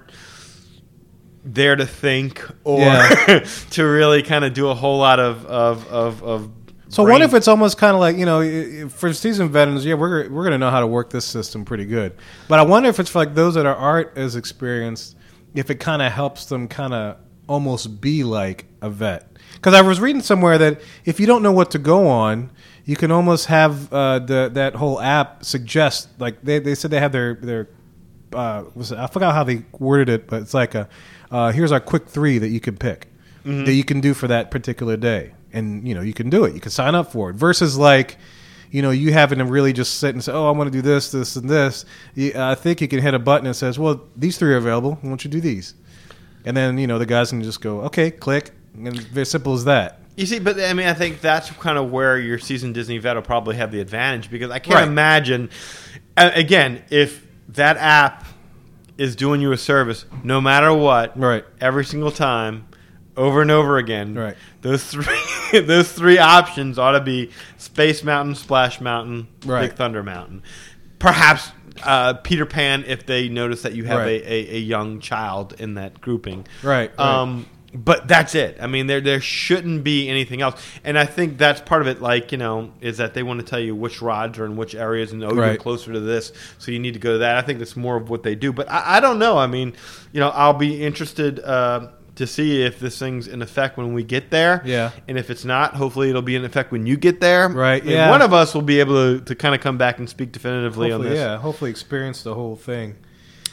there 1.46 1.76
to 1.76 1.86
think 1.86 2.44
or 2.64 2.80
Yeah. 2.82 3.46
to 3.72 3.84
really 3.84 4.22
kind 4.24 4.44
of 4.44 4.54
do 4.54 4.68
a 4.70 4.76
whole 4.76 5.00
lot 5.00 5.20
of 5.20 5.46
of 5.46 5.88
of, 5.88 6.22
of 6.24 6.59
So 6.90 7.04
brain- 7.04 7.14
what 7.14 7.22
if 7.22 7.34
it's 7.34 7.48
almost 7.48 7.78
kind 7.78 7.94
of 7.94 8.00
like 8.00 8.18
you 8.18 8.26
know, 8.26 8.90
for 8.90 9.14
seasoned 9.14 9.52
veterans, 9.52 9.86
yeah, 9.86 9.94
we're 9.94 10.30
we're 10.30 10.44
gonna 10.44 10.58
know 10.58 10.72
how 10.72 10.80
to 10.80 10.88
work 10.88 11.10
this 11.12 11.26
system 11.26 11.64
pretty 11.64 11.86
good. 11.86 12.14
But 12.48 12.60
I 12.60 12.64
wonder 12.64 12.90
if 12.90 13.00
it's 13.00 13.10
for 13.10 13.20
like 13.20 13.36
those 13.36 13.54
that 13.56 13.66
are 13.66 13.76
aren't 13.76 14.18
as 14.18 14.36
experienced, 14.36 15.16
if 15.56 15.70
it 15.70 15.76
kind 15.76 16.02
of 16.02 16.12
helps 16.12 16.46
them 16.46 16.68
kind 16.68 16.94
of 16.94 17.18
almost 17.48 18.02
be 18.02 18.24
like 18.24 18.66
a 18.82 18.90
vet. 18.90 19.32
Because 19.54 19.74
I 19.74 19.82
was 19.82 20.00
reading 20.00 20.22
somewhere 20.22 20.58
that 20.58 20.82
if 21.06 21.20
you 21.20 21.26
don't 21.26 21.42
know 21.44 21.52
what 21.52 21.72
to 21.72 21.80
go 21.80 22.08
on, 22.08 22.52
you 22.86 22.96
can 22.96 23.12
almost 23.12 23.48
have 23.48 23.92
uh, 23.94 24.20
the 24.20 24.50
that 24.54 24.76
whole 24.76 25.00
app 25.00 25.44
suggest 25.46 26.10
like 26.20 26.42
they, 26.42 26.60
they 26.60 26.76
said 26.76 26.92
they 26.92 27.00
have 27.00 27.12
their 27.12 27.36
their 27.36 27.68
uh, 28.34 28.64
was 28.74 28.92
it, 28.92 28.98
I 28.98 29.08
forgot 29.08 29.34
how 29.36 29.44
they 29.44 29.64
worded 29.78 30.10
it, 30.10 30.28
but 30.28 30.42
it's 30.42 30.54
like 30.54 30.74
a 30.76 30.88
uh, 31.32 31.52
here's 31.52 31.72
our 31.72 31.80
quick 31.80 32.08
three 32.08 32.40
that 32.40 32.50
you 32.50 32.60
can 32.60 32.78
pick 32.78 33.08
that 33.66 33.74
you 33.74 33.84
can 33.84 34.02
do 34.02 34.14
for 34.14 34.28
that 34.28 34.52
particular 34.52 34.98
day, 34.98 35.34
and 35.54 35.88
you 35.88 35.94
know 35.96 36.02
you 36.02 36.14
can 36.14 36.30
do 36.30 36.44
it. 36.46 36.54
You 36.54 36.60
can 36.62 36.72
sign 36.72 36.96
up 36.96 37.12
for 37.12 37.30
it 37.30 37.36
versus 37.36 37.78
like 37.78 38.18
you 38.72 38.82
know 38.82 38.92
you 38.92 39.12
having 39.14 39.40
to 39.40 39.46
really 39.46 39.74
just 39.74 40.00
sit 40.00 40.14
and 40.16 40.24
say, 40.24 40.32
oh, 40.32 40.48
I 40.48 40.52
want 40.52 40.72
to 40.72 40.78
do 40.78 40.82
this, 40.82 41.12
this, 41.12 41.36
and 41.36 41.50
this. 41.50 41.86
I 42.36 42.56
think 42.56 42.82
you 42.82 42.88
can 42.88 43.00
hit 43.02 43.14
a 43.14 43.20
button 43.20 43.46
that 43.46 43.56
says, 43.56 43.80
well, 43.80 44.02
these 44.16 44.38
three 44.38 44.54
are 44.54 44.58
available. 44.58 44.96
Why 45.02 45.10
don't 45.10 45.24
you 45.24 45.32
do 45.32 45.42
these? 45.42 45.74
And 46.46 46.56
then 46.56 46.78
you 46.78 46.88
know 46.88 47.00
the 47.00 47.06
guys 47.06 47.30
can 47.32 47.42
just 47.44 47.62
go, 47.62 47.82
okay, 47.82 48.12
click, 48.12 48.52
and 48.76 48.98
very 49.10 49.26
simple 49.26 49.54
as 49.54 49.66
that. 49.66 50.00
You 50.16 50.26
see, 50.26 50.40
but 50.40 50.60
I 50.60 50.74
mean, 50.74 50.88
I 50.88 50.94
think 50.94 51.22
that's 51.22 51.50
kind 51.52 51.78
of 51.78 51.92
where 51.92 52.18
your 52.20 52.40
seasoned 52.40 52.74
Disney 52.76 52.98
vet 52.98 53.16
will 53.16 53.22
probably 53.24 53.56
have 53.56 53.72
the 53.72 53.80
advantage 53.80 54.30
because 54.30 54.52
I 54.52 54.60
can't 54.60 54.76
Right. 54.76 54.88
imagine, 54.88 55.50
again, 56.18 56.84
if 56.90 57.26
that 57.50 57.78
app 57.78 58.26
is 58.98 59.16
doing 59.16 59.40
you 59.40 59.54
a 59.54 59.58
service, 59.58 60.06
no 60.24 60.42
matter 60.42 60.74
what, 60.74 61.18
Right. 61.18 61.46
every 61.62 61.86
single 61.86 62.12
time, 62.12 62.66
over 63.20 63.42
and 63.44 63.52
over 63.52 63.78
again, 63.78 64.16
Right. 64.16 64.36
Those 64.62 64.84
three, 64.84 65.06
those 65.62 65.92
three 65.92 66.18
options 66.18 66.80
ought 66.80 66.92
to 66.94 67.02
be 67.02 67.30
Space 67.58 68.04
Mountain, 68.04 68.36
Splash 68.36 68.82
Mountain, 68.82 69.28
Right. 69.46 69.70
Big 69.70 69.78
Thunder 69.78 70.02
Mountain, 70.02 70.42
perhaps. 70.98 71.52
Uh, 71.82 72.14
Peter 72.14 72.46
Pan, 72.46 72.84
if 72.88 73.06
they 73.06 73.30
notice 73.30 73.62
that 73.62 73.74
you 73.74 73.86
have 73.86 74.00
Right. 74.00 74.22
a, 74.22 74.34
a, 74.34 74.56
a 74.56 74.60
young 74.60 75.00
child 75.00 75.56
in 75.60 75.76
that 75.76 76.02
grouping, 76.02 76.46
Right, 76.62 76.92
right. 76.98 77.00
Um, 77.00 77.46
but 77.74 78.06
that's 78.08 78.36
it. 78.36 78.58
I 78.60 78.68
mean, 78.68 78.88
there 78.88 79.00
there 79.00 79.22
shouldn't 79.22 79.84
be 79.84 80.10
anything 80.10 80.42
else, 80.42 80.62
and 80.84 80.98
I 80.98 81.06
think 81.06 81.38
that's 81.38 81.62
part 81.62 81.82
of 81.82 81.88
it. 81.88 82.02
Like 82.02 82.32
you 82.34 82.38
know, 82.38 82.74
is 82.82 82.98
that 82.98 83.14
they 83.14 83.24
want 83.24 83.40
to 83.42 83.46
tell 83.46 83.60
you 83.60 83.76
which 83.76 84.02
rods 84.02 84.40
are 84.40 84.46
in 84.46 84.58
which 84.58 84.74
areas, 84.76 85.14
and 85.14 85.24
oh, 85.24 85.34
you're 85.34 85.56
closer 85.56 85.94
to 85.94 86.00
this, 86.00 86.34
so 86.58 86.72
you 86.72 86.80
need 86.80 86.96
to 86.96 87.00
go 87.00 87.14
to 87.14 87.18
that. 87.20 87.38
I 87.38 87.44
think 87.44 87.60
that's 87.60 87.76
more 87.78 87.96
of 87.96 88.10
what 88.10 88.24
they 88.24 88.36
do. 88.36 88.52
But 88.52 88.70
I, 88.70 88.98
I 88.98 89.00
don't 89.00 89.20
know. 89.20 89.38
I 89.38 89.48
mean, 89.48 89.74
you 90.12 90.20
know, 90.20 90.30
I'll 90.30 90.54
be 90.54 90.84
interested 90.84 91.40
uh, 91.40 91.90
to 92.20 92.28
see 92.28 92.62
if 92.64 92.80
this 92.80 92.98
thing's 93.00 93.28
in 93.28 93.42
effect 93.42 93.76
when 93.78 93.94
we 93.94 94.04
get 94.04 94.30
there. 94.30 94.62
Yeah. 94.64 94.92
and 95.08 95.18
if 95.18 95.30
it's 95.30 95.44
not, 95.44 95.74
hopefully 95.76 96.10
it'll 96.10 96.22
be 96.22 96.36
in 96.36 96.46
effect 96.46 96.72
when 96.72 96.86
you 96.86 96.96
get 96.96 97.20
there. 97.20 97.50
Right, 97.50 97.82
And 97.82 97.92
yeah. 97.92 98.10
one 98.10 98.22
of 98.22 98.32
us 98.34 98.54
will 98.54 98.62
be 98.62 98.80
able 98.80 99.20
to, 99.20 99.26
to 99.26 99.36
kind 99.36 99.54
of 99.56 99.62
come 99.62 99.78
back 99.78 99.98
and 100.00 100.08
speak 100.10 100.32
definitively 100.32 100.88
on 100.92 101.00
Hopefully, 101.00 101.10
this. 101.10 101.20
yeah, 101.20 101.38
hopefully 101.38 101.72
experience 101.72 102.22
the 102.24 102.36
whole 102.36 102.56
thing. 102.56 102.96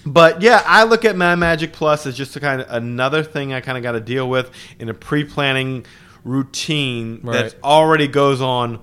But 0.05 0.41
yeah, 0.43 0.63
I 0.67 0.85
look 0.85 1.05
at 1.05 1.17
My 1.17 1.35
Magic 1.35 1.73
Plus 1.73 2.07
as 2.07 2.17
just 2.17 2.37
a 2.37 2.41
kind 2.41 2.61
of 2.61 2.67
another 2.71 3.25
thing 3.25 3.53
I 3.53 3.61
kind 3.61 3.77
of 3.77 3.83
got 3.83 3.93
to 3.93 4.01
deal 4.01 4.29
with 4.29 4.51
in 4.79 4.89
a 4.89 4.95
pre-planning 4.95 5.85
routine 6.25 7.21
Right. 7.23 7.51
that 7.51 7.55
already 7.65 8.09
goes 8.09 8.41
on 8.41 8.81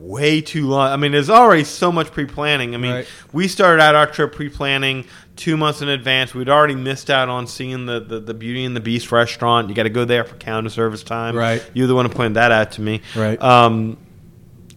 way 0.00 0.40
too 0.40 0.66
long. 0.66 0.90
I 0.90 0.96
mean, 0.96 1.12
there's 1.12 1.30
already 1.30 1.64
so 1.64 1.92
much 1.92 2.10
pre-planning. 2.10 2.74
I 2.74 2.78
mean, 2.78 2.92
Right. 2.92 3.06
we 3.32 3.46
started 3.48 3.82
out 3.82 3.94
our 3.94 4.06
trip 4.06 4.34
pre-planning 4.34 5.04
two 5.36 5.56
months 5.56 5.82
in 5.82 5.88
advance. 5.88 6.34
We'd 6.34 6.48
already 6.48 6.74
missed 6.74 7.10
out 7.10 7.28
on 7.28 7.46
seeing 7.46 7.86
the, 7.86 8.00
the, 8.00 8.18
the 8.20 8.34
Beauty 8.34 8.64
and 8.64 8.74
the 8.74 8.80
Beast 8.80 9.12
restaurant. 9.12 9.68
You 9.68 9.74
got 9.74 9.82
to 9.84 9.90
go 9.90 10.04
there 10.04 10.24
for 10.24 10.36
counter 10.36 10.70
service 10.70 11.02
time. 11.02 11.36
Right. 11.36 11.62
You're 11.74 11.86
the 11.86 11.94
one 11.94 12.06
who 12.06 12.12
pointed 12.12 12.34
that 12.34 12.50
out 12.50 12.72
to 12.72 12.80
me. 12.80 13.02
Right. 13.14 13.40
Um, 13.42 13.98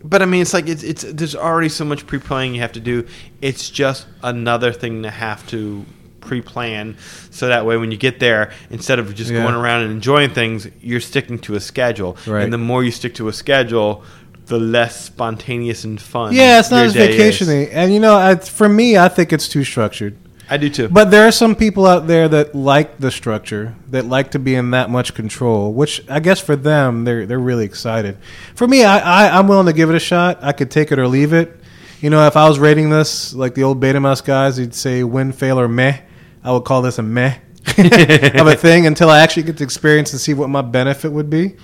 but 0.04 0.22
I 0.22 0.26
mean, 0.26 0.42
it's 0.42 0.54
like 0.54 0.68
it's 0.68 0.84
it's 0.84 1.04
there's 1.08 1.36
already 1.36 1.70
so 1.70 1.86
much 1.86 2.06
pre-planning 2.06 2.54
you 2.56 2.62
have 2.62 2.74
to 2.74 2.82
do. 2.82 3.08
It's 3.42 3.70
just 3.70 4.06
another 4.22 4.74
thing 4.74 5.04
to 5.04 5.10
have 5.10 5.48
to 5.48 5.86
pre-plan, 6.20 6.98
so 7.32 7.48
that 7.48 7.66
way 7.66 7.78
when 7.78 7.92
you 7.92 7.98
get 7.98 8.20
there, 8.20 8.52
instead 8.70 9.00
of 9.00 9.14
just 9.16 9.32
Yeah. 9.32 9.42
going 9.44 9.56
around 9.56 9.84
and 9.84 9.92
enjoying 9.92 10.30
things, 10.32 10.68
you're 10.82 11.00
sticking 11.02 11.40
to 11.40 11.56
a 11.56 11.60
schedule. 11.60 12.18
Right. 12.28 12.44
And 12.44 12.52
the 12.52 12.58
more 12.58 12.84
you 12.84 12.92
stick 12.92 13.16
to 13.16 13.28
a 13.30 13.34
schedule, 13.34 14.04
the 14.46 14.60
less 14.60 15.06
spontaneous 15.06 15.84
and 15.84 16.02
fun. 16.02 16.34
Yeah, 16.34 16.60
it's 16.60 16.72
not 16.72 16.86
as 16.86 16.94
day 16.94 17.10
is. 17.10 17.16
vacationing, 17.16 17.70
and 17.70 17.94
you 17.94 18.00
know, 18.00 18.16
I, 18.16 18.36
for 18.36 18.68
me, 18.68 18.98
I 18.98 19.10
think 19.10 19.34
it's 19.34 19.48
too 19.48 19.64
structured. 19.64 20.18
I 20.50 20.58
do 20.58 20.70
too. 20.70 20.90
But 20.90 21.10
there 21.10 21.28
are 21.28 21.32
some 21.32 21.56
people 21.56 21.86
out 21.86 22.08
there 22.08 22.28
that 22.28 22.54
like 22.54 22.98
the 23.00 23.12
structure, 23.12 23.76
that 23.90 24.06
like 24.06 24.32
to 24.32 24.40
be 24.40 24.56
in 24.56 24.72
that 24.72 24.90
much 24.90 25.14
control. 25.14 25.74
Which 25.74 26.08
I 26.10 26.20
guess 26.20 26.40
for 26.40 26.56
them, 26.56 27.06
they're 27.06 27.26
they're 27.26 27.40
really 27.40 27.66
excited. 27.66 28.18
For 28.56 28.68
me, 28.68 28.84
I, 28.84 29.00
I 29.26 29.40
I'm 29.40 29.48
willing 29.48 29.68
to 29.68 29.74
give 29.74 29.90
it 29.90 29.96
a 29.96 30.00
shot. 30.00 30.44
I 30.44 30.52
could 30.52 30.70
take 30.70 30.92
it 30.92 31.00
or 31.00 31.08
leave 31.08 31.34
it. 31.34 31.60
You 32.02 32.10
know, 32.10 32.28
if 32.28 32.36
I 32.36 32.48
was 32.48 32.60
rating 32.60 32.90
this 32.90 33.34
like 33.34 33.56
the 33.56 33.64
old 33.64 33.80
Betamax 33.80 34.24
guys, 34.24 34.60
you'd 34.60 34.76
say 34.76 35.04
win, 35.04 35.32
fail, 35.32 35.60
or 35.60 35.68
meh. 35.68 36.00
I 36.44 36.52
would 36.52 36.66
call 36.66 36.82
this 36.82 37.00
a 37.00 37.04
meh 37.04 37.38
of 37.78 38.48
a 38.48 38.56
thing 38.58 38.86
until 38.86 39.10
I 39.10 39.22
actually 39.22 39.44
get 39.44 39.58
to 39.58 39.64
experience 39.64 40.12
and 40.12 40.20
see 40.20 40.34
what 40.34 40.50
my 40.50 40.62
benefit 40.62 41.12
would 41.14 41.30
be. 41.30 41.56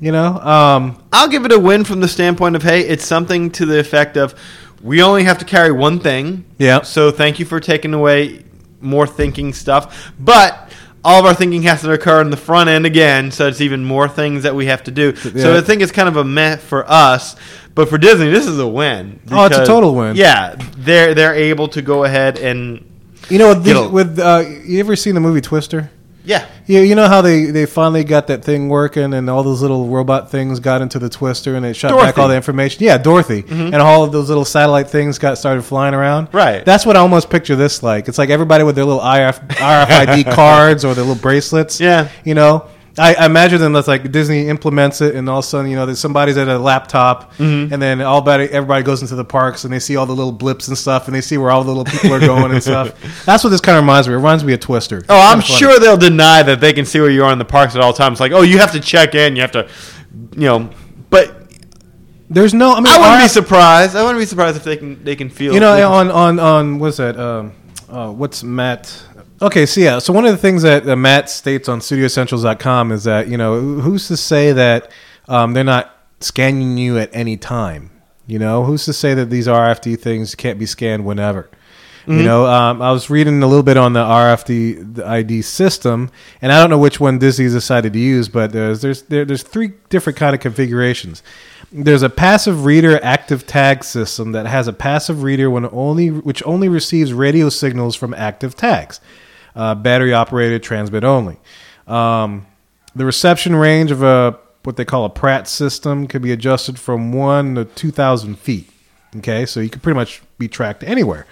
You 0.00 0.12
know, 0.12 0.38
um, 0.38 1.02
I'll 1.12 1.28
give 1.28 1.44
it 1.44 1.52
a 1.52 1.58
win 1.58 1.84
from 1.84 2.00
the 2.00 2.08
standpoint 2.08 2.56
of 2.56 2.62
hey, 2.62 2.80
it's 2.80 3.04
something 3.04 3.50
to 3.52 3.66
the 3.66 3.78
effect 3.78 4.16
of 4.16 4.34
we 4.82 5.02
only 5.02 5.24
have 5.24 5.38
to 5.38 5.44
carry 5.44 5.70
one 5.72 6.00
thing. 6.00 6.46
Yeah. 6.58 6.82
So 6.82 7.10
thank 7.10 7.38
you 7.38 7.44
for 7.44 7.60
taking 7.60 7.92
away 7.92 8.44
more 8.80 9.06
thinking 9.06 9.52
stuff, 9.52 10.12
but 10.18 10.72
all 11.04 11.20
of 11.20 11.26
our 11.26 11.34
thinking 11.34 11.62
has 11.62 11.82
to 11.82 11.92
occur 11.92 12.20
in 12.22 12.30
the 12.30 12.36
front 12.36 12.70
end 12.70 12.86
again, 12.86 13.30
so 13.30 13.46
it's 13.46 13.60
even 13.60 13.84
more 13.84 14.08
things 14.08 14.42
that 14.42 14.54
we 14.54 14.66
have 14.66 14.82
to 14.84 14.90
do. 14.90 15.14
So 15.16 15.52
Yeah. 15.52 15.58
I 15.58 15.60
think 15.60 15.82
it's 15.82 15.92
kind 15.92 16.08
of 16.08 16.16
a 16.16 16.24
meh 16.24 16.56
for 16.56 16.90
us, 16.90 17.36
but 17.74 17.88
for 17.88 17.98
Disney, 17.98 18.30
this 18.30 18.46
is 18.46 18.58
a 18.58 18.66
win. 18.66 19.20
Oh, 19.30 19.44
it's 19.46 19.56
a 19.56 19.66
total 19.66 19.94
win. 19.94 20.16
Yeah, 20.16 20.56
they're 20.78 21.14
they're 21.14 21.34
able 21.34 21.68
to 21.68 21.82
go 21.82 22.04
ahead 22.04 22.38
and 22.38 22.86
you 23.28 23.38
know, 23.38 23.48
with, 23.54 23.64
the, 23.64 23.88
with 23.88 24.18
uh, 24.18 24.44
you 24.64 24.80
ever 24.80 24.96
seen 24.96 25.14
the 25.14 25.20
movie 25.20 25.40
Twister? 25.40 25.90
Yeah. 26.24 26.46
Yeah, 26.66 26.80
you 26.80 26.94
know 26.94 27.08
how 27.08 27.20
they, 27.20 27.46
they 27.46 27.66
finally 27.66 28.04
got 28.04 28.28
that 28.28 28.44
thing 28.44 28.68
working, 28.68 29.12
and 29.14 29.28
all 29.28 29.42
those 29.42 29.60
little 29.62 29.88
robot 29.88 30.30
things 30.30 30.60
got 30.60 30.82
into 30.82 30.98
the 30.98 31.08
twister, 31.08 31.56
and 31.56 31.66
it 31.66 31.74
shot 31.74 31.88
back 31.88 31.96
Dorothy. 31.96 32.10
Mm-hmm. 32.12 32.20
all 32.20 32.28
the 32.28 32.36
information. 32.36 32.84
Yeah, 32.84 32.98
Dorothy, 32.98 33.44
and 33.48 33.74
all 33.76 34.04
of 34.04 34.12
those 34.12 34.28
little 34.28 34.44
satellite 34.44 34.88
things 34.88 35.18
got 35.18 35.38
started 35.38 35.62
flying 35.62 35.94
around. 35.94 36.28
Right. 36.32 36.64
That's 36.64 36.86
what 36.86 36.96
I 36.96 37.00
almost 37.00 37.28
picture 37.30 37.56
this 37.56 37.82
like. 37.82 38.06
It's 38.08 38.18
like 38.18 38.30
everybody 38.30 38.62
with 38.64 38.76
their 38.76 38.84
little 38.84 39.02
RFID 39.02 40.32
cards 40.34 40.84
or 40.84 40.94
their 40.94 41.04
little 41.04 41.20
bracelets. 41.20 41.80
Yeah. 41.80 42.08
you 42.24 42.34
know. 42.34 42.68
I, 42.98 43.14
I 43.14 43.26
imagine 43.26 43.60
them 43.60 43.72
that's 43.72 43.86
like 43.86 44.10
Disney 44.10 44.48
implements 44.48 45.00
it, 45.00 45.14
and 45.14 45.28
all 45.28 45.38
of 45.38 45.44
a 45.44 45.48
sudden, 45.48 45.70
you 45.70 45.76
know, 45.76 45.86
there's 45.86 46.00
somebody's 46.00 46.36
at 46.36 46.48
a 46.48 46.58
laptop, 46.58 47.32
Mm-hmm. 47.34 47.72
and 47.72 47.80
then 47.80 48.00
all 48.00 48.18
about 48.18 48.40
everybody 48.40 48.82
goes 48.82 49.00
into 49.00 49.14
the 49.14 49.24
parks, 49.24 49.64
and 49.64 49.72
they 49.72 49.78
see 49.78 49.96
all 49.96 50.06
the 50.06 50.14
little 50.14 50.32
blips 50.32 50.66
and 50.68 50.76
stuff, 50.76 51.06
and 51.06 51.14
they 51.14 51.20
see 51.20 51.38
where 51.38 51.50
all 51.50 51.62
the 51.62 51.70
little 51.72 51.84
people 51.84 52.12
are 52.12 52.18
going 52.20 52.50
and 52.50 52.62
stuff. 52.62 53.24
That's 53.24 53.44
what 53.44 53.50
this 53.50 53.60
kind 53.60 53.78
of 53.78 53.84
reminds 53.84 54.08
me. 54.08 54.14
It 54.14 54.16
reminds 54.16 54.42
me 54.44 54.52
of 54.54 54.60
Twister. 54.60 55.02
Oh, 55.08 55.18
I'm 55.32 55.40
sure 55.40 55.78
they'll 55.78 55.96
deny 55.96 56.42
that 56.42 56.60
they 56.60 56.72
can 56.72 56.84
see 56.84 57.00
where 57.00 57.10
you 57.10 57.24
are 57.24 57.32
in 57.32 57.38
the 57.38 57.44
parks 57.44 57.76
at 57.76 57.80
all 57.80 57.92
times. 57.92 58.18
Like, 58.20 58.32
oh, 58.32 58.42
you 58.42 58.58
have 58.58 58.72
to 58.72 58.80
check 58.80 59.14
in, 59.14 59.36
you 59.36 59.42
have 59.42 59.52
to, 59.52 59.68
you 60.34 60.46
know. 60.46 60.70
But 61.10 61.52
There's 62.28 62.54
no. 62.54 62.72
I 62.72 62.80
mean, 62.80 62.88
I 62.88 62.98
wouldn't 62.98 63.22
be 63.24 63.28
surprised. 63.28 63.94
I 63.96 64.02
wouldn't 64.02 64.20
be 64.20 64.26
surprised 64.26 64.56
if 64.56 64.64
they 64.64 64.76
can 64.76 65.02
they 65.04 65.14
can 65.16 65.30
feel. 65.30 65.54
You 65.54 65.60
know, 65.60 65.90
on 65.92 66.10
on 66.10 66.38
on 66.40 66.78
what's 66.80 66.96
that? 66.98 67.16
Um, 67.18 67.52
uh, 67.88 68.10
what's 68.12 68.42
Matt? 68.44 69.02
Okay, 69.42 69.64
so 69.64 69.80
yeah, 69.80 69.98
so 69.98 70.12
one 70.12 70.26
of 70.26 70.32
the 70.32 70.38
things 70.38 70.62
that 70.62 70.86
uh, 70.86 70.94
Matt 70.96 71.30
states 71.30 71.68
on 71.68 71.80
StudioEssentials.com 71.80 72.92
is 72.92 73.04
that 73.04 73.28
you 73.28 73.38
know 73.38 73.58
who's 73.58 74.06
to 74.08 74.16
say 74.16 74.52
that 74.52 74.90
um, 75.28 75.54
they're 75.54 75.64
not 75.64 75.96
scanning 76.20 76.76
you 76.76 76.98
at 76.98 77.08
any 77.14 77.36
time? 77.36 77.90
You 78.26 78.38
know, 78.38 78.64
who's 78.64 78.84
to 78.84 78.92
say 78.92 79.14
that 79.14 79.30
these 79.30 79.46
RFD 79.46 79.98
things 79.98 80.34
can't 80.34 80.58
be 80.58 80.66
scanned 80.66 81.04
whenever? 81.06 81.48
You 82.06 82.24
know, 82.24 82.46
um, 82.46 82.82
I 82.82 82.90
was 82.90 83.08
reading 83.08 83.42
a 83.42 83.46
little 83.46 83.62
bit 83.62 83.76
on 83.76 83.92
the 83.92 84.00
RFD 84.00 84.96
the 84.96 85.06
ID 85.06 85.42
system, 85.42 86.10
and 86.42 86.50
I 86.50 86.58
don't 86.58 86.68
know 86.68 86.78
which 86.78 86.98
one 86.98 87.18
Disney's 87.18 87.52
decided 87.52 87.92
to 87.92 87.98
use, 87.98 88.28
but 88.28 88.52
there's 88.52 88.80
there's 88.80 89.02
there, 89.02 89.24
there's 89.24 89.44
three 89.44 89.74
different 89.90 90.18
kind 90.18 90.34
of 90.34 90.40
configurations. 90.40 91.22
There's 91.70 92.02
a 92.02 92.10
passive 92.10 92.64
reader 92.64 92.98
active 93.04 93.46
tag 93.46 93.84
system 93.84 94.32
that 94.32 94.46
has 94.46 94.66
a 94.66 94.72
passive 94.72 95.22
reader 95.22 95.50
when 95.50 95.66
only 95.66 96.10
which 96.10 96.42
only 96.44 96.68
receives 96.68 97.12
radio 97.12 97.48
signals 97.48 97.94
from 97.94 98.12
active 98.14 98.56
tags, 98.56 99.00
uh, 99.54 99.74
battery 99.74 100.12
operated 100.12 100.62
transmit 100.62 101.04
only. 101.04 101.38
Um, 101.86 102.46
the 102.94 103.04
reception 103.04 103.56
range 103.56 103.90
of 103.90 104.02
a 104.02 104.38
what 104.62 104.76
they 104.76 104.84
call 104.84 105.04
a 105.04 105.10
PRAT 105.10 105.48
system 105.48 106.06
could 106.06 106.22
be 106.22 106.32
adjusted 106.32 106.78
from 106.78 107.12
one 107.12 107.54
to 107.54 107.64
two 107.64 107.90
thousand 107.90 108.38
feet. 108.38 108.70
Okay, 109.16 109.46
so 109.46 109.60
you 109.60 109.68
can 109.68 109.80
pretty 109.80 109.96
much 109.96 110.22
be 110.38 110.48
tracked 110.48 110.84
anywhere. 110.84 111.26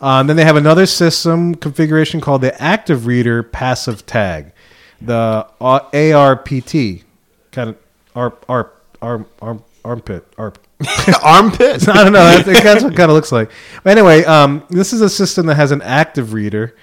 Um, 0.00 0.26
then 0.26 0.36
they 0.36 0.44
have 0.44 0.56
another 0.56 0.86
system 0.86 1.54
configuration 1.54 2.20
called 2.20 2.42
the 2.42 2.60
Active 2.62 3.06
Reader 3.06 3.42
Passive 3.42 4.04
Tag, 4.04 4.52
the 5.00 5.46
uh, 5.60 5.90
ARPT, 5.90 7.02
kind 7.50 7.70
of 7.70 7.76
arp, 8.14 8.44
arp, 8.48 8.84
arm, 9.00 9.26
arm, 9.40 9.64
armpit, 9.84 10.26
arp. 10.36 10.58
armpit. 11.22 11.88
I 11.88 12.04
don't 12.04 12.12
know. 12.12 12.42
That's, 12.42 12.62
that's 12.62 12.82
what 12.84 12.92
it 12.92 12.96
kind 12.96 13.10
of 13.10 13.14
looks 13.14 13.32
like. 13.32 13.50
But 13.82 13.96
anyway, 13.96 14.24
um, 14.24 14.62
this 14.68 14.92
is 14.92 15.00
a 15.00 15.08
system 15.08 15.46
that 15.46 15.54
has 15.54 15.72
an 15.72 15.80
active 15.82 16.34
reader. 16.34 16.76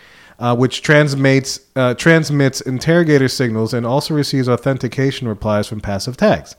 Uh, 0.43 0.53
which 0.53 0.81
transmits 0.81 1.61
uh, 1.77 1.93
transmits 1.93 2.59
interrogator 2.59 3.29
signals 3.29 3.73
and 3.73 3.85
also 3.85 4.13
receives 4.13 4.49
authentication 4.49 5.25
replies 5.25 5.67
from 5.69 5.79
passive 5.79 6.17
tags. 6.17 6.57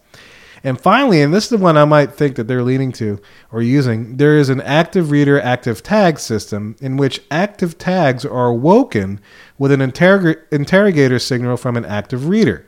And 0.65 0.81
finally, 0.81 1.21
and 1.21 1.35
this 1.35 1.45
is 1.45 1.51
the 1.51 1.59
one 1.59 1.77
I 1.77 1.85
might 1.85 2.11
think 2.11 2.37
that 2.37 2.49
they're 2.49 2.63
leaning 2.63 2.93
to 2.93 3.21
or 3.53 3.61
using, 3.61 4.17
there 4.17 4.39
is 4.39 4.49
an 4.49 4.63
active 4.63 5.11
reader 5.11 5.39
active 5.39 5.83
tag 5.83 6.19
system 6.19 6.77
in 6.81 6.97
which 6.97 7.21
active 7.31 7.77
tags 7.77 8.25
are 8.25 8.55
woken 8.55 9.21
with 9.59 9.71
an 9.71 9.81
interrog- 9.81 10.41
interrogator 10.51 11.19
signal 11.19 11.59
from 11.59 11.77
an 11.77 11.85
active 11.85 12.27
reader. 12.27 12.65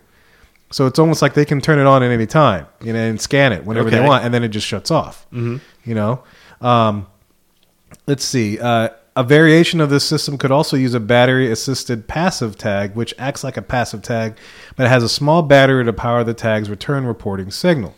So 0.71 0.85
it's 0.85 0.99
almost 0.99 1.23
like 1.23 1.33
they 1.33 1.47
can 1.47 1.63
turn 1.63 1.79
it 1.79 1.87
on 1.87 2.03
at 2.03 2.11
any 2.11 2.27
time, 2.27 2.67
you 2.83 2.93
know, 2.93 2.99
and 2.99 3.19
scan 3.19 3.55
it 3.55 3.65
whenever 3.65 3.89
they 3.89 4.01
want, 4.01 4.23
and 4.23 4.35
then 4.35 4.45
it 4.45 4.49
just 4.49 4.67
shuts 4.67 4.91
off. 4.91 5.27
Mm-hmm. 5.33 5.57
You 5.89 5.95
know, 5.95 6.23
um, 6.61 7.07
let's 8.07 8.25
see. 8.25 8.59
Uh, 8.59 8.91
a 9.17 9.25
variation 9.25 9.81
of 9.81 9.89
this 9.89 10.07
system 10.07 10.37
could 10.37 10.53
also 10.53 10.77
use 10.77 10.93
a 10.93 11.01
battery-assisted 11.01 12.07
passive 12.07 12.59
tag, 12.59 12.95
which 12.95 13.15
acts 13.19 13.43
like 13.43 13.57
a 13.57 13.63
passive 13.63 14.03
tag, 14.03 14.37
but 14.77 14.85
it 14.85 14.91
has 14.91 15.03
a 15.03 15.09
small 15.09 15.43
battery 15.43 15.85
to 15.85 15.93
power 15.93 16.23
the 16.23 16.35
tag's 16.35 16.69
return 16.69 17.07
reporting 17.07 17.51
signal. 17.51 17.95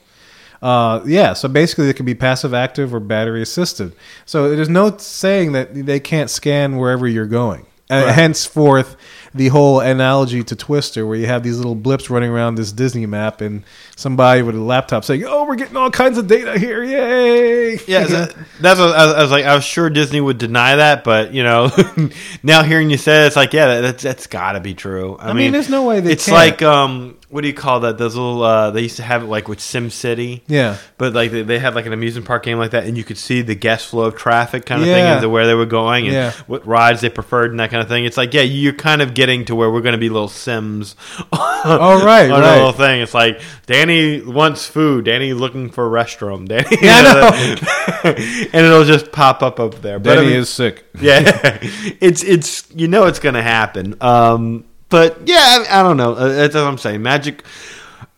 Uh, 0.62 1.02
yeah, 1.04 1.32
so 1.32 1.48
basically 1.48 1.88
it 1.88 1.96
can 1.96 2.06
be 2.06 2.14
passive 2.14 2.54
active 2.54 2.94
or 2.94 3.00
battery 3.00 3.42
assisted. 3.42 3.92
So 4.26 4.54
there's 4.54 4.68
no 4.68 4.96
saying 4.96 5.52
that 5.52 5.74
they 5.74 6.00
can't 6.00 6.30
scan 6.30 6.76
wherever 6.76 7.06
you're 7.06 7.26
going. 7.26 7.66
Uh, 7.90 8.12
henceforth, 8.12 8.96
the 9.38 9.48
whole 9.48 9.80
analogy 9.80 10.42
to 10.44 10.54
Twister, 10.54 11.06
where 11.06 11.16
you 11.16 11.26
have 11.26 11.42
these 11.42 11.56
little 11.56 11.74
blips 11.74 12.10
running 12.10 12.30
around 12.30 12.56
this 12.56 12.70
Disney 12.72 13.06
map, 13.06 13.40
and 13.40 13.64
somebody 13.96 14.42
with 14.42 14.54
a 14.54 14.60
laptop 14.60 15.04
saying, 15.04 15.24
"Oh, 15.26 15.46
we're 15.46 15.54
getting 15.56 15.76
all 15.76 15.90
kinds 15.90 16.18
of 16.18 16.26
data 16.26 16.58
here! 16.58 16.84
Yay!" 16.84 17.78
Yeah, 17.86 18.04
that- 18.04 18.34
that's 18.60 18.78
what 18.78 18.94
I 18.94 19.06
was, 19.06 19.14
I 19.14 19.22
was 19.22 19.30
like. 19.30 19.44
I 19.46 19.54
was 19.54 19.64
sure 19.64 19.88
Disney 19.88 20.20
would 20.20 20.38
deny 20.38 20.76
that, 20.76 21.04
but 21.04 21.32
you 21.32 21.42
know, 21.42 21.70
now 22.42 22.62
hearing 22.62 22.90
you 22.90 22.96
say 22.98 23.24
it, 23.24 23.28
it's 23.28 23.36
like, 23.36 23.52
yeah, 23.52 23.80
that's 23.80 24.02
that's 24.02 24.26
got 24.26 24.52
to 24.52 24.60
be 24.60 24.74
true. 24.74 25.16
I, 25.18 25.30
I 25.30 25.32
mean, 25.32 25.52
there's 25.52 25.70
no 25.70 25.86
way 25.86 26.00
they 26.00 26.12
It's 26.12 26.26
can't. 26.26 26.34
like, 26.36 26.62
um, 26.62 27.16
what 27.30 27.42
do 27.42 27.46
you 27.48 27.54
call 27.54 27.80
that? 27.80 27.98
Those 27.98 28.14
little 28.16 28.42
uh, 28.42 28.70
they 28.70 28.82
used 28.82 28.96
to 28.96 29.02
have 29.02 29.22
it 29.22 29.26
like 29.26 29.48
with 29.48 29.60
Sim 29.60 29.90
City. 29.90 30.42
yeah, 30.48 30.76
But 30.96 31.12
like 31.12 31.30
they, 31.30 31.42
they 31.42 31.58
had 31.58 31.74
like 31.74 31.86
an 31.86 31.92
amusement 31.92 32.26
park 32.26 32.42
game 32.44 32.58
like 32.58 32.70
that, 32.72 32.84
and 32.84 32.96
you 32.96 33.04
could 33.04 33.18
see 33.18 33.42
the 33.42 33.54
guest 33.54 33.88
flow 33.88 34.04
of 34.06 34.16
traffic 34.16 34.64
kind 34.66 34.80
of 34.82 34.86
thing 34.88 35.04
and 35.04 35.30
where 35.30 35.46
they 35.46 35.54
were 35.54 35.66
going 35.66 36.06
and 36.06 36.14
Yeah. 36.14 36.32
what 36.46 36.66
rides 36.66 37.00
they 37.02 37.10
preferred 37.10 37.50
and 37.50 37.60
that 37.60 37.70
kind 37.70 37.82
of 37.82 37.88
thing. 37.88 38.04
It's 38.04 38.16
like 38.16 38.32
yeah, 38.34 38.42
you're 38.42 38.72
kind 38.72 39.02
of 39.02 39.12
getting 39.14 39.27
to 39.46 39.54
where 39.54 39.70
we're 39.70 39.80
going 39.82 39.92
to 39.92 39.98
be 39.98 40.08
little 40.08 40.28
Sims. 40.28 40.96
Oh, 41.60 42.04
right, 42.04 42.30
on 42.30 42.38
a 42.40 42.42
right. 42.46 42.54
little 42.56 42.72
thing. 42.72 43.00
It's 43.02 43.12
like 43.14 43.40
Danny 43.66 44.20
wants 44.22 44.66
food. 44.66 45.06
Danny 45.06 45.32
looking 45.32 45.70
for 45.70 45.86
a 45.86 45.90
restroom. 46.04 46.46
Danny, 46.48 46.68
Yeah, 46.80 47.02
I 47.04 48.48
and 48.52 48.64
it'll 48.66 48.84
just 48.84 49.10
pop 49.10 49.42
up 49.42 49.58
up 49.58 49.82
there. 49.82 49.98
But 49.98 50.12
I 50.12 50.14
Danny 50.16 50.26
mean- 50.28 50.36
is 50.38 50.48
sick. 50.48 50.84
yeah, 51.00 51.58
it's 52.00 52.22
it's 52.22 52.70
you 52.74 52.86
know 52.86 53.06
it's 53.06 53.18
going 53.18 53.34
to 53.34 53.42
happen. 53.42 53.96
Um, 54.00 54.64
but 54.88 55.22
yeah, 55.26 55.64
I, 55.68 55.80
I 55.80 55.82
don't 55.82 55.96
know. 55.96 56.12
Uh, 56.14 56.28
That's 56.28 56.54
what 56.54 56.62
I'm 56.64 56.78
saying. 56.78 57.02
Magic. 57.02 57.42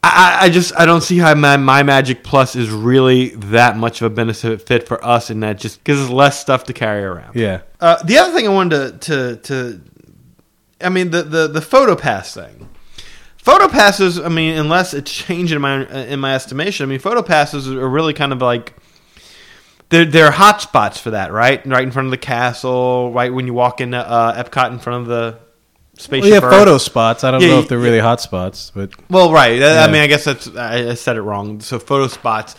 I, 0.02 0.38
I 0.42 0.44
I 0.44 0.48
just 0.50 0.72
I 0.78 0.84
don't 0.84 1.02
see 1.02 1.16
how 1.18 1.34
my, 1.34 1.56
my 1.56 1.82
Magic 1.82 2.22
Plus 2.22 2.56
is 2.56 2.68
really 2.70 3.30
that 3.36 3.76
much 3.76 4.02
of 4.02 4.12
a 4.12 4.14
benefit 4.14 4.60
fit 4.62 4.86
for 4.86 5.02
us 5.04 5.30
in 5.30 5.40
that 5.40 5.58
just 5.58 5.82
gives 5.84 5.98
us 6.00 6.10
less 6.10 6.38
stuff 6.40 6.64
to 6.64 6.72
carry 6.74 7.02
around. 7.04 7.36
Yeah, 7.36 7.62
Uh, 7.80 8.02
the 8.02 8.18
other 8.18 8.34
thing 8.34 8.46
I 8.46 8.50
wanted 8.50 9.00
to, 9.02 9.36
to 9.36 9.36
to 9.36 9.80
I 10.82 10.88
mean 10.88 11.10
the 11.10 11.22
the 11.22 11.46
the 11.48 11.60
photo 11.60 11.94
pass 11.96 12.34
thing. 12.34 12.68
Photo 13.38 13.68
passes, 13.68 14.20
I 14.20 14.28
mean, 14.28 14.56
unless 14.58 14.92
it's 14.92 15.10
changed 15.10 15.52
in 15.52 15.60
my 15.62 15.86
in 15.86 16.20
my 16.20 16.34
estimation, 16.34 16.84
I 16.84 16.88
mean, 16.88 16.98
photo 16.98 17.22
passes 17.22 17.68
are 17.68 17.88
really 17.88 18.12
kind 18.12 18.32
of 18.32 18.42
like 18.42 18.74
they're 19.88 20.04
they're 20.04 20.30
hot 20.30 20.60
spots 20.60 21.00
for 21.00 21.10
that, 21.12 21.32
right? 21.32 21.64
Right 21.66 21.82
in 21.82 21.90
front 21.90 22.06
of 22.06 22.10
the 22.10 22.18
castle, 22.18 23.12
right 23.12 23.32
when 23.32 23.46
you 23.46 23.54
walk 23.54 23.80
into 23.80 23.96
uh, 23.98 24.42
Epcot 24.42 24.70
in 24.72 24.78
front 24.78 25.02
of 25.02 25.08
the 25.08 25.38
spaceship. 25.98 26.30
well, 26.30 26.40
yeah, 26.42 26.46
Earth. 26.46 26.52
photo 26.64 26.78
spots. 26.78 27.24
I 27.24 27.30
don't 27.30 27.40
Yeah, 27.40 27.48
know 27.48 27.58
if 27.60 27.68
they're 27.68 27.78
really 27.78 27.98
hot 27.98 28.20
spots, 28.20 28.72
but 28.74 28.90
Well, 29.10 29.32
right. 29.32 29.52
I- 29.52 29.74
Yeah. 29.74 29.84
I 29.84 29.86
mean, 29.90 30.02
I 30.02 30.06
guess 30.06 30.24
that's 30.24 30.48
I, 30.54 30.90
I 30.90 30.94
said 30.94 31.16
it 31.16 31.22
wrong. 31.22 31.60
So 31.60 31.78
photo 31.78 32.08
spots. 32.08 32.54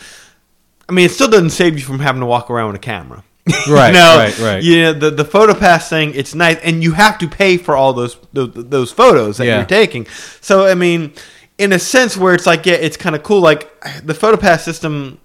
I 0.88 0.92
mean, 0.92 1.06
it 1.06 1.10
still 1.12 1.28
doesn't 1.28 1.50
save 1.50 1.78
you 1.78 1.84
from 1.84 2.00
having 2.00 2.20
to 2.20 2.26
walk 2.26 2.50
around 2.50 2.66
with 2.72 2.76
a 2.76 2.80
camera. 2.84 3.22
Right, 3.68 3.88
You 3.88 3.94
know, 3.94 4.16
right, 4.18 4.38
right. 4.38 4.62
Yeah, 4.62 4.92
the 4.92 5.10
the 5.10 5.24
photo 5.24 5.52
pass 5.54 5.88
thing. 5.88 6.12
It's 6.14 6.34
nice, 6.34 6.58
and 6.62 6.82
you 6.82 6.92
have 6.92 7.18
to 7.18 7.28
pay 7.28 7.56
for 7.56 7.74
all 7.76 7.92
those 7.92 8.16
those, 8.32 8.50
those 8.54 8.92
photos 8.92 9.38
that 9.38 9.46
Yeah. 9.46 9.56
you're 9.58 9.66
taking. 9.66 10.06
So, 10.40 10.66
I 10.66 10.74
mean, 10.74 11.12
in 11.58 11.72
a 11.72 11.78
sense, 11.78 12.16
where 12.16 12.34
it's 12.34 12.46
like, 12.46 12.66
yeah, 12.66 12.74
it's 12.74 12.96
kind 12.96 13.16
of 13.16 13.22
cool. 13.24 13.40
Like 13.40 13.68
the 14.04 14.14
photo 14.14 14.36
pass 14.36 14.62
system. 14.64 15.18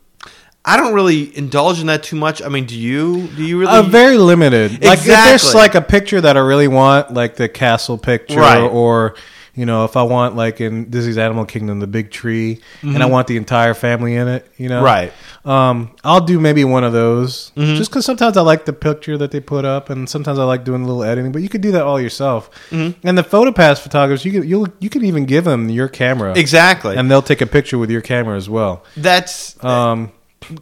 I 0.69 0.75
don't 0.75 0.93
really 0.93 1.35
indulge 1.37 1.79
in 1.79 1.87
that 1.87 2.03
too 2.03 2.17
much. 2.17 2.41
I 2.41 2.49
mean, 2.49 2.65
do 2.65 2.77
you? 2.77 3.27
Do 3.37 3.43
you 3.45 3.59
really? 3.61 3.71
uh, 3.71 3.83
very 3.83 4.17
limited. 4.17 4.83
Like 4.83 4.99
if 4.99 5.05
there's 5.05 5.53
like 5.55 5.75
a 5.75 5.81
picture 5.81 6.19
that 6.19 6.35
I 6.35 6.41
really 6.41 6.67
want, 6.67 7.13
like 7.13 7.35
the 7.37 7.47
castle 7.47 7.97
picture, 7.97 8.39
Right. 8.41 8.59
or 8.59 9.15
you 9.57 9.65
know, 9.65 9.83
if 9.83 9.97
I 9.97 10.03
want 10.03 10.35
like 10.37 10.61
in 10.61 10.89
Disney's 10.89 11.17
Animal 11.17 11.45
Kingdom, 11.45 11.79
the 11.81 11.87
big 11.87 12.11
tree, 12.11 12.61
and 12.83 13.01
I 13.03 13.07
want 13.07 13.27
the 13.27 13.35
entire 13.35 13.73
family 13.73 14.15
in 14.15 14.27
it, 14.29 14.49
you 14.57 14.69
know, 14.69 14.77
Mm-hmm. 14.77 14.85
Right. 14.85 15.13
Um, 15.43 15.95
I'll 16.03 16.21
do 16.21 16.39
maybe 16.39 16.63
one 16.63 16.83
of 16.83 16.93
those, 16.93 17.51
Mm-hmm. 17.55 17.75
just 17.75 17.89
because 17.89 18.05
sometimes 18.05 18.37
I 18.37 18.41
like 18.41 18.65
the 18.65 18.73
picture 18.73 19.17
that 19.17 19.31
they 19.31 19.39
put 19.39 19.65
up, 19.65 19.89
and 19.89 20.07
sometimes 20.09 20.37
I 20.39 20.43
like 20.43 20.63
doing 20.63 20.83
a 20.83 20.85
little 20.85 21.03
editing. 21.03 21.31
But 21.31 21.41
you 21.41 21.49
could 21.49 21.61
do 21.61 21.71
that 21.71 21.81
all 21.83 21.99
yourself. 21.99 22.49
Mm-hmm. 22.69 23.05
And 23.07 23.17
the 23.17 23.23
photopass 23.23 23.79
photographers, 23.79 24.23
you 24.23 24.31
can 24.31 24.47
you 24.47 24.67
you 24.79 24.89
can 24.89 25.03
even 25.03 25.25
give 25.25 25.43
them 25.45 25.69
your 25.69 25.87
camera, 25.87 26.37
exactly. 26.37 26.95
and 26.95 27.09
they'll 27.09 27.21
take 27.21 27.41
a 27.41 27.47
picture 27.47 27.77
with 27.77 27.89
your 27.89 28.01
camera 28.01 28.37
as 28.37 28.49
well. 28.49 28.83
that's 28.95 29.61
Um, 29.63 30.11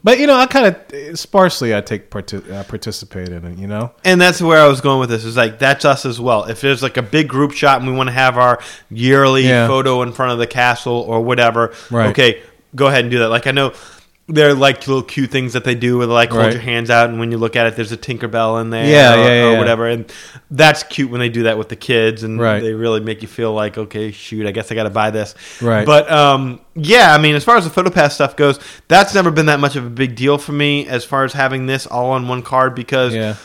but 0.03 0.19
you 0.19 0.25
know, 0.27 0.35
I 0.35 0.45
kind 0.47 0.75
of 0.75 1.19
sparsely 1.19 1.75
I 1.75 1.81
take 1.81 2.09
parti- 2.09 2.41
uh, 2.51 2.63
participate 2.63 3.29
in 3.29 3.45
it. 3.45 3.57
You 3.57 3.67
know, 3.67 3.91
And 4.03 4.19
that's 4.19 4.41
where 4.41 4.59
I 4.61 4.67
was 4.67 4.81
going 4.81 4.99
with 4.99 5.09
this. 5.09 5.25
Is 5.25 5.37
like 5.37 5.59
that's 5.59 5.85
us 5.85 6.05
as 6.05 6.19
well. 6.19 6.45
If 6.45 6.61
there's 6.61 6.81
like 6.81 6.97
a 6.97 7.01
big 7.03 7.27
group 7.27 7.51
shot 7.51 7.79
and 7.81 7.89
we 7.89 7.95
want 7.95 8.07
to 8.07 8.13
have 8.13 8.37
our 8.37 8.59
yearly 8.89 9.47
Yeah. 9.47 9.67
photo 9.67 10.01
in 10.01 10.11
front 10.11 10.31
of 10.31 10.39
the 10.39 10.47
castle 10.47 10.93
or 11.07 11.21
whatever, 11.21 11.73
Right. 11.91 12.09
okay, 12.09 12.41
go 12.75 12.87
ahead 12.87 13.01
and 13.05 13.11
do 13.11 13.19
that. 13.19 13.29
Like 13.29 13.47
I 13.47 13.51
know 13.51 13.73
there 14.27 14.49
are 14.49 14.53
like 14.55 14.87
little 14.87 15.03
cute 15.03 15.29
things 15.29 15.53
that 15.53 15.63
they 15.65 15.75
do 15.75 15.99
with 15.99 16.09
like 16.09 16.31
hold 16.31 16.51
your 16.51 16.59
hands 16.61 16.89
out 16.89 17.09
and 17.11 17.19
when 17.19 17.31
you 17.31 17.37
look 17.37 17.55
at 17.55 17.67
it, 17.67 17.75
there's 17.75 17.91
a 17.91 17.97
Tinkerbell 17.97 18.59
in 18.59 18.71
there, 18.71 18.83
Yeah, 18.87 19.13
or, 19.13 19.17
yeah, 19.17 19.33
yeah, 19.51 19.55
or 19.55 19.57
whatever. 19.59 19.87
And 19.87 20.11
that's 20.49 20.81
cute 20.81 21.11
when 21.11 21.19
they 21.19 21.29
do 21.29 21.43
that 21.43 21.59
with 21.59 21.69
the 21.69 21.75
kids 21.75 22.23
and 22.23 22.39
Right. 22.39 22.59
they 22.59 22.73
really 22.73 23.01
make 23.01 23.21
you 23.21 23.27
feel 23.27 23.53
like 23.53 23.77
okay, 23.77 24.11
shoot, 24.11 24.47
I 24.47 24.51
guess 24.51 24.71
I 24.71 24.75
got 24.75 24.83
to 24.85 24.89
buy 24.89 25.11
this. 25.11 25.35
Right. 25.61 25.85
But 25.85 26.11
um, 26.11 26.59
yeah, 26.73 27.13
I 27.13 27.19
mean, 27.19 27.35
as 27.35 27.43
far 27.43 27.55
as 27.57 27.69
the 27.69 27.83
PhotoPass 27.83 28.13
stuff 28.13 28.35
goes, 28.35 28.59
that's 28.87 29.13
never 29.13 29.29
been 29.29 29.45
that 29.45 29.59
much 29.59 29.75
of 29.75 29.85
a 29.85 29.89
big 29.91 30.15
deal 30.15 30.39
for 30.39 30.53
me 30.53 30.87
as 30.87 31.05
far 31.05 31.23
as 31.23 31.33
having 31.33 31.67
this 31.67 31.85
all 31.85 32.09
on 32.11 32.27
one 32.27 32.41
card 32.41 32.73
because 32.73 33.13
Yeah. 33.13 33.35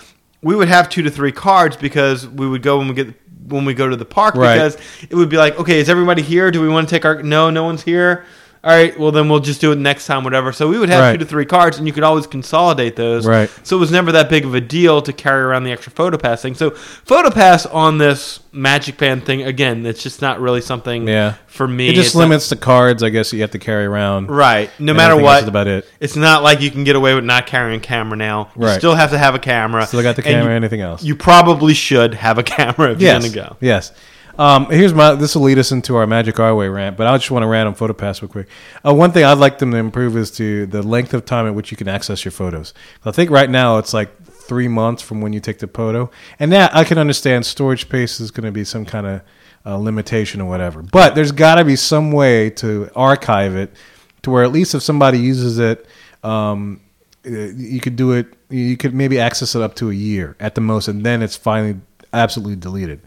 we 0.41 0.57
would 0.57 0.68
have 0.68 0.89
two 0.89 1.03
to 1.03 1.11
three 1.11 1.33
cards 1.33 1.76
because 1.76 2.26
we 2.26 2.49
would 2.49 2.62
go 2.62 2.78
when 2.78 2.89
we 2.89 2.95
get 2.95 3.14
when 3.49 3.64
we 3.64 3.74
go 3.74 3.89
to 3.89 3.97
the 3.97 4.05
park 4.05 4.35
Right. 4.35 4.55
because 4.55 4.78
it 5.11 5.14
would 5.14 5.28
be 5.28 5.37
like, 5.37 5.59
okay, 5.59 5.81
is 5.81 5.91
everybody 5.91 6.22
here? 6.22 6.51
Do 6.51 6.62
we 6.62 6.68
want 6.68 6.89
to 6.89 6.95
take 6.95 7.05
our? 7.05 7.22
No, 7.22 7.51
no 7.51 7.64
one's 7.64 7.83
here. 7.83 8.24
All 8.62 8.70
right, 8.70 8.98
well 9.00 9.11
then 9.11 9.30
we'll 9.30 9.40
just 9.40 9.61
do 9.62 9.72
it 9.72 9.78
next 9.78 10.06
time, 10.06 10.22
whatever. 10.22 10.52
So 10.52 10.68
we 10.68 10.78
would 10.78 10.90
have 10.90 11.00
Right. 11.00 11.12
two 11.12 11.18
to 11.18 11.24
three 11.24 11.46
cards, 11.46 11.78
and 11.78 11.86
you 11.86 11.94
could 11.94 12.02
always 12.02 12.26
consolidate 12.26 12.94
those. 12.94 13.24
Right. 13.26 13.48
So 13.62 13.76
it 13.76 13.80
was 13.80 13.90
never 13.90 14.12
that 14.12 14.28
big 14.28 14.44
of 14.44 14.54
a 14.54 14.61
deal 14.61 15.00
to 15.00 15.12
carry 15.14 15.40
around 15.40 15.64
the 15.64 15.72
extra 15.72 15.90
PhotoPass 15.90 16.42
thing. 16.42 16.54
So 16.54 16.72
PhotoPass 17.06 17.66
on 17.74 17.96
this 17.96 18.40
Magic 18.52 18.98
Band 18.98 19.24
thing 19.24 19.42
again, 19.42 19.86
it's 19.86 20.02
just 20.02 20.20
not 20.20 20.40
really 20.40 20.61
something 20.61 21.08
Yeah. 21.08 21.34
for 21.46 21.66
me. 21.66 21.88
it 21.88 21.94
just 21.94 22.08
It's 22.08 22.14
not- 22.16 22.20
limits 22.22 22.48
the 22.50 22.56
cards. 22.56 23.02
I 23.02 23.08
guess 23.08 23.32
you 23.32 23.40
have 23.40 23.50
to 23.52 23.58
carry 23.58 23.86
around. 23.86 24.28
right. 24.30 24.68
No 24.78 24.92
matter 24.92 25.16
what, 25.16 25.48
about 25.48 25.66
it. 25.66 25.86
it's 25.98 26.16
not 26.16 26.42
like 26.42 26.61
you 26.61 26.70
can 26.70 26.84
get 26.84 26.96
away 26.96 27.14
with 27.14 27.24
not 27.24 27.46
carrying 27.46 27.78
a 27.78 27.82
camera 27.82 28.16
now. 28.18 28.48
You 28.58 28.66
Right. 28.66 28.78
still 28.78 28.94
have 28.94 29.11
to 29.12 29.18
have 29.18 29.34
a 29.34 29.38
camera. 29.38 29.86
Still 29.86 30.02
got 30.02 30.16
the 30.16 30.22
and 30.26 30.34
camera. 30.34 30.50
you- 30.50 30.56
anything 30.56 30.82
else? 30.82 31.02
You 31.02 31.14
probably 31.16 31.72
should 31.72 32.12
have 32.14 32.36
a 32.38 32.42
camera 32.56 32.92
if 32.92 33.00
yes. 33.00 33.24
you're 33.24 33.32
gonna 33.32 33.48
go. 33.50 33.56
Yes. 33.61 33.92
Um, 34.41 34.70
here's 34.70 34.95
my. 34.95 35.14
This 35.16 35.34
will 35.34 35.43
lead 35.43 35.59
us 35.59 35.70
into 35.70 35.97
our 35.97 36.07
Magic 36.07 36.41
Our 36.41 36.70
rant, 36.70 36.97
but 36.97 37.07
I 37.07 37.14
just 37.18 37.30
want 37.30 37.43
to 37.43 37.47
rant 37.47 37.66
on 37.66 37.74
PhotoPass 37.74 38.22
real 38.22 38.30
quick. 38.30 38.49
Uh, 38.82 38.95
one 38.95 39.12
thing 39.12 39.22
I'd 39.22 39.34
like 39.34 39.59
them 39.59 39.70
to 39.72 39.76
improve 39.76 40.16
is 40.16 40.30
to 40.32 40.64
the 40.64 40.82
length 40.82 41.12
of 41.12 41.26
time 41.26 41.47
at 41.47 41.55
which 41.55 41.70
you 41.70 41.76
can 41.76 41.88
access 41.88 42.24
your 42.24 42.32
photos. 42.32 42.72
I 43.05 43.11
think 43.11 43.30
right 43.30 43.51
now 43.51 43.76
it's 43.76 43.93
like 43.93 44.24
three 44.24 44.66
months 44.66 45.03
from 45.03 45.20
when 45.20 45.34
you 45.34 45.41
take 45.41 45.59
the 45.59 45.66
photo, 45.66 46.11
and 46.38 46.51
that 46.53 46.74
I 46.74 46.84
can 46.84 46.97
understand 46.97 47.45
storage 47.45 47.82
space 47.82 48.18
is 48.18 48.30
going 48.30 48.47
to 48.47 48.51
be 48.51 48.64
some 48.64 48.86
kind 48.86 49.07
of 49.07 49.20
uh, 49.66 49.76
limitation 49.76 50.41
or 50.41 50.49
whatever. 50.49 50.80
But 50.80 51.14
there's 51.14 51.32
got 51.32 51.57
to 51.57 51.64
be 51.66 51.76
some 51.76 52.11
way 52.11 52.49
to 52.49 52.88
archive 52.97 53.55
it 53.55 53.76
to 54.22 54.30
where 54.30 54.43
at 54.43 54.53
least 54.53 54.74
if 54.74 54.82
somebody 54.82 55.18
uses 55.18 55.59
it, 55.59 55.86
um, 56.24 56.80
you 57.24 57.78
could 57.78 57.97
do 57.97 58.12
it. 58.12 58.32
You 58.49 58.78
could 58.78 58.95
maybe 58.95 59.20
access 59.20 59.55
it 59.55 59.61
up 59.61 59.74
to 59.76 59.91
a 59.91 59.95
year 59.95 60.34
at 60.41 60.55
the 60.55 60.62
most, 60.62 60.88
and 60.88 61.05
then 61.05 61.20
it's 61.20 61.36
finally 61.36 61.78
absolutely 62.12 62.57
deleted. 62.57 63.01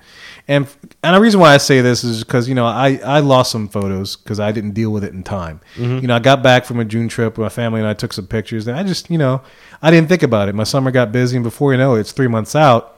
And 0.47 0.67
and 1.01 1.15
the 1.15 1.21
reason 1.21 1.39
why 1.39 1.53
I 1.53 1.57
say 1.57 1.79
this 1.79 2.03
is 2.03 2.23
because 2.23 2.49
you 2.49 2.55
know 2.55 2.65
I, 2.65 2.99
I 3.05 3.21
lost 3.21 3.51
some 3.51 3.69
photos 3.69 4.17
because 4.17 4.41
I 4.41 4.51
didn't 4.51 4.71
deal 4.71 4.91
with 4.91 5.03
it 5.05 5.13
in 5.13 5.23
time. 5.23 5.61
Mm-hmm. 5.75 5.99
You 5.99 6.07
know 6.07 6.15
I 6.15 6.19
got 6.19 6.43
back 6.43 6.65
from 6.65 6.79
a 6.79 6.85
June 6.85 7.07
trip 7.07 7.37
with 7.37 7.45
my 7.45 7.49
family 7.49 7.79
and 7.79 7.87
I 7.87 7.93
took 7.93 8.11
some 8.11 8.27
pictures 8.27 8.67
and 8.67 8.77
I 8.77 8.83
just 8.83 9.09
you 9.09 9.17
know 9.17 9.41
I 9.81 9.89
didn't 9.89 10.09
think 10.09 10.21
about 10.21 10.49
it. 10.49 10.55
My 10.55 10.65
summer 10.65 10.91
got 10.91 11.13
busy 11.13 11.37
and 11.37 11.43
before 11.43 11.71
you 11.71 11.77
know 11.77 11.95
it, 11.95 12.01
it's 12.01 12.11
three 12.11 12.27
months 12.27 12.55
out. 12.55 12.97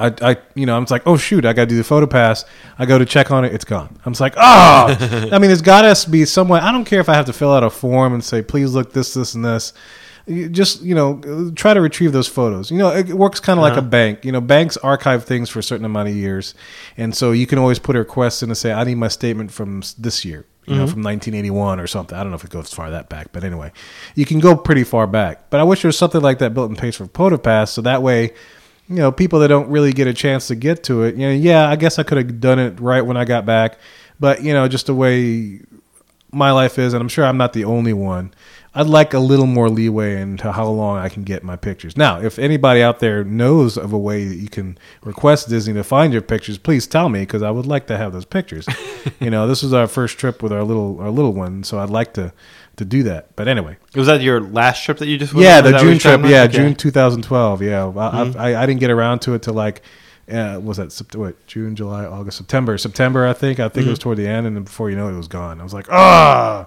I, 0.00 0.12
I 0.20 0.36
you 0.56 0.66
know 0.66 0.76
I'm 0.76 0.82
just 0.82 0.90
like 0.90 1.06
oh 1.06 1.16
shoot 1.16 1.44
I 1.44 1.52
got 1.52 1.62
to 1.62 1.68
do 1.68 1.76
the 1.76 1.84
photo 1.84 2.08
pass. 2.08 2.44
I 2.76 2.86
go 2.86 2.98
to 2.98 3.06
check 3.06 3.30
on 3.30 3.44
it, 3.44 3.54
it's 3.54 3.64
gone. 3.64 3.96
I'm 4.04 4.12
just 4.12 4.20
like 4.20 4.34
oh 4.36 5.28
I 5.32 5.38
mean 5.38 5.52
it's 5.52 5.62
got 5.62 5.94
to 5.94 6.10
be 6.10 6.24
somewhere. 6.24 6.60
I 6.60 6.72
don't 6.72 6.84
care 6.84 6.98
if 6.98 7.08
I 7.08 7.14
have 7.14 7.26
to 7.26 7.32
fill 7.32 7.52
out 7.52 7.62
a 7.62 7.70
form 7.70 8.14
and 8.14 8.24
say 8.24 8.42
please 8.42 8.74
look 8.74 8.92
this 8.92 9.14
this 9.14 9.34
and 9.34 9.44
this. 9.44 9.72
You 10.28 10.48
just 10.48 10.82
you 10.82 10.94
know 10.94 11.50
try 11.56 11.74
to 11.74 11.80
retrieve 11.80 12.12
those 12.12 12.28
photos. 12.28 12.70
You 12.70 12.78
know, 12.78 12.90
it 12.94 13.08
works 13.08 13.40
kind 13.40 13.58
of 13.58 13.62
like 13.62 13.74
a 13.74 13.78
Uh-huh. 13.78 13.88
bank. 13.88 14.24
You 14.24 14.32
know, 14.32 14.40
banks 14.40 14.76
archive 14.78 15.24
things 15.24 15.48
for 15.50 15.58
a 15.58 15.62
certain 15.62 15.84
amount 15.86 16.08
of 16.08 16.14
years, 16.14 16.54
and 16.96 17.14
so 17.16 17.32
you 17.32 17.46
can 17.46 17.58
always 17.58 17.78
put 17.78 17.96
a 17.96 18.00
request 18.00 18.42
in 18.42 18.48
to 18.50 18.54
say, 18.54 18.72
"I 18.72 18.84
need 18.84 18.96
my 18.96 19.08
statement 19.08 19.50
from 19.52 19.82
this 19.98 20.24
year." 20.24 20.44
You 20.66 20.74
know, 20.76 20.86
from 20.86 21.00
1981 21.00 21.80
or 21.80 21.86
something. 21.86 22.14
I 22.18 22.22
don't 22.22 22.30
know 22.30 22.36
if 22.36 22.44
it 22.44 22.50
goes 22.50 22.74
far 22.74 22.90
that 22.90 23.08
back, 23.08 23.28
but 23.32 23.42
anyway, 23.42 23.72
you 24.14 24.26
can 24.26 24.38
go 24.38 24.54
pretty 24.54 24.84
far 24.84 25.06
back. 25.06 25.48
But 25.48 25.60
I 25.60 25.62
wish 25.62 25.80
there 25.80 25.88
was 25.88 25.96
something 25.96 26.20
like 26.20 26.40
that 26.40 26.52
built 26.52 26.68
in 26.68 26.76
place 26.76 26.96
for 26.96 27.06
PhotoPass, 27.06 27.68
so 27.68 27.80
that 27.80 28.02
way, 28.02 28.32
you 28.86 28.96
know, 28.96 29.10
people 29.10 29.38
that 29.38 29.48
don't 29.48 29.70
really 29.70 29.94
get 29.94 30.06
a 30.08 30.12
chance 30.12 30.46
to 30.48 30.54
get 30.54 30.82
to 30.84 31.04
it, 31.04 31.14
you 31.16 31.22
know, 31.26 31.32
yeah, 31.32 31.70
I 31.70 31.76
guess 31.76 31.98
I 31.98 32.02
could 32.02 32.18
have 32.18 32.38
done 32.38 32.58
it 32.58 32.78
right 32.80 33.00
when 33.00 33.16
I 33.16 33.24
got 33.24 33.46
back, 33.46 33.78
but 34.20 34.42
you 34.44 34.52
know, 34.52 34.68
just 34.68 34.84
the 34.88 34.94
way 34.94 35.60
my 36.32 36.50
life 36.52 36.78
is, 36.78 36.92
and 36.92 37.00
I'm 37.00 37.08
sure 37.08 37.24
I'm 37.24 37.38
not 37.38 37.54
the 37.54 37.64
only 37.64 37.94
one. 37.94 38.34
I'd 38.74 38.86
like 38.86 39.14
a 39.14 39.18
little 39.18 39.46
more 39.46 39.68
leeway 39.70 40.20
into 40.20 40.52
how 40.52 40.66
long 40.68 40.98
I 40.98 41.08
can 41.08 41.24
get 41.24 41.42
my 41.42 41.56
pictures. 41.56 41.96
Now, 41.96 42.20
if 42.20 42.38
anybody 42.38 42.82
out 42.82 43.00
there 43.00 43.24
knows 43.24 43.76
of 43.78 43.92
a 43.92 43.98
way 43.98 44.24
that 44.26 44.36
you 44.36 44.48
can 44.48 44.78
request 45.02 45.48
Disney 45.48 45.74
to 45.74 45.82
find 45.82 46.12
your 46.12 46.22
pictures, 46.22 46.58
please 46.58 46.86
tell 46.86 47.08
me 47.08 47.20
because 47.20 47.42
I 47.42 47.50
would 47.50 47.66
like 47.66 47.86
to 47.88 47.96
have 47.96 48.12
those 48.12 48.24
pictures. 48.26 48.66
you 49.20 49.30
know, 49.30 49.46
this 49.48 49.62
was 49.62 49.72
our 49.72 49.86
first 49.86 50.18
trip 50.18 50.42
with 50.42 50.52
our 50.52 50.62
little 50.62 51.00
our 51.00 51.10
little 51.10 51.32
one, 51.32 51.64
so 51.64 51.78
I'd 51.78 51.90
like 51.90 52.12
to 52.14 52.32
to 52.76 52.84
do 52.84 53.02
that. 53.04 53.34
But 53.36 53.48
anyway, 53.48 53.76
Was 53.96 54.06
that 54.06 54.20
your 54.20 54.40
last 54.40 54.84
trip 54.84 54.98
that 54.98 55.08
you 55.08 55.18
just 55.18 55.34
went 55.34 55.44
yeah, 55.44 55.58
on? 55.58 55.64
The 55.64 55.78
June 55.78 55.98
trip, 55.98 56.20
yeah, 56.24 56.42
Okay. 56.44 56.52
June 56.58 56.74
2012. 56.76 57.62
Yeah, 57.62 57.86
I, 57.86 57.90
Mhm. 57.90 58.36
I, 58.36 58.62
I 58.62 58.66
didn't 58.66 58.80
get 58.80 58.90
around 58.90 59.20
to 59.20 59.34
it 59.34 59.42
till 59.42 59.54
like. 59.54 59.82
Uh, 60.30 60.60
was 60.62 60.76
that 60.76 60.92
what 61.16 61.46
June, 61.46 61.74
July, 61.74 62.04
August, 62.04 62.36
September? 62.36 62.76
September, 62.76 63.26
I 63.26 63.32
think. 63.32 63.58
I 63.60 63.70
think 63.70 63.86
it 63.86 63.90
was 63.90 63.98
toward 63.98 64.18
the 64.18 64.28
end, 64.28 64.46
and 64.46 64.54
then 64.54 64.62
before 64.62 64.90
you 64.90 64.96
know 64.96 65.08
it, 65.08 65.14
it 65.14 65.16
was 65.16 65.26
gone. 65.26 65.58
I 65.58 65.62
was 65.64 65.72
like, 65.72 65.90
ah, 65.90 66.66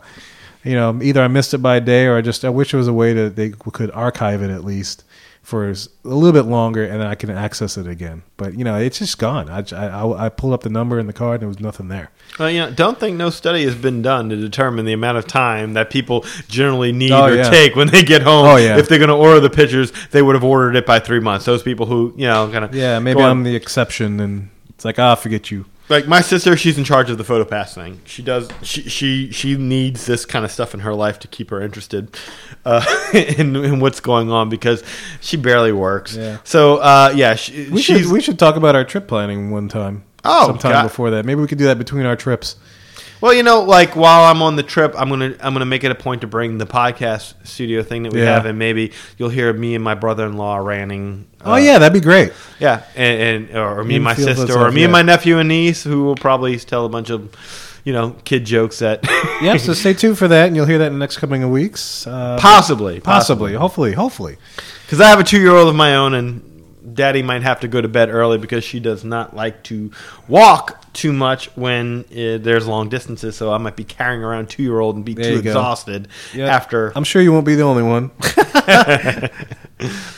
you 0.64 0.74
know, 0.74 1.00
either 1.02 1.22
I 1.22 1.28
missed 1.28 1.54
it 1.54 1.60
by 1.60 1.78
a 1.78 1.82
day, 1.82 2.06
or 2.06 2.18
I 2.18 2.22
just 2.22 2.46
I 2.46 2.50
wish 2.50 2.72
there 2.72 2.78
was 2.78 2.88
a 2.88 2.94
way 2.94 3.14
that 3.14 3.36
they 3.36 3.50
could 3.50 3.92
archive 3.92 4.42
it 4.42 4.50
at 4.50 4.64
least 4.64 5.04
for 5.42 5.68
a 5.68 5.76
little 6.04 6.32
bit 6.32 6.48
longer, 6.48 6.84
and 6.84 7.02
then 7.02 7.08
I 7.08 7.16
can 7.16 7.32
access 7.32 7.76
it 7.76 7.88
again. 7.88 8.22
But 8.38 8.56
you 8.58 8.64
know, 8.64 8.78
it's 8.78 9.00
just 9.00 9.18
gone. 9.18 9.50
I, 9.50 9.64
I, 9.76 10.26
I 10.26 10.30
pulled 10.30 10.54
up 10.54 10.62
the 10.62 10.70
number 10.70 11.00
in 11.00 11.08
the 11.08 11.14
card, 11.14 11.36
and 11.36 11.42
there 11.42 11.48
was 11.48 11.60
nothing 11.60 11.88
there. 11.88 12.12
Well, 12.38 12.50
you 12.50 12.60
know, 12.60 12.70
don't 12.72 13.00
think 13.00 13.18
no 13.18 13.32
study 13.32 13.64
has 13.66 13.74
been 13.76 14.04
done 14.04 14.30
to 14.30 14.36
determine 14.36 14.86
the 14.86 14.94
amount 14.94 15.18
of 15.18 15.26
time 15.26 15.74
that 15.74 15.90
people 15.90 16.26
generally 16.48 16.92
need 16.92 17.12
Oh, 17.12 17.26
or 17.26 17.36
yeah. 17.36 17.50
take 17.50 17.76
when 17.76 17.88
they 17.88 18.04
get 18.04 18.22
home. 18.22 18.46
Oh, 18.46 18.56
yeah. 18.58 18.78
If 18.78 18.88
they're 18.88 19.00
going 19.00 19.10
to 19.10 19.16
order 19.16 19.40
the 19.40 19.50
pictures, 19.50 19.92
they 20.12 20.22
would 20.22 20.36
have 20.36 20.44
ordered 20.44 20.76
it 20.76 20.86
by 20.86 21.00
three 21.00 21.20
months. 21.20 21.46
Those 21.46 21.64
people 21.64 21.88
who, 21.88 22.14
you 22.16 22.28
know, 22.28 22.50
kind 22.52 22.64
of 22.64 22.76
Yeah, 22.76 23.00
maybe 23.00 23.22
I'm 23.22 23.42
the 23.44 23.56
exception, 23.56 24.20
and 24.20 24.50
it's 24.70 24.86
like, 24.86 25.00
ah, 25.00 25.16
forget 25.16 25.50
you. 25.50 25.66
Like 25.92 26.08
my 26.08 26.22
sister. 26.22 26.58
She's 26.58 26.78
in 26.78 26.84
charge 26.84 27.10
of 27.10 27.18
the 27.18 27.24
photo 27.24 27.46
pass 27.46 27.76
thing. 27.76 28.02
She 28.06 28.24
does. 28.24 28.50
She 28.64 28.84
she 28.84 29.32
she 29.32 29.58
needs 29.58 30.06
this 30.06 30.26
kind 30.26 30.44
of 30.44 30.52
stuff 30.52 30.74
in 30.74 30.80
her 30.80 30.94
life 30.96 31.20
to 31.20 31.28
keep 31.28 31.52
her 31.52 31.62
interested 31.62 32.18
uh, 32.66 32.84
in, 33.14 33.56
in 33.56 33.80
what's 33.80 34.00
going 34.00 34.32
on 34.32 34.50
because 34.50 34.84
she 35.20 35.38
barely 35.38 35.72
works. 35.72 36.16
Yeah. 36.16 36.40
So 36.44 36.78
uh, 36.78 37.14
yeah, 37.16 37.36
she, 37.36 37.70
We 37.70 37.82
should 37.82 38.08
we 38.08 38.22
should 38.22 38.40
talk 38.40 38.56
about 38.56 38.76
our 38.76 38.84
trip 38.84 39.08
planning 39.08 39.52
one 39.52 39.68
time. 39.70 40.06
Oh, 40.24 40.48
sometime 40.48 40.72
God. 40.72 40.84
before 40.84 41.10
that. 41.12 41.26
Maybe 41.26 41.42
we 41.42 41.48
could 41.48 41.58
do 41.58 41.66
that 41.66 41.78
between 41.78 42.06
our 42.06 42.16
trips. 42.16 42.56
Well, 43.22 43.34
you 43.34 43.44
know, 43.44 43.62
like 43.62 43.96
while 43.96 44.26
I'm 44.26 44.42
on 44.42 44.56
the 44.56 44.64
trip, 44.64 44.96
I'm 44.98 45.08
gonna 45.10 45.36
I'm 45.42 45.54
gonna 45.54 45.66
make 45.66 45.84
it 45.84 45.92
a 45.92 45.96
point 45.96 46.22
to 46.22 46.28
bring 46.28 46.58
the 46.58 46.66
podcast 46.66 47.36
studio 47.46 47.84
thing 47.84 48.04
that 48.04 48.14
we 48.14 48.20
Yeah. 48.20 48.34
have, 48.34 48.46
and 48.48 48.58
maybe 48.58 48.92
you'll 49.18 49.30
hear 49.30 49.54
me 49.54 49.76
and 49.76 49.84
my 49.84 49.94
brother-in-law 49.94 50.58
ranting. 50.58 51.28
Oh 51.46 51.54
uh, 51.54 51.58
yeah, 51.58 51.78
that'd 51.78 51.94
be 51.94 52.00
great. 52.04 52.34
yeah, 52.60 52.84
and, 52.96 53.48
and 53.50 53.58
or 53.58 53.84
me 53.84 53.96
and 53.96 54.04
my 54.04 54.16
sister, 54.16 54.58
or 54.58 54.72
me 54.72 54.84
and 54.84 54.90
yeah. 54.90 54.98
my 55.00 55.02
nephew 55.04 55.38
and 55.38 55.50
niece, 55.50 55.84
who 55.84 56.04
will 56.04 56.16
probably 56.16 56.58
tell 56.58 56.86
a 56.86 56.90
bunch 56.90 57.10
of, 57.12 57.36
you 57.84 57.94
know, 57.94 58.16
kid 58.26 58.44
jokes 58.46 58.80
that. 58.80 59.08
Yeah, 59.42 59.58
so 59.58 59.74
stay 59.74 59.96
tuned 59.96 60.20
for 60.20 60.28
that, 60.28 60.46
and 60.48 60.56
you'll 60.56 60.68
hear 60.68 60.78
that 60.78 60.86
in 60.88 60.94
the 60.94 61.00
next 61.00 61.18
coming 61.18 61.42
of 61.42 61.50
weeks. 61.50 62.06
Uh, 62.06 62.38
possibly, 62.40 63.00
possibly, 63.00 63.54
hopefully, 63.54 63.94
hopefully. 63.94 64.38
because 64.86 65.02
I 65.02 65.08
have 65.10 65.20
a 65.20 65.24
two-year-old 65.24 65.68
of 65.68 65.74
my 65.76 65.96
own, 65.96 66.14
and 66.14 66.44
Daddy 66.94 67.22
might 67.22 67.44
have 67.44 67.60
to 67.62 67.68
go 67.68 67.80
to 67.82 67.88
bed 67.88 68.10
early 68.10 68.38
because 68.38 68.64
she 68.64 68.80
does 68.80 69.04
not 69.04 69.36
like 69.36 69.64
to 69.64 69.92
walk 70.28 70.92
too 70.94 71.14
much 71.14 71.46
when 71.56 72.06
uh, 72.12 72.38
there's 72.42 72.66
long 72.68 72.90
distances. 72.90 73.36
So 73.36 73.54
I 73.54 73.58
might 73.58 73.76
be 73.76 73.84
carrying 73.84 74.24
around 74.24 74.50
two-year-old 74.50 74.96
and 74.96 75.06
be 75.06 75.14
There 75.14 75.34
too 75.34 75.40
exhausted 75.40 76.08
Yeah. 76.34 76.48
after. 76.48 76.92
I'm 76.96 77.04
sure 77.04 77.22
you 77.22 77.32
won't 77.32 77.46
be 77.46 77.56
the 77.56 77.64
only 77.64 77.84
one. 77.84 78.12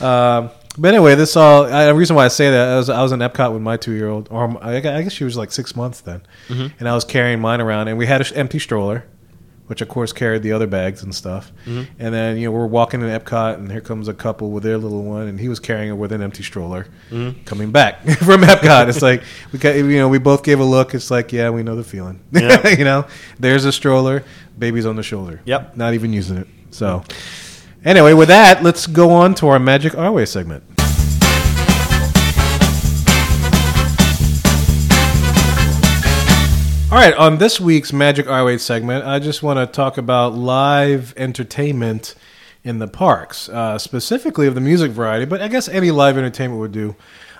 um, 0.00 0.50
but 0.76 0.88
anyway, 0.88 1.14
this 1.14 1.36
all. 1.36 1.66
I, 1.66 1.86
the 1.86 1.94
reason 1.94 2.16
why 2.16 2.24
I 2.24 2.28
say 2.28 2.50
that 2.50 2.68
I 2.68 2.76
was 2.76 2.90
I 2.90 3.00
was 3.02 3.12
in 3.12 3.20
Epcot 3.20 3.52
with 3.52 3.62
my 3.62 3.76
two 3.76 3.92
year 3.92 4.08
old, 4.08 4.26
or 4.30 4.62
I 4.62 4.76
I 4.76 4.80
guess 4.80 5.12
she 5.12 5.22
was 5.24 5.36
like 5.36 5.52
six 5.52 5.76
months 5.76 6.00
then, 6.00 6.22
and 6.48 6.88
I 6.88 6.94
was 6.94 7.04
carrying 7.04 7.40
mine 7.40 7.60
around, 7.60 7.86
and 7.88 7.96
we 7.96 8.06
had 8.06 8.20
an 8.20 8.36
empty 8.36 8.58
stroller, 8.58 9.04
which 9.66 9.80
of 9.80 9.88
course 9.88 10.12
carried 10.12 10.42
the 10.42 10.52
other 10.52 10.66
bags 10.66 11.02
and 11.02 11.14
stuff. 11.14 11.52
Mm-hmm. 11.64 11.92
And 11.98 12.14
then 12.14 12.36
you 12.36 12.46
know 12.46 12.52
we're 12.52 12.66
walking 12.66 13.00
in 13.00 13.08
Epcot, 13.08 13.54
and 13.54 13.70
here 13.70 13.80
comes 13.80 14.08
a 14.08 14.14
couple 14.14 14.50
with 14.50 14.62
their 14.62 14.78
little 14.78 15.02
one, 15.02 15.26
and 15.26 15.40
he 15.40 15.48
was 15.48 15.60
carrying 15.60 15.90
it 15.90 15.94
with 15.94 16.12
an 16.12 16.22
empty 16.22 16.42
stroller, 16.42 16.86
mm-hmm. 17.10 17.42
coming 17.44 17.70
back 17.70 18.00
from 18.18 18.42
Epcot. 18.42 18.88
It's 18.88 19.02
like 19.02 19.22
we 19.52 19.58
got, 19.58 19.76
you 19.76 19.98
know 19.98 20.08
we 20.08 20.18
both 20.18 20.42
gave 20.42 20.60
a 20.60 20.64
look. 20.64 20.94
It's 20.94 21.10
like 21.10 21.32
yeah, 21.32 21.50
we 21.50 21.62
know 21.62 21.76
the 21.76 21.84
feeling. 21.84 22.20
Yeah. 22.44 22.68
you 22.68 22.84
know, 22.84 23.06
there's 23.38 23.64
a 23.64 23.72
stroller, 23.72 24.22
baby's 24.58 24.84
on 24.84 24.96
the 24.96 25.02
shoulder. 25.02 25.40
Yep. 25.44 25.76
not 25.76 25.94
even 25.94 26.12
using 26.12 26.36
it. 26.36 26.48
So. 26.70 27.02
Anyway, 27.84 28.14
with 28.14 28.28
that, 28.28 28.62
let's 28.62 28.86
go 28.86 29.10
on 29.10 29.34
to 29.34 29.48
our 29.48 29.58
Magic 29.58 29.94
Our 29.94 30.10
Way 30.10 30.24
segment. 30.24 30.73
All 36.94 37.00
right, 37.00 37.14
on 37.14 37.38
this 37.38 37.58
week's 37.58 37.92
Magic 37.92 38.28
Our 38.28 38.44
Way 38.44 38.56
segment, 38.56 39.04
I 39.04 39.18
just 39.18 39.42
want 39.42 39.58
to 39.58 39.66
talk 39.66 39.98
about 39.98 40.34
live 40.34 41.12
entertainment 41.16 42.14
in 42.62 42.78
the 42.78 42.86
parks, 42.86 43.48
uh, 43.48 43.78
specifically 43.78 44.46
of 44.46 44.54
the 44.54 44.60
music 44.60 44.92
variety, 44.92 45.24
but 45.24 45.42
I 45.42 45.48
guess 45.48 45.68
any 45.68 45.90
live 45.90 46.16
entertainment 46.16 46.60
would 46.60 46.70
do. 46.70 46.94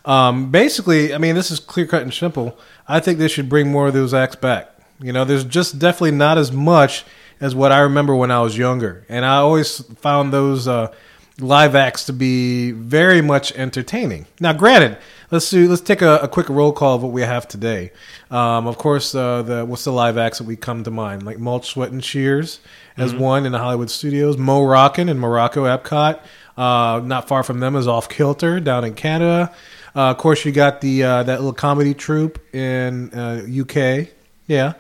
Um, 0.05 0.51
basically, 0.51 1.15
I 1.15 1.19
mean, 1.19 1.37
this 1.37 1.53
is 1.53 1.61
clear 1.61 1.87
cut 1.87 2.03
and 2.03 2.13
simple. 2.13 2.59
I 2.89 2.99
think 2.99 3.21
they 3.21 3.29
should 3.29 3.49
bring 3.49 3.71
more 3.71 3.87
of 3.87 3.95
those 3.95 4.13
acts 4.13 4.35
back. 4.35 4.77
You 4.99 5.13
know, 5.13 5.25
there's 5.25 5.45
just 5.45 5.79
definitely 5.79 6.17
not 6.17 6.37
as 6.37 6.51
much 6.51 7.05
as 7.41 7.55
what 7.55 7.71
I 7.71 7.79
remember 7.79 8.17
when 8.17 8.33
I 8.33 8.41
was 8.41 8.59
younger, 8.59 9.07
and 9.09 9.25
I 9.25 9.37
always 9.37 9.79
found 9.99 10.33
those 10.33 10.67
uh, 10.67 10.93
live 11.39 11.77
acts 11.77 12.07
to 12.07 12.13
be 12.13 12.73
very 12.73 13.23
much 13.23 13.53
entertaining. 13.53 14.27
Now, 14.41 14.53
granted, 14.53 14.99
let's 15.35 15.51
do 15.51 15.69
let's 15.69 15.83
take 15.83 16.01
a, 16.01 16.19
a 16.19 16.29
quick 16.29 16.49
roll 16.49 16.73
call 16.73 16.95
of 16.95 17.03
what 17.03 17.13
we 17.13 17.23
have 17.23 17.47
today. 17.47 17.91
Um, 18.31 18.67
of 18.69 18.79
course, 18.79 19.15
uh, 19.15 19.43
the 19.43 19.65
what's 19.65 19.85
the 19.85 19.93
live 19.93 20.17
acts 20.17 20.39
that 20.39 20.45
we 20.45 20.57
come 20.57 20.85
to 20.85 20.91
mind? 20.91 21.25
Like 21.25 21.39
Mulch, 21.39 21.67
Sweat, 21.67 21.91
and 21.91 22.03
Shears 22.03 22.61
as 22.97 23.13
one 23.13 23.45
in 23.45 23.53
the 23.53 23.59
Hollywood 23.59 23.91
studios. 23.91 24.39
Mo 24.39 24.65
Rockin 24.65 25.09
in 25.09 25.19
Morocco, 25.19 25.65
Epcot. 25.65 26.21
Uh, 26.57 27.01
not 27.05 27.27
far 27.27 27.43
from 27.43 27.59
them 27.59 27.75
is 27.75 27.89
Off 27.89 28.09
Kilter 28.09 28.61
down 28.61 28.85
in 28.85 28.95
Canada. 28.95 29.53
Uh, 29.97 30.13
of 30.13 30.19
course, 30.19 30.45
you 30.45 30.53
got 30.53 30.81
the 30.81 31.03
uh, 31.03 31.23
that 31.25 31.41
little 31.41 31.53
comedy 31.53 31.95
troupe 31.95 32.39
in 32.55 33.13
uh, 33.13 33.45
UK. 33.61 34.09
Yeah. 34.47 34.75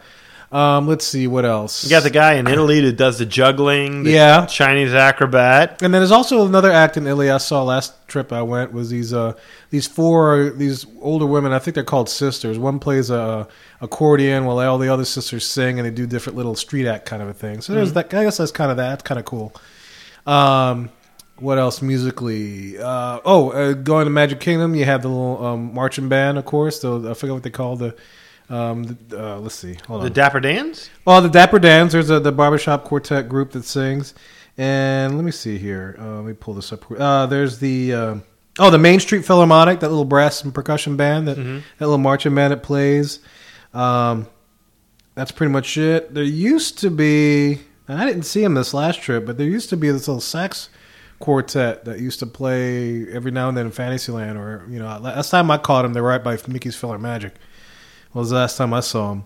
Um, 0.54 0.86
let's 0.86 1.04
see 1.04 1.26
what 1.26 1.44
else. 1.44 1.82
You 1.82 1.90
got 1.90 2.04
the 2.04 2.10
guy 2.10 2.34
in 2.34 2.46
Italy 2.46 2.80
that 2.82 2.92
does 2.96 3.18
the 3.18 3.26
juggling, 3.26 4.04
the 4.04 4.12
Yeah. 4.12 4.46
Chinese 4.46 4.94
acrobat. 4.94 5.82
And 5.82 5.92
then 5.92 6.00
there's 6.00 6.12
also 6.12 6.46
another 6.46 6.70
act 6.70 6.96
in 6.96 7.08
Italy 7.08 7.28
I 7.28 7.38
saw 7.38 7.64
last 7.64 7.92
trip 8.06 8.32
I 8.32 8.42
went 8.42 8.72
was 8.72 8.88
these 8.88 9.12
uh 9.12 9.32
these 9.70 9.88
four 9.88 10.50
these 10.50 10.86
older 11.00 11.26
women 11.26 11.50
I 11.52 11.58
think 11.58 11.74
they're 11.74 11.82
called 11.82 12.08
sisters. 12.08 12.56
One 12.56 12.78
plays 12.78 13.10
a 13.10 13.48
accordion 13.80 14.44
while 14.44 14.60
all 14.60 14.78
the 14.78 14.88
other 14.88 15.04
sisters 15.04 15.44
sing 15.44 15.80
and 15.80 15.86
they 15.86 15.90
do 15.90 16.06
different 16.06 16.36
little 16.36 16.54
street 16.54 16.86
act 16.86 17.04
kind 17.04 17.20
of 17.20 17.28
a 17.28 17.34
thing. 17.34 17.60
So 17.60 17.74
there's 17.74 17.92
that. 17.94 18.14
I 18.14 18.22
guess 18.22 18.36
that's 18.36 18.52
kind 18.52 18.70
of 18.70 18.76
that. 18.76 18.90
That's 18.90 19.02
kind 19.02 19.18
of 19.18 19.24
cool. 19.24 19.52
Um, 20.24 20.90
what 21.36 21.58
else 21.58 21.82
musically? 21.82 22.78
Uh, 22.78 23.18
oh, 23.24 23.50
uh, 23.50 23.72
going 23.72 24.04
to 24.04 24.10
Magic 24.10 24.38
Kingdom, 24.38 24.76
you 24.76 24.84
have 24.84 25.02
the 25.02 25.08
little 25.08 25.44
um, 25.44 25.74
marching 25.74 26.08
band, 26.08 26.38
of 26.38 26.44
course. 26.44 26.78
The, 26.78 27.10
I 27.10 27.14
forget 27.14 27.34
what 27.34 27.42
they 27.42 27.50
call 27.50 27.74
the. 27.74 27.96
Um, 28.50 28.98
uh, 29.12 29.38
let's 29.38 29.54
see. 29.54 29.76
Hold 29.86 30.00
on. 30.00 30.04
The 30.04 30.10
Dapper 30.10 30.40
Dans? 30.40 30.90
Oh, 31.06 31.20
the 31.20 31.28
Dapper 31.28 31.58
Dans. 31.58 31.92
There's 31.92 32.10
a, 32.10 32.20
the 32.20 32.32
barbershop 32.32 32.84
quartet 32.84 33.28
group 33.28 33.52
that 33.52 33.64
sings. 33.64 34.14
And 34.56 35.16
let 35.16 35.24
me 35.24 35.30
see 35.30 35.58
here. 35.58 35.96
Uh, 35.98 36.16
let 36.16 36.24
me 36.24 36.32
pull 36.32 36.54
this 36.54 36.72
up. 36.72 36.90
Uh, 36.90 37.26
there's 37.26 37.58
the 37.58 37.92
uh, 37.92 38.14
oh 38.58 38.70
the 38.70 38.78
Main 38.78 39.00
Street 39.00 39.24
Philharmonic, 39.24 39.80
that 39.80 39.88
little 39.88 40.04
brass 40.04 40.44
and 40.44 40.54
percussion 40.54 40.96
band, 40.96 41.26
that 41.26 41.36
that 41.36 41.64
little 41.80 41.98
marching 41.98 42.34
band 42.34 42.52
that 42.52 42.62
plays. 42.62 43.18
Um, 43.72 44.28
that's 45.16 45.32
pretty 45.32 45.52
much 45.52 45.76
it. 45.76 46.14
There 46.14 46.22
used 46.22 46.78
to 46.80 46.90
be, 46.90 47.60
and 47.88 47.98
I 48.00 48.06
didn't 48.06 48.24
see 48.24 48.44
him 48.44 48.54
this 48.54 48.74
last 48.74 49.00
trip, 49.00 49.26
but 49.26 49.38
there 49.38 49.46
used 49.48 49.70
to 49.70 49.76
be 49.76 49.90
this 49.90 50.06
little 50.06 50.20
sax 50.20 50.68
quartet 51.18 51.84
that 51.84 51.98
used 52.00 52.18
to 52.20 52.26
play 52.26 53.10
every 53.10 53.30
now 53.30 53.48
and 53.48 53.56
then 53.56 53.66
in 53.66 53.72
Fantasyland, 53.72 54.38
or 54.38 54.64
you 54.68 54.78
know, 54.78 54.98
last 54.98 55.30
time 55.30 55.50
I 55.50 55.58
caught 55.58 55.84
him, 55.84 55.94
they 55.94 56.00
were 56.00 56.08
right 56.08 56.22
by 56.22 56.36
Mickey's 56.46 56.76
PhilharMagic. 56.76 57.32
Was 58.14 58.30
the 58.30 58.36
last 58.36 58.56
time 58.56 58.72
I 58.72 58.80
saw 58.80 59.12
him. 59.12 59.24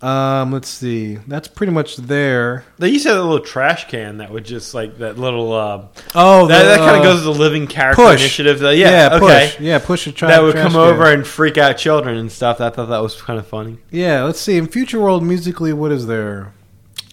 Um, 0.00 0.52
let's 0.52 0.68
see. 0.68 1.16
That's 1.26 1.48
pretty 1.48 1.72
much 1.72 1.96
there. 1.96 2.64
They 2.78 2.88
used 2.90 3.02
to 3.04 3.08
have 3.08 3.18
a 3.18 3.22
little 3.22 3.44
trash 3.44 3.88
can 3.88 4.18
that 4.18 4.30
would 4.30 4.44
just 4.44 4.72
like 4.74 4.98
that 4.98 5.18
little. 5.18 5.52
Uh, 5.52 5.86
Oh, 6.14 6.46
that, 6.46 6.62
that 6.64 6.78
kind 6.78 6.96
uh, 6.96 6.98
of 6.98 7.02
goes 7.02 7.18
to 7.20 7.24
the 7.24 7.30
living 7.32 7.66
character 7.66 8.00
push. 8.04 8.20
initiative. 8.20 8.62
Uh, 8.62 8.68
yeah, 8.68 9.08
okay. 9.14 9.48
push. 9.56 9.60
Yeah, 9.60 9.78
push 9.80 10.06
a 10.06 10.12
tra- 10.12 10.28
that 10.28 10.40
would 10.42 10.52
trash 10.52 10.62
come 10.64 10.72
can. 10.74 10.80
over 10.82 11.10
and 11.12 11.26
freak 11.26 11.58
out 11.58 11.78
children 11.78 12.16
and 12.16 12.30
stuff. 12.30 12.60
I 12.60 12.70
thought 12.70 12.86
that 12.90 13.02
was 13.02 13.20
kind 13.20 13.40
of 13.40 13.46
funny. 13.48 13.78
Yeah, 13.90 14.22
let's 14.22 14.38
see. 14.40 14.56
In 14.56 14.68
Future 14.68 15.00
World, 15.00 15.24
musically, 15.24 15.72
what 15.72 15.90
is 15.90 16.06
there? 16.06 16.52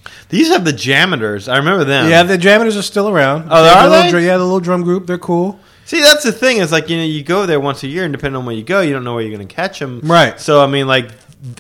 The 0.04 0.12
They 0.30 0.38
used 0.40 0.52
to 0.52 0.58
have 0.58 0.66
the 0.66 0.72
JAMMitors. 0.74 1.52
I 1.52 1.58
remember 1.58 1.86
them. 1.86 2.08
Yeah, 2.10 2.22
the 2.22 2.38
JAMMitors 2.38 2.78
are 2.78 2.82
still 2.84 3.10
around. 3.10 3.48
Oh, 3.50 3.64
They 3.64 3.70
are 3.70 3.90
the 3.90 4.02
they? 4.04 4.10
dr- 4.12 4.24
yeah, 4.24 4.38
the 4.38 4.44
little 4.44 4.60
drum 4.60 4.84
group. 4.84 5.08
They're 5.08 5.18
cool. 5.18 5.60
See, 5.86 6.02
that's 6.02 6.24
the 6.24 6.32
thing. 6.32 6.58
Is 6.58 6.72
like 6.72 6.90
you 6.90 6.98
know, 6.98 7.04
you 7.04 7.24
go 7.24 7.46
there 7.46 7.60
once 7.60 7.84
a 7.84 7.88
year, 7.88 8.04
and 8.04 8.12
depending 8.12 8.38
on 8.38 8.46
where 8.46 8.56
you 8.56 8.64
go, 8.64 8.82
you 8.82 8.92
don't 8.94 9.04
know 9.04 9.14
where 9.14 9.24
you're 9.24 9.36
going 9.36 9.48
to 9.48 9.54
catch 9.54 9.80
them. 9.80 10.02
Right. 10.04 10.40
So 10.40 10.62
I 10.64 10.68
mean, 10.68 10.88
like, 10.88 11.12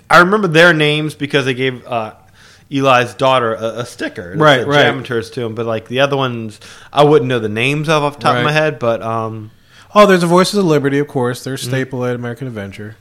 I 0.09 0.19
remember 0.19 0.47
their 0.47 0.73
names 0.73 1.13
because 1.15 1.45
they 1.45 1.53
gave 1.53 1.86
uh, 1.86 2.15
Eli's 2.71 3.13
daughter 3.13 3.53
a, 3.53 3.80
a 3.80 3.86
sticker. 3.86 4.34
Right, 4.36 4.65
right. 4.65 4.88
JAMMitors 4.88 5.32
to 5.34 5.41
him, 5.45 5.53
but 5.55 5.65
like 5.67 5.88
the 5.88 5.99
other 5.99 6.17
ones, 6.17 6.59
I 6.91 7.03
wouldn't 7.03 7.30
know 7.30 7.39
the 7.39 7.49
names 7.49 7.88
of 7.88 8.01
off 8.03 8.15
the 8.15 8.21
top 8.23 8.38
of 8.38 8.43
my 8.43 8.51
head. 8.51 8.80
But 8.80 9.01
um, 9.01 9.51
Oh, 9.93 10.05
there's 10.05 10.21
the 10.21 10.28
Voices 10.28 10.55
of 10.57 10.65
Liberty, 10.65 10.99
of 10.99 11.07
course. 11.07 11.43
They're 11.43 11.53
a 11.53 11.57
Mm-hmm. 11.57 11.69
staple 11.69 12.03
at 12.05 12.15
American 12.15 12.47
Adventure. 12.47 12.97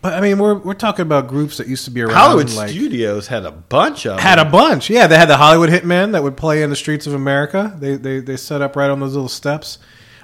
But 0.00 0.14
I 0.14 0.20
mean, 0.20 0.38
we're 0.38 0.54
we're 0.54 0.74
talking 0.74 1.02
about 1.02 1.26
groups 1.26 1.56
that 1.56 1.66
used 1.66 1.84
to 1.86 1.90
be 1.90 2.02
around. 2.02 2.14
Hollywood 2.14 2.50
like, 2.52 2.68
Studios 2.70 3.26
had 3.26 3.44
a 3.44 3.50
bunch 3.50 4.06
of 4.06 4.20
had 4.20 4.38
a 4.38 4.44
bunch. 4.44 4.90
Yeah, 4.90 5.08
they 5.08 5.16
had 5.16 5.28
the 5.28 5.36
Hollywood 5.38 5.70
Hitmen 5.70 6.12
that 6.12 6.22
would 6.22 6.36
play 6.36 6.62
in 6.62 6.70
the 6.70 6.76
streets 6.76 7.08
of 7.08 7.14
America. 7.14 7.74
They 7.80 7.96
they 7.96 8.20
they 8.20 8.36
set 8.36 8.62
up 8.62 8.76
right 8.76 8.90
on 8.90 9.00
those 9.00 9.14
little 9.14 9.28
steps. 9.28 9.78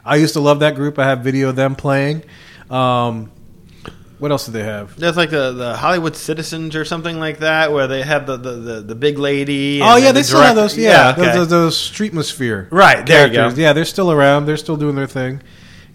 I 0.05 0.17
used 0.17 0.35
to 0.35 0.41
love 0.41 0.61
that 0.61 0.75
group. 0.75 0.99
I 0.99 1.05
have 1.07 1.21
video 1.21 1.49
of 1.51 1.57
them 1.57 1.75
playing. 1.77 2.23
Um, 2.71 3.31
what 4.19 4.31
else 4.31 4.47
do 4.47 4.53
they 4.53 4.63
have? 4.63 4.99
There's 4.99 5.17
like 5.17 5.31
the, 5.31 5.53
the 5.53 5.77
Hollywood 5.77 6.15
Citizens 6.17 6.77
or 6.77 6.85
something 6.85 7.19
like 7.19 7.39
that, 7.41 7.73
where 7.73 7.87
they 7.87 8.03
have 8.03 8.27
the 8.27 8.37
the, 8.37 8.53
the, 8.53 8.81
the 8.81 8.95
big 8.95 9.19
lady. 9.19 9.81
Oh 9.83 9.97
yeah, 9.97 10.09
the 10.09 10.15
they 10.15 10.23
still 10.23 10.41
have 10.41 10.57
those. 10.57 10.77
Yeah, 10.79 11.11
okay. 11.13 11.23
those, 11.27 11.49
those, 11.49 11.51
those 11.51 11.77
Streetmosphere. 11.77 12.69
Right, 12.71 13.05
there 13.05 13.27
you 13.27 13.33
go. 13.33 13.49
Yeah, 13.51 13.73
they're 13.73 13.85
still 13.85 14.11
around. 14.13 14.47
They're 14.47 14.57
still 14.57 14.77
doing 14.77 14.95
their 14.95 15.07
thing. 15.07 15.43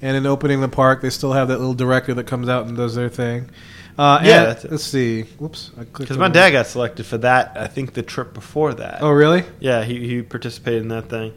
And 0.02 0.16
in 0.16 0.26
opening 0.26 0.62
the 0.62 0.70
park, 0.70 1.02
they 1.02 1.10
still 1.10 1.34
have 1.34 1.50
that 1.50 1.58
little 1.58 1.74
director 1.74 2.14
that 2.14 2.26
comes 2.28 2.48
out 2.48 2.68
and 2.68 2.78
does 2.78 2.96
their 2.96 3.10
thing. 3.10 3.50
Uh, 3.98 4.22
Yeah, 4.24 4.38
and- 4.38 4.48
that's 4.48 4.64
let's 4.66 4.84
see. 4.84 5.24
Whoops, 5.40 5.72
Because 5.78 6.18
my 6.18 6.30
dad 6.30 6.52
got 6.52 6.68
selected 6.68 7.06
for 7.06 7.18
that. 7.20 7.54
I 7.58 7.68
think 7.68 7.94
the 7.94 8.04
trip 8.04 8.34
before 8.34 8.74
that. 8.76 9.02
Oh 9.02 9.10
really? 9.12 9.44
Yeah, 9.60 9.84
he, 9.84 10.08
he 10.08 10.22
participated 10.22 10.84
in 10.84 10.88
that 10.90 11.10
thing. 11.10 11.34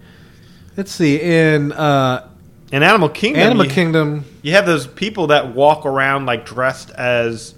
Let's 0.76 0.92
see. 0.92 1.20
In 1.20 1.72
uh, 1.72 2.28
In 2.72 2.82
Animal 2.82 3.10
Kingdom, 3.10 3.42
Animal 3.42 3.66
you, 3.66 3.70
Kingdom, 3.70 4.24
you 4.42 4.52
have 4.52 4.64
those 4.66 4.86
people 4.86 5.28
that 5.28 5.54
walk 5.54 5.84
around 5.86 6.24
like 6.26 6.46
dressed 6.46 6.90
as 6.90 7.54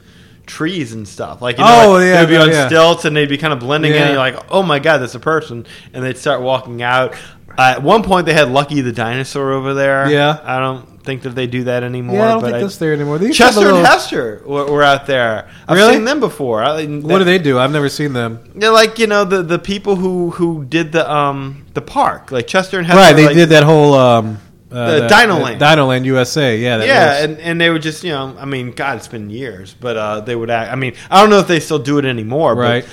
trees 0.47 0.93
and 0.93 1.07
stuff. 1.09 1.41
Like, 1.41 1.57
you 1.59 1.65
Oh, 1.67 1.83
know, 1.85 1.93
like, 1.93 2.05
yeah, 2.05 2.25
they'd 2.25 2.31
be 2.31 2.37
on 2.37 2.49
yeah. 2.51 2.67
stilts 2.67 3.05
and 3.05 3.17
they'd 3.17 3.29
be 3.29 3.39
kind 3.39 3.53
of 3.53 3.61
blending 3.61 3.93
in. 3.93 3.97
Yeah. 3.97 4.03
And 4.03 4.11
you're 4.11 4.19
like, 4.19 4.37
oh 4.51 4.63
my 4.63 4.81
god, 4.81 4.99
that's 4.99 5.15
a 5.15 5.21
person. 5.21 5.67
And 5.93 6.05
they'd 6.05 6.19
start 6.19 6.43
walking 6.43 6.83
out. 6.83 7.15
Uh, 7.57 7.75
at 7.77 7.83
one 7.85 8.03
point, 8.03 8.27
they 8.27 8.35
had 8.35 8.51
Lucky 8.51 8.81
the 8.81 8.91
dinosaur 8.93 9.53
over 9.53 9.73
there. 9.75 10.11
Yeah. 10.11 10.41
I 10.43 10.59
don't 10.59 11.03
think 11.05 11.23
that 11.23 11.31
they 11.37 11.47
do 11.47 11.65
that 11.65 11.85
anymore. 11.85 12.17
yeah, 12.17 12.25
I 12.25 12.29
don't 12.33 12.41
but 12.41 12.47
think 12.47 12.57
I- 12.57 12.61
that's 12.63 12.77
there 12.79 12.93
anymore. 12.93 13.19
They 13.19 13.27
used 13.27 13.39
to 13.39 13.45
have 13.45 13.55
Chester 13.55 13.67
a 13.67 13.69
and 13.69 13.77
little- 13.79 13.91
Hester 13.93 14.43
were, 14.45 14.67
were 14.73 14.83
out 14.83 15.07
there. 15.07 15.49
I've 15.69 15.77
Really? 15.77 15.95
seen 15.95 16.05
them 16.05 16.19
before. 16.19 16.65
I, 16.65 16.85
What 16.87 17.19
do 17.19 17.25
they 17.25 17.39
do? 17.39 17.61
I've 17.61 17.71
never 17.71 17.89
seen 17.89 18.13
them. 18.15 18.41
They're 18.57 18.71
like 18.73 18.99
you 18.99 19.07
know 19.07 19.25
the, 19.25 19.43
the 19.45 19.61
people 19.61 19.95
who, 19.95 20.31
who 20.33 20.65
did 20.65 20.91
the 20.91 21.09
um 21.09 21.65
the 21.75 21.83
park 21.83 22.33
like 22.33 22.49
Chester 22.49 22.79
and 22.79 22.87
Hester. 22.89 22.99
Right, 23.01 23.13
they 23.15 23.27
like- 23.27 23.37
did 23.37 23.51
that 23.51 23.63
whole 23.63 23.95
um, 23.95 24.39
uh, 24.75 25.01
The 25.01 25.07
Dino 25.09 25.39
Land. 25.39 25.61
Dino 25.61 25.87
Land 25.87 26.07
USA. 26.07 26.57
Yeah, 26.59 26.79
that 26.79 26.87
yeah, 26.87 27.07
was- 27.15 27.25
and, 27.25 27.39
and 27.41 27.61
they 27.61 27.71
would 27.71 27.83
just 27.83 28.03
you 28.05 28.11
know 28.13 28.37
I 28.39 28.45
mean 28.45 28.73
God 28.73 28.97
it's 28.99 29.09
been 29.09 29.31
years 29.31 29.75
but 29.79 29.97
uh 29.97 30.21
they 30.21 30.35
would 30.37 30.51
act 30.51 30.73
I 30.73 30.75
mean 30.77 30.95
I 31.11 31.21
don't 31.21 31.31
know 31.31 31.39
if 31.39 31.49
they 31.49 31.61
still 31.61 31.79
do 31.79 31.99
it 31.99 32.05
anymore 32.05 32.55
right. 32.55 32.85
but 32.85 32.93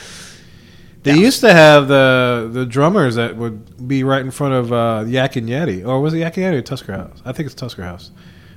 They 1.04 1.18
used 1.18 1.42
to 1.42 1.52
have 1.52 1.88
the 1.88 2.50
the 2.52 2.66
drummers 2.66 3.16
that 3.16 3.36
would 3.36 3.88
be 3.88 4.04
right 4.04 4.22
in 4.22 4.30
front 4.32 4.54
of 4.54 4.72
uh, 4.72 5.04
Yak 5.08 5.36
and 5.36 5.50
Yeti, 5.50 5.86
or 5.86 6.00
was 6.00 6.14
it 6.14 6.20
Yak 6.20 6.38
and 6.38 6.46
Yeti 6.54 6.60
or 6.60 6.62
Tusker 6.62 6.94
House? 6.94 7.22
I 7.26 7.32
think 7.32 7.48
it's 7.48 7.56
Tusker 7.56 7.84
House. 7.84 8.12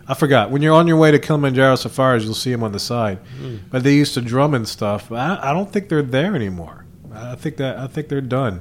I 0.06 0.12
forgot. 0.12 0.50
When 0.50 0.60
you're 0.60 0.74
on 0.74 0.86
your 0.86 0.98
way 0.98 1.10
to 1.10 1.18
Kilimanjaro 1.18 1.76
Safaris, 1.76 2.24
you'll 2.24 2.34
see 2.34 2.52
them 2.52 2.62
on 2.62 2.72
the 2.72 2.78
side. 2.78 3.18
Hmm. 3.40 3.56
But 3.70 3.82
they 3.84 3.94
used 3.94 4.12
to 4.14 4.20
drum 4.20 4.52
and 4.52 4.68
stuff. 4.68 5.10
I, 5.10 5.38
I 5.40 5.52
don't 5.54 5.72
think 5.72 5.88
they're 5.88 6.02
there 6.02 6.34
anymore. 6.36 6.84
I 7.14 7.34
think 7.36 7.56
that 7.56 7.78
I 7.78 7.86
think 7.86 8.08
they're 8.08 8.20
done. 8.20 8.60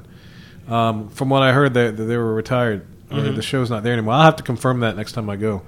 Um, 0.69 1.09
from 1.09 1.27
what 1.29 1.43
I 1.43 1.51
heard, 1.51 1.73
they, 1.73 1.91
they 1.91 2.15
were 2.15 2.33
retired. 2.33 2.87
Or 3.13 3.17
Mm-hmm. 3.19 3.35
The 3.35 3.41
show's 3.43 3.69
not 3.69 3.83
there 3.83 3.93
anymore. 3.93 4.15
I'll 4.15 4.23
have 4.23 4.37
to 4.37 4.43
confirm 4.43 4.79
that 4.81 4.95
next 4.97 5.11
time 5.11 5.29
I 5.29 5.35
go. 5.35 5.61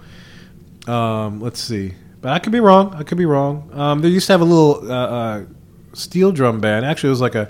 Um, 0.88 1.40
let's 1.42 1.60
see. 1.60 1.94
But 2.22 2.32
I 2.34 2.40
could 2.40 2.52
be 2.52 2.60
wrong. 2.60 2.94
I 2.96 3.04
could 3.04 3.18
be 3.20 3.26
wrong. 3.26 3.70
Um, 3.74 4.02
they 4.02 4.08
used 4.10 4.28
to 4.28 4.34
have 4.34 4.42
a 4.42 4.46
little 4.46 4.92
uh, 4.92 4.96
uh, 4.96 5.46
steel 5.94 6.32
drum 6.32 6.60
band. 6.60 6.86
Actually, 6.86 7.10
it 7.10 7.12
was 7.12 7.22
like 7.22 7.36
a 7.36 7.50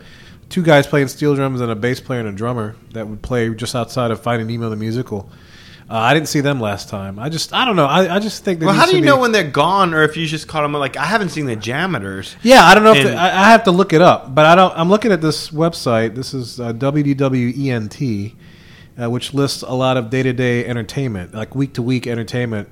two 0.50 0.62
guys 0.64 0.86
playing 0.86 1.08
steel 1.08 1.34
drums 1.36 1.62
and 1.62 1.72
a 1.72 1.76
bass 1.76 2.00
player 2.02 2.20
and 2.20 2.30
a 2.30 2.32
drummer 2.34 2.76
that 2.94 3.08
would 3.08 3.22
play 3.22 3.50
just 3.56 3.74
outside 3.74 4.12
of 4.12 4.22
Finding 4.22 4.48
Nemo 4.48 4.70
the 4.70 4.76
musical. 4.76 5.30
Uh, 5.90 5.98
I 5.98 6.14
didn't 6.16 6.28
see 6.30 6.42
them 6.42 6.60
last 6.60 6.90
time. 6.90 7.20
I 7.20 7.30
just 7.30 7.54
I 7.54 7.64
don't 7.64 7.76
know. 7.76 7.86
I, 7.86 8.16
I 8.16 8.20
just 8.20 8.44
think 8.44 8.60
well 8.62 8.74
how 8.74 8.86
do 8.88 8.96
you 8.96 9.02
be- 9.02 9.08
know 9.08 9.20
when 9.20 9.32
they're 9.32 9.44
gone 9.50 9.94
or 9.94 10.02
if 10.04 10.18
you 10.18 10.26
just 10.26 10.48
caught 10.48 10.64
them 10.64 10.74
like 10.74 10.98
I 10.98 11.06
haven't 11.06 11.30
seen 11.30 11.46
the 11.46 11.56
JAMMitors 11.56 12.36
Yeah, 12.42 12.64
I 12.64 12.74
don't 12.74 12.84
know 12.84 12.94
if 12.94 13.04
they, 13.04 13.16
I, 13.16 13.46
I 13.48 13.52
have 13.52 13.64
to 13.66 13.72
look 13.72 13.94
it 13.94 14.02
up, 14.02 14.34
but 14.34 14.46
I 14.48 14.56
don't. 14.56 14.74
I'm 14.76 14.90
looking 14.90 15.12
at 15.12 15.22
this 15.22 15.52
website. 15.52 16.16
This 16.16 16.34
is 16.34 16.60
uh, 16.60 16.74
WDWENT, 16.74 18.34
uh, 19.02 19.10
which 19.10 19.34
lists 19.34 19.62
a 19.62 19.74
lot 19.74 19.98
of 19.98 20.10
day 20.10 20.24
to 20.24 20.34
day 20.34 20.66
entertainment, 20.66 21.34
like 21.34 21.56
week 21.56 21.74
to 21.74 21.82
week 21.82 22.08
entertainment, 22.08 22.70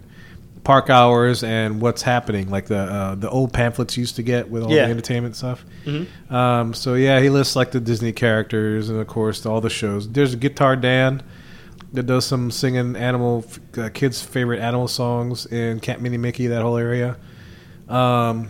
park 0.64 0.90
hours, 0.90 1.44
and 1.44 1.82
what's 1.82 2.02
happening, 2.02 2.50
like 2.50 2.66
the 2.68 2.78
uh, 2.78 3.16
the 3.16 3.30
old 3.30 3.52
pamphlets 3.54 3.98
used 3.98 4.16
to 4.16 4.24
get 4.24 4.50
with 4.50 4.64
all 4.64 4.72
Yeah. 4.72 4.86
the 4.86 4.92
entertainment 4.92 5.36
stuff. 5.36 5.66
Mhm. 5.86 6.32
Um, 6.32 6.74
so 6.74 6.94
yeah, 6.94 7.20
he 7.20 7.30
lists 7.30 7.56
like 7.56 7.72
the 7.72 7.80
Disney 7.82 8.12
characters 8.14 8.90
and 8.90 9.00
of 9.00 9.08
course 9.08 9.46
all 9.46 9.60
the 9.62 9.70
shows. 9.70 10.08
There's 10.10 10.36
Guitar 10.36 10.76
Dan 10.76 11.22
that 11.92 12.04
does 12.08 12.26
some 12.26 12.50
singing 12.50 12.96
animal 12.96 13.46
uh, 13.78 13.90
kids' 13.94 14.22
favorite 14.22 14.60
animal 14.60 14.88
songs 14.88 15.46
in 15.46 15.80
Camp 15.80 16.02
Mini 16.02 16.18
Mickey, 16.18 16.48
that 16.48 16.62
whole 16.62 16.78
area. 16.78 17.18
Um, 17.90 18.48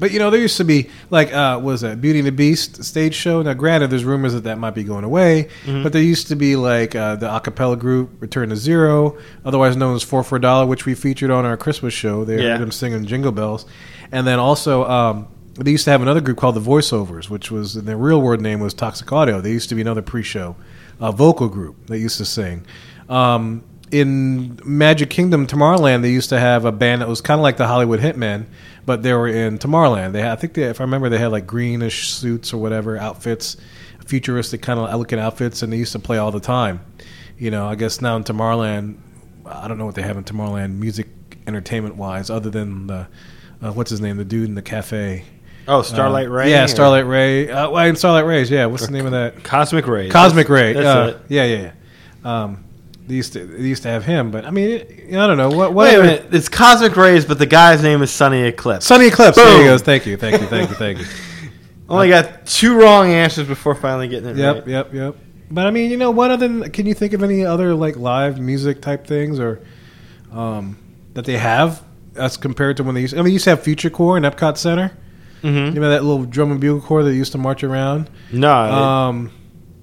but 0.00 0.10
you 0.10 0.18
know, 0.18 0.30
there 0.30 0.40
used 0.40 0.56
to 0.56 0.64
be 0.64 0.90
like, 1.10 1.32
uh, 1.32 1.54
what 1.56 1.64
was 1.64 1.80
that 1.82 2.00
Beauty 2.00 2.18
and 2.18 2.26
the 2.26 2.32
Beast 2.32 2.82
stage 2.82 3.14
show? 3.14 3.42
Now, 3.42 3.52
granted, 3.54 3.90
there's 3.90 4.04
rumors 4.04 4.32
that 4.32 4.44
that 4.44 4.58
might 4.58 4.74
be 4.74 4.82
going 4.82 5.04
away, 5.04 5.48
but 5.66 5.92
there 5.92 6.02
used 6.02 6.26
to 6.28 6.34
be 6.36 6.56
like 6.56 6.96
uh, 6.96 7.14
the 7.16 7.32
a 7.32 7.38
cappella 7.40 7.76
group 7.76 8.10
Return 8.20 8.48
to 8.48 8.56
Zero, 8.56 9.16
otherwise 9.44 9.76
known 9.76 9.94
as 9.94 10.02
Four 10.02 10.24
for 10.24 10.36
a 10.36 10.40
Dollar, 10.40 10.66
which 10.66 10.86
we 10.86 10.94
featured 10.94 11.30
on 11.30 11.44
our 11.44 11.56
Christmas 11.56 11.94
show. 11.94 12.24
They 12.24 12.42
Yeah. 12.42 12.52
heard 12.52 12.62
them 12.62 12.72
singing 12.72 13.04
Jingle 13.04 13.30
Bells, 13.32 13.66
and 14.10 14.26
then 14.26 14.38
also 14.40 14.84
um, 14.88 15.28
they 15.54 15.70
used 15.70 15.84
to 15.84 15.90
have 15.90 16.00
another 16.02 16.20
group 16.22 16.38
called 16.38 16.56
the 16.56 16.60
Voiceovers, 16.60 17.28
which 17.28 17.50
was 17.50 17.74
their 17.74 17.96
real 17.98 18.22
word 18.22 18.40
name 18.40 18.60
was 18.60 18.72
Toxic 18.74 19.12
Audio. 19.12 19.40
They 19.40 19.52
used 19.52 19.68
to 19.68 19.74
be 19.74 19.82
another 19.82 20.02
pre-show 20.02 20.56
uh, 21.00 21.12
vocal 21.12 21.48
group 21.48 21.86
that 21.86 21.98
used 21.98 22.16
to 22.18 22.24
sing. 22.24 22.64
Um, 23.08 23.64
in 23.90 24.58
Magic 24.64 25.10
Kingdom 25.10 25.46
Tomorrowland, 25.46 26.02
they 26.02 26.10
used 26.10 26.28
to 26.28 26.38
have 26.38 26.64
a 26.64 26.70
band 26.72 27.02
that 27.02 27.08
was 27.08 27.20
kind 27.20 27.38
of 27.40 27.42
like 27.42 27.56
the 27.56 27.66
Hollywood 27.66 27.98
Hitmen, 28.00 28.46
but 28.86 29.02
they 29.02 29.12
were 29.12 29.28
in 29.28 29.58
Tomorrowland. 29.58 30.12
They 30.12 30.20
had, 30.22 30.32
I 30.32 30.36
think 30.36 30.54
they, 30.54 30.62
if 30.64 30.80
I 30.80 30.84
remember, 30.84 31.08
they 31.08 31.18
had 31.18 31.32
like 31.32 31.46
greenish 31.46 32.10
suits 32.12 32.52
or 32.52 32.58
whatever 32.60 32.96
outfits, 32.96 33.56
futuristic 34.06 34.62
kind 34.62 34.78
of 34.80 34.90
elegant 34.90 35.20
outfits, 35.20 35.62
and 35.62 35.72
they 35.72 35.76
used 35.76 35.92
to 35.92 35.98
play 35.98 36.18
all 36.18 36.30
the 36.30 36.40
time. 36.40 36.80
You 37.38 37.50
know, 37.50 37.66
I 37.66 37.74
guess 37.74 38.00
now 38.00 38.16
in 38.16 38.24
Tomorrowland, 38.24 38.96
I 39.46 39.68
don't 39.68 39.78
know 39.78 39.86
what 39.86 39.94
they 39.94 40.02
have 40.02 40.16
in 40.16 40.24
Tomorrowland, 40.24 40.76
music 40.78 41.08
entertainment 41.46 41.96
wise, 41.96 42.30
other 42.30 42.50
than 42.50 42.86
the 42.86 43.06
uh, 43.62 43.72
what's 43.72 43.90
his 43.90 44.00
name, 44.00 44.16
the 44.16 44.24
dude 44.24 44.48
in 44.48 44.54
the 44.54 44.62
cafe. 44.62 45.24
oh 45.68 45.82
Starlight 45.82 46.26
Uh, 46.28 46.30
Ray 46.30 46.50
Yeah, 46.50 46.64
or- 46.64 46.68
Starlight 46.68 47.06
Ray. 47.06 47.50
Uh, 47.50 47.70
well, 47.70 47.86
in 47.86 47.96
Starlight 47.96 48.24
Rays, 48.26 48.50
yeah. 48.50 48.66
What's 48.66 48.86
the 48.86 48.92
name 48.92 49.06
of 49.06 49.12
that? 49.12 49.42
Cosmic 49.44 49.86
Ray 49.86 50.08
Cosmic 50.08 50.48
Ray. 50.48 50.72
that's 50.72 50.86
uh, 50.86 51.18
it. 51.18 51.26
Yeah, 51.28 51.44
yeah, 51.44 51.72
yeah. 52.24 52.42
Um, 52.42 52.64
they 53.10 53.16
used 53.16 53.32
to 53.34 53.44
they 53.44 53.66
used 53.68 53.82
to 53.82 53.88
have 53.88 54.04
him, 54.04 54.30
but 54.30 54.44
I 54.46 54.50
mean, 54.50 54.70
it, 54.70 55.08
I 55.14 55.26
don't 55.26 55.36
know 55.36 55.48
what. 55.50 55.74
what 55.74 55.86
Wait 55.88 55.98
a 55.98 56.02
minute, 56.02 56.26
it's 56.32 56.48
Cosmic 56.48 56.96
Rays, 56.96 57.24
but 57.24 57.38
the 57.38 57.46
guy's 57.46 57.82
name 57.82 58.00
is 58.02 58.10
Sunny 58.10 58.42
Eclipse. 58.42 58.86
Sunny 58.86 59.06
Eclipse. 59.08 59.36
There 59.36 59.58
he 59.58 59.64
goes. 59.64 59.82
Thank 59.82 60.06
you, 60.06 60.16
thank 60.16 60.40
you, 60.40 60.46
thank 60.46 60.70
you, 60.70 60.76
thank 60.76 60.98
you. 60.98 61.04
Only 61.88 62.08
got 62.08 62.46
two 62.46 62.78
wrong 62.80 63.08
answers 63.10 63.48
before 63.48 63.74
finally 63.74 64.06
getting 64.08 64.28
it 64.30 64.36
Yep, 64.36 64.54
right. 64.56 64.66
yep, 64.68 64.94
yep. 64.94 65.16
But 65.50 65.66
I 65.66 65.72
mean, 65.72 65.90
you 65.90 65.96
know, 65.96 66.12
what 66.12 66.30
other 66.30 66.46
than 66.46 66.70
can 66.70 66.86
you 66.86 66.94
think 66.94 67.12
of 67.12 67.22
any 67.24 67.44
other 67.44 67.74
like 67.74 67.96
live 67.96 68.38
music 68.40 68.80
type 68.80 69.06
things 69.06 69.40
or 69.40 69.60
um, 70.30 70.78
that 71.14 71.24
they 71.24 71.36
have 71.36 71.82
as 72.14 72.36
compared 72.36 72.76
to 72.76 72.84
when 72.84 72.94
they 72.94 73.00
used? 73.00 73.14
I 73.14 73.16
mean, 73.18 73.24
they 73.24 73.30
used 73.32 73.44
to 73.44 73.50
have 73.50 73.62
Future 73.62 73.90
Corps 73.90 74.16
in 74.16 74.22
Epcot 74.22 74.56
Center. 74.56 74.92
hmm 75.42 75.48
You 75.48 75.80
know 75.80 75.90
that 75.90 76.04
little 76.04 76.24
drum 76.26 76.52
and 76.52 76.60
bugle 76.60 76.80
corps 76.80 77.02
that 77.02 77.12
used 77.14 77.32
to 77.32 77.38
march 77.38 77.64
around? 77.64 78.08
No, 78.30 78.52
Um, 78.52 79.32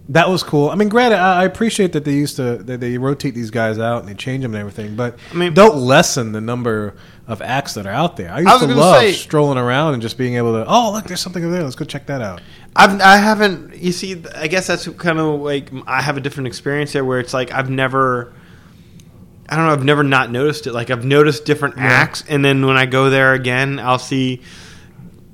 that 0.09 0.29
was 0.29 0.41
cool. 0.43 0.69
I 0.69 0.75
mean, 0.75 0.87
granted, 0.89 1.17
I, 1.17 1.41
I 1.41 1.45
appreciate 1.45 1.91
that 1.93 2.05
they 2.05 2.13
used 2.13 2.37
to 2.37 2.57
that 2.57 2.79
they 2.79 2.97
rotate 2.97 3.35
these 3.35 3.51
guys 3.51 3.77
out 3.77 3.99
and 3.99 4.07
they 4.09 4.13
change 4.13 4.41
them 4.43 4.53
and 4.53 4.59
everything, 4.61 4.95
but 4.95 5.17
I 5.31 5.35
mean- 5.35 5.53
don't 5.53 5.75
lessen 5.77 6.31
the 6.31 6.41
number 6.41 6.93
of 7.27 7.41
acts 7.41 7.73
that 7.73 7.85
are 7.85 7.91
out 7.91 8.15
there. 8.15 8.31
I 8.31 8.39
used 8.39 8.49
I 8.63 8.67
to 8.67 8.73
love 8.75 9.01
say- 9.01 9.11
strolling 9.11 9.57
around 9.57 9.93
and 9.93 10.01
just 10.01 10.17
being 10.17 10.35
able 10.35 10.53
to, 10.53 10.65
oh, 10.65 10.93
look, 10.93 11.03
there's 11.05 11.19
something 11.19 11.43
over 11.43 11.51
there. 11.53 11.63
Let's 11.63 11.75
go 11.75 11.83
check 11.83 12.05
that 12.05 12.21
out. 12.21 12.41
I've 12.75 13.01
I 13.01 13.17
haven't. 13.17 13.75
You 13.75 13.91
see, 13.91 14.23
I 14.35 14.47
guess 14.47 14.67
that's 14.67 14.87
kind 14.87 15.19
of 15.19 15.41
like 15.41 15.71
I 15.87 16.01
have 16.01 16.15
a 16.15 16.21
different 16.21 16.47
experience 16.47 16.93
there, 16.93 17.03
where 17.03 17.19
it's 17.19 17.33
like 17.33 17.51
I've 17.51 17.69
never. 17.69 18.33
I 19.49 19.55
don't 19.55 19.65
know. 19.65 19.71
I've 19.71 19.83
never 19.85 20.03
not 20.03 20.29
noticed 20.31 20.67
it. 20.67 20.73
Like 20.73 20.89
I've 20.89 21.05
noticed 21.05 21.45
different 21.45 21.75
acts, 21.77 22.23
and 22.29 22.43
then 22.45 22.65
when 22.65 22.77
I 22.77 22.85
go 22.85 23.09
there 23.09 23.33
again, 23.33 23.79
I'll 23.79 23.97
see, 23.99 24.41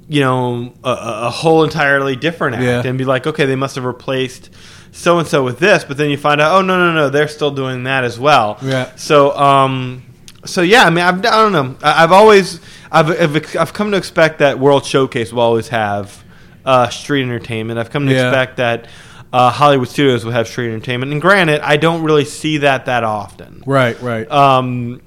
you 0.07 0.21
know, 0.21 0.73
a, 0.83 0.89
a 1.27 1.29
whole 1.29 1.63
entirely 1.63 2.15
different 2.15 2.55
act, 2.55 2.63
Yeah. 2.63 2.83
and 2.85 2.97
be 2.97 3.05
like, 3.05 3.25
okay, 3.27 3.45
they 3.45 3.55
must 3.55 3.75
have 3.75 3.85
replaced 3.85 4.49
so 4.91 5.17
and 5.19 5.27
so 5.27 5.43
with 5.43 5.59
this. 5.59 5.83
But 5.83 5.97
then 5.97 6.09
you 6.09 6.17
find 6.17 6.39
out, 6.41 6.57
oh 6.57 6.61
no, 6.61 6.77
no, 6.77 6.93
no, 6.93 7.09
they're 7.09 7.27
still 7.27 7.51
doing 7.51 7.83
that 7.85 8.03
as 8.03 8.19
well. 8.19 8.57
Yeah. 8.61 8.93
So, 8.95 9.35
um, 9.37 10.03
so 10.45 10.61
yeah, 10.61 10.83
I 10.83 10.89
mean, 10.89 11.03
I've, 11.05 11.19
I 11.19 11.21
don't 11.21 11.51
know. 11.53 11.75
I, 11.81 12.03
I've 12.03 12.11
always, 12.11 12.59
I've, 12.91 13.09
I've, 13.09 13.55
I've 13.55 13.73
come 13.73 13.91
to 13.91 13.97
expect 13.97 14.39
that 14.39 14.59
World 14.59 14.85
Showcase 14.85 15.31
will 15.31 15.41
always 15.41 15.69
have 15.69 16.23
uh, 16.65 16.89
street 16.89 17.23
entertainment. 17.23 17.79
I've 17.79 17.89
come 17.89 18.05
to 18.07 18.13
Yeah. 18.13 18.27
expect 18.27 18.57
that 18.57 18.87
uh, 19.31 19.49
Hollywood 19.49 19.87
studios 19.87 20.23
will 20.23 20.31
have 20.33 20.47
street 20.47 20.67
entertainment. 20.73 21.11
And 21.11 21.19
granted, 21.21 21.61
I 21.61 21.77
don't 21.77 22.03
really 22.03 22.25
see 22.25 22.59
that 22.59 22.85
that 22.85 23.03
often. 23.03 23.63
Right, 23.65 23.99
right. 24.01 24.29
Um, 24.29 25.01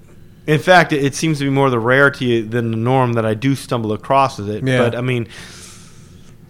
in 0.46 0.58
fact, 0.60 0.92
it, 0.92 1.04
it 1.04 1.14
seems 1.14 1.38
to 1.38 1.44
be 1.44 1.50
more 1.50 1.70
the 1.70 1.78
rarity 1.78 2.40
than 2.42 2.70
the 2.70 2.76
norm 2.76 3.14
that 3.14 3.26
I 3.26 3.34
do 3.34 3.54
stumble 3.54 3.92
across 3.92 4.38
it. 4.38 4.62
Yeah. 4.66 4.78
But 4.78 4.94
I 4.94 5.00
mean, 5.00 5.28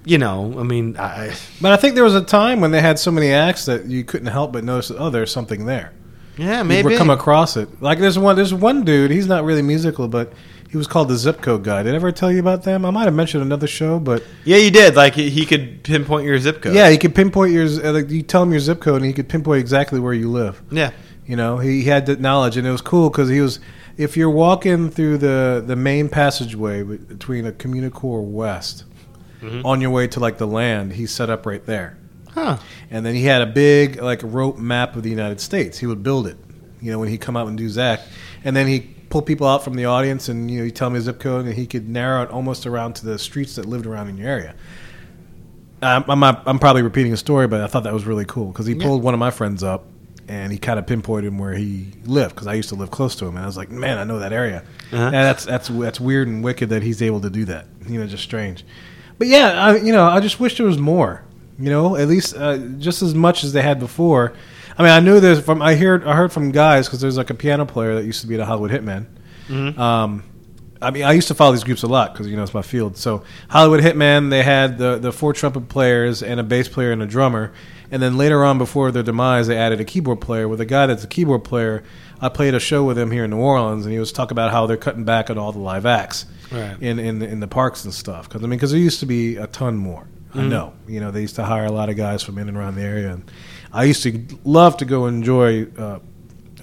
you 0.04 0.18
know, 0.18 0.54
I 0.58 0.62
mean, 0.62 0.96
I, 0.98 1.34
but 1.60 1.72
I 1.72 1.76
think 1.76 1.94
there 1.94 2.04
was 2.04 2.14
a 2.14 2.22
time 2.22 2.60
when 2.60 2.70
they 2.70 2.80
had 2.80 2.98
so 2.98 3.10
many 3.10 3.32
acts 3.32 3.64
that 3.66 3.86
you 3.86 4.04
couldn't 4.04 4.28
help 4.28 4.52
but 4.52 4.62
notice, 4.64 4.92
oh, 4.96 5.10
there's 5.10 5.32
something 5.32 5.66
there. 5.66 5.92
yeah, 6.36 6.62
maybe 6.62 6.96
come 6.96 7.10
across 7.10 7.56
it. 7.56 7.82
Like 7.82 7.98
there's 7.98 8.18
one, 8.18 8.36
there's 8.36 8.54
one 8.54 8.84
dude. 8.84 9.10
He's 9.10 9.26
not 9.26 9.42
really 9.44 9.62
musical, 9.62 10.06
but 10.06 10.32
he 10.70 10.76
was 10.76 10.86
called 10.86 11.08
the 11.08 11.16
Zip 11.16 11.40
Code 11.42 11.64
Guy. 11.64 11.82
Did 11.82 11.92
I 11.94 11.96
ever 11.96 12.12
tell 12.12 12.30
you 12.30 12.38
about 12.38 12.62
them? 12.62 12.84
I 12.84 12.90
might 12.90 13.04
have 13.04 13.14
mentioned 13.14 13.42
another 13.42 13.66
show, 13.66 13.98
but 13.98 14.22
Yeah, 14.44 14.58
you 14.58 14.70
did. 14.70 14.94
Like 14.94 15.14
he, 15.14 15.28
he 15.30 15.44
could 15.44 15.82
pinpoint 15.82 16.24
your 16.24 16.38
zip 16.38 16.60
code. 16.62 16.74
yeah, 16.74 16.88
he 16.90 16.98
could 16.98 17.14
pinpoint 17.14 17.52
your. 17.52 17.64
uh, 17.64 17.92
Like, 17.92 18.10
you 18.10 18.22
tell 18.22 18.42
him 18.44 18.50
your 18.52 18.60
zip 18.60 18.80
code, 18.80 18.96
and 18.96 19.06
he 19.06 19.12
could 19.12 19.28
pinpoint 19.28 19.60
exactly 19.60 19.98
where 19.98 20.14
you 20.14 20.30
live. 20.30 20.62
yeah. 20.70 20.92
You 21.28 21.34
know, 21.34 21.58
he 21.58 21.82
had 21.82 22.06
that 22.06 22.20
knowledge, 22.20 22.56
and 22.56 22.64
it 22.64 22.70
was 22.70 22.80
cool 22.82 23.10
because 23.10 23.28
he 23.28 23.40
was. 23.40 23.58
If 23.96 24.16
you're 24.16 24.30
walking 24.30 24.90
through 24.90 25.18
the 25.18 25.62
the 25.66 25.76
main 25.76 26.08
passageway 26.08 26.82
between 26.82 27.46
a 27.46 27.52
Communicore 27.52 28.22
West, 28.22 28.84
Mm-hmm. 29.42 29.66
on 29.66 29.82
your 29.82 29.90
way 29.90 30.06
to 30.08 30.18
like 30.18 30.38
the 30.38 30.46
land, 30.46 30.94
he's 30.94 31.10
set 31.12 31.28
up 31.28 31.44
right 31.44 31.64
there. 31.66 31.98
Huh. 32.32 32.56
And 32.90 33.04
then 33.04 33.14
he 33.14 33.24
had 33.24 33.42
a 33.42 33.46
big 33.46 34.00
like 34.00 34.20
rope 34.24 34.56
map 34.58 34.96
of 34.96 35.02
the 35.02 35.10
United 35.10 35.40
States. 35.42 35.78
He 35.78 35.86
would 35.86 36.02
build 36.02 36.26
it, 36.26 36.38
you 36.80 36.90
know, 36.90 36.98
when 36.98 37.10
he'd 37.10 37.20
come 37.20 37.36
out 37.36 37.46
and 37.46 37.56
do 37.56 37.68
Zach, 37.68 38.00
and 38.44 38.56
then 38.56 38.66
he 38.66 38.80
pull 39.10 39.20
people 39.20 39.46
out 39.46 39.62
from 39.62 39.74
the 39.74 39.84
audience, 39.84 40.30
and 40.30 40.50
you 40.50 40.58
know, 40.58 40.64
he'd 40.64 40.74
tell 40.74 40.88
me 40.88 40.96
his 40.96 41.04
zip 41.04 41.20
code, 41.20 41.44
and 41.44 41.54
he 41.54 41.66
could 41.66 41.86
narrow 41.86 42.22
it 42.22 42.30
almost 42.30 42.66
around 42.66 42.94
to 42.94 43.04
the 43.04 43.18
streets 43.18 43.56
that 43.56 43.66
lived 43.66 43.84
around 43.86 44.08
in 44.08 44.16
your 44.16 44.28
area. 44.28 44.54
I'm 45.82 46.08
I'm, 46.10 46.24
I'm 46.24 46.58
probably 46.58 46.82
repeating 46.82 47.12
a 47.12 47.16
story, 47.18 47.46
but 47.46 47.60
I 47.60 47.66
thought 47.66 47.82
that 47.84 47.92
was 47.92 48.06
really 48.06 48.24
cool 48.24 48.46
because 48.46 48.66
he 48.66 48.74
Yeah. 48.74 48.84
pulled 48.86 49.02
one 49.02 49.12
of 49.14 49.20
my 49.20 49.30
friends 49.30 49.62
up, 49.62 49.84
and 50.28 50.52
he 50.52 50.58
kind 50.58 50.78
of 50.78 50.86
pinpointed 50.86 51.28
him 51.28 51.38
where 51.38 51.54
he 51.54 51.92
lived 52.04 52.34
because 52.34 52.46
I 52.46 52.54
used 52.54 52.68
to 52.70 52.74
live 52.74 52.90
close 52.90 53.16
to 53.16 53.26
him, 53.26 53.36
and 53.36 53.44
I 53.44 53.46
was 53.46 53.56
like, 53.56 53.70
man, 53.70 53.98
I 53.98 54.04
know 54.04 54.18
that 54.18 54.32
area. 54.32 54.64
Uh-huh. 54.92 55.04
And 55.04 55.14
that's 55.14 55.44
that's 55.44 55.68
that's 55.68 56.00
weird 56.00 56.28
and 56.28 56.42
wicked 56.42 56.70
that 56.70 56.82
he's 56.82 57.02
able 57.02 57.20
to 57.20 57.30
do 57.30 57.44
that. 57.46 57.66
You 57.86 58.00
know, 58.00 58.06
just 58.06 58.24
strange. 58.24 58.64
But 59.18 59.28
yeah, 59.28 59.52
I, 59.52 59.76
you 59.76 59.92
know, 59.92 60.04
I 60.06 60.20
just 60.20 60.40
wish 60.40 60.56
there 60.56 60.66
was 60.66 60.78
more. 60.78 61.22
You 61.58 61.70
know, 61.70 61.96
at 61.96 62.08
least 62.08 62.36
uh, 62.36 62.58
just 62.78 63.02
as 63.02 63.14
much 63.14 63.42
as 63.42 63.52
they 63.52 63.62
had 63.62 63.80
before. 63.80 64.34
I 64.76 64.82
mean, 64.82 64.92
I 64.92 65.00
knew 65.00 65.20
there's 65.20 65.40
from 65.40 65.62
I 65.62 65.74
heard 65.74 66.06
I 66.06 66.14
heard 66.14 66.32
from 66.32 66.50
guys 66.52 66.86
because 66.86 67.00
there's 67.00 67.16
like 67.16 67.30
a 67.30 67.34
piano 67.34 67.64
player 67.64 67.94
that 67.94 68.04
used 68.04 68.20
to 68.20 68.26
be 68.26 68.36
the 68.36 68.44
Hollywood 68.44 68.70
Hitman. 68.70 69.06
Mhm. 69.48 69.78
Um, 69.78 70.24
I 70.82 70.90
mean, 70.90 71.04
I 71.04 71.12
used 71.12 71.28
to 71.28 71.34
follow 71.34 71.52
these 71.52 71.64
groups 71.64 71.82
a 71.82 71.86
lot 71.86 72.12
because 72.12 72.26
you 72.26 72.36
know 72.36 72.42
it's 72.42 72.52
my 72.52 72.60
field. 72.60 72.98
So 72.98 73.24
Hollywood 73.48 73.80
Hitman, 73.80 74.28
they 74.28 74.42
had 74.42 74.76
the 74.76 74.98
the 74.98 75.12
four 75.12 75.32
trumpet 75.32 75.68
players 75.70 76.22
and 76.22 76.38
a 76.38 76.42
bass 76.42 76.68
player 76.68 76.92
and 76.92 77.02
a 77.02 77.06
drummer, 77.06 77.54
and 77.90 78.02
then 78.02 78.16
later 78.18 78.44
on, 78.44 78.58
before 78.58 78.90
their 78.90 79.02
demise, 79.02 79.46
they 79.46 79.56
added 79.56 79.80
a 79.80 79.84
keyboard 79.84 80.20
player. 80.20 80.48
With 80.48 80.60
a 80.60 80.66
guy 80.66 80.86
that's 80.86 81.04
a 81.04 81.08
keyboard 81.08 81.44
player, 81.44 81.82
I 82.20 82.28
played 82.28 82.54
a 82.54 82.60
show 82.60 82.84
with 82.84 82.98
him 82.98 83.10
here 83.10 83.24
in 83.24 83.30
New 83.30 83.38
Orleans, 83.38 83.84
and 83.86 83.92
he 83.92 83.98
was 83.98 84.12
talking 84.12 84.32
about 84.32 84.50
how 84.52 84.66
they're 84.66 84.76
cutting 84.76 85.04
back 85.04 85.30
on 85.30 85.38
all 85.38 85.52
the 85.52 85.58
live 85.58 85.86
acts 85.86 86.26
Right. 86.52 86.76
in 86.80 86.98
in 86.98 87.22
in 87.22 87.40
the 87.40 87.46
parks 87.48 87.84
and 87.84 87.92
stuff. 87.94 88.28
Because 88.28 88.42
I 88.42 88.46
mean, 88.46 88.58
because 88.58 88.70
there 88.70 88.80
used 88.80 89.00
to 89.00 89.06
be 89.06 89.36
a 89.36 89.46
ton 89.46 89.76
more. 89.76 90.04
I 90.34 90.38
Mhm. 90.38 90.48
know, 90.50 90.72
you 90.86 91.00
know, 91.00 91.10
they 91.10 91.22
used 91.22 91.36
to 91.36 91.44
hire 91.44 91.64
a 91.64 91.72
lot 91.72 91.88
of 91.88 91.96
guys 91.96 92.22
from 92.22 92.36
in 92.38 92.48
and 92.48 92.56
around 92.58 92.74
the 92.74 92.82
area, 92.82 93.10
and 93.12 93.22
I 93.72 93.84
used 93.84 94.02
to 94.02 94.20
love 94.44 94.76
to 94.78 94.84
go 94.84 95.06
enjoy 95.06 95.66
uh, 95.78 95.98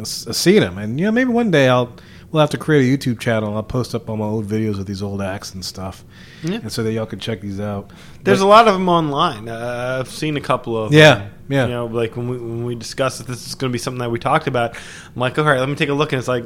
seeing 0.03 0.61
them. 0.61 0.77
And 0.77 0.99
you 0.99 1.05
know, 1.05 1.11
maybe 1.11 1.31
one 1.31 1.51
day 1.51 1.69
I'll 1.69 1.89
we'll 2.33 2.41
have 2.41 2.49
to 2.49 2.57
create 2.57 2.83
a 2.91 2.97
YouTube 2.97 3.19
channel. 3.19 3.55
I'll 3.55 3.63
post 3.63 3.95
up 3.95 4.09
all 4.09 4.17
my 4.17 4.25
old 4.25 4.45
videos 4.47 4.79
of 4.79 4.85
these 4.87 5.01
old 5.01 5.21
acts 5.21 5.53
and 5.53 5.63
stuff, 5.63 6.03
Yeah. 6.43 6.55
and 6.55 6.69
so 6.71 6.83
that 6.83 6.91
y'all 6.91 7.05
can 7.05 7.19
check 7.19 7.39
these 7.39 7.59
out. 7.61 7.91
There's 8.23 8.39
But- 8.39 8.45
a 8.45 8.49
lot 8.49 8.67
of 8.67 8.73
them 8.73 8.89
online. 8.89 9.47
Uh, 9.47 9.99
I've 10.01 10.09
seen 10.09 10.35
a 10.35 10.41
couple 10.41 10.75
of 10.83 10.91
Yeah, 10.91 11.13
them. 11.15 11.29
yeah. 11.47 11.63
You 11.65 11.71
know, 11.71 11.85
like 11.85 12.17
when 12.17 12.27
we 12.27 12.37
when 12.37 12.65
we 12.65 12.75
discussed 12.75 13.19
that 13.19 13.27
this 13.27 13.47
is 13.47 13.55
going 13.55 13.71
to 13.71 13.73
be 13.73 13.79
something 13.79 13.99
that 13.99 14.11
we 14.11 14.19
talked 14.19 14.47
about, 14.47 14.75
I'm 14.75 15.19
like, 15.19 15.37
all 15.39 15.45
right, 15.45 15.59
let 15.59 15.69
me 15.69 15.75
take 15.75 15.89
a 15.89 15.93
look, 15.93 16.11
and 16.11 16.19
it's 16.19 16.27
like. 16.27 16.45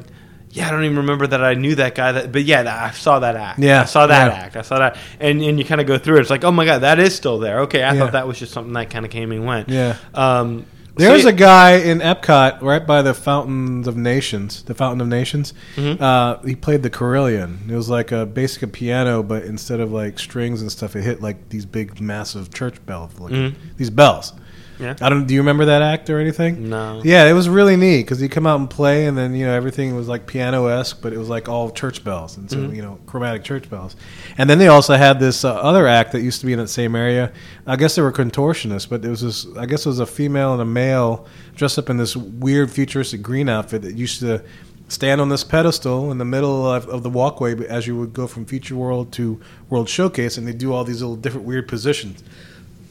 Yeah, 0.49 0.69
I 0.69 0.71
don't 0.71 0.85
even 0.85 0.95
remember 0.97 1.27
that 1.27 1.43
I 1.43 1.55
knew 1.55 1.75
that 1.75 1.93
guy. 1.93 2.13
That, 2.13 2.31
but 2.31 2.45
yeah, 2.45 2.85
I 2.85 2.91
saw 2.91 3.19
that 3.19 3.35
act. 3.35 3.59
Yeah, 3.59 3.81
I 3.81 3.83
saw 3.85 4.07
that 4.07 4.31
yeah. 4.31 4.37
act. 4.45 4.55
I 4.55 4.61
saw 4.61 4.79
that, 4.79 4.95
and 5.19 5.41
and 5.41 5.59
you 5.59 5.65
kind 5.65 5.81
of 5.81 5.87
go 5.87 5.97
through 5.97 6.17
it. 6.17 6.21
It's 6.21 6.29
like, 6.29 6.45
oh 6.45 6.51
my 6.53 6.63
god, 6.63 6.79
that 6.79 6.99
is 6.99 7.13
still 7.13 7.37
there. 7.37 7.59
Okay, 7.63 7.83
I 7.83 7.93
Yeah. 7.93 7.99
thought 7.99 8.13
that 8.13 8.29
was 8.29 8.39
just 8.39 8.53
something 8.53 8.71
that 8.73 8.89
kind 8.89 9.03
of 9.03 9.11
came 9.11 9.33
and 9.33 9.45
went. 9.45 9.67
Yeah. 9.67 9.95
Um, 10.15 10.63
There's 10.97 11.23
so- 11.23 11.29
a 11.29 11.33
guy 11.33 11.71
in 11.77 11.99
Epcot 11.99 12.61
right 12.61 12.85
by 12.85 13.01
the 13.01 13.13
Fountains 13.13 13.87
of 13.87 13.95
Nations, 13.97 14.63
the 14.63 14.73
Fountain 14.73 15.01
of 15.01 15.07
Nations. 15.07 15.53
Mhm. 15.75 15.99
Uh, 16.01 16.37
he 16.45 16.55
played 16.55 16.83
the 16.83 16.89
Carillion. 16.89 17.59
It 17.69 17.75
was 17.75 17.89
like 17.89 18.11
a 18.11 18.25
basic 18.25 18.63
a 18.63 18.67
piano, 18.67 19.21
but 19.23 19.43
instead 19.43 19.79
of 19.79 19.91
like 19.91 20.19
strings 20.19 20.61
and 20.61 20.71
stuff, 20.71 20.95
it 20.95 21.03
hit 21.03 21.21
like 21.21 21.49
these 21.49 21.65
big, 21.65 21.99
massive 22.01 22.53
church 22.53 22.83
bells. 22.85 23.11
Like, 23.19 23.33
Mhm. 23.33 23.53
These 23.77 23.89
bells. 23.91 24.33
Yeah. 24.79 24.95
I 25.01 25.09
don't. 25.09 25.25
Do 25.25 25.33
you 25.33 25.39
remember 25.41 25.65
that 25.65 25.81
act 25.81 26.09
or 26.09 26.19
anything? 26.19 26.69
No. 26.69 27.01
Yeah, 27.03 27.25
it 27.25 27.33
was 27.33 27.49
really 27.49 27.75
neat 27.77 28.03
because 28.03 28.19
he 28.19 28.29
come 28.29 28.45
out 28.45 28.59
and 28.59 28.69
play, 28.69 29.07
and 29.07 29.17
then 29.17 29.33
you 29.33 29.45
know 29.45 29.53
everything 29.53 29.95
was 29.95 30.07
like 30.07 30.27
piano 30.27 30.67
esque, 30.67 31.01
but 31.01 31.13
it 31.13 31.17
was 31.17 31.29
like 31.29 31.49
all 31.49 31.71
church 31.71 32.03
bells, 32.03 32.37
and 32.37 32.49
so 32.49 32.57
Mhm. 32.57 32.75
you 32.75 32.81
know 32.83 32.99
chromatic 33.07 33.43
church 33.43 33.69
bells. 33.69 33.95
And 34.37 34.47
then 34.49 34.59
they 34.59 34.67
also 34.67 34.95
had 34.95 35.19
this 35.19 35.43
uh, 35.43 35.53
other 35.55 35.87
act 35.87 36.11
that 36.11 36.21
used 36.21 36.39
to 36.41 36.45
be 36.45 36.53
in 36.53 36.59
that 36.59 36.67
same 36.69 36.95
area. 36.95 37.31
I 37.65 37.75
guess 37.75 37.95
they 37.95 38.01
were 38.03 38.11
contortionists, 38.11 38.87
but 38.87 39.03
it 39.03 39.09
was 39.09 39.21
this. 39.21 39.47
I 39.57 39.65
guess 39.65 39.85
it 39.85 39.89
was 39.89 39.99
a 39.99 40.05
female 40.05 40.53
and 40.53 40.61
a 40.61 40.65
male 40.65 41.25
dressed 41.55 41.79
up 41.79 41.89
in 41.89 41.97
this 41.97 42.15
weird 42.15 42.69
futuristic 42.69 43.21
green 43.23 43.49
outfit 43.49 43.81
that 43.81 43.95
used 43.95 44.19
to 44.19 44.43
stand 44.89 45.19
on 45.19 45.27
this 45.29 45.43
pedestal 45.43 46.11
in 46.11 46.17
the 46.17 46.23
middle 46.23 46.65
of, 46.71 46.87
of 46.87 47.03
the 47.03 47.09
walkway 47.09 47.53
as 47.67 47.87
you 47.87 47.97
would 47.97 48.13
go 48.13 48.25
from 48.25 48.45
Future 48.45 48.75
World 48.75 49.11
to 49.13 49.37
World 49.69 49.89
Showcase, 49.89 50.37
and 50.37 50.47
they 50.47 50.53
do 50.53 50.71
all 50.71 50.83
these 50.85 51.01
little 51.01 51.17
different 51.17 51.45
weird 51.47 51.67
positions 51.67 52.23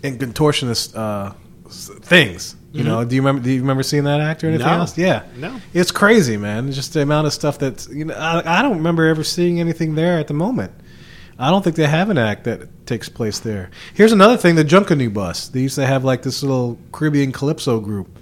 and 0.03 0.21
contortionist 0.21 0.95
uh, 0.95 1.33
things. 1.71 2.57
You 2.73 2.85
know, 2.85 3.05
do 3.07 3.15
you 3.15 3.23
remember? 3.23 3.43
Do 3.43 3.51
you 3.51 3.61
remember 3.63 3.83
seeing 3.83 4.05
that 4.05 4.21
act 4.21 4.45
or 4.45 4.49
anything 4.49 4.67
Mm-hmm. 4.67 4.75
No. 4.77 4.81
else? 4.81 4.99
Yeah, 4.99 5.23
No. 5.39 5.61
it's 5.73 5.91
crazy, 5.91 6.37
man. 6.37 6.71
Just 6.73 6.93
the 6.93 7.01
amount 7.01 7.27
of 7.27 7.33
stuff 7.33 7.59
that's 7.59 7.89
you 7.89 8.05
know. 8.05 8.15
I, 8.15 8.59
I 8.59 8.63
don't 8.63 8.77
remember 8.77 9.07
ever 9.07 9.25
seeing 9.25 9.61
anything 9.61 9.95
there 9.95 10.19
at 10.19 10.27
the 10.29 10.35
moment. 10.35 10.73
I 11.39 11.51
don't 11.51 11.63
think 11.63 11.77
they 11.77 11.87
have 11.87 12.11
an 12.11 12.19
act 12.19 12.45
that 12.45 12.87
takes 12.87 13.09
place 13.09 13.39
there. 13.39 13.71
Here's 13.95 14.13
another 14.13 14.37
thing: 14.37 14.57
the 14.57 14.65
Junkanoo 14.65 15.13
bus. 15.13 15.49
They 15.49 15.61
used 15.61 15.77
to 15.77 15.87
have 15.87 16.05
like 16.05 16.23
this 16.23 16.43
little 16.43 16.79
Caribbean 16.93 17.33
calypso 17.33 17.81
group 17.81 18.19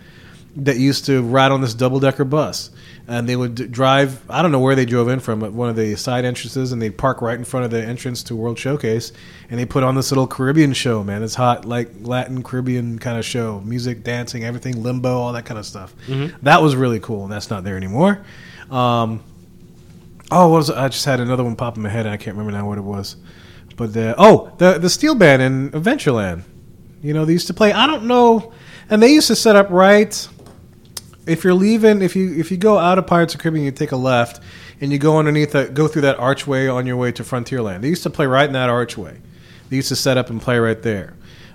that 0.56 0.76
used 0.76 1.04
to 1.06 1.22
ride 1.22 1.50
on 1.50 1.60
this 1.60 1.74
double 1.74 1.98
decker 1.98 2.24
bus, 2.24 2.70
and 3.06 3.28
they 3.28 3.36
would 3.36 3.54
d- 3.54 3.66
drive. 3.66 4.22
I 4.30 4.40
don't 4.42 4.50
know 4.52 4.60
where 4.60 4.74
they 4.74 4.86
drove 4.86 5.08
in 5.08 5.20
from, 5.20 5.38
but 5.40 5.52
one 5.52 5.68
of 5.68 5.76
the 5.76 5.94
side 5.96 6.24
entrances, 6.24 6.72
and 6.72 6.80
they'd 6.80 6.96
park 6.96 7.20
right 7.20 7.38
in 7.38 7.44
front 7.44 7.64
of 7.66 7.70
the 7.70 7.82
entrance 7.84 8.22
to 8.24 8.36
World 8.36 8.58
Showcase, 8.58 9.12
and 9.50 9.58
they 9.60 9.66
put 9.66 9.82
on 9.82 9.94
this 9.94 10.10
little 10.10 10.26
Caribbean 10.26 10.72
show. 10.72 11.04
Man, 11.04 11.22
it's 11.22 11.34
hot, 11.34 11.64
like 11.64 11.90
Latin 12.00 12.42
Caribbean 12.42 12.98
kind 12.98 13.18
of 13.18 13.24
show, 13.24 13.60
music, 13.64 14.04
dancing, 14.04 14.44
everything, 14.44 14.82
limbo, 14.82 15.10
all 15.18 15.32
that 15.34 15.44
kind 15.44 15.58
of 15.58 15.66
stuff. 15.66 15.94
Mhm. 16.08 16.34
That 16.42 16.62
was 16.62 16.74
really 16.76 17.00
cool, 17.00 17.24
and 17.24 17.32
that's 17.32 17.50
not 17.50 17.62
there 17.64 17.76
anymore. 17.76 18.20
Um, 18.70 19.20
oh, 20.30 20.48
what 20.48 20.56
was 20.56 20.70
I 20.70 20.88
just 20.88 21.04
had 21.04 21.20
another 21.20 21.44
one 21.44 21.56
pop 21.56 21.76
in 21.76 21.82
my 21.82 21.90
head, 21.90 22.06
and 22.06 22.12
I 22.14 22.16
can't 22.16 22.36
remember 22.36 22.56
now 22.56 22.66
what 22.66 22.78
it 22.78 22.84
was. 22.84 23.16
But 23.76 23.92
the 23.92 24.14
oh, 24.16 24.52
the 24.58 24.78
the 24.78 24.88
steel 24.88 25.14
band 25.14 25.42
in 25.42 25.70
Adventureland. 25.72 26.42
You 27.02 27.12
know, 27.12 27.24
they 27.26 27.32
used 27.34 27.48
to 27.48 27.54
play. 27.54 27.70
I 27.72 27.86
don't 27.86 28.04
know, 28.04 28.52
and 28.88 29.02
they 29.02 29.12
used 29.12 29.26
to 29.26 29.36
set 29.36 29.56
up 29.56 29.68
right. 29.68 30.26
If 31.26 31.44
you're 31.44 31.54
leaving, 31.54 32.02
if 32.02 32.14
you 32.16 32.34
if 32.34 32.50
you 32.50 32.56
go 32.56 32.78
out 32.78 32.98
of 32.98 33.06
Pirates 33.06 33.34
of 33.34 33.38
the 33.38 33.42
Caribbean, 33.42 33.64
you 33.64 33.70
take 33.70 33.92
a 33.92 33.96
left, 33.96 34.40
and 34.80 34.92
you 34.92 34.98
go 34.98 35.18
underneath, 35.18 35.52
that, 35.52 35.74
go 35.74 35.88
through 35.88 36.02
that 36.02 36.18
archway 36.18 36.66
on 36.66 36.86
your 36.86 36.96
way 36.96 37.12
to 37.12 37.22
Frontierland. 37.22 37.80
They 37.80 37.88
used 37.88 38.02
to 38.02 38.10
play 38.10 38.26
right 38.26 38.46
in 38.46 38.52
that 38.52 38.68
archway. 38.68 39.20
They 39.70 39.76
used 39.76 39.88
to 39.88 39.96
set 39.96 40.18
up 40.18 40.30
and 40.30 40.40
play 40.40 40.58
right 40.58 40.80
there. 40.82 41.14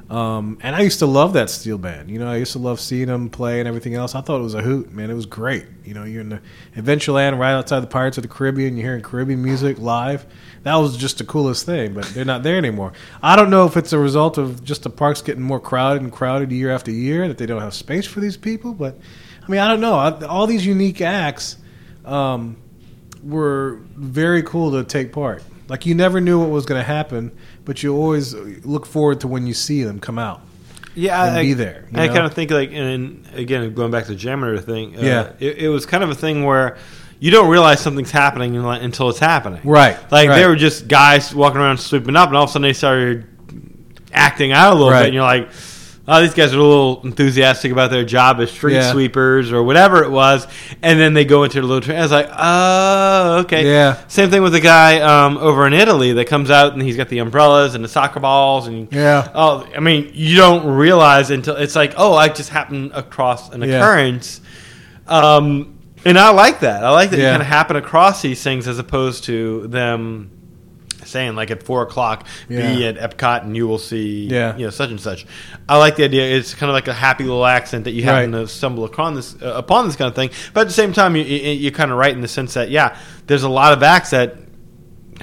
Um, 0.10 0.58
and 0.64 0.76
I 0.76 0.80
used 0.80 1.00
to 1.00 1.06
love 1.06 1.34
that 1.34 1.52
steel 1.52 1.78
band. 1.78 2.10
You 2.10 2.18
know, 2.18 2.32
I 2.32 2.38
used 2.38 2.54
to 2.54 2.60
love 2.60 2.80
seeing 2.80 3.08
them 3.08 3.30
play 3.30 3.60
and 3.60 3.68
everything 3.68 3.94
else. 3.94 4.16
I 4.16 4.22
thought 4.22 4.40
it 4.40 4.44
was 4.44 4.56
a 4.56 4.62
hoot, 4.62 4.92
man. 4.92 5.12
It 5.12 5.14
was 5.14 5.28
great. 5.28 5.68
You 5.86 5.94
know, 5.94 6.04
you're 6.04 6.22
in 6.22 6.30
the 6.30 6.42
Adventureland 6.76 7.38
right 7.38 7.52
outside 7.52 7.82
the 7.82 7.88
Pirates 7.88 8.18
of 8.18 8.24
the 8.24 8.28
Caribbean. 8.28 8.76
You're 8.76 8.88
hearing 8.88 9.04
Caribbean 9.04 9.44
music 9.44 9.78
live. 9.78 10.26
That 10.64 10.76
was 10.78 10.98
just 10.98 11.20
the 11.20 11.26
coolest 11.26 11.68
thing, 11.68 11.94
but 11.94 12.06
they're 12.06 12.26
not 12.26 12.42
there 12.42 12.58
anymore. 12.58 12.94
I 13.22 13.36
don't 13.36 13.52
know 13.52 13.68
if 13.68 13.78
it's 13.78 13.94
a 13.94 14.00
result 14.00 14.40
of 14.40 14.64
just 14.64 14.82
the 14.82 14.90
parks 14.90 15.22
getting 15.22 15.44
more 15.44 15.60
crowded 15.60 16.02
and 16.02 16.12
crowded 16.12 16.52
year 16.52 16.72
after 16.72 16.90
year 16.90 17.28
that 17.28 17.38
they 17.38 17.46
don't 17.46 17.62
have 17.62 17.76
space 17.76 18.08
for 18.08 18.20
these 18.20 18.36
people. 18.36 18.74
But 18.74 18.98
I 19.50 19.52
mean, 19.52 19.62
I 19.62 19.68
don't 19.68 19.82
know. 19.82 20.28
All 20.28 20.46
these 20.46 20.64
unique 20.64 21.02
acts 21.02 21.58
um, 22.06 22.56
were 23.24 23.80
very 23.96 24.44
cool 24.44 24.72
to 24.74 24.84
take 24.84 25.12
part. 25.12 25.42
Like 25.68 25.88
you 25.88 25.96
never 25.96 26.22
knew 26.22 26.40
what 26.40 26.50
was 26.52 26.68
going 26.68 26.80
to 26.80 26.86
happen, 26.86 27.32
but 27.66 27.82
you 27.82 27.96
always 27.96 28.36
look 28.36 28.86
forward 28.86 29.22
to 29.22 29.28
when 29.28 29.48
you 29.48 29.56
see 29.56 29.82
them 29.82 30.00
come 30.00 30.20
out. 30.20 30.42
yeah, 30.94 31.26
and 31.26 31.38
I, 31.38 31.42
be 31.42 31.54
there, 31.54 31.88
I 31.96 32.06
know? 32.08 32.14
kind 32.14 32.26
of 32.28 32.34
think 32.36 32.52
like, 32.52 32.72
and 32.74 33.28
again, 33.34 33.74
going 33.74 33.90
back 33.90 34.04
to 34.06 34.12
the 34.12 34.16
janitor 34.18 34.60
thing, 34.60 34.96
uh, 34.98 35.02
Yeah. 35.02 35.32
it, 35.40 35.58
it 35.58 35.70
was 35.70 35.88
kind 35.88 36.04
of 36.04 36.12
a 36.12 36.16
thing 36.16 36.44
where 36.44 36.78
you 37.20 37.32
don't 37.32 37.50
realize 37.50 37.80
something's 37.80 38.12
happening 38.12 38.56
until 38.56 39.10
it's 39.10 39.18
happening. 39.20 39.62
Right, 39.64 39.98
Like 40.12 40.30
right. 40.30 40.36
they 40.40 40.46
were 40.48 40.56
just 40.56 40.88
guys 40.88 41.34
walking 41.34 41.60
around 41.60 41.80
sweeping 41.80 42.16
up, 42.16 42.28
and 42.30 42.38
all 42.38 42.44
of 42.44 42.50
a 42.50 42.54
sudden 42.54 42.64
they 42.68 42.74
started 42.74 43.26
acting 44.14 44.52
out 44.52 44.74
a 44.74 44.76
little 44.76 44.92
Right. 44.92 45.00
bit, 45.02 45.06
and 45.08 45.14
you're 45.16 45.24
like, 45.24 45.50
oh, 46.12 46.22
these 46.22 46.34
guys 46.34 46.54
are 46.54 46.58
a 46.58 46.64
little 46.64 47.02
enthusiastic 47.04 47.72
about 47.72 47.92
their 47.92 48.04
job 48.04 48.40
as 48.40 48.52
street 48.52 48.74
Yeah. 48.74 48.92
sweepers 48.92 49.52
or 49.52 49.62
whatever 49.64 50.04
it 50.04 50.10
was, 50.10 50.48
and 50.82 51.00
then 51.00 51.14
they 51.14 51.24
go 51.24 51.44
into 51.44 51.62
the 51.62 51.68
little 51.68 51.82
train. 51.82 52.00
I 52.00 52.02
was 52.02 52.12
like, 52.12 52.30
oh, 52.36 53.38
okay. 53.46 53.66
Yeah. 53.66 53.98
Same 54.08 54.30
thing 54.30 54.42
with 54.42 54.54
the 54.54 54.60
guy 54.60 55.00
um, 55.02 55.38
over 55.38 55.68
in 55.68 55.74
Italy 55.74 56.14
that 56.14 56.26
comes 56.26 56.50
out 56.50 56.74
and 56.74 56.82
he's 56.82 56.98
got 56.98 57.10
the 57.10 57.20
umbrellas 57.20 57.76
and 57.76 57.84
the 57.84 57.88
soccer 57.88 58.20
balls 58.20 58.68
and 58.68 58.92
Yeah. 58.92 59.30
Oh, 59.36 59.68
I 59.76 59.80
mean, 59.80 60.12
you 60.14 60.36
don't 60.36 60.66
realize 60.66 61.30
until 61.32 61.56
it's 61.56 61.76
like, 61.76 61.94
oh, 61.96 62.16
I 62.16 62.28
just 62.30 62.50
happened 62.50 62.92
across 62.94 63.52
an 63.52 63.62
Yeah. 63.62 63.78
occurrence. 63.78 64.42
Um, 65.08 65.76
and 66.06 66.18
I 66.18 66.32
like 66.32 66.62
that. 66.62 66.84
I 66.84 66.92
like 66.92 67.10
that 67.12 67.18
you 67.20 67.24
kind 67.26 67.42
of 67.42 67.48
happen 67.48 67.76
across 67.76 68.22
these 68.22 68.42
things 68.42 68.68
as 68.68 68.80
opposed 68.80 69.26
to 69.26 69.68
them 69.68 70.32
saying 71.10 71.36
like 71.36 71.52
at 71.52 71.64
four 71.64 71.82
o'clock 71.82 72.28
be 72.48 72.86
at 72.86 72.98
Epcot 72.98 73.44
and 73.44 73.56
you 73.56 73.68
will 73.68 73.78
see 73.80 74.28
Yeah. 74.28 74.56
you 74.58 74.66
know 74.66 74.70
such 74.70 74.90
and 74.92 75.02
such. 75.02 75.26
I 75.68 75.78
like 75.78 75.96
the 75.96 76.04
idea. 76.04 76.24
It's 76.38 76.54
kind 76.54 76.70
of 76.70 76.74
like 76.74 76.88
a 76.88 76.94
happy 76.94 77.24
little 77.26 77.46
accent 77.46 77.84
that 77.86 77.92
you 77.92 78.04
happen 78.04 78.32
Right. 78.32 78.42
to 78.42 78.48
stumble 78.48 78.86
upon 78.86 79.16
this 79.16 79.36
uh, 79.42 79.54
upon 79.56 79.86
this 79.88 79.96
kind 79.96 80.10
of 80.10 80.16
thing. 80.16 80.30
But 80.54 80.62
at 80.62 80.68
the 80.68 80.74
same 80.74 80.94
time, 80.94 81.16
you, 81.16 81.24
you, 81.24 81.52
you're 81.52 81.72
kind 81.72 81.92
of 81.92 81.98
right 81.98 82.14
in 82.14 82.22
the 82.22 82.28
sense 82.28 82.54
that 82.54 82.70
yeah, 82.70 82.98
there's 83.28 83.44
a 83.44 83.50
lot 83.50 83.74
of 83.74 83.84
acts 83.84 84.12
that. 84.12 84.36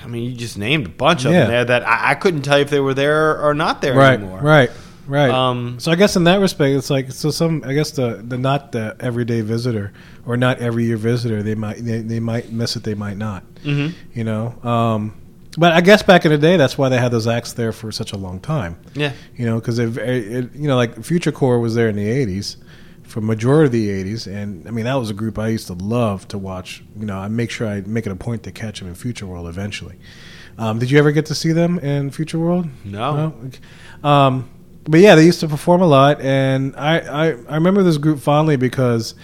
I 0.02 0.08
mean, 0.08 0.24
you 0.24 0.36
just 0.36 0.58
named 0.58 0.86
a 0.86 0.90
bunch 0.90 1.24
of 1.24 1.32
Yeah. 1.32 1.40
them 1.40 1.48
there 1.50 1.64
that 1.64 1.88
I, 1.88 2.10
I 2.10 2.14
couldn't 2.16 2.42
tell 2.42 2.58
you 2.58 2.64
if 2.64 2.70
they 2.70 2.80
were 2.80 2.92
there 2.94 3.40
or 3.40 3.54
not 3.54 3.80
there 3.80 3.94
Right, 3.94 4.18
anymore. 4.20 4.40
right, 4.40 4.70
right. 5.06 5.30
Um, 5.30 5.80
so 5.80 5.90
I 5.90 5.94
guess 5.96 6.16
in 6.16 6.24
that 6.24 6.38
respect, 6.38 6.76
it's 6.76 6.90
like 6.90 7.10
so 7.12 7.30
some. 7.30 7.62
I 7.64 7.72
guess 7.72 7.92
the 7.92 8.22
the 8.26 8.36
not 8.36 8.72
the 8.72 8.94
everyday 9.00 9.40
visitor 9.40 9.92
or 10.26 10.36
not 10.36 10.58
every 10.58 10.84
year 10.84 10.98
visitor, 10.98 11.42
they 11.42 11.54
might 11.54 11.78
they, 11.82 12.02
they 12.02 12.20
might 12.20 12.52
miss 12.52 12.76
it, 12.76 12.82
they 12.84 12.94
might 12.94 13.16
not. 13.16 13.42
mhm. 13.64 13.94
You 14.14 14.24
know. 14.24 14.54
Um, 14.62 15.14
but 15.56 15.72
I 15.72 15.80
guess 15.80 16.02
back 16.02 16.24
in 16.24 16.32
the 16.32 16.38
day, 16.38 16.56
that's 16.56 16.76
why 16.76 16.88
they 16.88 16.98
had 16.98 17.10
those 17.10 17.26
acts 17.26 17.52
there 17.52 17.72
for 17.72 17.90
such 17.92 18.12
a 18.12 18.16
long 18.16 18.40
time. 18.40 18.78
Yeah. 18.94 19.12
You 19.36 19.46
know, 19.46 19.60
because 19.60 19.78
it, 19.78 19.96
it, 19.96 20.54
you 20.54 20.68
know, 20.68 20.76
like 20.76 21.02
Future 21.02 21.32
Corps 21.32 21.58
was 21.58 21.74
there 21.74 21.88
in 21.88 21.96
the 21.96 22.06
'80s, 22.06 22.56
for 23.04 23.20
majority 23.20 23.66
of 23.66 23.72
the 23.72 24.12
'80s, 24.12 24.26
and 24.26 24.66
I 24.66 24.70
mean 24.70 24.84
that 24.84 24.94
was 24.94 25.10
a 25.10 25.14
group 25.14 25.38
I 25.38 25.48
used 25.48 25.66
to 25.68 25.74
love 25.74 26.28
to 26.28 26.38
watch. 26.38 26.82
You 26.98 27.06
know, 27.06 27.18
I 27.18 27.28
make 27.28 27.50
sure 27.50 27.66
I 27.66 27.80
make 27.82 28.06
it 28.06 28.12
a 28.12 28.16
point 28.16 28.42
to 28.44 28.52
catch 28.52 28.80
them 28.80 28.88
in 28.88 28.94
Future 28.94 29.26
World 29.26 29.48
eventually. 29.48 29.98
Um, 30.58 30.78
did 30.78 30.90
you 30.90 30.98
ever 30.98 31.12
get 31.12 31.26
to 31.26 31.34
see 31.34 31.52
them 31.52 31.78
in 31.78 32.10
Future 32.10 32.38
World? 32.38 32.66
No. 32.84 33.34
Okay. 33.44 33.58
Um, 34.02 34.48
but 34.84 35.00
yeah, 35.00 35.14
they 35.14 35.24
used 35.24 35.40
to 35.40 35.48
perform 35.48 35.82
a 35.82 35.86
lot, 35.86 36.20
and 36.20 36.74
I, 36.76 36.98
I, 36.98 37.24
I 37.28 37.54
remember 37.56 37.82
this 37.82 37.98
group 37.98 38.20
fondly 38.20 38.56
because 38.56 39.14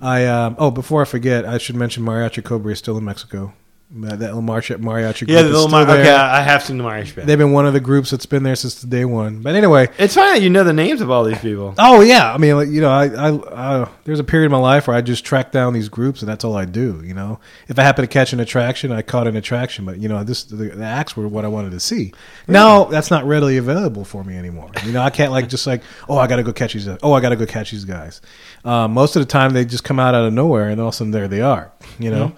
I. 0.00 0.26
Um, 0.26 0.56
oh, 0.58 0.70
before 0.70 1.02
I 1.02 1.04
forget, 1.04 1.44
I 1.44 1.58
should 1.58 1.76
mention 1.76 2.04
Mariachi 2.04 2.44
Cobre 2.44 2.72
is 2.72 2.78
still 2.78 2.98
in 2.98 3.04
Mexico. 3.04 3.52
That 3.94 4.20
that 4.20 4.34
little 4.34 4.40
mariachi, 4.40 4.76
mariachi 4.78 5.18
group 5.18 5.30
Yeah, 5.30 5.42
the 5.42 5.50
little 5.50 5.68
Mar- 5.68 5.82
okay, 5.82 6.10
I 6.10 6.40
have 6.40 6.62
seen 6.62 6.78
the 6.78 6.84
Irish 6.84 7.14
band. 7.14 7.28
They've 7.28 7.36
been 7.36 7.52
one 7.52 7.66
of 7.66 7.74
the 7.74 7.80
groups 7.80 8.10
that's 8.10 8.24
been 8.24 8.42
there 8.42 8.56
since 8.56 8.80
the 8.80 8.86
day 8.86 9.04
one. 9.04 9.42
But 9.42 9.54
anyway, 9.54 9.90
It's 9.98 10.14
funny 10.14 10.38
that 10.38 10.42
you 10.42 10.48
know 10.48 10.64
the 10.64 10.72
names 10.72 11.02
of 11.02 11.10
all 11.10 11.24
these 11.24 11.38
people. 11.40 11.74
oh 11.78 12.00
yeah, 12.00 12.32
I 12.32 12.38
mean, 12.38 12.56
like, 12.56 12.68
you 12.68 12.80
know, 12.80 12.90
I, 12.90 13.08
I, 13.08 13.82
I 13.82 13.88
there's 14.04 14.18
a 14.18 14.24
period 14.24 14.46
in 14.46 14.52
my 14.52 14.58
life 14.58 14.86
where 14.88 14.96
I 14.96 15.02
just 15.02 15.26
track 15.26 15.52
down 15.52 15.74
these 15.74 15.90
groups, 15.90 16.22
and 16.22 16.28
that's 16.28 16.42
all 16.42 16.56
I 16.56 16.64
do. 16.64 17.02
You 17.04 17.12
know, 17.12 17.38
if 17.68 17.78
I 17.78 17.82
happen 17.82 18.02
to 18.02 18.06
catch 18.08 18.32
an 18.32 18.40
attraction, 18.40 18.92
I 18.92 19.02
caught 19.02 19.26
an 19.26 19.36
attraction. 19.36 19.84
But 19.84 19.98
you 19.98 20.08
know, 20.08 20.24
this 20.24 20.44
the, 20.44 20.70
the 20.70 20.84
acts 20.84 21.14
were 21.14 21.28
what 21.28 21.44
I 21.44 21.48
wanted 21.48 21.72
to 21.72 21.80
see. 21.80 22.14
Now 22.48 22.84
that's 22.84 23.10
not 23.10 23.26
readily 23.26 23.58
available 23.58 24.06
for 24.06 24.24
me 24.24 24.38
anymore. 24.38 24.70
You 24.86 24.92
know, 24.92 25.02
I 25.02 25.10
can't 25.10 25.32
like 25.32 25.50
just 25.50 25.66
like, 25.66 25.82
oh, 26.08 26.16
I 26.16 26.28
got 26.28 26.36
to 26.36 26.42
go 26.42 26.54
catch 26.54 26.72
these. 26.72 26.88
Oh, 27.02 27.12
I 27.12 27.20
got 27.20 27.28
to 27.28 27.36
go 27.36 27.44
catch 27.44 27.72
these 27.72 27.84
guys. 27.84 28.22
Um, 28.64 28.94
most 28.94 29.16
of 29.16 29.20
the 29.20 29.26
time, 29.26 29.52
they 29.52 29.66
just 29.66 29.84
come 29.84 30.00
out 30.00 30.14
out 30.14 30.24
of 30.24 30.32
nowhere, 30.32 30.70
and 30.70 30.80
all 30.80 30.88
of 30.88 30.94
a 30.94 30.96
sudden 30.96 31.10
there 31.10 31.28
they 31.28 31.42
are. 31.42 31.70
You 31.98 32.10
know. 32.10 32.32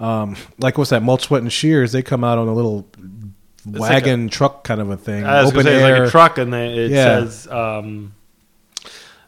Um, 0.00 0.36
like 0.58 0.78
what's 0.78 0.90
that? 0.90 1.02
Mulch, 1.02 1.24
sweat, 1.24 1.42
and 1.42 1.52
shears. 1.52 1.92
They 1.92 2.02
come 2.02 2.22
out 2.24 2.38
on 2.38 2.48
a 2.48 2.54
little 2.54 2.86
like 3.66 3.80
wagon 3.80 4.28
truck 4.28 4.64
kind 4.64 4.80
of 4.80 4.90
a 4.90 4.96
thing. 4.96 5.24
I 5.26 5.42
was 5.42 5.50
open 5.50 5.64
say 5.64 5.74
air. 5.82 5.88
it's 5.96 5.98
like 6.00 6.08
a 6.08 6.10
truck, 6.10 6.38
and 6.38 6.52
they, 6.52 6.74
it 6.74 6.90
Yeah. 6.92 7.04
says, 7.04 7.48
um, 7.48 8.14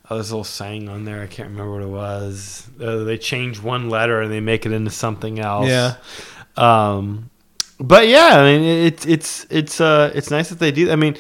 "Oh, 0.09 0.15
there's 0.15 0.31
a 0.31 0.35
little 0.35 0.45
saying 0.45 0.89
on 0.89 1.05
there. 1.05 1.23
I 1.23 1.27
can't 1.27 1.51
remember 1.51 1.73
what 1.73 1.83
it 1.83 1.89
was. 1.89 2.69
Uh, 2.81 2.99
they 3.05 3.19
change 3.19 3.61
one 3.61 3.91
letter 3.91 4.21
and 4.23 4.33
they 4.33 4.41
make 4.41 4.65
it 4.65 4.73
into 4.73 4.91
something 4.91 5.41
else." 5.41 5.69
Yeah. 5.69 5.95
Um, 6.57 7.31
but 7.81 8.07
yeah, 8.09 8.41
I 8.41 8.45
mean, 8.45 8.63
it's 8.63 9.07
it's 9.07 9.47
it's 9.51 9.81
uh 9.81 10.13
it's 10.15 10.31
nice 10.31 10.51
that 10.51 10.59
they 10.59 10.71
do. 10.71 10.91
I 10.93 10.97
mean, 10.97 11.17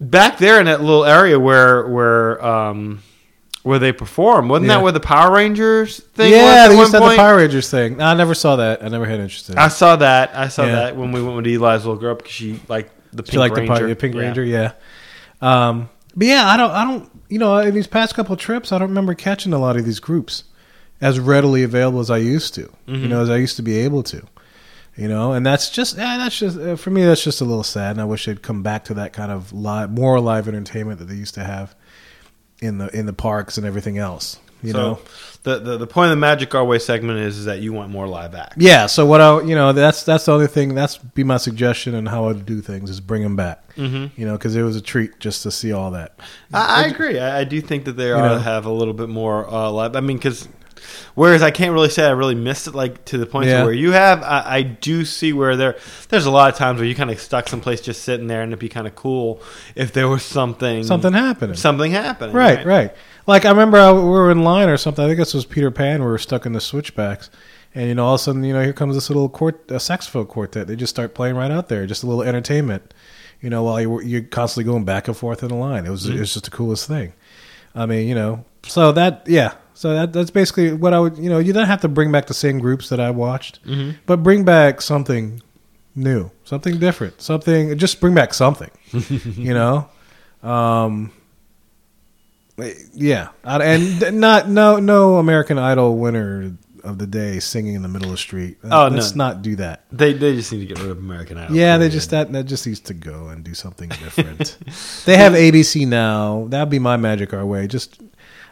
back 0.00 0.38
there 0.38 0.58
in 0.58 0.66
that 0.66 0.80
little 0.80 1.04
area 1.04 1.38
where 1.38 1.86
where 1.86 2.44
um 2.44 3.02
where 3.62 3.78
they 3.78 3.92
perform, 3.92 4.48
wasn't 4.48 4.66
Yeah. 4.68 4.76
that 4.76 4.82
where 4.82 4.92
the 4.92 5.00
Power 5.00 5.32
Rangers 5.34 5.98
thing? 6.00 6.32
yeah, 6.32 6.42
was 6.42 6.52
at 6.56 6.68
they 6.68 6.74
one 6.74 6.80
used 6.82 6.90
to 6.92 6.96
have 6.98 7.02
the 7.02 7.08
point? 7.08 7.18
Power 7.18 7.36
Rangers 7.36 7.70
thing. 7.70 7.96
No, 7.98 8.04
I 8.04 8.14
never 8.14 8.34
saw 8.34 8.56
that. 8.56 8.84
I 8.84 8.88
never 8.88 9.06
had 9.06 9.20
interest 9.20 9.48
in 9.50 9.56
it. 9.56 9.60
I 9.60 9.68
saw 9.68 9.96
that. 9.96 10.32
I 10.34 10.48
saw 10.48 10.64
Yeah. 10.64 10.72
that 10.74 10.96
when 10.96 11.12
we 11.12 11.22
went 11.22 11.36
with 11.36 11.46
Eli's 11.46 11.60
little 11.84 11.96
girl 11.96 12.14
because 12.16 12.32
she 12.32 12.60
liked 12.68 12.90
the 13.12 13.22
pink 13.22 13.32
She 13.32 13.38
like 13.38 13.54
the 13.54 13.60
ranger. 13.60 13.74
Power, 13.74 13.88
the 13.88 13.96
Pink 13.96 14.14
Yeah. 14.14 14.20
Ranger, 14.20 14.44
yeah. 14.44 14.72
Um, 15.40 15.88
but 16.16 16.26
yeah, 16.26 16.48
I 16.48 16.56
don't, 16.56 16.70
I 16.70 16.84
don't, 16.84 17.10
you 17.28 17.38
know, 17.38 17.56
in 17.58 17.74
these 17.74 17.86
past 17.86 18.14
couple 18.14 18.32
of 18.34 18.38
trips, 18.40 18.72
I 18.72 18.78
don't 18.78 18.88
remember 18.88 19.14
catching 19.14 19.52
a 19.52 19.58
lot 19.58 19.76
of 19.76 19.84
these 19.84 20.00
groups 20.00 20.44
as 21.00 21.18
readily 21.20 21.62
available 21.62 22.00
as 22.00 22.10
I 22.10 22.18
used 22.18 22.54
to. 22.54 22.70
You 22.86 23.08
know, 23.08 23.22
as 23.22 23.30
I 23.30 23.36
used 23.36 23.56
to 23.56 23.62
be 23.62 23.78
able 23.78 24.02
to. 24.04 24.22
You 24.96 25.08
know, 25.08 25.32
and 25.32 25.44
that's 25.46 25.70
just 25.70 25.98
eh, 25.98 26.18
that's 26.18 26.38
just 26.38 26.58
uh, 26.58 26.76
for 26.76 26.90
me. 26.90 27.02
That's 27.04 27.24
just 27.24 27.40
a 27.40 27.44
little 27.46 27.62
sad, 27.64 27.92
and 27.92 28.00
I 28.00 28.04
wish 28.04 28.26
they'd 28.26 28.42
come 28.42 28.62
back 28.62 28.84
to 28.84 28.94
that 28.94 29.14
kind 29.14 29.32
of 29.32 29.50
live, 29.50 29.90
more 29.90 30.20
live 30.20 30.46
entertainment 30.48 30.98
that 30.98 31.06
they 31.06 31.14
used 31.14 31.32
to 31.36 31.44
have 31.44 31.74
in 32.62 32.78
the 32.78 32.88
in 32.96 33.04
the 33.04 33.12
parks 33.12 33.58
and 33.58 33.66
everything 33.66 33.98
else. 33.98 34.38
You 34.62 34.70
so 34.70 34.78
know, 34.78 34.98
the, 35.42 35.58
the 35.58 35.78
the 35.78 35.86
point 35.88 36.06
of 36.06 36.10
the 36.10 36.20
Magic 36.20 36.54
Our 36.54 36.64
Way 36.64 36.78
segment 36.78 37.18
is, 37.18 37.36
is 37.36 37.44
that 37.46 37.60
you 37.60 37.72
want 37.72 37.90
more 37.90 38.06
live 38.06 38.34
act. 38.34 38.54
Yeah. 38.58 38.86
So 38.86 39.04
what 39.04 39.20
I, 39.20 39.40
you 39.42 39.56
know, 39.56 39.72
that's 39.72 40.04
that's 40.04 40.26
the 40.26 40.32
other 40.32 40.46
thing. 40.46 40.76
That's 40.76 40.98
be 40.98 41.24
my 41.24 41.36
suggestion 41.36 41.96
and 41.96 42.08
how 42.08 42.28
I 42.28 42.34
do 42.34 42.60
things 42.60 42.88
is 42.88 43.00
bring 43.00 43.22
them 43.24 43.34
back. 43.34 43.74
Mm-hmm. 43.74 44.20
You 44.20 44.26
know, 44.26 44.34
because 44.34 44.54
it 44.54 44.62
was 44.62 44.76
a 44.76 44.80
treat 44.80 45.18
just 45.18 45.42
to 45.42 45.50
see 45.50 45.72
all 45.72 45.90
that. 45.90 46.12
I, 46.54 46.84
I 46.84 46.86
agree. 46.86 47.18
I, 47.18 47.40
I 47.40 47.44
do 47.44 47.60
think 47.60 47.86
that 47.86 47.94
they 47.94 48.12
ought 48.12 48.28
know. 48.28 48.34
to 48.36 48.40
have 48.40 48.64
a 48.64 48.70
little 48.70 48.94
bit 48.94 49.08
more 49.08 49.52
uh, 49.52 49.68
live. 49.68 49.96
I 49.96 50.00
mean, 50.00 50.16
because 50.16 50.48
whereas 51.14 51.42
I 51.42 51.50
can't 51.50 51.72
really 51.72 51.88
say 51.88 52.04
I 52.06 52.10
really 52.10 52.34
missed 52.34 52.66
it, 52.66 52.74
like 52.74 53.04
to 53.06 53.18
the 53.18 53.26
point 53.26 53.48
Yeah. 53.48 53.64
where 53.64 53.72
you 53.72 53.92
have, 53.92 54.22
I, 54.22 54.42
I 54.46 54.62
do 54.62 55.04
see 55.04 55.32
where 55.32 55.56
there. 55.56 55.76
There's 56.08 56.26
a 56.26 56.30
lot 56.30 56.50
of 56.50 56.56
times 56.56 56.78
where 56.80 56.88
you 56.88 56.94
kind 56.94 57.10
of 57.10 57.20
stuck 57.20 57.48
someplace 57.48 57.80
just 57.80 58.02
sitting 58.02 58.26
there, 58.26 58.42
and 58.42 58.50
it'd 58.52 58.58
be 58.58 58.68
kind 58.68 58.86
of 58.86 58.94
cool 58.94 59.40
if 59.74 59.92
there 59.92 60.08
was 60.08 60.22
something 60.22 60.84
Something 60.84 61.12
happening. 61.12 61.56
something 61.56 61.92
happening. 61.92 62.34
right, 62.34 62.64
right. 62.64 62.94
Like 63.26 63.44
I 63.44 63.50
remember 63.50 63.78
I, 63.78 63.92
we 63.92 64.00
were 64.00 64.30
in 64.30 64.42
line 64.42 64.68
or 64.68 64.76
something. 64.76 65.04
I 65.04 65.08
think 65.08 65.18
this 65.18 65.34
was 65.34 65.44
Peter 65.46 65.70
Pan. 65.70 66.00
We 66.00 66.06
were 66.06 66.18
stuck 66.18 66.44
in 66.46 66.52
the 66.54 66.60
switchbacks, 66.60 67.30
and 67.74 67.88
you 67.88 67.94
know, 67.94 68.04
all 68.06 68.14
of 68.14 68.20
a 68.20 68.22
sudden, 68.24 68.42
you 68.42 68.52
know, 68.52 68.62
here 68.62 68.72
comes 68.72 68.96
this 68.96 69.08
little 69.10 69.28
quart, 69.28 69.70
a 69.70 69.78
saxophone 69.78 70.26
quartet. 70.26 70.66
They 70.66 70.74
just 70.76 70.90
start 70.94 71.14
playing 71.14 71.36
right 71.36 71.50
out 71.50 71.68
there, 71.68 71.86
just 71.86 72.02
a 72.02 72.06
little 72.06 72.22
entertainment. 72.22 72.92
You 73.40 73.50
know, 73.50 73.62
while 73.64 73.80
you 73.80 74.00
you're 74.02 74.22
constantly 74.22 74.70
going 74.70 74.84
back 74.84 75.06
and 75.08 75.16
forth 75.16 75.42
in 75.42 75.48
the 75.48 75.54
line. 75.54 75.86
It 75.86 75.90
was 75.90 76.04
mm-hmm. 76.06 76.16
it 76.16 76.20
was 76.20 76.32
just 76.34 76.44
the 76.46 76.50
coolest 76.50 76.86
thing. 76.88 77.12
I 77.74 77.86
mean, 77.86 78.06
you 78.08 78.14
know, 78.14 78.44
so 78.66 78.92
that 78.92 79.22
yeah, 79.26 79.54
so 79.74 79.94
that 79.94 80.12
that's 80.12 80.30
basically 80.30 80.72
what 80.72 80.92
I 80.94 81.00
would. 81.00 81.16
You 81.18 81.30
know, 81.30 81.38
you 81.38 81.52
don't 81.52 81.66
have 81.66 81.80
to 81.82 81.88
bring 81.88 82.10
back 82.12 82.26
the 82.26 82.34
same 82.34 82.58
groups 82.58 82.88
that 82.90 83.00
I 83.00 83.10
watched, 83.10 83.64
Mhm. 83.66 83.96
but 84.06 84.22
bring 84.22 84.44
back 84.44 84.80
something 84.82 85.42
new, 85.94 86.30
something 86.44 86.78
different, 86.78 87.20
something. 87.20 87.76
Just 87.78 88.00
bring 88.00 88.14
back 88.14 88.34
something. 88.34 88.70
you 88.92 89.54
know. 89.54 89.88
Um, 90.42 91.12
yeah, 92.94 93.28
and 93.44 94.20
not 94.20 94.48
no 94.48 94.78
no 94.78 95.16
American 95.16 95.58
Idol 95.58 95.96
winner 95.98 96.52
of 96.84 96.98
the 96.98 97.06
day 97.06 97.38
singing 97.38 97.74
in 97.74 97.82
the 97.82 97.88
middle 97.88 98.08
of 98.08 98.12
the 98.12 98.18
street. 98.18 98.58
Oh, 98.64 98.88
no. 98.88 98.96
let's 98.96 99.14
not 99.14 99.40
do 99.42 99.56
that. 99.56 99.84
They 99.90 100.12
they 100.12 100.34
just 100.34 100.52
need 100.52 100.60
to 100.60 100.66
get 100.66 100.78
rid 100.80 100.90
of 100.90 100.98
American 100.98 101.38
Idol. 101.38 101.56
Yeah, 101.56 101.78
they 101.78 101.88
just 101.88 102.10
that 102.10 102.30
that 102.32 102.44
just 102.44 102.66
needs 102.66 102.80
to 102.80 102.94
go 102.94 103.28
and 103.28 103.42
do 103.42 103.54
something 103.54 103.88
different. 104.04 104.58
they 105.06 105.16
have 105.16 105.32
ABC 105.32 105.86
now. 105.88 106.46
That'd 106.48 106.70
be 106.70 106.78
my 106.78 106.96
magic 106.96 107.32
our 107.32 107.46
way. 107.46 107.66
Just 107.66 108.00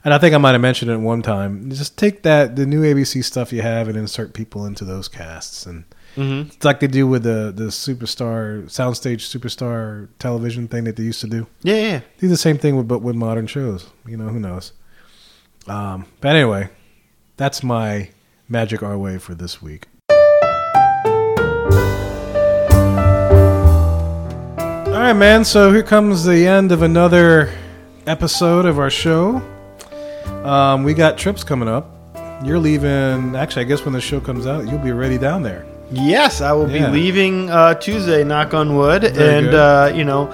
and 0.05 0.14
I 0.14 0.18
think 0.18 0.34
I 0.34 0.38
might 0.38 0.53
have 0.53 0.61
mentioned 0.61 0.90
it 0.90 0.96
one 0.98 1.22
time. 1.22 1.70
Just 1.70 1.96
take 1.98 2.22
that 2.22 2.57
the 2.57 2.66
new 2.66 2.82
ABC 2.82 3.22
stuff 3.24 3.53
you 3.53 3.62
have 3.62 3.88
and 3.88 3.96
insert 3.96 4.32
people 4.34 4.64
into 4.66 4.84
those 4.84 5.09
casts 5.09 5.66
and 5.66 5.84
Mhm. 6.16 6.53
it's 6.53 6.64
like 6.64 6.80
they 6.80 6.88
do 6.88 7.07
with 7.07 7.22
the 7.22 7.53
the 7.55 7.64
superstar 7.70 8.64
soundstage 8.64 9.20
superstar 9.28 10.09
television 10.18 10.66
thing 10.68 10.84
that 10.84 10.96
they 10.96 11.05
used 11.05 11.20
to 11.20 11.28
do. 11.28 11.46
Yeah, 11.62 11.74
yeah. 11.76 12.01
Do 12.18 12.28
the 12.28 12.36
same 12.36 12.59
thing 12.59 12.76
with 12.76 12.88
but 12.88 13.01
with 13.03 13.14
modern 13.14 13.46
shows. 13.46 13.86
You 14.07 14.16
know, 14.16 14.28
who 14.28 14.40
knows. 14.40 14.72
Um, 15.68 16.07
but 16.20 16.34
anyway, 16.34 16.68
that's 17.36 17.62
my 17.62 18.09
magic 18.48 18.82
our 18.82 18.98
way 18.98 19.18
for 19.18 19.34
this 19.34 19.62
week. 19.62 19.86
All 24.90 25.07
right, 25.07 25.12
man. 25.12 25.44
So 25.44 25.72
here 25.72 25.82
comes 25.84 26.24
the 26.24 26.46
end 26.46 26.72
of 26.72 26.82
another 26.82 27.53
episode 28.07 28.66
of 28.66 28.78
our 28.78 28.90
show. 28.90 29.40
Um, 30.26 30.84
we 30.84 30.94
got 30.94 31.18
trips 31.18 31.44
coming 31.44 31.68
up. 31.68 31.86
You're 32.44 32.58
leaving. 32.58 33.36
Actually, 33.36 33.62
I 33.62 33.68
guess 33.68 33.84
when 33.84 33.92
the 33.92 34.00
show 34.00 34.20
comes 34.20 34.46
out, 34.46 34.66
you'll 34.66 34.78
be 34.78 34.92
ready 34.92 35.18
down 35.18 35.42
there. 35.42 35.66
Yes, 35.92 36.40
I 36.40 36.52
will 36.52 36.70
Yeah. 36.70 36.86
be 36.86 36.92
leaving 36.92 37.50
uh, 37.50 37.74
Tuesday. 37.74 38.22
Knock 38.24 38.54
on 38.54 38.76
wood, 38.76 39.02
Very 39.02 39.38
and 39.38 39.46
good. 39.50 39.54
uh, 39.54 39.92
you 39.94 40.04
know, 40.04 40.26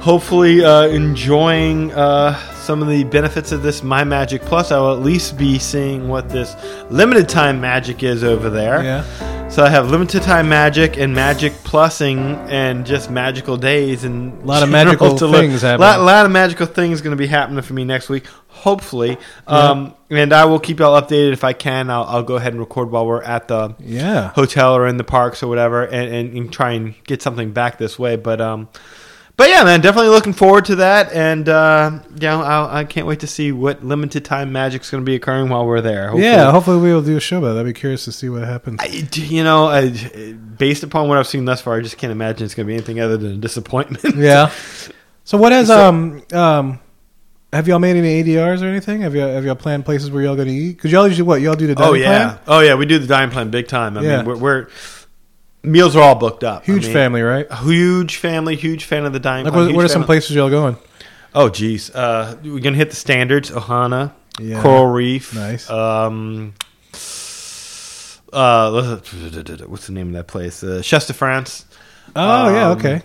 hopefully 0.00 0.64
uh, 0.64 0.82
enjoying 0.88 1.92
uh, 1.92 2.36
some 2.54 2.82
of 2.82 2.88
the 2.88 3.04
benefits 3.04 3.52
of 3.52 3.62
this 3.62 3.82
My 3.82 4.04
Magic 4.04 4.42
Plus. 4.42 4.72
I 4.72 4.78
will 4.78 4.92
at 4.92 4.98
least 5.00 5.38
be 5.38 5.58
seeing 5.58 6.08
what 6.08 6.28
this 6.28 6.54
limited 6.90 7.28
time 7.28 7.60
magic 7.60 8.02
is 8.02 8.24
over 8.24 8.50
there. 8.50 8.82
Yeah. 8.82 9.04
So 9.52 9.62
I 9.62 9.68
have 9.68 9.90
limited 9.90 10.22
time 10.22 10.48
magic 10.48 10.96
and 10.96 11.14
magic 11.14 11.52
plussing 11.52 12.36
and 12.48 12.86
just 12.86 13.10
magical 13.10 13.58
days 13.58 14.02
and 14.02 14.42
A 14.42 14.46
lot 14.46 14.62
of 14.62 14.70
magical 14.80 15.14
to 15.16 15.26
look- 15.26 15.42
things 15.42 15.60
happening. 15.60 15.86
Lot, 15.86 16.00
lot 16.00 16.24
of 16.24 16.32
magical 16.32 16.64
things 16.66 17.02
going 17.02 17.10
to 17.14 17.18
be 17.18 17.26
happening 17.26 17.60
for 17.60 17.74
me 17.74 17.84
next 17.84 18.08
week, 18.08 18.24
hopefully. 18.48 19.18
Um, 19.46 19.94
and 20.08 20.32
I 20.32 20.46
will 20.46 20.58
keep 20.58 20.78
y'all 20.78 20.98
updated 21.00 21.34
if 21.34 21.44
I 21.44 21.52
can. 21.52 21.90
I'll, 21.90 22.04
I'll 22.04 22.22
go 22.22 22.36
ahead 22.36 22.54
and 22.54 22.60
record 22.60 22.90
while 22.90 23.04
we're 23.04 23.22
at 23.22 23.48
the 23.48 23.74
Yeah. 23.78 24.28
hotel 24.30 24.74
or 24.74 24.86
in 24.86 24.96
the 24.96 25.04
parks 25.04 25.42
or 25.42 25.48
whatever, 25.48 25.82
and, 25.84 26.14
and, 26.14 26.34
and 26.34 26.50
try 26.52 26.70
and 26.72 26.94
get 27.04 27.20
something 27.20 27.52
back 27.52 27.76
this 27.76 27.98
way. 27.98 28.16
But 28.16 28.40
um, 28.40 28.70
but 29.36 29.48
yeah, 29.48 29.64
man, 29.64 29.80
definitely 29.80 30.10
looking 30.10 30.32
forward 30.32 30.66
to 30.66 30.76
that, 30.76 31.12
and 31.12 31.48
uh, 31.48 31.98
yeah, 32.16 32.38
I'll, 32.38 32.68
I 32.68 32.84
can't 32.84 33.06
wait 33.06 33.20
to 33.20 33.26
see 33.26 33.50
what 33.50 33.82
limited 33.84 34.24
time 34.24 34.52
magic's 34.52 34.90
going 34.90 35.02
to 35.02 35.06
be 35.06 35.14
occurring 35.16 35.48
while 35.48 35.66
we're 35.66 35.80
there. 35.80 36.08
Hopefully- 36.08 36.24
Yeah, 36.24 36.50
hopefully 36.50 36.78
we 36.80 36.92
will 36.92 37.02
do 37.02 37.16
a 37.16 37.20
show 37.20 37.38
about 37.38 37.54
that. 37.54 37.60
I'd 37.60 37.66
be 37.66 37.72
curious 37.72 38.04
to 38.04 38.12
see 38.12 38.28
what 38.28 38.42
happens. 38.44 38.78
I, 38.80 38.86
you 39.14 39.42
know, 39.42 39.66
I, 39.66 39.90
based 40.32 40.82
upon 40.82 41.08
what 41.08 41.18
I've 41.18 41.26
seen 41.26 41.44
thus 41.44 41.60
far, 41.60 41.78
I 41.78 41.80
just 41.80 41.96
can't 41.98 42.12
imagine 42.12 42.44
it's 42.44 42.54
going 42.54 42.66
to 42.66 42.68
be 42.68 42.74
anything 42.74 43.00
other 43.00 43.16
than 43.16 43.32
a 43.32 43.36
disappointment. 43.36 44.16
Yeah. 44.16 44.52
So 45.24 45.38
what 45.38 45.52
has 45.52 45.68
So- 45.68 45.88
um 45.88 46.22
um 46.32 46.80
have 47.52 47.68
y'all 47.68 47.78
made 47.78 47.94
any 47.96 48.24
ADRs 48.24 48.60
or 48.60 48.66
anything? 48.66 49.02
Have 49.02 49.14
y'all 49.14 49.28
have 49.28 49.44
y'all 49.44 49.54
planned 49.54 49.84
places 49.84 50.10
where 50.10 50.20
y'all 50.20 50.34
going 50.34 50.48
to 50.48 50.52
eat? 50.54 50.72
Because 50.76 50.90
y'all 50.90 51.06
usually 51.06 51.22
what 51.28 51.40
y'all 51.40 51.54
do 51.54 51.68
the 51.68 51.74
oh 51.74 51.92
dining 51.92 52.00
yeah, 52.02 52.28
plan? 52.30 52.38
oh 52.48 52.58
yeah, 52.58 52.74
we 52.74 52.86
do 52.86 52.98
the 52.98 53.06
dining 53.06 53.30
plan 53.30 53.48
big 53.50 53.68
time. 53.68 53.96
I 53.96 54.02
Yeah. 54.02 54.16
mean, 54.16 54.26
we're, 54.26 54.36
we're 54.36 54.68
meals 55.62 55.96
are 55.96 56.02
all 56.02 56.14
booked 56.14 56.44
up. 56.44 56.62
I 56.62 56.64
Huge 56.66 56.84
mean, 56.84 56.92
family, 56.92 57.22
right? 57.22 57.50
Huge 57.52 58.16
family, 58.16 58.56
huge 58.56 58.84
fan 58.84 59.04
of 59.04 59.12
the 59.12 59.20
dining 59.20 59.46
Like 59.46 59.54
what, 59.54 59.74
what 59.74 59.84
are 59.84 59.88
some 59.88 60.04
places 60.04 60.34
y'all 60.34 60.50
going? 60.50 60.76
Oh 61.34 61.48
geez, 61.48 61.90
uh, 61.94 62.36
we're 62.44 62.60
gonna 62.60 62.76
hit 62.76 62.90
the 62.90 62.96
standards: 62.96 63.50
Ohana, 63.50 64.12
Yeah. 64.38 64.60
Coral 64.62 64.86
Reef. 64.86 65.34
Nice. 65.34 65.68
Um, 65.70 66.54
uh, 68.32 68.70
what's 68.70 69.86
the 69.86 69.92
name 69.92 70.08
of 70.08 70.12
that 70.14 70.26
place? 70.26 70.62
Uh, 70.62 70.82
Chefs 70.82 71.06
de 71.06 71.12
France. 71.14 71.64
Oh 72.14 72.50
yeah, 72.52 72.68
Um, 72.70 72.78
okay. 72.78 73.02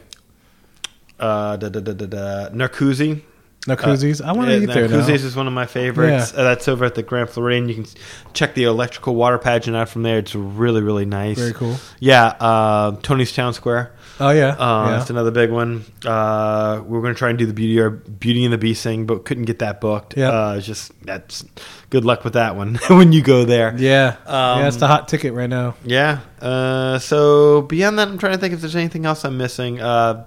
Uh, 1.19 1.57
da, 1.57 1.69
da, 1.69 1.79
da, 1.79 1.93
da, 1.93 2.05
da, 2.05 2.49
Narcoossee. 2.49 3.21
Narcoossee's. 3.67 4.21
I 4.21 4.31
want 4.31 4.49
to 4.49 4.55
Yeah, 4.57 4.63
eat 4.63 4.65
there 4.67 4.87
now. 4.87 5.07
Is 5.07 5.35
one 5.35 5.47
of 5.47 5.53
my 5.53 5.65
favorites. 5.65 6.31
Yeah. 6.33 6.39
Uh, 6.39 6.43
that's 6.45 6.67
over 6.67 6.85
at 6.85 6.95
the 6.95 7.03
Grand 7.03 7.29
Floridian. 7.29 7.67
You 7.69 7.75
can 7.75 7.85
check 8.33 8.53
the 8.55 8.63
electrical 8.63 9.15
water 9.15 9.37
pageant 9.37 9.75
out 9.77 9.89
from 9.89 10.03
there. 10.03 10.17
It's 10.19 10.33
really, 10.35 10.81
really 10.81 11.05
nice. 11.05 11.37
Very 11.37 11.53
cool. 11.53 11.75
Yeah, 11.99 12.25
uh, 12.39 12.95
Tony's 13.01 13.33
Town 13.33 13.53
Square. 13.53 13.93
Oh 14.19 14.31
yeah, 14.31 14.55
Uh, 14.57 14.85
yeah. 14.89 14.97
That's 14.97 15.11
another 15.11 15.29
big 15.29 15.51
one. 15.51 15.85
Uh, 16.03 16.81
we 16.85 16.97
are 16.97 17.01
going 17.01 17.13
to 17.13 17.17
try 17.17 17.29
and 17.29 17.37
do 17.37 17.45
the 17.45 17.53
Beauty 17.53 17.79
or 17.79 17.91
Beauty 17.91 18.45
and 18.45 18.51
the 18.53 18.57
Beast 18.57 18.81
thing, 18.81 19.05
but 19.05 19.25
couldn't 19.25 19.45
get 19.45 19.59
that 19.59 19.79
booked. 19.79 20.17
Yep. 20.17 20.33
Uh, 20.33 20.59
just 20.59 20.91
that's 21.05 21.45
good 21.91 22.03
luck 22.03 22.23
with 22.23 22.33
that 22.33 22.55
one 22.55 22.75
when 22.89 23.11
you 23.13 23.21
go 23.21 23.45
there. 23.45 23.75
Yeah, 23.77 24.15
Um, 24.25 24.59
yeah, 24.61 24.67
it's 24.69 24.77
the 24.77 24.87
hot 24.87 25.07
ticket 25.07 25.33
right 25.33 25.49
now. 25.49 25.75
Yeah. 25.83 26.21
Uh, 26.41 26.97
so 26.97 27.61
beyond 27.63 27.99
that, 27.99 28.07
I'm 28.07 28.17
trying 28.17 28.33
to 28.33 28.39
think 28.39 28.53
if 28.55 28.61
there's 28.61 28.75
anything 28.75 29.05
else 29.05 29.23
I'm 29.23 29.37
missing. 29.37 29.79
Uh, 29.79 30.25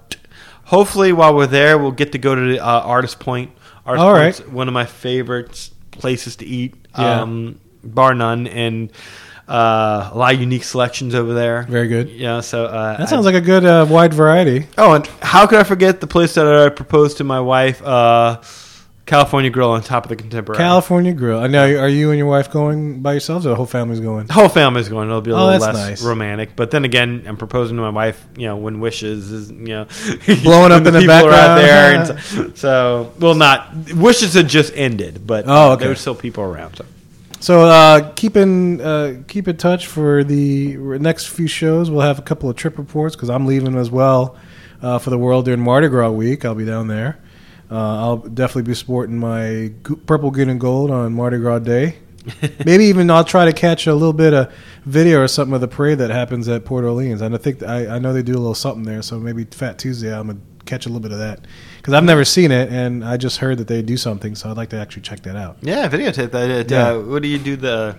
hopefully, 0.71 1.11
while 1.13 1.35
we're 1.35 1.47
there, 1.47 1.77
we'll 1.77 1.91
get 1.91 2.13
to 2.13 2.17
go 2.17 2.33
to 2.33 2.41
the, 2.53 2.59
uh, 2.59 2.79
Artist 2.95 3.19
Point. 3.19 3.51
Artist 3.85 4.03
All 4.03 4.13
Point's 4.15 4.39
one 4.47 4.67
of 4.67 4.73
my 4.73 4.85
favorite 4.85 5.69
places 5.91 6.37
to 6.37 6.45
eat, 6.45 6.73
Yeah. 6.97 7.21
um, 7.21 7.59
bar 7.83 8.13
none, 8.15 8.47
and 8.47 8.89
uh, 9.49 10.11
a 10.13 10.17
lot 10.17 10.33
of 10.33 10.39
unique 10.39 10.63
selections 10.63 11.13
over 11.13 11.33
there. 11.33 11.63
Very 11.63 11.87
good. 11.89 12.09
Yeah. 12.09 12.39
So 12.41 12.65
uh, 12.65 12.97
That 12.97 13.09
sounds 13.09 13.25
like 13.25 13.35
a 13.35 13.41
good 13.41 13.65
uh, 13.65 13.85
wide 13.89 14.13
variety. 14.13 14.67
Oh, 14.77 14.93
and 14.93 15.05
how 15.21 15.45
could 15.47 15.59
I 15.59 15.63
forget 15.63 15.99
the 15.99 16.07
place 16.07 16.35
that 16.35 16.47
I 16.47 16.69
proposed 16.69 17.17
to 17.17 17.23
my 17.25 17.39
wife, 17.41 17.81
uh, 17.83 18.37
California 19.11 19.49
Grill 19.51 19.71
on 19.71 19.83
top 19.83 20.05
of 20.05 20.09
the 20.09 20.15
Contemporary. 20.15 20.57
California 20.57 21.11
Grill. 21.11 21.37
I 21.37 21.47
know. 21.47 21.63
Are 21.79 21.89
you 21.89 22.11
and 22.11 22.17
your 22.17 22.27
wife 22.27 22.49
going 22.49 23.01
by 23.01 23.11
yourselves, 23.11 23.45
or 23.45 23.49
the 23.49 23.55
whole 23.55 23.65
family's 23.65 23.99
going? 23.99 24.25
the 24.27 24.31
whole 24.33 24.47
family's 24.47 24.87
going. 24.87 25.09
It'll 25.09 25.19
be 25.19 25.31
a 25.31 25.35
Oh, 25.35 25.47
little 25.47 25.59
less 25.59 25.75
nice. 25.75 26.01
romantic. 26.01 26.55
But 26.55 26.71
then 26.71 26.85
again, 26.85 27.23
I'm 27.27 27.35
proposing 27.35 27.75
to 27.75 27.81
my 27.83 27.89
wife. 27.89 28.25
You 28.37 28.47
know, 28.47 28.55
when 28.55 28.79
wishes 28.79 29.29
is 29.29 29.51
you 29.51 29.57
know 29.67 29.85
Blowing 30.43 30.71
up 30.71 30.85
in 30.87 30.93
the 30.93 30.99
are 30.99 31.01
out 31.01 31.07
background. 31.07 31.59
there. 31.59 31.93
And 31.99 32.07
so, 32.23 32.51
so, 32.55 33.11
well, 33.19 33.35
not 33.35 33.91
wishes 33.93 34.33
had 34.33 34.47
just 34.47 34.71
ended, 34.77 35.27
but 35.27 35.43
Oh, 35.45 35.73
okay. 35.73 35.81
there 35.81 35.89
were 35.89 35.95
still 35.95 36.15
people 36.15 36.45
around. 36.45 36.75
So. 36.77 36.85
So 37.41 37.61
uh, 37.65 38.13
keep 38.13 38.37
in 38.37 38.79
uh, 38.79 39.23
keep 39.27 39.49
in 39.49 39.57
touch 39.57 39.87
for 39.87 40.23
the 40.23 40.77
next 40.77 41.25
few 41.25 41.47
shows. 41.47 41.91
We'll 41.91 41.99
have 42.01 42.17
a 42.17 42.21
couple 42.21 42.49
of 42.49 42.55
trip 42.55 42.77
reports 42.77 43.17
because 43.17 43.29
I'm 43.29 43.45
leaving 43.45 43.75
as 43.75 43.91
well 43.91 44.37
uh, 44.81 44.99
for 44.99 45.09
the 45.09 45.17
world 45.17 45.43
during 45.43 45.59
Mardi 45.59 45.89
Gras 45.89 46.11
week. 46.11 46.45
I'll 46.45 46.55
be 46.55 46.63
down 46.65 46.87
there. 46.87 47.17
Uh, 47.71 47.99
I'll 47.99 48.17
definitely 48.17 48.63
be 48.63 48.75
sporting 48.75 49.17
my 49.17 49.71
purple, 50.05 50.29
green, 50.29 50.49
and 50.49 50.59
gold 50.59 50.91
on 50.91 51.13
Mardi 51.13 51.37
Gras 51.37 51.59
Day. 51.59 51.95
Maybe 52.65 52.83
even 52.85 53.09
I'll 53.09 53.23
try 53.23 53.45
to 53.45 53.53
catch 53.53 53.87
a 53.87 53.93
little 53.93 54.13
bit 54.13 54.33
of 54.33 54.53
video 54.85 55.21
or 55.21 55.27
something 55.27 55.55
of 55.55 55.61
the 55.61 55.67
parade 55.67 55.97
that 55.99 56.09
happens 56.09 56.47
at 56.49 56.65
Port 56.65 56.83
Orleans. 56.83 57.21
And 57.21 57.33
I 57.33 57.37
think 57.37 57.63
I, 57.63 57.95
I 57.95 57.99
know 57.99 58.13
they 58.13 58.23
do 58.23 58.33
a 58.33 58.37
little 58.37 58.53
something 58.53 58.83
there. 58.83 59.01
So 59.01 59.19
maybe 59.19 59.45
Fat 59.45 59.79
Tuesday 59.79 60.13
I'm 60.13 60.27
gonna 60.27 60.39
catch 60.65 60.85
a 60.85 60.89
little 60.89 61.01
bit 61.01 61.11
of 61.11 61.19
that 61.19 61.39
because 61.77 61.93
I've 61.93 62.03
never 62.03 62.23
seen 62.25 62.51
it 62.51 62.69
and 62.69 63.03
I 63.03 63.17
just 63.17 63.37
heard 63.37 63.57
that 63.57 63.67
they 63.67 63.81
do 63.81 63.97
something. 63.97 64.35
So 64.35 64.51
I'd 64.51 64.57
like 64.57 64.69
to 64.69 64.77
actually 64.77 65.01
check 65.03 65.21
that 65.21 65.35
out. 65.35 65.57
Yeah, 65.61 65.89
videotape 65.89 66.31
that. 66.31 66.49
It, 66.49 66.71
Yeah. 66.71 66.89
Uh, 66.89 66.99
what 66.99 67.21
do 67.23 67.27
you 67.27 67.39
do? 67.39 67.55
The 67.55 67.97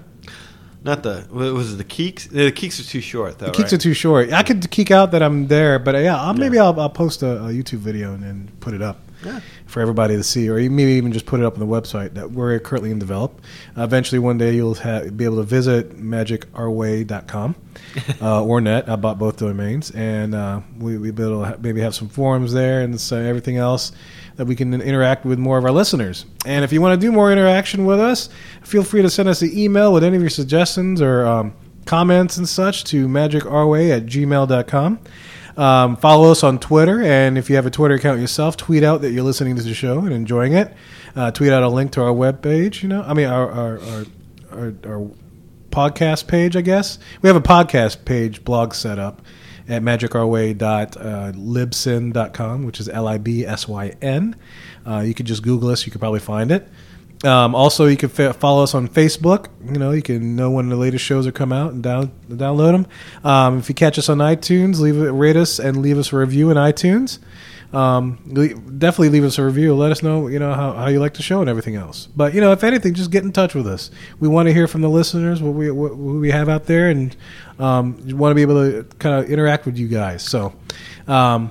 not 0.85 1.03
the 1.03 1.27
what 1.31 1.53
was 1.53 1.75
it 1.75 1.77
the 1.77 1.85
keeks? 1.85 2.29
The 2.29 2.53
keeks 2.53 2.81
are 2.81 2.89
too 2.89 3.01
short 3.01 3.39
though. 3.39 3.47
The 3.47 3.53
keeks 3.53 3.62
right? 3.64 3.73
are 3.75 3.79
too 3.79 3.95
short. 3.95 4.33
I 4.33 4.43
could 4.43 4.70
keek 4.70 4.91
out 4.91 5.12
that 5.12 5.23
I'm 5.23 5.49
there, 5.49 5.79
but 5.79 5.95
uh, 5.95 5.99
yeah, 5.99 6.20
I'll, 6.20 6.35
maybe 6.35 6.59
I'll, 6.59 6.79
I'll 6.79 6.91
post 6.91 7.23
a, 7.23 7.37
a 7.45 7.49
YouTube 7.49 7.79
video 7.79 8.14
and 8.14 8.23
then 8.23 8.51
put 8.61 8.75
it 8.75 8.83
up 8.83 9.01
Yeah. 9.25 9.41
For 9.73 9.81
everybody 9.81 10.16
to 10.16 10.23
see, 10.23 10.51
or 10.51 10.57
maybe 10.57 10.93
even 10.93 11.12
just 11.12 11.25
put 11.25 11.41
it 11.41 11.47
up 11.47 11.55
on 11.55 11.61
the 11.61 11.66
website 11.66 12.12
that 12.12 12.31
we're 12.31 12.59
currently 12.59 12.91
in 12.91 12.99
develop. 12.99 13.41
Uh, 13.77 13.83
eventually, 13.83 14.18
one 14.18 14.37
day 14.37 14.55
you'll 14.55 14.75
ha- 14.75 15.05
be 15.05 15.25
able 15.25 15.39
to 15.39 15.43
visit 15.45 15.97
magicourway.com 15.97 17.57
uh, 18.20 18.45
or 18.45 18.61
net. 18.61 18.89
I 18.89 18.97
bought 18.97 19.18
both 19.18 19.39
domains, 19.39 19.91
and 19.93 20.35
uh, 20.35 20.61
we 20.79 20.99
we 20.99 21.11
be 21.11 21.23
able 21.23 21.41
to 21.41 21.49
ha- 21.49 21.57
maybe 21.59 21.81
have 21.81 21.95
some 21.95 22.09
forums 22.09 22.53
there 22.53 22.83
and 22.83 23.01
so 23.01 23.16
everything 23.16 23.57
else 23.57 23.93
that 24.37 24.45
we 24.45 24.55
can 24.55 24.75
interact 24.75 25.25
with 25.25 25.39
more 25.39 25.57
of 25.57 25.64
our 25.64 25.73
listeners. 25.73 26.27
And 26.45 26.64
if 26.64 26.73
you 26.73 26.83
want 26.83 27.01
to 27.01 27.07
do 27.07 27.11
more 27.11 27.33
interaction 27.33 27.87
with 27.87 27.99
us, 27.99 28.29
feel 28.62 28.83
free 28.85 29.01
to 29.03 29.11
send 29.11 29.29
us 29.29 29.41
an 29.41 29.57
email 29.57 29.93
with 29.93 30.05
any 30.05 30.16
of 30.16 30.23
your 30.23 30.31
suggestions 30.31 31.01
or 31.01 31.27
um, 31.27 31.55
comments 31.87 32.37
and 32.37 32.49
such 32.49 32.85
to 32.85 33.09
magicourway 33.09 33.91
at 33.97 34.07
gmail.com. 34.07 35.01
Um, 35.57 35.97
follow 35.97 36.31
us 36.31 36.43
on 36.43 36.59
Twitter, 36.59 37.03
and 37.03 37.37
if 37.37 37.51
you 37.51 37.57
have 37.57 37.67
a 37.67 37.71
Twitter 37.71 37.95
account 37.95 38.21
yourself, 38.21 38.57
tweet 38.57 38.83
out 38.83 39.03
that 39.03 39.13
you're 39.13 39.23
listening 39.23 39.55
to 39.57 39.63
the 39.63 39.75
show 39.75 39.99
and 40.01 40.13
enjoying 40.13 40.55
it. 40.55 40.73
Uh, 41.15 41.31
tweet 41.31 41.53
out 41.53 41.63
a 41.63 41.69
link 41.69 41.93
to 41.93 42.03
our 42.03 42.13
webpage. 42.13 42.83
You 42.83 42.89
know, 42.89 43.03
I 43.03 43.15
mean 43.15 43.29
our 43.29 43.51
our, 43.51 43.81
our 43.81 44.05
our 44.51 44.75
our 44.87 45.11
podcast 45.71 46.27
page. 46.27 46.57
I 46.57 46.63
guess 46.63 46.99
we 47.21 47.29
have 47.29 47.37
a 47.37 47.41
podcast 47.41 48.05
page 48.05 48.45
blog 48.45 48.75
set 48.75 48.99
up 48.99 49.23
at 49.69 49.83
magicourway.libsyn.com, 49.83 52.65
which 52.65 52.81
is 52.81 52.89
L 52.89 53.07
I 53.07 53.19
B 53.19 53.47
S 53.47 53.69
Y 53.69 53.93
N. 54.01 54.35
Uh, 54.87 55.01
you 55.01 55.13
could 55.15 55.27
just 55.27 55.43
Google 55.43 55.69
us; 55.71 55.85
you 55.87 55.93
could 55.93 56.01
probably 56.01 56.21
find 56.21 56.51
it. 56.51 56.67
Um, 57.25 57.55
also, 57.55 57.87
you 57.87 57.97
can 57.97 58.09
fa- 58.09 58.33
follow 58.33 58.62
us 58.62 58.75
on 58.75 58.89
Facebook. 58.89 59.47
You 59.64 59.79
know, 59.79 59.93
you 59.93 60.03
can 60.03 60.35
know 60.35 60.51
when 60.51 60.68
the 60.68 60.77
latest 60.77 61.05
shows 61.05 61.27
are 61.27 61.33
come 61.33 61.53
out 61.53 61.73
and 61.73 61.83
down 61.83 62.11
download 62.29 62.73
them. 62.73 62.87
Um, 63.25 63.59
if 63.59 63.68
you 63.68 63.75
catch 63.75 63.99
us 63.99 64.09
on 64.09 64.18
iTunes, 64.18 64.81
leave 64.81 64.99
it, 64.99 65.11
rate 65.11 65.37
us, 65.37 65.59
and 65.59 65.83
leave 65.83 65.99
us 65.99 66.12
a 66.12 66.16
review 66.16 66.51
in 66.51 66.57
iTunes. 66.57 67.18
Um, 67.73 68.18
le- 68.27 68.55
definitely 68.55 69.11
leave 69.11 69.25
us 69.25 69.39
a 69.39 69.45
review. 69.45 69.75
Let 69.75 69.93
us 69.93 70.03
know, 70.03 70.27
you 70.27 70.39
know, 70.39 70.53
how, 70.53 70.73
how 70.73 70.89
you 70.89 71.01
like 71.01 71.14
the 71.14 71.23
show 71.23 71.41
and 71.41 71.49
everything 71.49 71.77
else. 71.77 72.07
But 72.14 72.35
you 72.35 72.41
know, 72.41 72.53
if 72.53 72.64
anything, 72.64 72.95
just 72.95 73.11
get 73.11 73.25
in 73.25 73.33
touch 73.33 73.55
with 73.55 73.66
us. 73.66 73.91
We 74.18 74.29
want 74.29 74.49
to 74.49 74.53
hear 74.53 74.66
from 74.66 74.83
the 74.83 74.91
listeners 74.91 75.41
what 75.41 75.55
we 75.55 75.70
what, 75.70 75.97
we 75.97 76.31
have 76.31 76.49
out 76.49 76.66
there, 76.66 76.90
and 76.90 77.16
um, 77.59 77.97
want 78.19 78.32
to 78.32 78.35
be 78.35 78.43
able 78.43 78.57
to 78.57 78.85
kind 78.99 79.24
of 79.24 79.31
interact 79.31 79.66
with 79.66 79.78
you 79.78 79.89
guys. 79.89 80.23
So. 80.23 80.55
Um, 81.07 81.51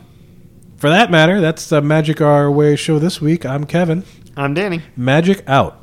for 0.77 0.89
that 0.89 1.11
matter, 1.11 1.39
that's 1.41 1.69
the 1.69 1.79
Magic 1.79 2.21
Our 2.21 2.49
Way 2.49 2.75
show 2.75 2.97
this 2.97 3.21
week. 3.21 3.45
I'm 3.45 3.65
Kevin. 3.65 4.03
I'm 4.37 4.53
Danny. 4.53 4.81
Magic 4.95 5.43
out. 5.47 5.80